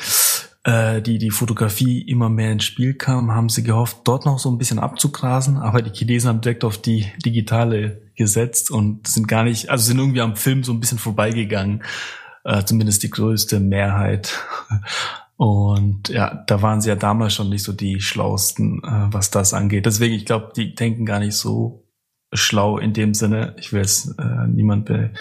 äh, 0.68 1.00
die 1.00 1.18
die 1.18 1.30
Fotografie 1.30 2.02
immer 2.02 2.28
mehr 2.28 2.52
ins 2.52 2.64
Spiel 2.64 2.94
kam, 2.94 3.32
haben 3.32 3.48
sie 3.48 3.62
gehofft, 3.62 3.98
dort 4.04 4.26
noch 4.26 4.38
so 4.38 4.50
ein 4.50 4.58
bisschen 4.58 4.78
abzugrasen, 4.78 5.56
aber 5.56 5.80
die 5.80 5.96
Chinesen 5.96 6.28
haben 6.28 6.40
direkt 6.42 6.64
auf 6.64 6.76
die 6.76 7.06
digitale 7.24 8.02
gesetzt 8.16 8.70
und 8.70 9.06
sind 9.06 9.28
gar 9.28 9.44
nicht, 9.44 9.70
also 9.70 9.84
sind 9.84 9.98
irgendwie 9.98 10.20
am 10.20 10.36
Film 10.36 10.64
so 10.64 10.72
ein 10.72 10.80
bisschen 10.80 10.98
vorbeigegangen 10.98 11.82
äh, 12.44 12.64
zumindest 12.64 13.02
die 13.02 13.10
größte 13.10 13.60
Mehrheit. 13.60 14.38
Und 15.36 16.08
ja, 16.08 16.42
da 16.48 16.62
waren 16.62 16.80
sie 16.80 16.88
ja 16.88 16.96
damals 16.96 17.34
schon 17.34 17.48
nicht 17.48 17.62
so 17.62 17.72
die 17.72 18.00
schlausten, 18.00 18.82
äh, 18.82 19.06
was 19.12 19.30
das 19.30 19.54
angeht. 19.54 19.86
Deswegen, 19.86 20.14
ich 20.14 20.26
glaube, 20.26 20.52
die 20.56 20.74
denken 20.74 21.06
gar 21.06 21.20
nicht 21.20 21.36
so 21.36 21.86
schlau 22.32 22.78
in 22.78 22.92
dem 22.92 23.14
Sinne. 23.14 23.54
Ich 23.58 23.72
will 23.72 23.82
jetzt 23.82 24.18
äh, 24.18 24.46
niemand 24.48 24.86
be 24.86 25.12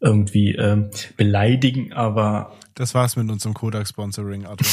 irgendwie 0.00 0.54
ähm, 0.54 0.90
beleidigen, 1.16 1.92
aber 1.92 2.52
das 2.80 2.94
war's 2.94 3.14
mit 3.16 3.30
unserem 3.30 3.54
Kodak-Sponsoring, 3.54 4.46
Arthur. 4.46 4.66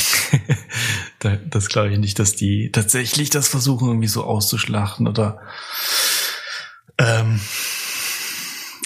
das 1.49 1.67
glaube 1.67 1.91
ich 1.91 1.99
nicht, 1.99 2.17
dass 2.19 2.35
die 2.35 2.71
tatsächlich 2.71 3.29
das 3.29 3.49
versuchen, 3.49 3.89
irgendwie 3.89 4.07
so 4.07 4.23
auszuschlachten 4.23 5.07
oder 5.07 5.41
ähm, 6.97 7.41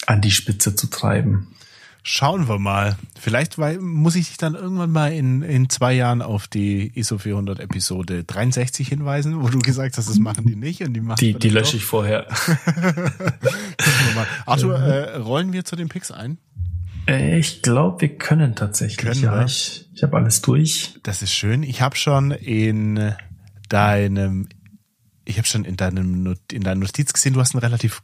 an 0.08 0.22
die 0.22 0.32
Spitze 0.32 0.76
zu 0.76 0.88
treiben. 0.88 1.56
Schauen 2.04 2.48
wir 2.48 2.58
mal. 2.58 2.98
Vielleicht 3.20 3.60
muss 3.60 4.16
ich 4.16 4.30
dich 4.30 4.38
dann 4.38 4.56
irgendwann 4.56 4.90
mal 4.92 5.14
in, 5.14 5.44
in 5.44 5.70
zwei 5.70 5.94
Jahren 5.94 6.24
auf 6.24 6.48
die 6.48 6.92
ISO 6.96 7.20
400 7.20 7.60
Episode 7.60 8.24
63 8.24 8.88
hinweisen, 8.88 9.44
wo 9.44 9.50
du 9.50 9.60
gesagt 9.60 9.98
hast, 9.98 10.10
das 10.10 10.18
machen 10.18 10.48
die 10.48 10.56
nicht 10.56 10.82
und 10.82 10.96
die 10.96 11.02
machen 11.02 11.20
Die, 11.20 11.36
die 11.36 11.50
lösche 11.50 11.78
ich 11.78 11.86
vorher. 11.86 12.26
Arthur, 14.48 14.80
äh, 14.80 15.18
rollen 15.18 15.54
wir 15.54 15.64
zu 15.64 15.76
den 15.76 15.90
Picks 15.90 16.10
ein? 16.10 16.40
Äh, 17.12 17.40
ich 17.40 17.62
glaube, 17.62 18.02
wir 18.02 18.18
können 18.18 18.56
tatsächlich. 18.56 18.98
Können 18.98 19.22
ja, 19.22 19.46
ich, 19.46 19.90
ich 19.94 20.04
habe 20.04 20.18
alles 20.18 20.42
durch. 20.42 20.96
Das 21.04 21.22
ist 21.22 21.34
schön. 21.34 21.64
Ich 21.64 21.82
habe 21.82 21.96
schon 21.96 22.32
in 22.32 23.14
deinem, 23.70 24.48
ich 25.26 25.38
habe 25.38 25.48
schon 25.48 25.66
in 25.66 25.78
deinem 25.78 26.36
in 26.52 26.64
deiner 26.64 26.80
Notiz 26.80 27.14
gesehen, 27.14 27.34
du 27.34 27.40
hast 27.42 27.54
einen 27.54 27.62
relativ 27.62 28.02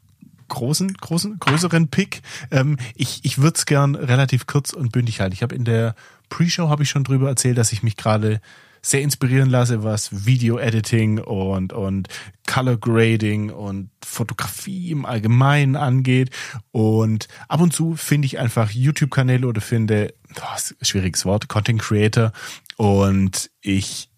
großen, 0.49 0.93
großen, 0.93 1.39
größeren 1.39 1.88
Pick. 1.89 2.22
Ähm, 2.51 2.78
ich 2.95 3.22
ich 3.24 3.38
würde 3.38 3.58
es 3.58 3.66
gern 3.66 3.95
relativ 3.95 4.45
kurz 4.45 4.74
und 4.74 4.91
bündig 4.91 5.22
halten. 5.22 5.34
Ich 5.34 5.43
habe 5.43 5.55
in 5.55 5.66
der 5.66 5.95
Pre-Show 6.30 6.70
habe 6.70 6.84
ich 6.84 6.89
schon 6.89 7.03
drüber 7.03 7.30
erzählt, 7.30 7.58
dass 7.58 7.72
ich 7.72 7.84
mich 7.84 7.95
gerade 7.95 8.41
sehr 8.88 9.02
inspirieren 9.02 9.50
lasse, 9.50 9.84
was 9.84 10.26
Video-Editing 10.26 11.20
und, 11.20 11.74
und 11.74 12.08
Color 12.48 12.78
Grading 12.78 13.50
und 13.50 13.90
Fotografie 14.04 14.92
im 14.92 15.06
Allgemeinen 15.06 15.76
angeht. 15.76 16.30
Und 16.72 17.28
ab 17.50 17.60
und 17.60 17.74
zu 17.74 17.98
finde 17.98 18.28
ich 18.28 18.40
einfach 18.40 18.72
YouTube-Kanäle 18.72 19.46
oder 19.46 19.60
finde, 19.60 20.14
oh, 20.40 20.58
schwieriges 20.82 21.26
Wort, 21.26 21.50
Content 21.50 21.82
Creator. 21.82 22.32
Und 22.78 23.52
ich 23.60 24.10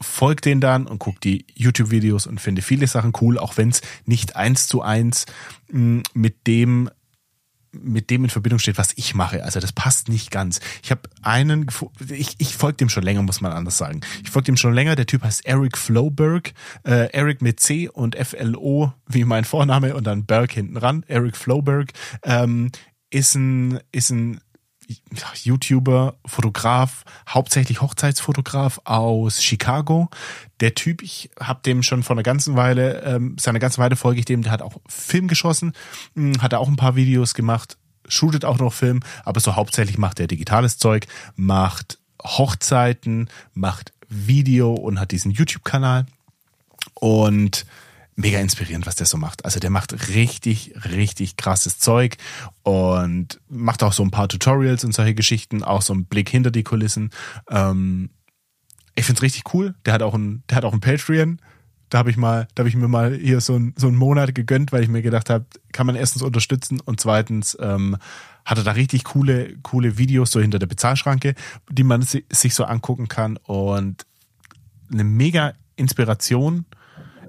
folge 0.00 0.40
den 0.40 0.60
dann 0.60 0.88
und 0.88 0.98
gucke 0.98 1.20
die 1.20 1.46
YouTube-Videos 1.54 2.26
und 2.26 2.40
finde 2.40 2.62
viele 2.62 2.88
Sachen 2.88 3.12
cool, 3.20 3.38
auch 3.38 3.56
wenn 3.56 3.68
es 3.68 3.80
nicht 4.06 4.34
eins 4.34 4.66
zu 4.66 4.82
eins 4.82 5.26
mm, 5.70 6.00
mit 6.14 6.48
dem 6.48 6.90
mit 7.82 8.10
dem 8.10 8.24
in 8.24 8.30
Verbindung 8.30 8.58
steht, 8.58 8.78
was 8.78 8.92
ich 8.96 9.14
mache. 9.14 9.44
Also 9.44 9.60
das 9.60 9.72
passt 9.72 10.08
nicht 10.08 10.30
ganz. 10.30 10.60
Ich 10.82 10.90
habe 10.90 11.02
einen, 11.22 11.66
ich, 12.08 12.34
ich 12.38 12.54
folge 12.56 12.76
dem 12.76 12.88
schon 12.88 13.02
länger, 13.02 13.22
muss 13.22 13.40
man 13.40 13.52
anders 13.52 13.78
sagen. 13.78 14.00
Ich 14.22 14.30
folge 14.30 14.46
dem 14.46 14.56
schon 14.56 14.74
länger. 14.74 14.96
Der 14.96 15.06
Typ 15.06 15.22
heißt 15.22 15.44
Eric 15.46 15.76
Floberg. 15.78 16.52
Äh, 16.84 17.12
Eric 17.12 17.42
mit 17.42 17.60
C 17.60 17.88
und 17.88 18.14
F-L-O 18.16 18.92
wie 19.06 19.24
mein 19.24 19.44
Vorname 19.44 19.94
und 19.94 20.06
dann 20.06 20.24
Berg 20.24 20.52
hinten 20.52 20.76
ran. 20.76 21.04
Eric 21.08 21.36
Floberg 21.36 21.92
ähm, 22.22 22.70
ist 23.10 23.34
ein, 23.34 23.80
ist 23.92 24.10
ein 24.10 24.40
YouTuber, 25.42 26.14
Fotograf, 26.26 27.04
hauptsächlich 27.28 27.80
Hochzeitsfotograf 27.80 28.80
aus 28.84 29.42
Chicago. 29.42 30.08
Der 30.60 30.74
Typ, 30.74 31.02
ich 31.02 31.30
habe 31.40 31.62
dem 31.64 31.82
schon 31.82 32.02
vor 32.02 32.14
einer 32.14 32.22
ganzen 32.22 32.56
Weile, 32.56 33.02
ähm, 33.02 33.36
seine 33.38 33.58
ganze 33.58 33.78
Weile 33.78 33.96
folge 33.96 34.20
ich 34.20 34.24
dem, 34.24 34.42
der 34.42 34.52
hat 34.52 34.62
auch 34.62 34.74
Film 34.88 35.28
geschossen, 35.28 35.72
hm, 36.14 36.40
hat 36.42 36.54
auch 36.54 36.68
ein 36.68 36.76
paar 36.76 36.96
Videos 36.96 37.34
gemacht, 37.34 37.76
shootet 38.08 38.44
auch 38.44 38.58
noch 38.58 38.72
Film, 38.72 39.00
aber 39.24 39.40
so 39.40 39.56
hauptsächlich 39.56 39.98
macht 39.98 40.20
er 40.20 40.26
digitales 40.26 40.78
Zeug, 40.78 41.06
macht 41.36 41.98
Hochzeiten, 42.22 43.28
macht 43.52 43.92
Video 44.08 44.72
und 44.72 45.00
hat 45.00 45.10
diesen 45.10 45.30
YouTube-Kanal. 45.30 46.06
Und 46.94 47.66
mega 48.16 48.38
inspirierend, 48.38 48.86
was 48.86 48.94
der 48.94 49.06
so 49.06 49.16
macht. 49.16 49.44
Also 49.44 49.60
der 49.60 49.70
macht 49.70 50.08
richtig, 50.08 50.74
richtig 50.90 51.36
krasses 51.36 51.78
Zeug 51.78 52.16
und 52.62 53.40
macht 53.48 53.82
auch 53.82 53.92
so 53.92 54.02
ein 54.02 54.10
paar 54.10 54.28
Tutorials 54.28 54.84
und 54.84 54.94
solche 54.94 55.14
Geschichten, 55.14 55.62
auch 55.62 55.82
so 55.82 55.92
einen 55.92 56.06
Blick 56.06 56.28
hinter 56.28 56.50
die 56.50 56.62
Kulissen. 56.62 57.10
Ähm, 57.50 58.10
ich 58.94 59.04
find's 59.04 59.22
richtig 59.22 59.52
cool. 59.54 59.74
Der 59.84 59.94
hat 59.94 60.02
auch 60.02 60.14
ein, 60.14 60.44
der 60.48 60.56
hat 60.56 60.64
auch 60.64 60.72
ein 60.72 60.80
Patreon. 60.80 61.40
Da 61.90 61.98
habe 61.98 62.10
ich 62.10 62.16
mal, 62.16 62.48
da 62.54 62.62
habe 62.62 62.68
ich 62.68 62.76
mir 62.76 62.88
mal 62.88 63.14
hier 63.14 63.40
so, 63.40 63.56
ein, 63.56 63.74
so 63.76 63.88
einen 63.88 63.96
Monat 63.96 64.34
gegönnt, 64.34 64.72
weil 64.72 64.82
ich 64.82 64.88
mir 64.88 65.02
gedacht 65.02 65.30
habe, 65.30 65.46
kann 65.72 65.86
man 65.86 65.96
erstens 65.96 66.22
unterstützen 66.22 66.80
und 66.80 67.00
zweitens 67.00 67.56
ähm, 67.60 67.96
hat 68.44 68.58
er 68.58 68.64
da 68.64 68.72
richtig 68.72 69.04
coole, 69.04 69.56
coole 69.62 69.98
Videos 69.98 70.30
so 70.30 70.40
hinter 70.40 70.58
der 70.58 70.66
Bezahlschranke, 70.66 71.34
die 71.70 71.84
man 71.84 72.02
sich 72.02 72.54
so 72.54 72.64
angucken 72.64 73.08
kann 73.08 73.36
und 73.38 74.06
eine 74.92 75.04
mega 75.04 75.54
Inspiration 75.76 76.66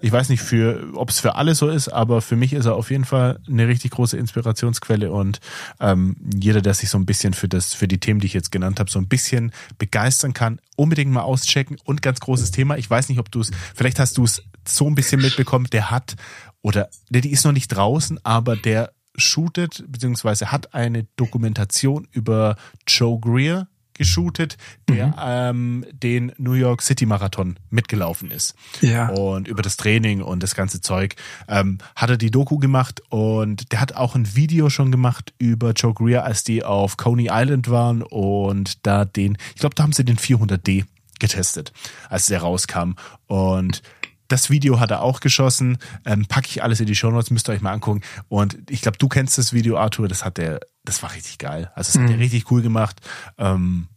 ich 0.01 0.11
weiß 0.11 0.29
nicht, 0.29 0.41
für, 0.41 0.91
ob 0.95 1.09
es 1.09 1.19
für 1.19 1.35
alle 1.35 1.55
so 1.55 1.69
ist, 1.69 1.89
aber 1.89 2.21
für 2.21 2.35
mich 2.35 2.53
ist 2.53 2.65
er 2.65 2.75
auf 2.75 2.91
jeden 2.91 3.05
Fall 3.05 3.39
eine 3.47 3.67
richtig 3.67 3.91
große 3.91 4.17
Inspirationsquelle 4.17 5.11
und 5.11 5.39
ähm, 5.79 6.15
jeder, 6.33 6.61
der 6.61 6.73
sich 6.73 6.89
so 6.89 6.97
ein 6.97 7.05
bisschen 7.05 7.33
für 7.33 7.47
das, 7.47 7.73
für 7.73 7.87
die 7.87 7.99
Themen, 7.99 8.19
die 8.19 8.27
ich 8.27 8.33
jetzt 8.33 8.51
genannt 8.51 8.79
habe, 8.79 8.89
so 8.89 8.99
ein 8.99 9.07
bisschen 9.07 9.51
begeistern 9.77 10.33
kann, 10.33 10.59
unbedingt 10.75 11.11
mal 11.11 11.21
auschecken. 11.21 11.77
Und 11.83 12.01
ganz 12.01 12.19
großes 12.19 12.51
Thema, 12.51 12.77
ich 12.77 12.89
weiß 12.89 13.09
nicht, 13.09 13.19
ob 13.19 13.31
du 13.31 13.41
es, 13.41 13.51
vielleicht 13.73 13.99
hast 13.99 14.17
du 14.17 14.23
es 14.23 14.43
so 14.67 14.87
ein 14.87 14.95
bisschen 14.95 15.21
mitbekommen, 15.21 15.67
der 15.71 15.91
hat, 15.91 16.15
oder 16.61 16.89
der, 17.09 17.21
die 17.21 17.31
ist 17.31 17.45
noch 17.45 17.51
nicht 17.51 17.69
draußen, 17.69 18.19
aber 18.23 18.55
der 18.55 18.91
shootet, 19.17 19.83
beziehungsweise 19.87 20.51
hat 20.51 20.73
eine 20.73 21.05
Dokumentation 21.15 22.07
über 22.11 22.57
Joe 22.87 23.19
Greer, 23.19 23.67
geshootet, 23.95 24.57
der 24.87 25.07
mhm. 25.07 25.13
ähm, 25.19 25.85
den 25.91 26.31
New 26.37 26.53
York 26.53 26.81
City 26.81 27.05
Marathon 27.05 27.57
mitgelaufen 27.69 28.29
ist. 28.31 28.55
Ja. 28.81 29.09
Und 29.09 29.47
über 29.47 29.61
das 29.61 29.77
Training 29.77 30.21
und 30.21 30.43
das 30.43 30.55
ganze 30.55 30.81
Zeug 30.81 31.15
ähm, 31.47 31.79
hat 31.95 32.09
er 32.09 32.17
die 32.17 32.31
Doku 32.31 32.57
gemacht 32.59 33.01
und 33.09 33.71
der 33.71 33.81
hat 33.81 33.93
auch 33.93 34.15
ein 34.15 34.35
Video 34.35 34.69
schon 34.69 34.91
gemacht 34.91 35.33
über 35.37 35.71
Joe 35.71 35.93
Greer, 35.93 36.23
als 36.23 36.43
die 36.43 36.63
auf 36.63 36.97
Coney 36.97 37.29
Island 37.31 37.69
waren 37.69 38.03
und 38.03 38.85
da 38.85 39.05
den, 39.05 39.37
ich 39.53 39.61
glaube, 39.61 39.75
da 39.75 39.83
haben 39.83 39.93
sie 39.93 40.05
den 40.05 40.17
400D 40.17 40.85
getestet, 41.19 41.71
als 42.09 42.27
der 42.27 42.41
rauskam 42.41 42.93
und 43.27 43.81
das 44.27 44.49
Video 44.49 44.79
hat 44.79 44.91
er 44.91 45.01
auch 45.01 45.19
geschossen. 45.19 45.77
Ähm, 46.05 46.25
packe 46.25 46.47
ich 46.47 46.63
alles 46.63 46.79
in 46.79 46.85
die 46.85 46.95
Show 46.95 47.11
Notes, 47.11 47.31
müsst 47.31 47.49
ihr 47.49 47.53
euch 47.53 47.61
mal 47.61 47.73
angucken. 47.73 48.01
Und 48.27 48.57
ich 48.69 48.81
glaube, 48.81 48.97
du 48.97 49.07
kennst 49.07 49.37
das 49.37 49.53
Video, 49.53 49.77
Arthur. 49.77 50.07
Das 50.07 50.25
hat 50.25 50.37
der, 50.37 50.59
das 50.83 51.03
war 51.03 51.13
richtig 51.13 51.37
geil. 51.37 51.71
Also 51.75 51.93
das 51.93 51.97
mhm. 51.97 52.05
hat 52.05 52.11
er 52.11 52.19
richtig 52.19 52.51
cool 52.51 52.61
gemacht. 52.61 53.01
Ähm, 53.37 53.87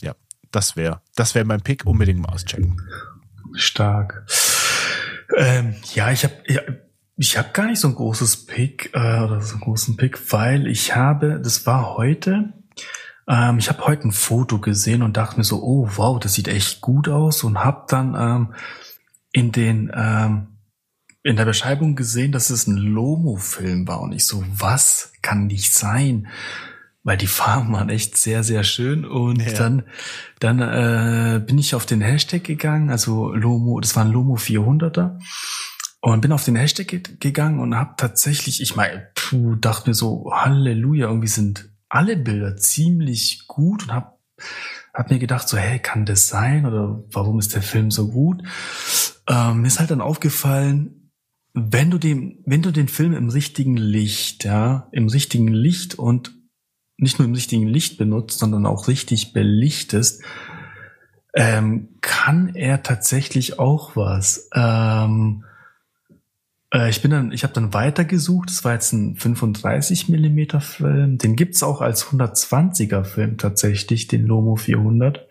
ja, 0.00 0.14
das 0.50 0.76
wäre, 0.76 1.00
das 1.14 1.34
wäre 1.34 1.44
mein 1.44 1.62
Pick. 1.62 1.86
Unbedingt 1.86 2.20
mal 2.20 2.32
auschecken. 2.32 2.80
Stark. 3.54 4.26
Ähm, 5.36 5.76
ja, 5.94 6.10
ich 6.10 6.24
habe 6.24 6.34
ja, 6.46 6.60
ich 7.16 7.38
habe 7.38 7.50
gar 7.52 7.66
nicht 7.66 7.80
so 7.80 7.88
ein 7.88 7.94
großes 7.94 8.46
Pick 8.46 8.90
äh, 8.94 9.20
oder 9.20 9.40
so 9.40 9.52
einen 9.54 9.60
großen 9.60 9.96
Pick, 9.96 10.32
weil 10.32 10.66
ich 10.66 10.96
habe, 10.96 11.40
das 11.40 11.66
war 11.66 11.96
heute. 11.96 12.52
Ähm, 13.28 13.58
ich 13.58 13.68
habe 13.68 13.86
heute 13.86 14.08
ein 14.08 14.12
Foto 14.12 14.58
gesehen 14.58 15.02
und 15.02 15.16
dachte 15.16 15.36
mir 15.36 15.44
so, 15.44 15.62
oh 15.62 15.88
wow, 15.96 16.18
das 16.18 16.34
sieht 16.34 16.48
echt 16.48 16.80
gut 16.80 17.08
aus 17.08 17.44
und 17.44 17.62
habe 17.64 17.84
dann 17.88 18.14
ähm, 18.18 18.54
in 19.32 19.52
den 19.52 19.90
ähm, 19.94 20.48
in 21.24 21.36
der 21.36 21.44
Beschreibung 21.44 21.94
gesehen, 21.94 22.32
dass 22.32 22.50
es 22.50 22.66
ein 22.66 22.76
Lomo-Film 22.76 23.86
war 23.86 24.00
und 24.00 24.12
ich 24.12 24.26
so, 24.26 24.44
was 24.50 25.12
kann 25.22 25.46
nicht 25.46 25.72
sein? 25.72 26.26
Weil 27.04 27.16
die 27.16 27.28
Farben 27.28 27.72
waren 27.72 27.90
echt 27.90 28.16
sehr, 28.16 28.44
sehr 28.44 28.64
schön 28.64 29.04
und 29.04 29.40
ja. 29.40 29.52
dann, 29.52 29.84
dann 30.40 30.60
äh, 30.60 31.40
bin 31.44 31.58
ich 31.58 31.74
auf 31.74 31.86
den 31.86 32.00
Hashtag 32.00 32.44
gegangen, 32.44 32.90
also 32.90 33.32
Lomo, 33.32 33.80
das 33.80 33.96
war 33.96 34.04
ein 34.04 34.12
Lomo 34.12 34.34
400er 34.34 35.18
und 36.00 36.20
bin 36.20 36.32
auf 36.32 36.44
den 36.44 36.56
Hashtag 36.56 36.88
ge 36.88 37.02
gegangen 37.20 37.60
und 37.60 37.76
habe 37.76 37.94
tatsächlich, 37.96 38.60
ich 38.60 38.76
meine, 38.76 39.08
dachte 39.60 39.90
mir 39.90 39.94
so, 39.94 40.30
Halleluja, 40.32 41.06
irgendwie 41.06 41.28
sind 41.28 41.70
alle 41.88 42.16
Bilder 42.16 42.56
ziemlich 42.56 43.46
gut 43.46 43.84
und 43.84 43.92
habe 43.92 44.12
hab 44.94 45.10
mir 45.10 45.18
gedacht 45.18 45.48
so, 45.48 45.56
hey, 45.56 45.78
kann 45.78 46.04
das 46.04 46.28
sein 46.28 46.66
oder 46.66 47.02
warum 47.12 47.38
ist 47.38 47.54
der 47.54 47.62
Film 47.62 47.90
so 47.90 48.08
gut? 48.08 48.42
Ähm, 49.28 49.60
mir 49.60 49.66
ist 49.66 49.78
halt 49.78 49.90
dann 49.90 50.00
aufgefallen, 50.00 51.10
wenn 51.54 51.90
du 51.90 51.98
den, 51.98 52.42
wenn 52.46 52.62
du 52.62 52.70
den 52.70 52.88
Film 52.88 53.12
im 53.12 53.28
richtigen 53.28 53.76
Licht, 53.76 54.44
ja, 54.44 54.88
im 54.92 55.08
richtigen 55.08 55.48
Licht 55.48 55.94
und 55.94 56.34
nicht 56.96 57.18
nur 57.18 57.26
im 57.26 57.34
richtigen 57.34 57.66
Licht 57.66 57.98
benutzt, 57.98 58.38
sondern 58.38 58.64
auch 58.64 58.88
richtig 58.88 59.32
belichtest, 59.32 60.22
ähm, 61.34 61.88
kann 62.00 62.54
er 62.54 62.82
tatsächlich 62.82 63.58
auch 63.58 63.96
was. 63.96 64.48
Ähm, 64.54 65.44
äh, 66.72 66.90
ich 66.90 67.02
bin 67.02 67.10
dann, 67.10 67.32
ich 67.32 67.42
habe 67.42 67.54
dann 67.54 67.74
weitergesucht. 67.74 68.50
Das 68.50 68.64
war 68.64 68.72
jetzt 68.72 68.92
ein 68.92 69.16
35 69.16 70.08
Millimeter 70.08 70.60
Film. 70.60 71.18
Den 71.18 71.36
gibt's 71.36 71.62
auch 71.62 71.80
als 71.80 72.06
120er 72.06 73.04
Film 73.04 73.38
tatsächlich, 73.38 74.08
den 74.08 74.26
Lomo 74.26 74.56
400. 74.56 75.26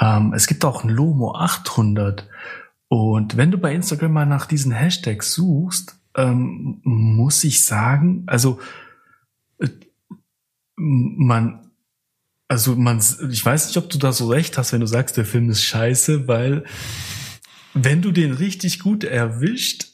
Ähm, 0.00 0.32
es 0.34 0.46
gibt 0.46 0.64
auch 0.64 0.84
einen 0.84 0.94
Lomo 0.94 1.34
800. 1.34 2.28
Und 2.94 3.36
wenn 3.36 3.50
du 3.50 3.58
bei 3.58 3.74
Instagram 3.74 4.12
mal 4.12 4.24
nach 4.24 4.46
diesen 4.46 4.70
Hashtags 4.70 5.32
suchst, 5.34 5.98
ähm, 6.16 6.80
muss 6.84 7.42
ich 7.42 7.64
sagen, 7.64 8.22
also 8.26 8.60
äh, 9.58 9.68
man, 10.76 11.72
also 12.46 12.76
man, 12.76 13.02
ich 13.30 13.44
weiß 13.44 13.66
nicht, 13.66 13.76
ob 13.78 13.90
du 13.90 13.98
da 13.98 14.12
so 14.12 14.28
recht 14.28 14.58
hast, 14.58 14.72
wenn 14.72 14.80
du 14.80 14.86
sagst, 14.86 15.16
der 15.16 15.24
Film 15.24 15.50
ist 15.50 15.64
scheiße, 15.64 16.28
weil 16.28 16.62
wenn 17.72 18.00
du 18.00 18.12
den 18.12 18.32
richtig 18.32 18.78
gut 18.78 19.02
erwischt, 19.02 19.88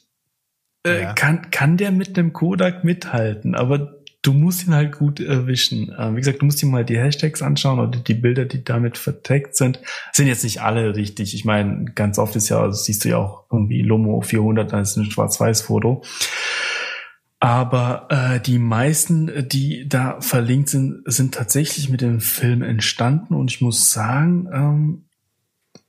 äh, 0.85 1.01
ja. 1.01 1.13
kann, 1.13 1.49
kann 1.49 1.77
der 1.77 1.91
mit 1.91 2.19
einem 2.19 2.33
Kodak 2.33 2.83
mithalten. 2.83 3.55
Aber 3.55 4.00
du 4.21 4.33
musst 4.33 4.67
ihn 4.67 4.75
halt 4.75 4.97
gut 4.97 5.19
erwischen. 5.19 5.93
Ähm, 5.97 6.15
wie 6.15 6.19
gesagt, 6.19 6.41
du 6.41 6.45
musst 6.45 6.61
dir 6.61 6.67
mal 6.67 6.85
die 6.85 6.97
Hashtags 6.97 7.41
anschauen 7.41 7.79
oder 7.79 7.99
die 7.99 8.13
Bilder, 8.13 8.45
die 8.45 8.63
damit 8.63 8.97
verteckt 8.97 9.55
sind. 9.55 9.79
Sind 10.11 10.27
jetzt 10.27 10.43
nicht 10.43 10.61
alle 10.61 10.95
richtig. 10.95 11.33
Ich 11.33 11.45
meine, 11.45 11.85
ganz 11.95 12.19
oft 12.19 12.35
ist 12.35 12.49
ja, 12.49 12.65
das 12.65 12.85
siehst 12.85 13.03
du 13.03 13.09
ja 13.09 13.17
auch 13.17 13.45
irgendwie 13.51 13.81
Lomo 13.81 14.21
400, 14.21 14.71
dann 14.71 14.81
ist 14.81 14.95
ein 14.97 15.09
Schwarz-Weiß-Foto. 15.09 16.03
Aber 17.39 18.07
äh, 18.09 18.39
die 18.39 18.59
meisten, 18.59 19.47
die 19.49 19.89
da 19.89 20.21
verlinkt 20.21 20.69
sind, 20.69 21.01
sind 21.05 21.33
tatsächlich 21.33 21.89
mit 21.89 22.01
dem 22.01 22.19
Film 22.19 22.61
entstanden. 22.61 23.33
Und 23.33 23.49
ich 23.49 23.61
muss 23.61 23.91
sagen, 23.91 24.47
ähm, 24.53 25.05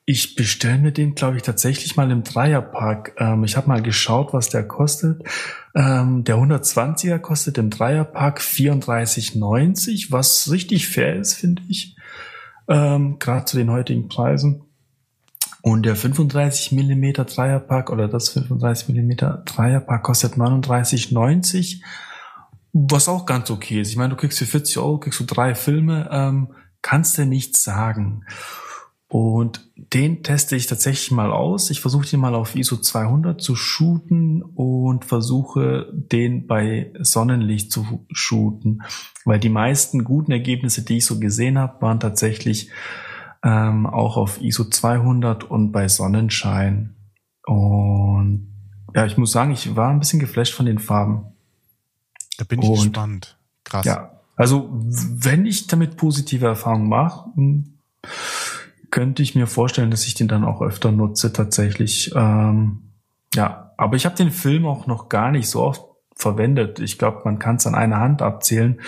ich 0.05 0.35
bestelle 0.35 0.79
mir 0.79 0.93
den, 0.93 1.15
glaube 1.15 1.37
ich, 1.37 1.43
tatsächlich 1.43 1.97
mal 1.97 2.11
im 2.11 2.25
Dreierpack. 2.25 3.15
Ähm, 3.19 3.45
ich 3.45 3.57
habe 3.57 3.69
mal 3.69 3.83
geschaut, 3.83 4.33
was 4.33 4.49
der 4.49 4.67
kostet. 4.67 5.23
Ähm, 5.75 6.25
der 6.25 6.37
120er 6.37 7.19
kostet 7.19 7.57
im 7.59 7.71
Dreierpack 7.71 8.41
34,90, 8.41 10.11
was 10.11 10.51
richtig 10.51 10.89
fair 10.89 11.17
ist, 11.17 11.35
finde 11.35 11.63
ich. 11.69 11.97
Ähm, 12.69 13.19
Gerade 13.21 13.45
zu 13.45 13.57
den 13.57 13.71
heutigen 13.71 14.09
Preisen. 14.09 14.65
Und 15.63 15.87
der 15.87 15.95
35 15.95 16.73
Millimeter 16.73 17.25
Dreierpack 17.25 17.91
oder 17.91 18.09
das 18.09 18.31
35 18.31 18.89
Millimeter 18.89 19.45
Dreierpack 19.47 20.03
kostet 20.03 20.35
39,90, 20.35 21.81
was 22.73 23.09
auch 23.09 23.27
ganz 23.27 23.49
okay 23.51 23.81
ist. 23.81 23.91
Ich 23.91 23.97
meine, 23.97 24.11
du 24.11 24.17
kriegst 24.17 24.41
für 24.41 24.47
40 24.47 24.79
Euro 24.79 24.99
kriegst 24.99 25.21
du 25.21 25.25
drei 25.25 25.55
Filme, 25.55 26.09
ähm, 26.11 26.49
kannst 26.83 27.17
du 27.17 27.25
nichts 27.25 27.63
sagen. 27.63 28.25
Und 29.13 29.71
den 29.77 30.23
teste 30.23 30.57
ich 30.57 30.69
tatsächlich 30.69 31.11
mal 31.11 31.33
aus. 31.33 31.69
Ich 31.69 31.83
versuche 31.83 32.07
den 32.07 32.19
mal 32.19 32.35
auf 32.35 32.57
ISO 32.57 32.79
200 32.79 33.43
zu 33.43 33.55
shooten 33.57 34.41
und 34.41 35.05
versuche 35.05 35.93
den 35.93 36.47
bei 36.47 36.95
Sonnenlicht 36.99 37.71
zu 37.71 38.07
shooten, 38.11 38.85
weil 39.27 39.39
die 39.39 39.51
meisten 39.51 40.05
guten 40.05 40.33
Ergebnisse, 40.33 40.83
die 40.83 40.97
ich 40.97 41.05
so 41.05 41.21
gesehen 41.21 41.59
habe, 41.59 41.83
waren 41.83 42.01
tatsächlich 42.01 42.71
ähm, 43.43 43.85
auch 43.85 44.17
auf 44.17 44.41
ISO 44.41 44.65
200 44.65 45.45
und 45.45 45.73
bei 45.73 45.89
Sonnenschein. 45.89 46.95
Und 47.45 48.51
ja, 48.95 49.05
ich 49.05 49.19
muss 49.19 49.33
sagen, 49.33 49.51
ich 49.51 49.77
war 49.77 49.91
ein 49.91 49.99
bisschen 49.99 50.21
geflasht 50.21 50.55
von 50.55 50.65
den 50.65 50.79
Farben. 50.79 51.35
Da 52.39 52.45
bin 52.45 52.63
ich 52.63 52.69
und, 52.71 52.77
gespannt. 52.77 53.37
Krass. 53.65 53.85
Ja, 53.85 54.23
also 54.37 54.71
wenn 54.73 55.45
ich 55.45 55.67
damit 55.67 55.99
positive 55.99 56.47
Erfahrungen 56.47 56.89
mache, 56.89 57.31
könnte 58.93 59.23
ich 59.23 59.35
mir 59.35 59.49
vorstellen, 59.49 59.91
dass 59.91 60.07
ich 60.07 60.15
den 60.15 60.29
dann 60.29 60.45
auch 60.45 60.61
öfter 60.61 60.93
nutze 60.93 61.33
tatsächlich. 61.33 62.13
Ähm, 62.15 62.93
ja, 63.35 63.73
aber 63.79 63.97
ich 63.97 64.05
habe 64.05 64.15
den 64.15 64.31
Film 64.31 64.67
auch 64.67 64.87
noch 64.87 65.09
gar 65.09 65.33
nicht 65.33 65.49
so 65.49 65.63
oft 65.63 65.83
verwendet. 66.15 66.79
Ich 66.79 66.99
glaube, 66.99 67.23
man 67.25 67.41
kann 67.41 67.57
es 67.57 67.67
an 67.67 67.75
einer 67.75 67.99
Hand 67.99 68.23
abzählen. 68.23 68.81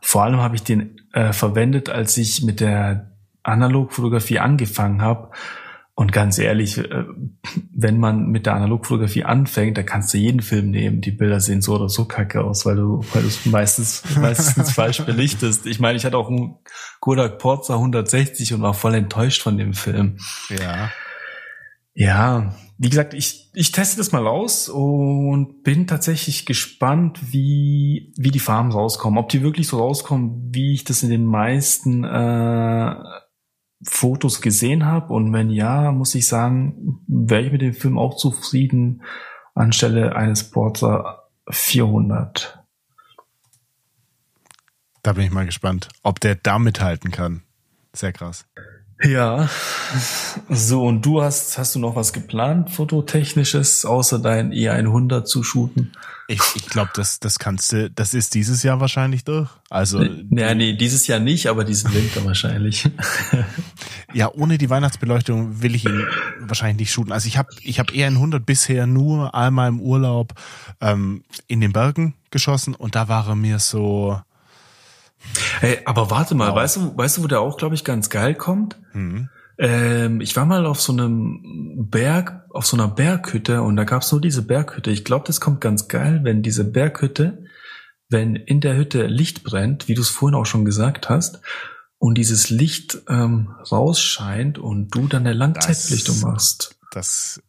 vor 0.00 0.22
allem 0.22 0.40
habe 0.40 0.54
ich 0.54 0.62
den 0.62 1.00
äh, 1.12 1.32
verwendet, 1.32 1.90
als 1.90 2.16
ich 2.16 2.44
mit 2.44 2.60
der 2.60 3.10
Analogfotografie 3.42 4.38
angefangen 4.38 5.02
habe. 5.02 5.30
Und 5.98 6.12
ganz 6.12 6.38
ehrlich, 6.38 6.78
äh, 6.78 7.06
wenn 7.74 7.98
man 7.98 8.28
mit 8.28 8.46
der 8.46 8.54
Analogfotografie 8.54 9.24
anfängt, 9.24 9.76
da 9.76 9.82
kannst 9.82 10.14
du 10.14 10.18
jeden 10.18 10.42
Film 10.42 10.70
nehmen. 10.70 11.00
Die 11.00 11.10
Bilder 11.10 11.40
sehen 11.40 11.60
so 11.60 11.74
oder 11.74 11.88
so 11.88 12.04
kacke 12.04 12.44
aus, 12.44 12.64
weil 12.64 12.76
du, 12.76 13.00
weil 13.12 13.22
du 13.22 13.26
es 13.26 13.44
meistens, 13.46 14.04
meistens 14.16 14.70
falsch 14.70 15.04
belichtest. 15.04 15.66
Ich 15.66 15.80
meine, 15.80 15.98
ich 15.98 16.04
hatte 16.04 16.16
auch 16.16 16.28
einen 16.28 16.54
Kodak 17.00 17.40
Porza 17.40 17.74
160 17.74 18.54
und 18.54 18.62
war 18.62 18.74
voll 18.74 18.94
enttäuscht 18.94 19.42
von 19.42 19.58
dem 19.58 19.74
Film. 19.74 20.18
Ja. 20.50 20.92
Ja, 21.94 22.54
wie 22.78 22.90
gesagt, 22.90 23.12
ich, 23.12 23.50
ich 23.54 23.72
teste 23.72 23.96
das 23.96 24.12
mal 24.12 24.28
aus 24.28 24.68
und 24.68 25.64
bin 25.64 25.88
tatsächlich 25.88 26.46
gespannt, 26.46 27.18
wie, 27.32 28.12
wie 28.16 28.30
die 28.30 28.38
Farben 28.38 28.70
rauskommen. 28.70 29.18
Ob 29.18 29.30
die 29.30 29.42
wirklich 29.42 29.66
so 29.66 29.80
rauskommen, 29.80 30.50
wie 30.54 30.74
ich 30.74 30.84
das 30.84 31.02
in 31.02 31.10
den 31.10 31.24
meisten 31.24 32.04
äh, 32.04 32.94
Fotos 33.82 34.40
gesehen 34.40 34.86
habe. 34.86 35.12
Und 35.12 35.32
wenn 35.32 35.50
ja, 35.50 35.92
muss 35.92 36.14
ich 36.14 36.26
sagen, 36.26 37.00
wäre 37.06 37.42
ich 37.42 37.52
mit 37.52 37.62
dem 37.62 37.74
Film 37.74 37.98
auch 37.98 38.16
zufrieden 38.16 39.02
anstelle 39.54 40.14
eines 40.16 40.50
Porter 40.50 41.28
400. 41.50 42.58
Da 45.02 45.12
bin 45.12 45.24
ich 45.24 45.30
mal 45.30 45.46
gespannt, 45.46 45.88
ob 46.02 46.20
der 46.20 46.34
da 46.34 46.58
mithalten 46.58 47.10
kann. 47.10 47.42
Sehr 47.92 48.12
krass. 48.12 48.46
Ja, 49.02 49.48
so 50.48 50.84
und 50.84 51.06
du 51.06 51.22
hast, 51.22 51.56
hast 51.56 51.74
du 51.74 51.78
noch 51.78 51.94
was 51.94 52.12
geplant, 52.12 52.70
fototechnisches, 52.70 53.84
außer 53.84 54.18
dein 54.18 54.52
E100 54.52 55.24
zu 55.24 55.44
shooten? 55.44 55.92
Ich, 56.26 56.40
ich 56.56 56.66
glaube, 56.66 56.90
das, 56.94 57.20
das 57.20 57.38
kannst 57.38 57.72
du, 57.72 57.90
das 57.90 58.12
ist 58.12 58.34
dieses 58.34 58.62
Jahr 58.62 58.80
wahrscheinlich 58.80 59.24
durch. 59.24 59.48
Also. 59.70 60.04
Naja, 60.28 60.54
nee, 60.54 60.74
dieses 60.74 61.06
Jahr 61.06 61.20
nicht, 61.20 61.46
aber 61.46 61.64
diesen 61.64 61.94
Winter 61.94 62.24
wahrscheinlich. 62.24 62.90
ja, 64.12 64.30
ohne 64.34 64.58
die 64.58 64.68
Weihnachtsbeleuchtung 64.68 65.62
will 65.62 65.74
ich 65.74 65.86
ihn 65.86 66.04
wahrscheinlich 66.40 66.80
nicht 66.80 66.92
shooten. 66.92 67.12
Also 67.12 67.28
ich 67.28 67.38
habe 67.38 67.48
ich 67.62 67.78
hab 67.78 67.90
E100 67.90 68.40
bisher 68.40 68.86
nur 68.86 69.34
einmal 69.34 69.68
im 69.68 69.80
Urlaub 69.80 70.34
ähm, 70.80 71.22
in 71.46 71.60
den 71.60 71.72
Bergen 71.72 72.14
geschossen 72.30 72.74
und 72.74 72.94
da 72.94 73.08
war 73.08 73.28
er 73.28 73.36
mir 73.36 73.58
so, 73.58 74.20
Hey, 75.60 75.78
aber 75.84 76.10
warte 76.10 76.34
mal, 76.34 76.50
wow. 76.50 76.56
weißt 76.56 76.76
du, 76.76 76.96
weißt 76.96 77.18
du, 77.18 77.22
wo 77.22 77.26
der 77.26 77.40
auch, 77.40 77.56
glaube 77.56 77.74
ich, 77.74 77.84
ganz 77.84 78.10
geil 78.10 78.34
kommt? 78.34 78.76
Mhm. 78.92 79.28
Ähm, 79.58 80.20
ich 80.20 80.36
war 80.36 80.46
mal 80.46 80.66
auf 80.66 80.80
so 80.80 80.92
einem 80.92 81.88
Berg, 81.90 82.44
auf 82.50 82.66
so 82.66 82.76
einer 82.76 82.88
Berghütte 82.88 83.62
und 83.62 83.76
da 83.76 83.84
gab's 83.84 84.12
nur 84.12 84.20
diese 84.20 84.42
Berghütte. 84.42 84.90
Ich 84.90 85.04
glaube, 85.04 85.26
das 85.26 85.40
kommt 85.40 85.60
ganz 85.60 85.88
geil, 85.88 86.20
wenn 86.22 86.42
diese 86.42 86.64
Berghütte, 86.64 87.44
wenn 88.08 88.36
in 88.36 88.60
der 88.60 88.76
Hütte 88.76 89.06
Licht 89.06 89.42
brennt, 89.42 89.88
wie 89.88 89.94
du 89.94 90.02
es 90.02 90.08
vorhin 90.08 90.38
auch 90.38 90.46
schon 90.46 90.64
gesagt 90.64 91.08
hast, 91.08 91.40
und 91.98 92.16
dieses 92.16 92.48
Licht 92.50 92.98
ähm, 93.08 93.54
rausscheint 93.70 94.58
und 94.58 94.94
du 94.94 95.08
dann 95.08 95.26
eine 95.26 95.32
Langzeitbelichtung 95.32 96.20
machst. 96.20 96.76
Das, 96.92 97.42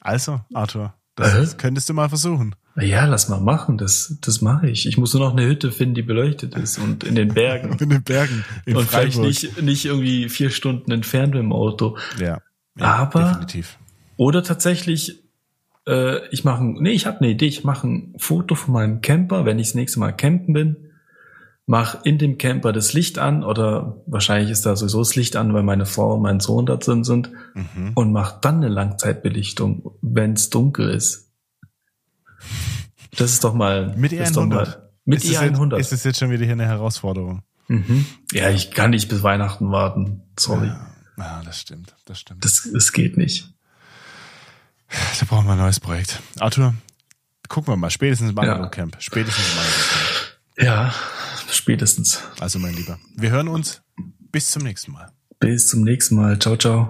also, 0.00 0.40
Arthur, 0.54 0.94
das 1.14 1.52
äh? 1.52 1.56
könntest 1.56 1.88
du 1.88 1.94
mal 1.94 2.08
versuchen. 2.08 2.54
Ja, 2.80 3.06
lass 3.06 3.28
mal 3.28 3.40
machen, 3.40 3.76
das, 3.76 4.18
das 4.20 4.40
mache 4.40 4.68
ich. 4.68 4.86
Ich 4.86 4.98
muss 4.98 5.12
nur 5.12 5.24
noch 5.24 5.32
eine 5.32 5.46
Hütte 5.46 5.72
finden, 5.72 5.94
die 5.94 6.02
beleuchtet 6.02 6.54
ist 6.54 6.78
und 6.78 7.02
in 7.02 7.14
den 7.14 7.34
Bergen. 7.34 7.72
in 7.80 7.90
den 7.90 8.02
Bergen. 8.02 8.44
In 8.66 8.76
und 8.76 8.84
Freiburg. 8.84 9.12
vielleicht 9.14 9.42
nicht, 9.42 9.62
nicht 9.62 9.84
irgendwie 9.84 10.28
vier 10.28 10.50
Stunden 10.50 10.90
entfernt 10.92 11.34
mit 11.34 11.42
dem 11.42 11.52
Auto. 11.52 11.96
Ja. 12.20 12.40
ja 12.78 12.84
Aber. 12.84 13.24
Definitiv. 13.24 13.78
Oder 14.16 14.42
tatsächlich, 14.42 15.24
äh, 15.86 16.26
ich 16.28 16.44
mache, 16.44 16.62
nee, 16.62 16.90
ich 16.90 17.06
habe 17.06 17.18
eine 17.18 17.30
Idee, 17.30 17.46
ich 17.46 17.64
mache 17.64 17.86
ein 17.86 18.14
Foto 18.18 18.54
von 18.54 18.74
meinem 18.74 19.00
Camper, 19.00 19.44
wenn 19.44 19.58
ich 19.58 19.68
das 19.68 19.74
nächste 19.74 20.00
Mal 20.00 20.12
campen 20.12 20.52
bin, 20.52 20.76
mach 21.66 22.04
in 22.04 22.18
dem 22.18 22.38
Camper 22.38 22.72
das 22.72 22.94
Licht 22.94 23.18
an 23.18 23.44
oder 23.44 24.02
wahrscheinlich 24.06 24.50
ist 24.50 24.66
da 24.66 24.74
sowieso 24.74 25.00
das 25.00 25.14
Licht 25.16 25.36
an, 25.36 25.52
weil 25.52 25.62
meine 25.62 25.86
Frau 25.86 26.14
und 26.14 26.22
mein 26.22 26.40
Sohn 26.40 26.66
da 26.66 26.76
drin 26.76 27.04
sind 27.04 27.30
mhm. 27.54 27.92
und 27.94 28.10
mach 28.12 28.40
dann 28.40 28.56
eine 28.56 28.68
Langzeitbelichtung, 28.68 29.92
wenn 30.00 30.32
es 30.32 30.50
dunkel 30.50 30.90
ist. 30.90 31.27
Das 33.16 33.32
ist 33.32 33.44
doch 33.44 33.54
mal 33.54 33.94
mit 33.96 34.12
E100. 34.12 34.78
mit 35.04 35.24
ist 35.24 35.30
E100. 35.30 35.76
Jetzt, 35.76 35.92
ist 35.92 36.00
es 36.00 36.04
jetzt 36.04 36.18
schon 36.18 36.30
wieder 36.30 36.44
hier 36.44 36.52
eine 36.52 36.66
Herausforderung? 36.66 37.42
Mhm. 37.68 38.06
Ja, 38.32 38.50
ich 38.50 38.70
kann 38.70 38.90
nicht 38.90 39.08
bis 39.08 39.22
Weihnachten 39.22 39.70
warten. 39.70 40.22
Sorry. 40.38 40.68
Ja, 40.68 40.92
ja 41.18 41.42
das 41.44 41.60
stimmt. 41.60 41.94
Das 42.06 42.20
stimmt. 42.20 42.44
Das, 42.44 42.68
das 42.72 42.92
geht 42.92 43.16
nicht. 43.16 43.52
Da 44.88 45.26
brauchen 45.26 45.46
wir 45.46 45.52
ein 45.52 45.58
neues 45.58 45.80
Projekt. 45.80 46.20
Arthur, 46.38 46.74
gucken 47.48 47.72
wir 47.72 47.76
mal. 47.76 47.90
Spätestens 47.90 48.30
im 48.30 48.36
ja. 48.36 48.66
Camp. 48.68 48.96
Spätestens 49.00 49.44
im 49.44 49.58
Camp. 49.58 50.66
Ja, 50.66 50.94
spätestens. 51.50 52.22
Also 52.40 52.58
mein 52.58 52.74
Lieber, 52.74 52.98
wir 53.16 53.30
hören 53.30 53.48
uns. 53.48 53.82
Bis 54.32 54.50
zum 54.50 54.62
nächsten 54.62 54.92
Mal. 54.92 55.10
Bis 55.38 55.68
zum 55.68 55.82
nächsten 55.82 56.16
Mal. 56.16 56.38
Ciao, 56.38 56.56
ciao. 56.56 56.86